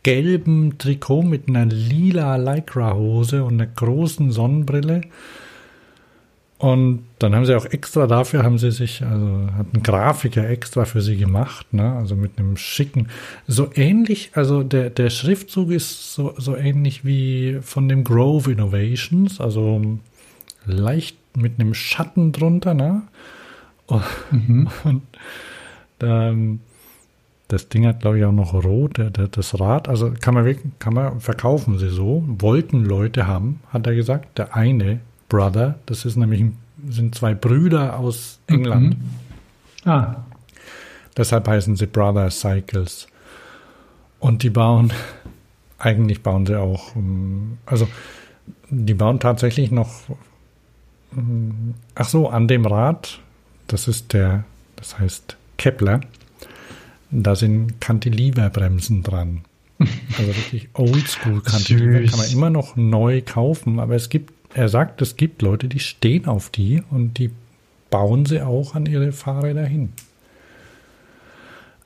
gelben 0.02 0.78
Trikot 0.78 1.22
mit 1.22 1.48
einer 1.48 1.66
lila 1.66 2.36
Lycra-Hose 2.36 3.44
und 3.44 3.54
einer 3.54 3.66
großen 3.66 4.30
Sonnenbrille. 4.30 5.02
Und 6.58 7.04
dann 7.20 7.36
haben 7.36 7.46
sie 7.46 7.54
auch 7.54 7.66
extra 7.66 8.08
dafür, 8.08 8.42
haben 8.42 8.58
sie 8.58 8.72
sich, 8.72 9.02
also 9.04 9.48
hat 9.56 9.72
ein 9.72 9.82
Grafiker 9.84 10.48
extra 10.50 10.84
für 10.86 11.00
sie 11.00 11.16
gemacht, 11.16 11.72
ne? 11.72 11.92
Also 11.92 12.16
mit 12.16 12.36
einem 12.36 12.56
schicken, 12.56 13.08
so 13.46 13.70
ähnlich, 13.76 14.32
also 14.34 14.64
der, 14.64 14.90
der 14.90 15.10
Schriftzug 15.10 15.70
ist 15.70 16.14
so, 16.14 16.34
so 16.36 16.56
ähnlich 16.56 17.04
wie 17.04 17.58
von 17.62 17.88
dem 17.88 18.02
Grove 18.02 18.50
Innovations, 18.50 19.40
also 19.40 19.80
leicht 20.72 21.16
mit 21.36 21.58
einem 21.58 21.74
Schatten 21.74 22.32
drunter, 22.32 22.74
ne? 22.74 23.02
Und, 23.86 24.04
mhm. 24.30 24.68
und 24.84 25.02
ähm, 26.00 26.60
das 27.48 27.70
Ding 27.70 27.86
hat, 27.86 28.00
glaube 28.00 28.18
ich, 28.18 28.24
auch 28.26 28.32
noch 28.32 28.52
rot, 28.52 28.98
der, 28.98 29.08
der, 29.08 29.28
das 29.28 29.58
Rad. 29.58 29.88
Also 29.88 30.12
kann 30.20 30.34
man, 30.34 30.54
kann 30.78 30.92
man 30.92 31.20
verkaufen 31.20 31.78
sie 31.78 31.88
so. 31.88 32.22
Wollten 32.26 32.84
Leute 32.84 33.26
haben, 33.26 33.60
hat 33.70 33.86
er 33.86 33.94
gesagt. 33.94 34.36
Der 34.36 34.54
eine 34.54 35.00
Brother, 35.30 35.76
das 35.86 36.04
ist 36.04 36.16
nämlich 36.16 36.44
sind 36.86 37.14
zwei 37.14 37.34
Brüder 37.34 37.98
aus 37.98 38.40
England. 38.46 38.98
Mhm. 39.84 39.90
Ah. 39.90 40.16
Deshalb 41.16 41.48
heißen 41.48 41.76
sie 41.76 41.86
Brother 41.86 42.30
Cycles. 42.30 43.08
Und 44.20 44.42
die 44.42 44.50
bauen, 44.50 44.92
eigentlich 45.78 46.22
bauen 46.22 46.46
sie 46.46 46.60
auch, 46.60 46.94
ähm, 46.96 47.58
also 47.66 47.88
die 48.70 48.94
bauen 48.94 49.20
tatsächlich 49.20 49.70
noch 49.70 49.88
Ach 51.94 52.08
so, 52.08 52.28
an 52.28 52.48
dem 52.48 52.66
Rad, 52.66 53.20
das 53.66 53.88
ist 53.88 54.12
der, 54.12 54.44
das 54.76 54.98
heißt 54.98 55.36
Kepler, 55.56 56.00
da 57.10 57.34
sind 57.34 57.80
Cantileverbremsen 57.80 59.02
dran. 59.02 59.44
Also 59.78 60.26
wirklich 60.26 60.68
oldschool 60.74 61.40
Cantilever 61.40 62.04
kann 62.08 62.18
man 62.18 62.30
immer 62.30 62.50
noch 62.50 62.76
neu 62.76 63.22
kaufen, 63.24 63.78
aber 63.78 63.94
es 63.94 64.08
gibt, 64.08 64.32
er 64.54 64.68
sagt, 64.68 65.00
es 65.02 65.16
gibt 65.16 65.40
Leute, 65.42 65.68
die 65.68 65.78
stehen 65.78 66.26
auf 66.26 66.50
die 66.50 66.82
und 66.90 67.18
die 67.18 67.30
bauen 67.90 68.26
sie 68.26 68.42
auch 68.42 68.74
an 68.74 68.86
ihre 68.86 69.12
Fahrräder 69.12 69.64
hin. 69.64 69.92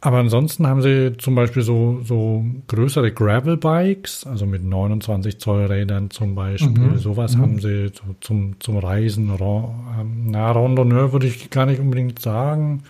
Aber 0.04 0.18
ansonsten 0.18 0.66
haben 0.66 0.82
sie 0.82 1.16
zum 1.16 1.36
Beispiel 1.36 1.62
so, 1.62 2.00
so 2.04 2.44
größere 2.66 3.12
Gravel-Bikes, 3.12 4.26
also 4.26 4.46
mit 4.46 4.64
29 4.64 5.38
Zoll 5.38 5.66
Rädern 5.66 6.10
zum 6.10 6.34
Beispiel. 6.34 6.70
Mhm. 6.70 6.98
Sowas 6.98 7.36
mhm. 7.36 7.40
haben 7.40 7.60
sie 7.60 7.92
so 7.94 8.16
zum, 8.20 8.56
zum 8.58 8.78
Reisen. 8.78 9.30
Ähm, 9.30 10.24
na, 10.26 10.50
Randonneur 10.50 11.12
würde 11.12 11.28
ich 11.28 11.50
gar 11.50 11.66
nicht 11.66 11.78
unbedingt 11.80 12.18
sagen. 12.18 12.82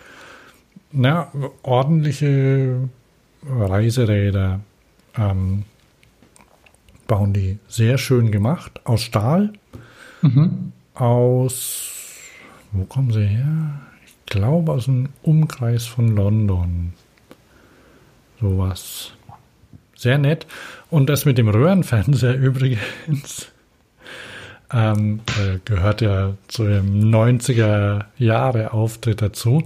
Na, 0.90 1.30
ordentliche 1.62 2.88
Reiseräder 3.46 4.60
ähm, 5.18 5.64
bauen 7.06 7.34
die 7.34 7.58
sehr 7.68 7.98
schön 7.98 8.30
gemacht. 8.30 8.80
Aus 8.84 9.02
Stahl. 9.02 9.52
Mhm. 10.22 10.72
Aus, 10.94 11.90
wo 12.72 12.84
kommen 12.84 13.10
sie 13.10 13.26
her? 13.26 13.82
Ich 14.06 14.14
glaube 14.24 14.72
aus 14.72 14.86
dem 14.86 15.10
Umkreis 15.22 15.84
von 15.84 16.16
London. 16.16 16.94
Sowas. 18.42 19.12
Sehr 19.94 20.18
nett. 20.18 20.46
Und 20.90 21.08
das 21.08 21.24
mit 21.24 21.38
dem 21.38 21.48
Röhrenfernseher 21.48 22.34
übrigens 22.38 23.52
ähm, 24.72 25.20
äh, 25.38 25.58
gehört 25.64 26.00
ja 26.00 26.34
zu 26.48 26.64
dem 26.64 27.10
90er 27.10 28.06
Jahre 28.18 28.72
Auftritt 28.72 29.22
dazu. 29.22 29.62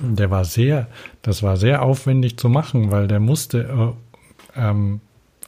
Der 0.00 0.30
war 0.30 0.44
sehr, 0.44 0.86
das 1.22 1.42
war 1.42 1.56
sehr 1.56 1.82
aufwendig 1.82 2.36
zu 2.36 2.50
machen, 2.50 2.90
weil 2.90 3.08
der 3.08 3.20
musste 3.20 3.94
äh, 4.54 4.60
ähm, 4.60 5.00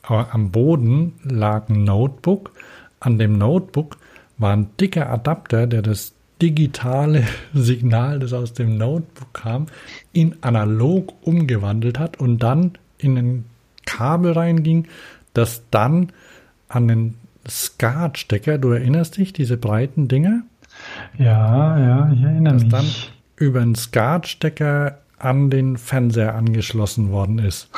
am 0.02 0.50
Boden 0.50 1.20
lag 1.22 1.68
ein 1.68 1.84
Notebook. 1.84 2.52
An 3.00 3.18
dem 3.18 3.36
Notebook 3.36 3.98
war 4.38 4.54
ein 4.56 4.70
dicker 4.80 5.10
Adapter, 5.10 5.66
der 5.66 5.82
das 5.82 6.14
digitale 6.40 7.24
Signal, 7.54 8.18
das 8.18 8.32
aus 8.32 8.52
dem 8.52 8.76
Notebook 8.76 9.32
kam, 9.32 9.66
in 10.12 10.36
analog 10.42 11.14
umgewandelt 11.22 11.98
hat 11.98 12.18
und 12.18 12.38
dann 12.42 12.72
in 12.98 13.16
ein 13.16 13.44
Kabel 13.86 14.32
reinging, 14.32 14.86
das 15.34 15.62
dann 15.70 16.12
an 16.68 16.88
den 16.88 17.14
SCART-Stecker, 17.48 18.58
du 18.58 18.70
erinnerst 18.70 19.16
dich, 19.16 19.32
diese 19.32 19.56
breiten 19.56 20.08
Dinger? 20.08 20.42
Ja, 21.18 21.78
ja, 21.78 22.12
ich 22.12 22.22
erinnere 22.22 22.54
das 22.54 22.62
mich. 22.62 22.72
dann 22.72 22.86
über 23.36 23.60
einen 23.60 23.74
SCART-Stecker 23.74 24.98
an 25.18 25.50
den 25.50 25.76
Fernseher 25.76 26.34
angeschlossen 26.34 27.10
worden 27.10 27.38
ist. 27.38 27.68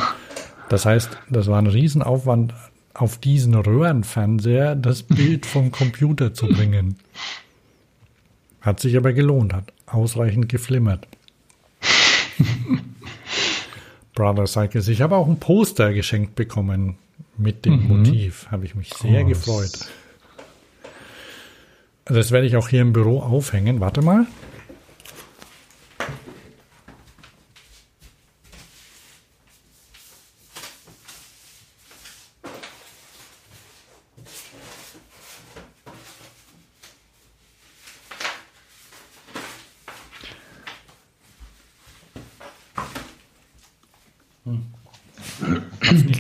Das 0.69 0.87
heißt, 0.87 1.19
das 1.29 1.49
war 1.49 1.59
ein 1.59 1.67
Riesenaufwand, 1.67 2.55
auf 2.95 3.19
diesen 3.19 3.55
Röhrenfernseher 3.55 4.75
das 4.75 5.03
Bild 5.03 5.47
vom 5.47 5.73
Computer 5.73 6.35
zu 6.35 6.47
bringen. 6.47 6.97
Hat 8.63 8.81
sich 8.81 8.97
aber 8.97 9.13
gelohnt, 9.13 9.53
hat 9.53 9.73
ausreichend 9.87 10.49
geflimmert. 10.49 11.07
Brother 14.15 14.47
Cycles. 14.47 14.89
Ich 14.89 15.03
habe 15.03 15.17
auch 15.17 15.27
ein 15.27 15.41
Poster 15.41 15.93
geschenkt 15.93 16.37
bekommen 16.37 16.97
mit 17.37 17.65
dem 17.65 17.83
mhm. 17.83 17.89
Motiv. 17.89 18.47
Habe 18.51 18.65
ich 18.65 18.75
mich 18.75 18.95
sehr 18.95 19.25
oh, 19.25 19.29
gefreut. 19.29 19.91
Also 22.05 22.21
das 22.21 22.31
werde 22.31 22.47
ich 22.47 22.57
auch 22.57 22.69
hier 22.69 22.83
im 22.83 22.93
Büro 22.93 23.21
aufhängen. 23.21 23.81
Warte 23.81 24.01
mal. 24.03 24.27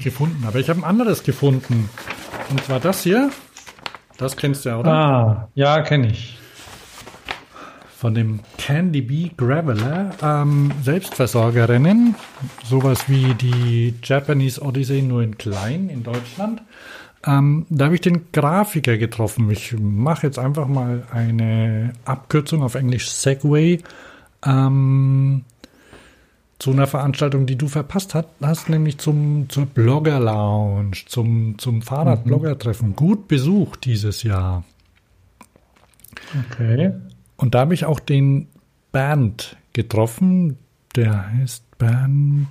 Nicht 0.03 0.05
gefunden, 0.05 0.45
aber 0.47 0.59
ich 0.59 0.69
habe 0.69 0.81
ein 0.81 0.85
anderes 0.85 1.23
gefunden. 1.23 1.89
Und 2.51 2.65
zwar 2.65 2.81
das 2.81 3.03
hier. 3.03 3.31
Das 4.19 4.37
kennst 4.37 4.65
du 4.65 4.71
ja, 4.71 4.79
oder? 4.79 4.93
Ah, 4.93 5.49
ja, 5.55 5.81
kenne 5.83 6.09
ich. 6.09 6.39
Von 7.97 8.15
dem 8.15 8.41
Candy 8.59 9.01
Bee 9.01 9.31
Graveler 9.37 10.11
ähm, 10.21 10.73
Selbstversorgerinnen. 10.83 12.17
Sowas 12.65 13.09
wie 13.09 13.35
die 13.35 13.95
Japanese 14.03 14.61
Odyssey 14.61 15.03
nur 15.03 15.23
in 15.23 15.39
klein 15.39 15.89
in 15.89 16.03
Deutschland. 16.03 16.63
Ähm, 17.25 17.67
da 17.71 17.85
habe 17.85 17.95
ich 17.95 18.01
den 18.01 18.33
Grafiker 18.33 18.99
getroffen. 18.99 19.49
Ich 19.51 19.77
mache 19.79 20.27
jetzt 20.27 20.41
einfach 20.41 20.67
mal 20.67 21.05
eine 21.13 21.93
Abkürzung 22.05 22.63
auf 22.63 22.75
Englisch 22.75 23.09
Segway. 23.09 23.81
Ähm, 24.45 25.45
zu 26.63 26.71
einer 26.71 26.87
Veranstaltung, 26.87 27.47
die 27.47 27.59
du 27.59 27.67
verpasst 27.67 28.15
hast, 28.15 28.29
hast 28.41 28.69
nämlich 28.69 28.99
zum, 28.99 29.47
zur 29.49 29.67
Blogger 29.67 30.21
Lounge, 30.21 30.93
zum, 31.07 31.59
zum 31.59 31.83
Fahrradblogger-Treffen. 31.83 32.95
Gut 32.95 33.27
besucht 33.27 33.85
dieses 33.85 34.23
Jahr. 34.23 34.63
Okay. 36.53 36.93
Und 37.37 37.57
da 37.57 37.63
habe 37.63 37.75
ich 37.75 37.85
auch 37.85 37.99
den 37.99 38.47
Bernd 38.93 39.57
getroffen, 39.73 40.57
der 40.95 41.33
heißt 41.33 41.79
Bernd 41.79 42.47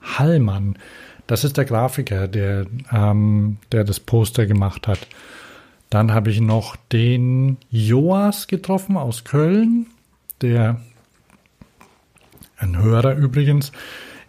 Hallmann. 0.00 0.78
Das 1.26 1.42
ist 1.42 1.56
der 1.56 1.64
Grafiker, 1.64 2.28
der, 2.28 2.66
ähm, 2.92 3.56
der 3.72 3.82
das 3.82 3.98
Poster 3.98 4.46
gemacht 4.46 4.86
hat. 4.86 5.08
Dann 5.90 6.14
habe 6.14 6.30
ich 6.30 6.40
noch 6.40 6.76
den 6.92 7.56
Joas 7.68 8.46
getroffen 8.46 8.96
aus 8.96 9.24
Köln, 9.24 9.86
der 10.40 10.80
ein 12.60 12.78
Hörer 12.78 13.16
übrigens. 13.16 13.72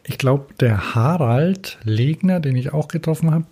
Ich 0.03 0.17
glaube, 0.17 0.53
der 0.59 0.95
Harald 0.95 1.77
Legner, 1.83 2.39
den 2.39 2.55
ich 2.55 2.73
auch 2.73 2.87
getroffen 2.87 3.31
habe, 3.31 3.45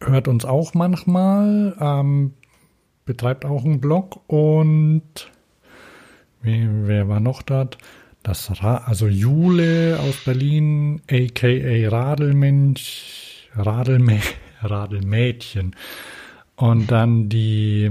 hört 0.00 0.28
uns 0.28 0.44
auch 0.44 0.74
manchmal, 0.74 1.76
ähm, 1.80 2.34
betreibt 3.04 3.44
auch 3.44 3.64
einen 3.64 3.80
Blog 3.80 4.20
und 4.26 5.30
wer 6.42 7.08
war 7.08 7.20
noch 7.20 7.42
dort? 7.42 7.78
Das 8.22 8.62
Ra 8.62 8.78
also 8.78 9.06
Jule 9.06 10.00
aus 10.00 10.24
Berlin, 10.24 11.00
aka 11.08 11.46
Radelmensch, 11.88 13.48
Radelmä 13.54 14.20
Radelmädchen. 14.62 15.76
Und 16.56 16.90
dann 16.90 17.28
die, 17.28 17.90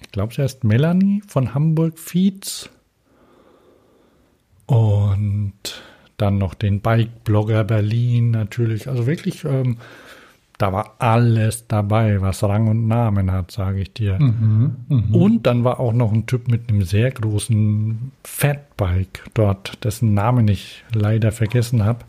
ich 0.00 0.12
glaube, 0.12 0.32
sie 0.34 0.42
heißt 0.42 0.62
Melanie 0.62 1.22
von 1.26 1.54
Hamburg 1.54 1.98
Feeds. 1.98 2.70
Und 4.66 5.82
dann 6.16 6.38
noch 6.38 6.54
den 6.54 6.80
Bike-Blogger 6.80 7.64
Berlin 7.64 8.30
natürlich. 8.30 8.88
Also 8.88 9.06
wirklich, 9.06 9.44
ähm, 9.44 9.78
da 10.58 10.72
war 10.72 10.94
alles 11.00 11.66
dabei, 11.66 12.20
was 12.20 12.44
Rang 12.44 12.68
und 12.68 12.86
Namen 12.86 13.32
hat, 13.32 13.50
sage 13.50 13.80
ich 13.80 13.92
dir. 13.92 14.18
Mhm, 14.20 14.76
mh. 14.88 15.16
Und 15.16 15.46
dann 15.46 15.64
war 15.64 15.80
auch 15.80 15.92
noch 15.92 16.12
ein 16.12 16.26
Typ 16.26 16.46
mit 16.48 16.68
einem 16.68 16.82
sehr 16.82 17.10
großen 17.10 18.12
Fatbike 18.22 19.24
dort, 19.34 19.82
dessen 19.84 20.14
Namen 20.14 20.46
ich 20.46 20.84
leider 20.94 21.32
vergessen 21.32 21.84
habe. 21.84 22.04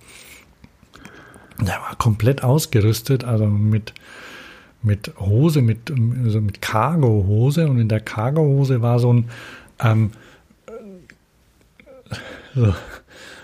Der 1.59 1.79
war 1.79 1.95
komplett 1.97 2.43
ausgerüstet, 2.43 3.23
also 3.23 3.47
mit, 3.47 3.93
mit 4.83 5.13
Hose, 5.19 5.63
mit, 5.63 5.91
also 6.23 6.41
mit 6.41 6.61
Cargo-Hose. 6.61 7.67
Und 7.67 7.79
in 7.79 7.89
der 7.89 8.01
Cargo-Hose 8.01 8.83
war 8.83 8.99
so 8.99 9.13
ein, 9.13 9.29
ähm, 9.79 10.11
so, 12.55 12.73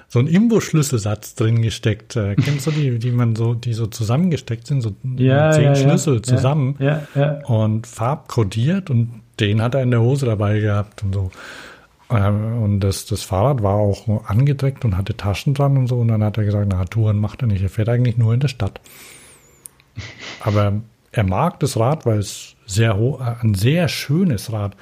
so 0.08 0.20
ein 0.20 0.28
Imbusschlüsselsatz 0.28 1.36
drin 1.36 1.62
gesteckt. 1.62 2.16
Äh, 2.16 2.36
kennst 2.36 2.68
du 2.68 2.72
die, 2.72 3.00
die 3.00 3.12
man 3.12 3.36
so, 3.36 3.54
die 3.54 3.74
so 3.74 3.88
zusammengesteckt 3.88 4.68
sind, 4.68 4.82
so 4.82 4.96
Ja, 5.18 5.52
zehn 5.52 5.64
ja. 5.64 5.76
Schlüssel 5.76 6.22
zusammen 6.22 6.76
Ja, 6.80 7.04
ja. 7.16 7.46
und 7.46 7.88
farbkodiert 7.88 8.90
und 8.90 9.22
den 9.40 9.62
hat 9.62 9.76
er 9.76 9.84
in 9.84 9.92
der 9.92 10.02
Hose 10.02 10.26
dabei 10.26 10.60
gehabt 10.60 11.04
und 11.04 11.14
so. 11.14 11.32
Ähm, 12.10 12.64
Und 12.64 12.80
das, 12.80 13.06
das 13.06 13.22
Fahrrad 13.24 13.62
war 13.62 13.76
auch 13.76 14.26
angedreckt 14.28 14.84
und 14.84 14.98
hatte 14.98 15.16
Taschen 15.16 15.54
dran 15.54 15.78
und 15.78 15.88
so. 15.88 16.00
Und 16.00 16.08
dann 16.08 16.24
hat 16.24 16.38
er 16.38 16.44
gesagt, 16.44 16.68
na, 16.70 16.84
Touren 16.86 17.18
macht 17.20 17.42
er 17.44 17.48
nicht. 17.48 17.62
Er 17.62 17.70
fährt 17.70 17.88
eigentlich 17.90 18.18
nur 18.18 18.34
in 18.34 18.40
der 18.40 18.48
Stadt. 18.48 18.82
Aber 20.42 20.82
er 21.12 21.24
mag 21.24 21.60
das 21.60 21.78
Rad, 21.78 22.06
weil 22.06 22.20
es 22.20 22.56
sehr 22.66 22.98
hoch, 22.98 23.22
äh, 23.22 23.36
ein 23.42 23.54
sehr 23.54 23.88
schönes 23.88 24.52
Rad 24.52 24.76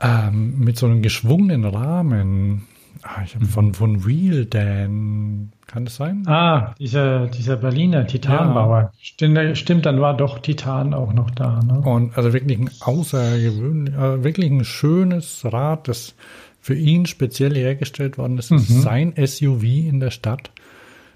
ähm, 0.00 0.58
mit 0.60 0.78
so 0.78 0.86
einem 0.86 1.02
geschwungenen 1.02 1.64
Rahmen. 1.64 2.66
Ah, 3.02 3.22
ich 3.24 3.34
habe 3.34 3.46
von, 3.46 3.74
von 3.74 3.96
Real 4.02 4.44
Dan, 4.44 5.52
kann 5.66 5.84
das 5.84 5.96
sein? 5.96 6.24
Ah, 6.26 6.74
dieser, 6.78 7.26
dieser 7.26 7.56
Berliner 7.56 8.06
Titanbauer. 8.06 8.92
Stimmt, 9.00 9.56
stimmt, 9.56 9.86
dann 9.86 10.00
war 10.00 10.16
doch 10.16 10.38
Titan 10.40 10.94
auch 10.94 11.12
noch 11.12 11.30
da. 11.30 11.60
Ne? 11.62 11.80
Und 11.80 12.16
also 12.16 12.32
wirklich 12.32 12.58
ein 12.58 12.70
außergewöhnlich, 12.80 13.94
äh, 13.94 14.24
wirklich 14.24 14.50
ein 14.50 14.64
schönes 14.64 15.44
Rad, 15.44 15.88
das 15.88 16.14
für 16.60 16.74
ihn 16.74 17.06
speziell 17.06 17.54
hergestellt 17.54 18.18
worden 18.18 18.38
ist. 18.38 18.50
Das 18.50 18.62
ist 18.62 18.82
sein 18.82 19.14
SUV 19.16 19.62
in 19.62 20.00
der 20.00 20.10
Stadt. 20.10 20.50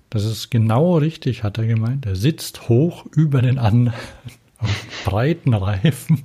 Das 0.09 0.25
ist 0.25 0.51
genau 0.51 0.99
richtig, 0.99 1.43
hat 1.43 1.59
er 1.59 1.67
gemeint. 1.67 2.07
Er 2.07 2.17
sitzt 2.17 2.69
hoch 2.69 3.07
über 3.17 3.43
den 3.43 3.59
anderen 3.59 3.95
auf 4.59 4.87
breiten 5.05 5.55
Reifen. 5.55 6.23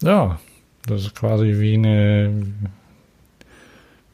Ja, 0.00 0.38
das 0.86 1.02
ist 1.02 1.14
quasi 1.14 1.58
wie 1.58 1.74
eine. 1.74 2.44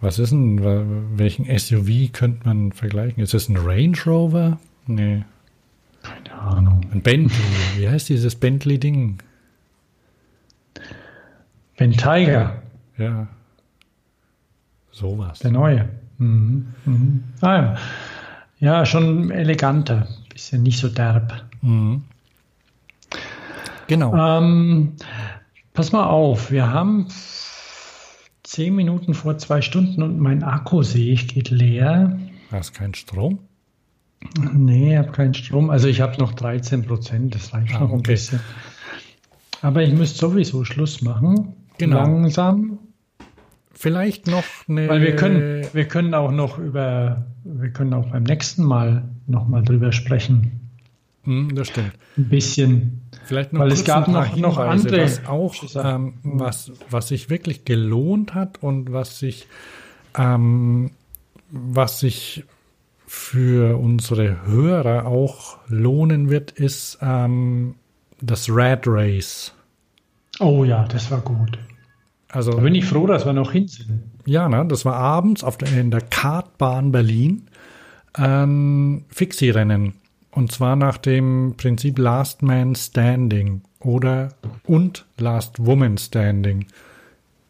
Was 0.01 0.19
ist 0.19 0.31
denn, 0.31 1.19
welchen 1.19 1.47
SUV 1.59 2.13
könnte 2.13 2.47
man 2.47 2.73
vergleichen? 2.73 3.23
Ist 3.23 3.35
es 3.35 3.49
ein 3.49 3.57
Range 3.57 3.97
Rover? 4.07 4.59
Nee. 4.87 5.25
Keine 6.03 6.35
Ahnung. 6.41 6.83
Ein 6.93 7.03
Bentley. 7.03 7.35
Wie 7.77 7.89
heißt 7.89 8.09
dieses 8.09 8.37
Bentley-Ding? 8.37 9.19
Ben 11.77 11.93
Tiger, 11.93 12.63
Ja. 12.97 13.29
Sowas. 14.91 15.39
der 15.41 15.51
neue. 15.53 15.89
Mhm. 16.19 16.67
Mhm. 16.85 17.25
Ah, 17.41 17.57
ja. 17.57 17.77
ja, 18.59 18.87
schon 18.87 19.31
eleganter. 19.31 20.09
Bisschen 20.33 20.63
nicht 20.65 20.79
so 20.81 20.89
derb. 20.89 21.45
Mhm. 21.63 22.03
Genau. 23.87 24.15
Ähm, 24.39 24.95
pass 25.73 25.93
mal 25.93 26.05
auf, 26.07 26.51
wir 26.51 26.73
haben 26.73 27.07
zehn 28.49 28.75
Minuten 28.75 29.13
vor 29.13 29.37
zwei 29.37 29.61
Stunden 29.61 30.03
und 30.03 30.19
mein 30.19 30.43
Akku 30.43 30.83
sehe 30.83 31.13
ich 31.13 31.29
geht 31.29 31.51
leer. 31.51 32.19
Hast 32.51 32.73
keinen 32.73 32.95
Strom? 32.95 33.41
Nee, 34.55 34.93
ich 34.93 34.99
habe 34.99 35.13
keinen 35.13 35.35
Strom. 35.35 35.69
Also 35.69 35.87
ich 35.87 36.01
habe 36.01 36.19
noch 36.19 36.33
13 36.33 36.87
Prozent, 36.87 37.35
das 37.35 37.53
reicht 37.53 37.75
Ah, 37.75 37.81
noch 37.81 37.91
ein 37.93 37.99
okay. 37.99 38.13
bisschen. 38.13 38.41
Aber 39.61 39.83
ich 39.83 39.93
müsste 39.93 40.19
sowieso 40.19 40.65
Schluss 40.65 41.03
machen. 41.03 41.53
Genau. 41.77 41.99
Langsam. 41.99 42.79
Vielleicht 43.73 44.27
noch 44.27 44.45
eine. 44.67 44.89
Weil 44.89 45.03
wir 45.03 45.15
können, 45.15 45.67
wir 45.73 45.85
können 45.85 46.15
auch 46.15 46.33
noch 46.33 46.59
über, 46.59 47.27
wir 47.45 47.71
können 47.71 47.93
auch 47.93 48.07
beim 48.11 48.23
nächsten 48.23 48.65
Mal 48.65 49.05
nochmal 49.27 49.63
drüber 49.63 49.93
sprechen. 49.93 50.53
Hm, 51.25 51.55
das 51.55 51.69
stimmt. 51.69 51.93
Ein 52.17 52.29
bisschen. 52.31 53.03
Vielleicht 53.29 53.53
noch 53.53 53.61
Weil 53.61 53.73
es 53.73 53.85
gab 53.85 54.09
noch- 54.09 54.35
noch 54.37 54.57
andere 54.57 55.03
was 55.03 55.27
auch, 55.27 55.55
ähm, 55.77 56.15
was, 56.23 56.73
was 56.89 57.09
sich 57.09 57.29
wirklich 57.29 57.67
gelohnt 57.67 58.33
hat 58.35 58.63
und 58.63 58.91
was 58.91 59.19
sich, 59.19 59.47
ähm, 60.17 60.93
was 61.51 62.01
sich 62.01 62.45
für 63.07 63.77
unsere 63.79 64.47
Hörer 64.47 65.05
auch 65.07 65.59
lohnen 65.69 66.31
wird, 66.31 66.53
ist 66.53 66.99
ähm, 67.03 67.75
das 68.23 68.49
Rat 68.51 68.85
Race. 68.87 69.53
Oh 70.41 70.65
ja, 70.65 70.85
das 70.89 71.11
war 71.11 71.21
gut. 71.21 71.59
Also 72.31 72.53
Da 72.53 72.61
bin 72.63 72.75
ich 72.75 72.87
froh, 72.87 73.07
dass 73.07 73.27
wir 73.27 73.35
noch 73.35 73.53
hin 73.53 73.69
sind. 73.69 74.05
Ja, 74.25 74.49
ne, 74.49 74.65
das 74.67 74.87
war 74.87 74.95
abends 74.95 75.45
auf 75.45 75.59
der, 75.59 75.71
in 75.79 75.91
der 75.91 76.01
Kartbahn 76.01 76.93
Berlin. 76.93 77.43
Ähm, 78.17 79.05
Fixie-Rennen. 79.11 79.93
Und 80.31 80.53
zwar 80.53 80.77
nach 80.77 80.99
dem 80.99 81.55
Prinzip 81.57 81.99
Last 81.99 82.43
Man 82.43 82.75
Standing 82.75 83.63
oder 83.81 84.31
und 84.65 85.07
Last 85.19 85.65
Woman 85.65 85.99
Standing. 85.99 86.67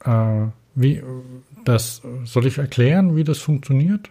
Äh, 0.05 0.47
wie 0.75 1.03
das 1.65 2.03
soll 2.25 2.47
ich 2.47 2.59
erklären, 2.59 3.17
wie 3.17 3.25
das 3.25 3.39
funktioniert? 3.39 4.11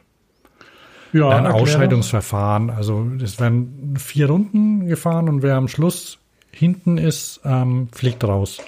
Ja, 1.14 1.30
Ein 1.30 1.48
Ausscheidungsverfahren. 1.48 2.69
Also 2.69 3.10
es 3.23 3.39
werden 3.39 3.95
vier 3.98 4.27
Runden 4.27 4.85
gefahren 4.88 5.30
und 5.30 5.41
wer 5.41 5.56
am 5.56 5.68
Schluss 5.68 6.19
hinten 6.52 6.98
ist, 6.98 7.39
ähm, 7.45 7.88
fliegt 7.94 8.23
raus. 8.23 8.60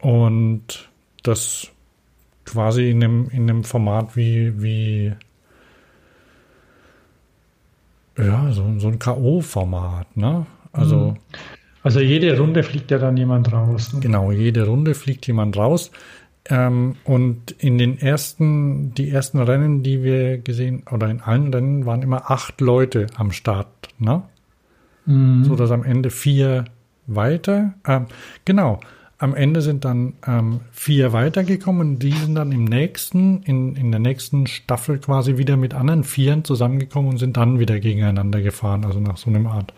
Und 0.00 0.88
das 1.22 1.68
quasi 2.44 2.90
in 2.90 3.02
einem, 3.02 3.28
in 3.30 3.50
einem 3.50 3.64
Format 3.64 4.16
wie, 4.16 4.62
wie 4.62 5.14
ja, 8.18 8.50
so, 8.52 8.78
so 8.78 8.88
ein 8.88 8.98
K.O.-Format, 8.98 10.06
ne? 10.14 10.46
Also 10.72 11.14
doch. 11.14 11.38
Also 11.84 12.00
jede 12.00 12.36
Runde 12.38 12.62
fliegt 12.62 12.90
ja 12.90 12.98
dann 12.98 13.16
jemand 13.18 13.52
raus. 13.52 13.92
Ne? 13.92 14.00
Genau, 14.00 14.32
jede 14.32 14.66
Runde 14.66 14.94
fliegt 14.94 15.26
jemand 15.26 15.56
raus. 15.58 15.90
Ähm, 16.46 16.96
und 17.04 17.50
in 17.52 17.76
den 17.76 17.98
ersten, 17.98 18.94
die 18.94 19.10
ersten 19.10 19.38
Rennen, 19.38 19.82
die 19.82 20.02
wir 20.02 20.38
gesehen, 20.38 20.82
oder 20.90 21.10
in 21.10 21.20
allen 21.20 21.52
Rennen 21.52 21.84
waren 21.84 22.00
immer 22.00 22.30
acht 22.30 22.60
Leute 22.62 23.06
am 23.16 23.32
Start, 23.32 23.68
ne? 23.98 24.22
Mhm. 25.04 25.44
So 25.44 25.56
dass 25.56 25.70
am 25.70 25.84
Ende 25.84 26.08
vier 26.08 26.64
weiter, 27.06 27.74
ähm, 27.86 28.06
genau, 28.46 28.80
am 29.24 29.34
Ende 29.34 29.62
sind 29.62 29.86
dann 29.86 30.12
ähm, 30.26 30.60
vier 30.70 31.14
weitergekommen. 31.14 31.98
Die 31.98 32.12
sind 32.12 32.34
dann 32.34 32.52
im 32.52 32.64
nächsten, 32.64 33.42
in, 33.42 33.74
in 33.74 33.90
der 33.90 33.98
nächsten 33.98 34.46
Staffel 34.46 34.98
quasi 34.98 35.38
wieder 35.38 35.56
mit 35.56 35.72
anderen 35.72 36.04
Vieren 36.04 36.44
zusammengekommen 36.44 37.12
und 37.12 37.16
sind 37.16 37.38
dann 37.38 37.58
wieder 37.58 37.80
gegeneinander 37.80 38.42
gefahren. 38.42 38.84
Also 38.84 39.00
nach 39.00 39.16
so 39.16 39.30
einem 39.30 39.46
Art, 39.46 39.72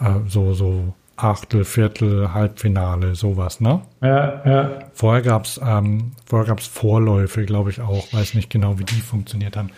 äh, 0.00 0.20
so, 0.26 0.54
so 0.54 0.94
Achtel, 1.16 1.64
Viertel, 1.64 2.32
Halbfinale, 2.32 3.14
sowas, 3.14 3.60
ne? 3.60 3.82
Ja, 4.00 4.42
ja. 4.46 4.70
Vorher 4.94 5.20
gab's 5.20 5.60
ähm, 5.62 6.12
vorher 6.24 6.48
gab's 6.48 6.66
Vorläufe, 6.66 7.44
glaube 7.44 7.68
ich 7.68 7.82
auch. 7.82 8.10
Weiß 8.14 8.32
nicht 8.32 8.48
genau, 8.48 8.78
wie 8.78 8.84
die 8.84 9.02
funktioniert 9.02 9.54
haben. 9.54 9.68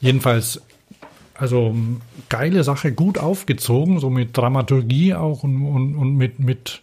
Jedenfalls, 0.00 0.60
also 1.34 1.74
geile 2.28 2.62
Sache, 2.62 2.92
gut 2.92 3.16
aufgezogen, 3.16 4.00
so 4.00 4.10
mit 4.10 4.36
Dramaturgie 4.36 5.14
auch 5.14 5.44
und, 5.44 5.64
und, 5.64 5.96
und 5.96 6.16
mit, 6.16 6.40
mit, 6.40 6.82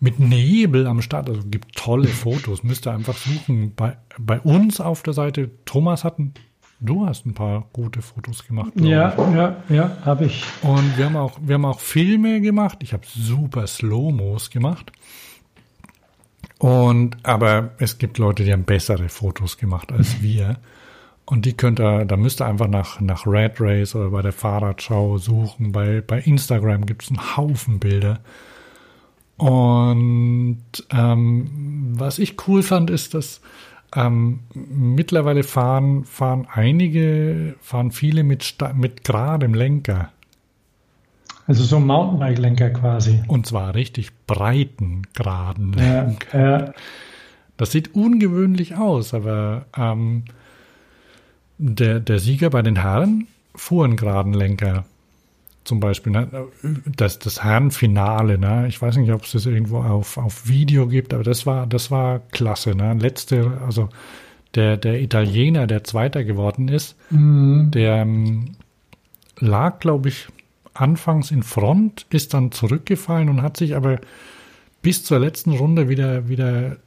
mit 0.00 0.18
Nebel 0.18 0.86
am 0.86 1.02
Start. 1.02 1.28
Also 1.28 1.42
gibt 1.44 1.76
tolle 1.76 2.08
Fotos. 2.08 2.62
Müsst 2.62 2.86
ihr 2.86 2.92
einfach 2.92 3.16
suchen. 3.16 3.74
Bei, 3.74 3.98
bei 4.18 4.40
uns 4.40 4.80
auf 4.80 5.02
der 5.02 5.12
Seite, 5.12 5.50
Thomas 5.64 6.04
hat 6.04 6.18
ein 6.18 6.34
Du 6.82 7.06
hast 7.06 7.26
ein 7.26 7.34
paar 7.34 7.68
gute 7.74 8.00
Fotos 8.00 8.46
gemacht. 8.46 8.72
Ja, 8.76 9.12
ich. 9.12 9.34
ja, 9.34 9.56
ja, 9.68 9.98
habe 10.02 10.24
ich. 10.24 10.42
Und 10.62 10.96
wir 10.96 11.04
haben 11.04 11.16
auch, 11.16 11.38
wir 11.42 11.56
haben 11.56 11.66
auch 11.66 11.78
Filme 11.78 12.40
gemacht. 12.40 12.78
Ich 12.80 12.94
habe 12.94 13.02
super 13.06 13.66
Slow-Mos 13.66 14.48
gemacht. 14.48 14.90
Und, 16.58 17.18
aber 17.22 17.72
es 17.78 17.98
gibt 17.98 18.16
Leute, 18.16 18.44
die 18.44 18.52
haben 18.52 18.64
bessere 18.64 19.10
Fotos 19.10 19.58
gemacht 19.58 19.92
als 19.92 20.22
wir. 20.22 20.56
Und 21.26 21.44
die 21.44 21.52
könnt 21.52 21.80
ihr, 21.80 22.06
da 22.06 22.16
müsst 22.16 22.40
ihr 22.40 22.46
einfach 22.46 22.66
nach, 22.66 22.98
nach 23.00 23.26
Red 23.26 23.60
Race 23.60 23.94
oder 23.94 24.08
bei 24.10 24.22
der 24.22 24.32
Fahrradschau 24.32 25.18
suchen. 25.18 25.72
Bei, 25.72 26.00
bei 26.00 26.18
Instagram 26.20 26.86
gibt 26.86 27.02
es 27.02 27.10
einen 27.10 27.36
Haufen 27.36 27.78
Bilder. 27.78 28.20
Und 29.40 30.62
ähm, 30.90 31.50
was 31.94 32.18
ich 32.18 32.46
cool 32.46 32.62
fand, 32.62 32.90
ist, 32.90 33.14
dass 33.14 33.40
ähm, 33.96 34.40
mittlerweile 34.52 35.44
fahren, 35.44 36.04
fahren 36.04 36.46
einige, 36.52 37.54
fahren 37.62 37.90
viele 37.90 38.22
mit, 38.22 38.54
mit 38.74 39.02
geradem 39.02 39.54
Lenker. 39.54 40.10
Also 41.46 41.64
so 41.64 41.80
Mountainbike-Lenker 41.80 42.68
quasi. 42.70 43.22
Und 43.28 43.46
zwar 43.46 43.74
richtig 43.74 44.12
breiten, 44.26 45.02
geraden 45.14 45.72
Lenker. 45.72 46.38
Ja, 46.38 46.58
ja. 46.58 46.72
Das 47.56 47.72
sieht 47.72 47.94
ungewöhnlich 47.94 48.76
aus, 48.76 49.14
aber 49.14 49.64
ähm, 49.74 50.24
der, 51.56 52.00
der 52.00 52.18
Sieger 52.18 52.50
bei 52.50 52.60
den 52.60 52.76
Herren 52.76 53.26
fuhr 53.54 53.86
einen 53.86 53.96
geraden 53.96 54.34
Lenker 54.34 54.84
zum 55.70 55.78
Beispiel, 55.78 56.10
ne? 56.10 56.48
das, 56.84 57.20
das 57.20 57.44
Herrenfinale, 57.44 58.38
ne? 58.38 58.66
ich 58.66 58.82
weiß 58.82 58.96
nicht, 58.96 59.12
ob 59.12 59.22
es 59.22 59.30
das 59.30 59.46
irgendwo 59.46 59.78
auf, 59.78 60.16
auf 60.16 60.48
Video 60.48 60.88
gibt, 60.88 61.14
aber 61.14 61.22
das 61.22 61.46
war, 61.46 61.68
das 61.68 61.92
war 61.92 62.18
klasse. 62.32 62.74
Ne? 62.74 62.94
Letzte, 62.94 63.60
also 63.64 63.88
der, 64.56 64.76
der 64.76 65.00
Italiener, 65.00 65.68
der 65.68 65.84
Zweiter 65.84 66.24
geworden 66.24 66.66
ist, 66.66 66.96
mhm. 67.10 67.70
der 67.70 67.98
ähm, 67.98 68.56
lag, 69.38 69.78
glaube 69.78 70.08
ich, 70.08 70.26
anfangs 70.74 71.30
in 71.30 71.44
Front, 71.44 72.04
ist 72.10 72.34
dann 72.34 72.50
zurückgefallen 72.50 73.28
und 73.28 73.40
hat 73.40 73.56
sich 73.56 73.76
aber 73.76 74.00
bis 74.82 75.04
zur 75.04 75.20
letzten 75.20 75.52
Runde 75.52 75.88
wieder, 75.88 76.28
wieder 76.28 76.78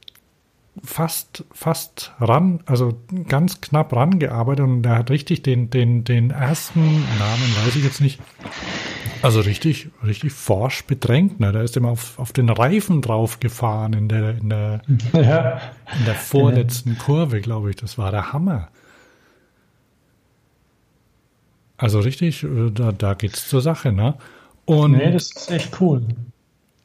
fast, 0.82 1.44
fast 1.52 2.12
ran, 2.18 2.60
also 2.66 2.98
ganz 3.28 3.60
knapp 3.60 3.94
rangearbeitet 3.94 4.64
und 4.64 4.86
er 4.86 4.98
hat 4.98 5.10
richtig 5.10 5.42
den, 5.42 5.70
den, 5.70 6.04
den 6.04 6.30
ersten 6.30 6.80
Namen, 6.80 7.56
weiß 7.64 7.76
ich 7.76 7.84
jetzt 7.84 8.00
nicht, 8.00 8.20
also 9.22 9.40
richtig, 9.40 9.88
richtig 10.04 10.32
forsch 10.32 10.84
bedrängt. 10.84 11.40
Ne? 11.40 11.52
Da 11.52 11.62
ist 11.62 11.76
immer 11.76 11.90
auf, 11.90 12.18
auf 12.18 12.32
den 12.32 12.50
Reifen 12.50 13.02
drauf 13.02 13.40
gefahren 13.40 13.92
in 13.92 14.08
der, 14.08 14.36
in 14.38 14.48
der, 14.50 14.82
ja. 15.12 15.60
in 15.98 16.04
der 16.04 16.14
vorletzten 16.14 16.98
Kurve, 16.98 17.40
glaube 17.40 17.70
ich. 17.70 17.76
Das 17.76 17.96
war 17.96 18.10
der 18.10 18.32
Hammer. 18.32 18.68
Also 21.76 22.00
richtig, 22.00 22.44
äh, 22.44 22.70
da, 22.70 22.92
da 22.92 23.14
geht's 23.14 23.48
zur 23.48 23.62
Sache, 23.62 23.92
ne? 23.92 24.16
Und 24.66 24.92
nee, 24.92 25.12
das 25.12 25.30
ist 25.30 25.50
echt 25.50 25.80
cool 25.80 26.06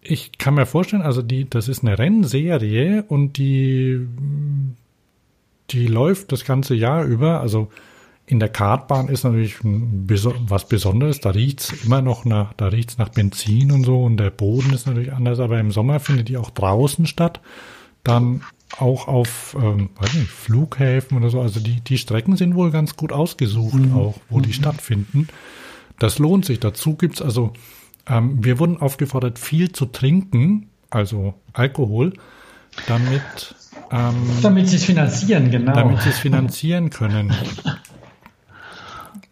ich 0.02 0.38
kann 0.38 0.54
mir 0.54 0.66
vorstellen, 0.66 1.02
also 1.02 1.22
die, 1.22 1.50
das 1.50 1.68
ist 1.68 1.84
eine 1.84 2.00
Rennserie 2.00 3.04
und 3.08 3.38
die, 3.38 4.08
die 5.72 5.88
läuft 5.88 6.32
das 6.32 6.46
ganze 6.46 6.76
Jahr 6.76 7.04
über. 7.04 7.42
Also 7.42 7.70
in 8.26 8.40
der 8.40 8.50
Kartbahn 8.50 9.10
ist 9.10 9.24
natürlich 9.24 9.58
was 9.62 10.68
Besonderes. 10.68 11.20
Da 11.20 11.32
riecht's 11.32 11.74
immer 11.84 12.02
noch 12.02 12.26
nach, 12.26 12.54
da 12.54 12.68
riecht's 12.68 12.98
nach 12.98 13.10
Benzin 13.10 13.72
und 13.72 13.84
so 13.84 14.04
und 14.04 14.18
der 14.18 14.30
Boden 14.30 14.72
ist 14.74 14.88
natürlich 14.88 15.14
anders, 15.14 15.40
aber 15.40 15.60
im 15.60 15.72
Sommer 15.72 16.00
findet 16.00 16.30
die 16.30 16.38
auch 16.38 16.52
draußen 16.52 17.06
statt. 17.06 17.42
Dann 18.04 18.44
auch 18.78 19.08
auf 19.08 19.58
ähm, 19.60 19.90
weiß 20.00 20.14
nicht, 20.14 20.30
Flughäfen 20.30 21.18
oder 21.18 21.30
so. 21.30 21.42
Also 21.42 21.60
die, 21.60 21.82
die 21.82 21.98
Strecken 21.98 22.38
sind 22.38 22.56
wohl 22.56 22.72
ganz 22.72 22.96
gut 22.96 23.12
ausgesucht, 23.12 23.74
mhm. 23.74 23.94
auch 23.94 24.16
wo 24.30 24.40
die 24.40 24.50
mhm. 24.50 24.54
stattfinden. 24.54 25.28
Das 25.98 26.20
lohnt 26.20 26.46
sich. 26.46 26.60
Dazu 26.60 26.96
gibt's 26.96 27.22
also 27.22 27.52
ähm, 28.08 28.44
wir 28.44 28.60
wurden 28.60 28.78
aufgefordert, 28.78 29.40
viel 29.40 29.72
zu 29.72 29.86
trinken, 29.86 30.70
also 30.90 31.34
Alkohol, 31.54 32.14
damit. 32.88 33.56
Ähm, 33.92 34.16
damit 34.42 34.68
sie 34.68 34.78
es 34.78 34.86
finanzieren, 34.86 35.52
genau. 35.52 35.74
Damit 35.74 36.02
sie 36.02 36.10
es 36.10 36.20
finanzieren 36.20 36.90
können. 36.90 37.34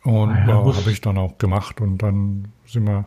Und 0.07 0.29
ja, 0.29 0.47
ja 0.47 0.55
habe 0.55 0.89
ich 0.89 1.01
dann 1.01 1.17
auch 1.17 1.37
gemacht 1.37 1.81
und 1.81 2.01
dann 2.01 2.47
sind 2.65 2.85
wir. 2.85 3.03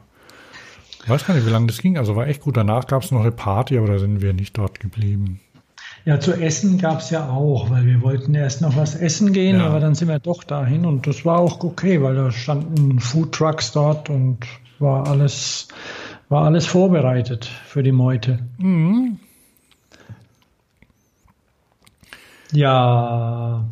Ich 1.03 1.09
weiß 1.09 1.27
gar 1.27 1.32
nicht, 1.32 1.47
wie 1.47 1.51
lange 1.51 1.66
das 1.66 1.78
ging. 1.78 1.97
Also 1.97 2.15
war 2.15 2.27
echt 2.27 2.43
gut. 2.43 2.59
Danach 2.59 2.87
gab 2.87 3.03
es 3.03 3.11
noch 3.11 3.23
eine 3.23 3.32
Party, 3.32 3.78
aber 3.78 3.87
da 3.87 3.99
sind 3.99 4.20
wir 4.20 4.35
nicht 4.35 4.59
dort 4.59 4.81
geblieben. 4.81 5.41
Ja, 6.05 6.20
zu 6.20 6.32
essen 6.35 6.77
gab 6.77 7.01
es 7.01 7.09
ja 7.09 7.31
auch, 7.31 7.70
weil 7.70 7.87
wir 7.87 8.03
wollten 8.03 8.35
erst 8.35 8.61
noch 8.61 8.77
was 8.77 8.95
essen 8.95 9.32
gehen, 9.32 9.61
ja. 9.61 9.66
aber 9.66 9.81
dann 9.81 9.95
sind 9.95 10.09
wir 10.09 10.19
doch 10.19 10.45
dahin 10.45 10.85
und 10.85 11.07
das 11.07 11.24
war 11.24 11.39
auch 11.39 11.65
okay, 11.65 12.03
weil 12.03 12.15
da 12.15 12.31
standen 12.31 13.01
Food 13.01 13.32
Trucks 13.32 13.73
dort 13.73 14.11
und 14.11 14.47
war 14.81 15.07
alles, 15.07 15.69
war 16.28 16.44
alles 16.44 16.66
vorbereitet 16.66 17.44
für 17.44 17.82
die 17.82 17.93
Meute. 17.93 18.39
Mhm. 18.59 19.19
Ja, 22.52 23.69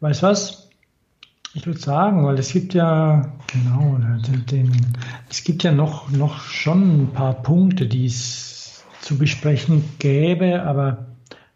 weißt 0.00 0.22
was? 0.22 0.68
Ich 1.52 1.66
würde 1.66 1.80
sagen, 1.80 2.24
weil 2.24 2.38
es 2.38 2.52
gibt 2.52 2.74
ja, 2.74 3.32
genau, 3.52 3.98
den, 4.50 4.94
es 5.28 5.42
gibt 5.42 5.64
ja 5.64 5.72
noch, 5.72 6.08
noch 6.10 6.40
schon 6.40 7.02
ein 7.02 7.12
paar 7.12 7.34
Punkte, 7.42 7.86
die 7.86 8.06
es 8.06 8.84
zu 9.00 9.18
besprechen 9.18 9.84
gäbe, 9.98 10.62
aber 10.62 11.06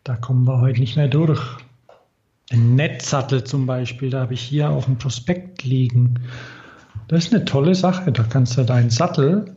da 0.03 0.17
kommen 0.17 0.47
wir 0.47 0.61
heute 0.61 0.81
nicht 0.81 0.97
mehr 0.97 1.09
durch. 1.09 1.41
Ein 2.51 2.75
Netzsattel 2.75 3.45
zum 3.45 3.67
Beispiel, 3.67 4.11
da 4.11 4.23
habe 4.23 4.35
ich 4.35 4.43
hier 4.43 4.71
auf 4.71 4.87
dem 4.87 4.99
Prospekt 4.99 5.65
liegen. 5.65 6.21
Das 7.09 7.27
ist 7.27 7.35
eine 7.35 7.45
tolle 7.45 7.75
Sache. 7.75 8.13
Da 8.13 8.23
kannst 8.23 8.57
du 8.57 8.65
deinen 8.65 8.91
Sattel 8.91 9.57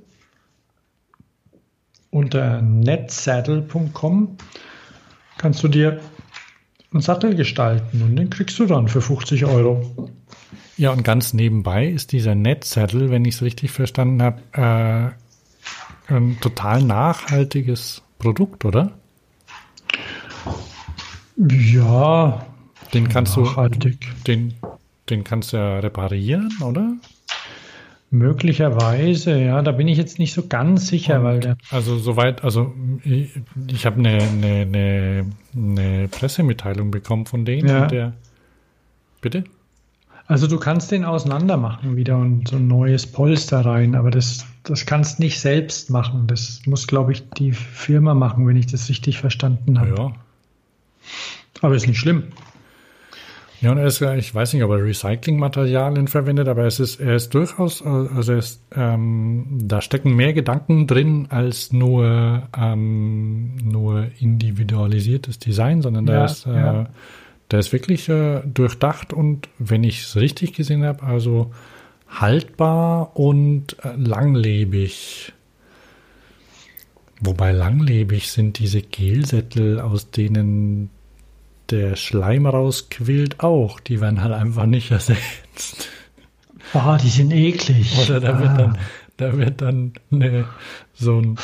unter 2.10 2.62
netsaddle.com 2.62 4.38
kannst 5.38 5.64
du 5.64 5.68
dir 5.68 6.00
einen 6.92 7.02
Sattel 7.02 7.36
gestalten 7.36 8.02
und 8.02 8.16
den 8.16 8.30
kriegst 8.30 8.58
du 8.60 8.66
dann 8.66 8.88
für 8.88 9.02
50 9.02 9.46
Euro. 9.46 10.10
Ja, 10.78 10.92
und 10.92 11.04
ganz 11.04 11.34
nebenbei 11.34 11.88
ist 11.88 12.12
dieser 12.12 12.34
Netzsattel, 12.34 13.12
wenn 13.12 13.26
ich 13.26 13.36
es 13.36 13.42
richtig 13.42 13.72
verstanden 13.72 14.22
habe, 14.22 15.14
äh, 16.10 16.14
ein 16.14 16.38
total 16.40 16.82
nachhaltiges 16.82 18.02
Produkt, 18.20 18.64
oder? 18.66 18.92
Ja. 21.36 22.46
Den 22.94 23.10
kannst 23.10 23.38
nachhaltig. 23.38 24.00
du 24.00 24.08
den, 24.32 24.54
den 25.10 25.24
kannst 25.24 25.52
du 25.54 25.58
ja 25.58 25.80
reparieren, 25.80 26.52
oder? 26.62 26.94
Möglicherweise, 28.10 29.38
ja, 29.38 29.62
da 29.62 29.74
bin 29.74 29.90
ich 29.90 29.98
jetzt 29.98 30.18
nicht 30.18 30.34
so 30.34 30.48
ganz 30.48 30.88
sicher, 30.88 31.20
Und 31.20 31.26
weil 31.26 31.40
der. 31.42 31.58
Also 31.72 31.98
soweit, 31.98 32.44
also 32.44 32.74
ich, 33.04 33.32
ich 33.68 33.86
habe 33.86 34.00
eine, 34.00 34.22
eine, 34.22 34.62
eine, 34.62 35.26
eine, 35.54 36.08
Pressemitteilung 36.08 36.90
bekommen 36.90 37.26
von 37.26 37.44
denen 37.44 37.68
ja. 37.68 37.86
der. 37.88 38.14
Bitte? 39.20 39.44
Also 40.26 40.48
du 40.48 40.58
kannst 40.58 40.92
den 40.92 41.04
auseinander 41.04 41.58
machen 41.58 41.96
wieder 41.96 42.18
und 42.18 42.48
so 42.50 42.58
ein 42.58 42.68
neues 42.68 43.08
Polster 43.08 43.66
rein, 43.66 43.96
aber 43.96 44.12
das, 44.12 44.46
das 44.64 44.86
kannst 44.86 45.20
nicht 45.20 45.40
selbst 45.40 45.90
machen. 45.90 46.28
Das 46.28 46.62
muss, 46.66 46.88
glaube 46.88 47.14
ich, 47.14 47.30
die 47.32 47.52
Firma 47.52 48.14
machen, 48.14 48.48
wenn 48.48 48.58
ich 48.58 48.68
das 48.68 48.90
richtig 48.90 49.20
verstanden 49.20 49.80
habe. 49.80 49.96
Ja. 49.98 50.12
Aber 51.62 51.76
ist 51.76 51.88
nicht 51.88 52.00
schlimm. 52.00 52.24
Ja, 53.60 53.72
und 53.72 53.80
er 53.80 53.86
ist, 53.88 54.02
ich 54.02 54.36
weiß 54.36 54.54
nicht, 54.54 54.64
ob 54.64 54.72
er 54.72 54.84
Recyclingmaterialien 54.84 56.08
verwendet, 56.08 56.48
aber 56.48 56.66
es 56.66 56.80
ist, 56.80 57.00
er 57.00 57.16
ist 57.16 57.34
durchaus, 57.34 57.82
also 57.82 58.34
er 58.34 58.38
ist, 58.38 58.62
ähm, 58.76 59.46
da 59.64 59.82
stecken 59.82 60.16
mehr 60.16 60.34
Gedanken 60.34 60.86
drin 60.86 61.28
als 61.30 61.74
nur, 61.74 62.44
ähm, 62.56 63.56
nur 63.64 64.10
individualisiertes 64.20 65.40
Design, 65.40 65.82
sondern 65.82 66.06
da 66.06 66.14
Ja, 66.14 66.26
ist, 66.26 66.46
äh, 66.46 66.54
ja. 66.54 66.90
der 67.50 67.60
ist 67.60 67.74
wirklich 67.74 68.08
äh, 68.10 68.42
durchdacht 68.46 69.12
und 69.12 69.50
wenn 69.58 69.84
ich 69.84 70.04
es 70.04 70.16
richtig 70.16 70.54
gesehen 70.54 70.84
habe, 70.84 71.02
also 71.04 71.52
haltbar 72.08 73.18
und 73.18 73.76
äh, 73.84 73.96
langlebig. 73.98 75.34
Wobei 77.20 77.52
langlebig 77.52 78.32
sind 78.32 78.60
diese 78.60 78.84
Gelsättel, 78.84 79.80
aus 79.80 80.12
denen 80.12 80.92
der 81.72 81.96
Schleim 81.96 82.46
rausquillt, 82.46 83.40
auch. 83.42 83.80
Die 83.80 84.02
werden 84.02 84.22
halt 84.22 84.34
einfach 84.34 84.66
nicht 84.66 84.92
ersetzt. 84.92 85.90
Ah, 86.74 86.98
die 86.98 87.10
sind 87.10 87.32
eklig. 87.32 87.98
Oder 88.04 88.20
da 88.20 88.34
ah. 88.34 88.40
wird 88.40 88.60
dann, 88.60 88.78
da 89.18 89.38
wird 89.38 89.62
dann 89.62 89.94
eine, 90.12 90.46
so 90.94 91.20
ein, 91.20 91.38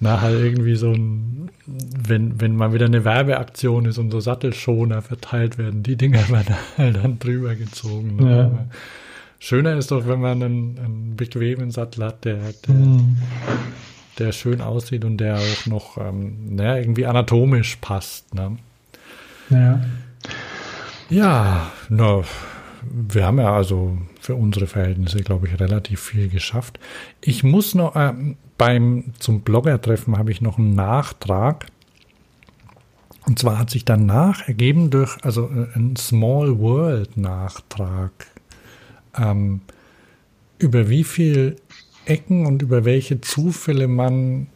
nachher 0.00 0.32
irgendwie 0.32 0.76
so 0.76 0.92
ein, 0.92 1.50
wenn, 1.66 2.40
wenn 2.40 2.56
mal 2.56 2.72
wieder 2.72 2.86
eine 2.86 3.04
Werbeaktion 3.04 3.86
ist 3.86 3.98
und 3.98 4.10
so 4.10 4.20
Sattelschoner 4.20 5.02
verteilt 5.02 5.58
werden, 5.58 5.82
die 5.82 5.96
Dinger 5.96 6.28
werden 6.28 6.54
halt 6.76 6.96
dann 6.96 7.18
drüber 7.18 7.54
gezogen. 7.54 8.16
ne? 8.16 8.36
Ja. 8.36 8.66
Schöner 9.38 9.76
ist 9.76 9.90
doch, 9.90 10.06
wenn 10.06 10.20
man 10.20 10.42
einen, 10.42 10.78
einen 10.78 11.16
bequemen 11.16 11.70
Sattel 11.70 12.04
hat, 12.04 12.24
der, 12.24 12.38
der, 12.66 12.74
Hm. 12.74 13.16
der 14.18 14.32
schön 14.32 14.60
aussieht 14.60 15.04
und 15.04 15.18
der 15.18 15.36
auch 15.36 15.66
noch 15.66 15.98
ähm, 15.98 16.54
naja, 16.56 16.78
irgendwie 16.78 17.06
anatomisch 17.06 17.76
passt. 17.76 18.34
Ne? 18.34 18.56
Ja. 19.50 19.80
Ja, 21.08 21.70
na, 21.88 22.22
wir 22.82 23.26
haben 23.26 23.38
ja 23.38 23.54
also 23.54 23.96
für 24.20 24.34
unsere 24.34 24.66
Verhältnisse, 24.66 25.18
glaube 25.18 25.46
ich, 25.46 25.60
relativ 25.60 26.00
viel 26.00 26.28
geschafft. 26.28 26.80
Ich 27.20 27.44
muss 27.44 27.74
noch 27.74 27.94
ähm, 27.94 28.36
beim 28.58 29.12
zum 29.18 29.42
Blogger-Treffen 29.42 30.18
habe 30.18 30.30
ich 30.30 30.40
noch 30.40 30.58
einen 30.58 30.74
Nachtrag. 30.74 31.66
Und 33.26 33.38
zwar 33.38 33.58
hat 33.58 33.70
sich 33.70 33.84
danach 33.84 34.46
ergeben 34.48 34.90
durch 34.90 35.16
also 35.22 35.48
äh, 35.48 35.76
ein 35.76 35.96
Small 35.96 36.58
World 36.58 37.16
Nachtrag 37.16 38.12
ähm, 39.16 39.60
über 40.58 40.88
wie 40.88 41.04
viel 41.04 41.56
Ecken 42.04 42.46
und 42.46 42.62
über 42.62 42.84
welche 42.84 43.20
Zufälle 43.20 43.88
man 43.88 44.46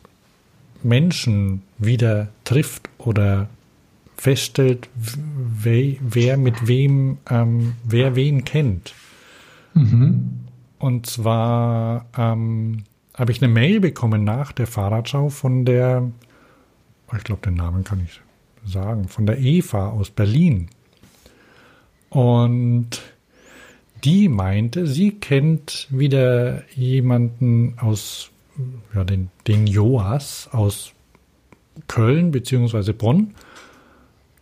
Menschen 0.82 1.62
wieder 1.78 2.28
trifft 2.44 2.88
oder 2.98 3.48
feststellt, 4.20 4.90
wer, 4.94 5.94
wer 6.00 6.36
mit 6.36 6.68
wem, 6.68 7.16
ähm, 7.30 7.76
wer 7.84 8.16
wen 8.16 8.44
kennt. 8.44 8.92
Mhm. 9.72 10.40
Und 10.78 11.06
zwar 11.06 12.04
ähm, 12.18 12.84
habe 13.14 13.32
ich 13.32 13.42
eine 13.42 13.50
Mail 13.50 13.80
bekommen 13.80 14.22
nach 14.22 14.52
der 14.52 14.66
Fahrradschau 14.66 15.30
von 15.30 15.64
der, 15.64 16.12
ich 17.16 17.24
glaube, 17.24 17.40
den 17.40 17.54
Namen 17.54 17.82
kann 17.82 18.02
ich 18.04 18.20
sagen, 18.70 19.08
von 19.08 19.24
der 19.24 19.38
Eva 19.38 19.88
aus 19.88 20.10
Berlin. 20.10 20.68
Und 22.10 23.00
die 24.04 24.28
meinte, 24.28 24.86
sie 24.86 25.12
kennt 25.12 25.88
wieder 25.88 26.62
jemanden 26.74 27.78
aus, 27.78 28.30
ja, 28.94 29.02
den, 29.04 29.30
den 29.46 29.66
Joas 29.66 30.50
aus 30.52 30.92
Köln 31.88 32.32
beziehungsweise 32.32 32.92
Bonn. 32.92 33.34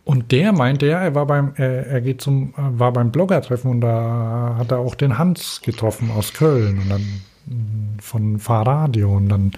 Und 0.09 0.31
der 0.31 0.53
meinte, 0.53 0.87
ja, 0.87 1.01
er 1.01 1.13
war 1.13 1.27
beim, 1.27 1.53
er, 1.55 1.85
er 1.85 2.01
geht 2.01 2.19
zum, 2.19 2.55
war 2.57 2.91
beim 2.91 3.11
Bloggertreffen 3.11 3.69
und 3.69 3.81
da 3.81 4.55
hat 4.57 4.71
er 4.71 4.79
auch 4.79 4.95
den 4.95 5.19
Hans 5.19 5.61
getroffen 5.61 6.09
aus 6.09 6.33
Köln 6.33 6.79
und 6.79 6.89
dann 6.89 7.01
mm, 7.45 7.99
von 7.99 8.39
Fahrradio 8.39 9.15
und 9.15 9.29
dann 9.29 9.51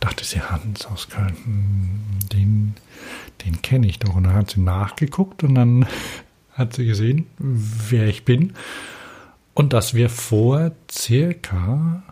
dachte 0.00 0.24
sie, 0.24 0.40
Hans 0.40 0.84
aus 0.86 1.10
Köln, 1.10 1.36
mm, 1.46 2.28
den, 2.32 2.74
den 3.44 3.62
kenne 3.62 3.86
ich 3.86 4.00
doch. 4.00 4.16
Und 4.16 4.24
dann 4.24 4.34
hat 4.34 4.50
sie 4.50 4.62
nachgeguckt 4.62 5.44
und 5.44 5.54
dann 5.54 5.86
hat 6.54 6.74
sie 6.74 6.86
gesehen, 6.86 7.28
wer 7.38 8.08
ich 8.08 8.24
bin 8.24 8.54
und 9.54 9.72
dass 9.72 9.94
wir 9.94 10.10
vor 10.10 10.72
circa 10.90 12.02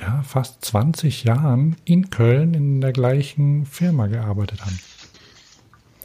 ja, 0.00 0.22
fast 0.22 0.64
20 0.64 1.24
Jahren 1.24 1.76
in 1.84 2.08
Köln 2.08 2.54
in 2.54 2.80
der 2.80 2.94
gleichen 2.94 3.66
Firma 3.66 4.06
gearbeitet 4.06 4.64
haben. 4.64 4.78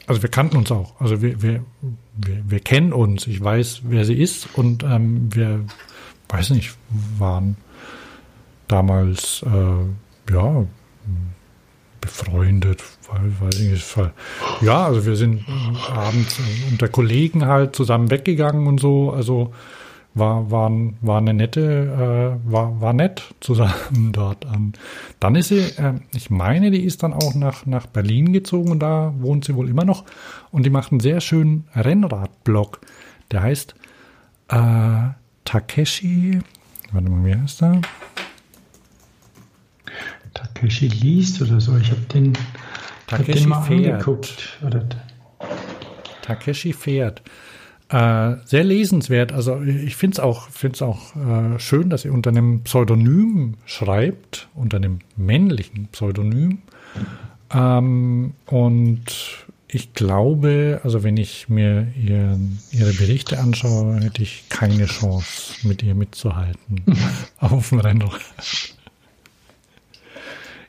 Also 0.10 0.24
wir 0.24 0.30
kannten 0.32 0.58
uns 0.58 0.72
auch. 0.72 1.00
Also 1.00 1.22
wir, 1.22 1.44
wir, 1.44 1.64
wir, 2.18 2.42
wir 2.44 2.60
kennen 2.62 2.94
uns. 2.94 3.28
Ich 3.28 3.44
weiß, 3.44 3.82
wer 3.84 4.06
sie 4.06 4.20
ist 4.20 4.50
und 4.58 4.82
ähm, 4.82 5.30
wir, 5.32 5.66
weiß 6.30 6.50
nicht, 6.50 6.76
waren 7.20 7.58
damals 8.68 9.46
äh, 9.46 10.34
ja 10.34 10.66
befreundet, 12.02 12.84
weiß 13.40 13.60
ich 13.60 13.72
nicht, 13.72 13.98
ja, 14.62 14.86
also 14.86 15.06
wir 15.06 15.16
sind 15.16 15.46
abends 15.94 16.40
unter 16.72 16.88
Kollegen 16.88 17.46
halt 17.46 17.76
zusammen 17.76 18.10
weggegangen 18.10 18.66
und 18.66 18.80
so. 18.80 19.12
Also 19.12 19.54
war, 20.20 20.52
war, 20.52 20.72
war 21.02 21.18
eine 21.18 21.34
nette, 21.34 22.38
äh, 22.46 22.52
war, 22.52 22.80
war 22.82 22.94
nett 22.94 23.24
zusammen 23.40 24.12
dort. 24.12 24.46
Ähm, 24.46 24.74
dann 25.20 25.36
ist 25.36 25.48
sie, 25.48 25.60
äh, 25.60 25.94
ich 26.14 26.30
meine, 26.30 26.72
die 26.72 26.84
ist 26.84 27.04
dann 27.04 27.14
auch 27.14 27.34
nach, 27.36 27.66
nach 27.66 27.88
Berlin 27.88 28.34
gezogen 28.34 28.72
und 28.72 28.80
da 28.80 29.14
wohnt 29.20 29.46
sie 29.46 29.56
wohl 29.56 29.70
immer 29.70 29.86
noch. 29.86 30.06
Und 30.52 30.66
die 30.66 30.70
macht 30.70 30.92
einen 30.92 31.00
sehr 31.00 31.22
schönen 31.22 31.68
Rennradblog. 31.76 32.82
Der 33.32 33.42
heißt 33.44 33.76
äh, 34.50 35.10
Takeshi, 35.46 36.40
warte 36.92 37.10
mal, 37.10 37.26
wie 37.26 37.36
heißt 37.36 37.62
der? 37.62 37.82
Takeshi 40.34 40.88
liest 40.88 41.42
oder 41.42 41.60
so. 41.60 41.76
Ich 41.78 41.90
habe 41.92 42.02
den, 42.14 42.34
ich 42.34 42.40
hab 43.12 43.20
Takeshi 43.20 43.40
den 43.40 43.50
mal 43.50 43.62
fährt. 43.64 43.94
angeguckt. 43.94 44.60
Oder, 44.66 44.86
Takeshi 46.22 46.74
fährt. 46.74 47.24
Äh, 47.90 48.36
sehr 48.46 48.64
lesenswert. 48.64 49.32
Also 49.32 49.62
ich 49.64 49.96
finde 49.96 50.16
es 50.16 50.20
auch, 50.20 50.50
find's 50.50 50.82
auch 50.82 51.16
äh, 51.16 51.58
schön, 51.60 51.90
dass 51.90 52.04
sie 52.04 52.10
unter 52.10 52.30
einem 52.30 52.62
Pseudonym 52.62 53.56
schreibt, 53.66 54.48
unter 54.54 54.78
einem 54.78 55.00
männlichen 55.18 55.88
Pseudonym. 55.88 56.60
Ähm, 57.52 58.34
und 58.46 59.02
ich 59.68 59.94
glaube, 59.94 60.82
also 60.84 61.04
wenn 61.04 61.18
ich 61.18 61.50
mir 61.50 61.88
ihren, 62.00 62.60
ihre 62.72 62.94
Berichte 62.94 63.40
anschaue, 63.40 64.00
hätte 64.02 64.22
ich 64.22 64.44
keine 64.50 64.86
Chance, 64.86 65.68
mit 65.68 65.82
ihr 65.82 65.96
mitzuhalten 65.96 66.84
auf 67.40 67.70
dem 67.70 67.80
Rennrad. 67.80 68.22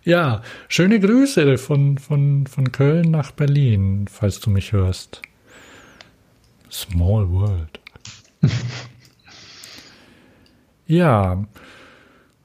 Ja, 0.05 0.43
schöne 0.69 1.01
Grüße 1.01 1.59
von, 1.59 1.99
von, 1.99 2.47
von 2.47 2.73
Köln 2.73 3.11
nach 3.11 3.33
Berlin, 3.33 4.07
falls 4.11 4.41
du 4.41 4.49
mich 4.49 4.73
hörst. 4.73 5.21
Small 6.71 7.31
World. 7.31 7.81
ja. 10.87 11.45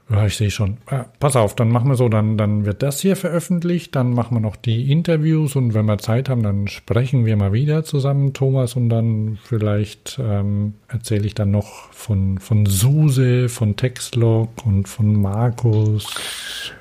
Ja, 0.07 0.27
ich 0.27 0.38
sehe 0.38 0.52
schon. 0.52 0.77
Äh, 0.88 1.06
pass 1.19 1.35
auf, 1.35 1.56
dann 1.56 1.69
machen 1.69 1.89
wir 1.89 1.95
so, 1.95 2.10
dann, 2.10 2.38
dann 2.38 2.65
wird 2.65 2.84
das 2.84 2.99
hier 2.99 3.15
veröffentlicht, 3.15 3.95
dann 3.95 4.14
machen 4.14 4.35
wir 4.35 4.39
noch 4.39 4.56
die 4.56 4.91
Interviews 4.91 5.56
und 5.56 5.73
wenn 5.73 5.85
wir 5.88 5.97
Zeit 5.97 6.30
haben, 6.30 6.43
dann 6.43 6.68
sprechen 6.68 7.26
wir 7.26 7.35
mal 7.38 7.53
wieder 7.53 7.84
zusammen, 7.84 8.34
Thomas, 8.34 8.76
und 8.76 8.89
dann 8.89 9.39
vielleicht 9.43 10.19
ähm, 10.22 10.76
erzähle 10.89 11.26
ich 11.26 11.34
dann 11.34 11.49
noch 11.49 11.91
von, 11.91 12.38
von 12.38 12.68
Suse, 12.68 13.49
von 13.49 13.77
Textlog 13.77 14.64
und 14.64 14.88
von 14.88 15.19
Markus, 15.19 16.72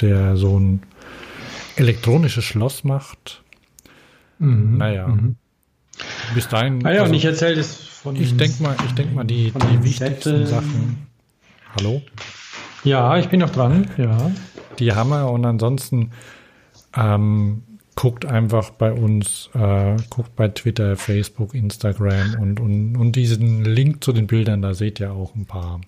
der 0.00 0.38
so 0.38 0.58
ein 0.58 0.82
elektronisches 1.76 2.44
Schloss 2.44 2.82
macht. 2.82 3.42
Mhm. 4.38 4.78
Naja. 4.78 5.06
Mhm. 5.06 5.36
Bis 6.34 6.48
dahin. 6.48 6.84
Ah 6.86 6.92
ja, 6.92 7.00
also, 7.00 7.10
und 7.10 7.16
ich 7.16 7.24
erzähle 7.24 7.56
das 7.56 7.76
von. 7.76 8.16
ich 8.16 8.36
denke 8.36 8.62
mal, 8.62 8.76
ich 8.86 8.92
denk 8.92 9.14
mal, 9.14 9.24
die, 9.24 9.52
die 9.52 9.84
wichtigsten 9.84 10.46
Sätteln. 10.46 10.46
Sachen. 10.46 11.06
Hallo? 11.76 12.02
Ja, 12.84 13.18
ich 13.18 13.28
bin 13.28 13.40
noch 13.40 13.50
dran. 13.50 13.90
Ja. 13.96 14.30
Die 14.78 14.92
Hammer 14.92 15.30
und 15.30 15.44
ansonsten 15.44 16.12
ähm, 16.96 17.62
guckt 17.94 18.24
einfach 18.24 18.70
bei 18.70 18.92
uns, 18.92 19.50
äh, 19.54 19.96
guckt 20.08 20.34
bei 20.36 20.48
Twitter, 20.48 20.96
Facebook, 20.96 21.54
Instagram 21.54 22.36
und, 22.40 22.60
und, 22.60 22.96
und 22.96 23.12
diesen 23.12 23.64
Link 23.64 24.02
zu 24.02 24.12
den 24.12 24.26
Bildern, 24.26 24.62
da 24.62 24.74
seht 24.74 25.00
ihr 25.00 25.12
auch 25.12 25.34
ein 25.34 25.44
paar. 25.44 25.80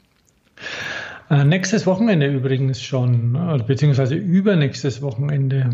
Äh, 1.33 1.45
nächstes 1.47 1.87
Wochenende 1.87 2.27
übrigens 2.27 2.83
schon, 2.83 3.35
äh, 3.35 3.63
beziehungsweise 3.67 4.15
übernächstes 4.15 5.01
Wochenende, 5.01 5.71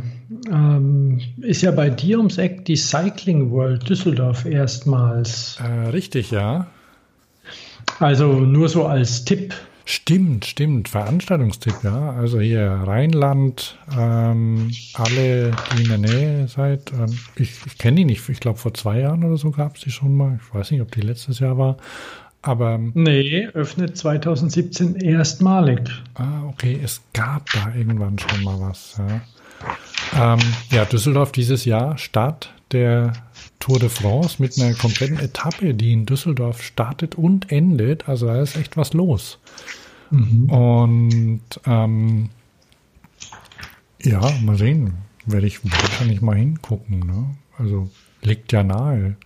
ähm, 0.53 1.21
ist 1.41 1.63
ja 1.63 1.73
bei 1.73 1.91
dir 1.91 2.19
ums 2.19 2.39
Eck 2.39 2.65
die 2.67 2.77
Cycling 2.77 3.51
World 3.51 3.89
Düsseldorf 3.89 4.45
erstmals. 4.45 5.59
Äh, 5.61 5.89
richtig, 5.89 6.31
ja. 6.31 6.69
Also 7.99 8.35
nur 8.35 8.69
so 8.69 8.87
als 8.87 9.25
Tipp. 9.25 9.53
Stimmt, 9.85 10.45
stimmt. 10.45 10.91
Veranstaltungstipp, 10.91 11.75
ja. 11.83 12.13
Also 12.13 12.39
hier 12.39 12.71
Rheinland, 12.85 13.79
ähm, 13.99 14.71
alle, 14.95 15.51
die 15.75 15.83
in 15.83 15.89
der 15.89 15.99
Nähe 15.99 16.47
seid. 16.47 16.93
Ähm, 16.93 17.19
ich 17.35 17.55
ich 17.67 17.79
kenne 17.79 17.97
die 17.97 18.05
nicht. 18.05 18.29
Ich 18.29 18.39
glaube, 18.39 18.59
vor 18.59 18.75
zwei 18.75 19.01
Jahren 19.01 19.25
oder 19.25 19.39
so 19.39 19.51
gab 19.51 19.75
es 19.75 19.83
die 19.83 19.91
schon 19.91 20.15
mal. 20.15 20.39
Ich 20.41 20.55
weiß 20.55 20.71
nicht, 20.71 20.83
ob 20.83 20.93
die 20.93 21.01
letztes 21.01 21.41
Jahr 21.41 21.59
war. 21.59 21.79
Aber. 22.43 22.75
Ähm, 22.75 22.93
nee, 22.95 23.47
öffnet 23.49 23.97
2017 23.97 24.97
erstmalig. 24.97 25.81
Ah, 26.15 26.45
okay. 26.45 26.79
Es 26.83 27.03
gab 27.13 27.51
da 27.53 27.75
irgendwann 27.75 28.19
schon 28.19 28.43
mal 28.45 28.61
was, 28.61 28.99
ja. 28.99 29.21
Ähm, 30.17 30.41
ja, 30.71 30.85
Düsseldorf 30.85 31.33
dieses 31.33 31.65
Jahr, 31.65 31.99
Start 31.99 32.53
der 32.73 33.13
Tour 33.61 33.79
de 33.79 33.89
France 33.89 34.41
mit 34.41 34.59
einer 34.59 34.75
kompletten 34.75 35.19
Etappe, 35.19 35.75
die 35.75 35.93
in 35.93 36.07
Düsseldorf 36.07 36.63
startet 36.63 37.17
und 37.17 37.51
endet. 37.51 38.09
Also 38.09 38.27
da 38.27 38.41
ist 38.41 38.57
echt 38.57 38.77
was 38.77 38.93
los. 38.93 39.39
Mhm. 40.11 40.51
Und 40.51 41.43
ähm, 41.67 42.31
ja, 44.03 44.21
mal 44.43 44.57
sehen. 44.57 44.95
Werde 45.27 45.47
ich 45.47 45.61
wahrscheinlich 45.65 46.23
mal 46.23 46.37
hingucken. 46.37 47.01
Ne? 47.01 47.37
Also 47.59 47.91
liegt 48.23 48.53
ja 48.53 48.63
nahe. 48.63 49.17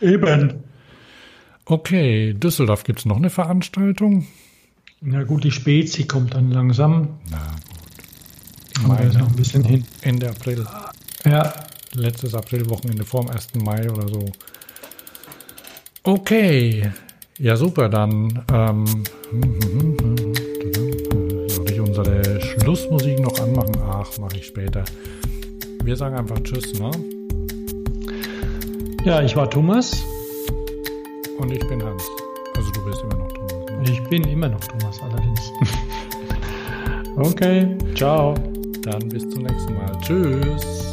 Eben. 0.00 0.64
Okay, 1.72 2.34
Düsseldorf 2.34 2.84
gibt 2.84 2.98
es 2.98 3.06
noch 3.06 3.16
eine 3.16 3.30
Veranstaltung? 3.30 4.26
Na 5.00 5.22
gut, 5.22 5.42
die 5.42 5.50
Spezi 5.50 6.04
kommt 6.04 6.34
dann 6.34 6.50
langsam. 6.50 7.18
Na 7.30 7.38
gut. 8.76 8.88
Mai, 8.88 9.04
noch 9.06 9.30
ein 9.30 9.36
bisschen 9.36 9.64
hin. 9.64 9.82
Ende 10.02 10.28
April. 10.28 10.66
Ja, 11.24 11.50
letztes 11.94 12.34
Aprilwochenende 12.34 13.06
vor 13.06 13.22
dem 13.22 13.30
1. 13.30 13.54
Mai 13.64 13.90
oder 13.90 14.06
so. 14.06 14.22
Okay, 16.02 16.92
ja 17.38 17.56
super, 17.56 17.88
dann 17.88 18.44
ähm, 18.52 18.84
soll 21.48 21.70
ich 21.70 21.80
unsere 21.80 22.38
Schlussmusik 22.42 23.18
noch 23.18 23.40
anmachen? 23.40 23.78
Ach, 23.80 24.18
mache 24.18 24.36
ich 24.36 24.44
später. 24.44 24.84
Wir 25.82 25.96
sagen 25.96 26.16
einfach 26.16 26.38
Tschüss, 26.40 26.78
ne? 26.78 26.90
Ja, 29.06 29.22
ich 29.22 29.34
war 29.34 29.48
Thomas. 29.48 30.04
Und 31.42 31.50
ich 31.50 31.68
bin 31.68 31.82
Hans. 31.82 32.08
Also 32.56 32.70
du 32.70 32.84
bist 32.84 33.02
immer 33.02 33.16
noch 33.16 33.32
Thomas. 33.32 33.52
Ne? 33.52 33.82
Ich 33.90 34.04
bin 34.04 34.22
immer 34.28 34.48
noch 34.48 34.60
Thomas 34.60 35.02
allerdings. 35.02 35.52
okay, 37.16 37.76
ciao. 37.96 38.34
Dann 38.82 39.08
bis 39.08 39.28
zum 39.28 39.42
nächsten 39.42 39.74
Mal. 39.74 39.98
Tschüss. 40.00 40.91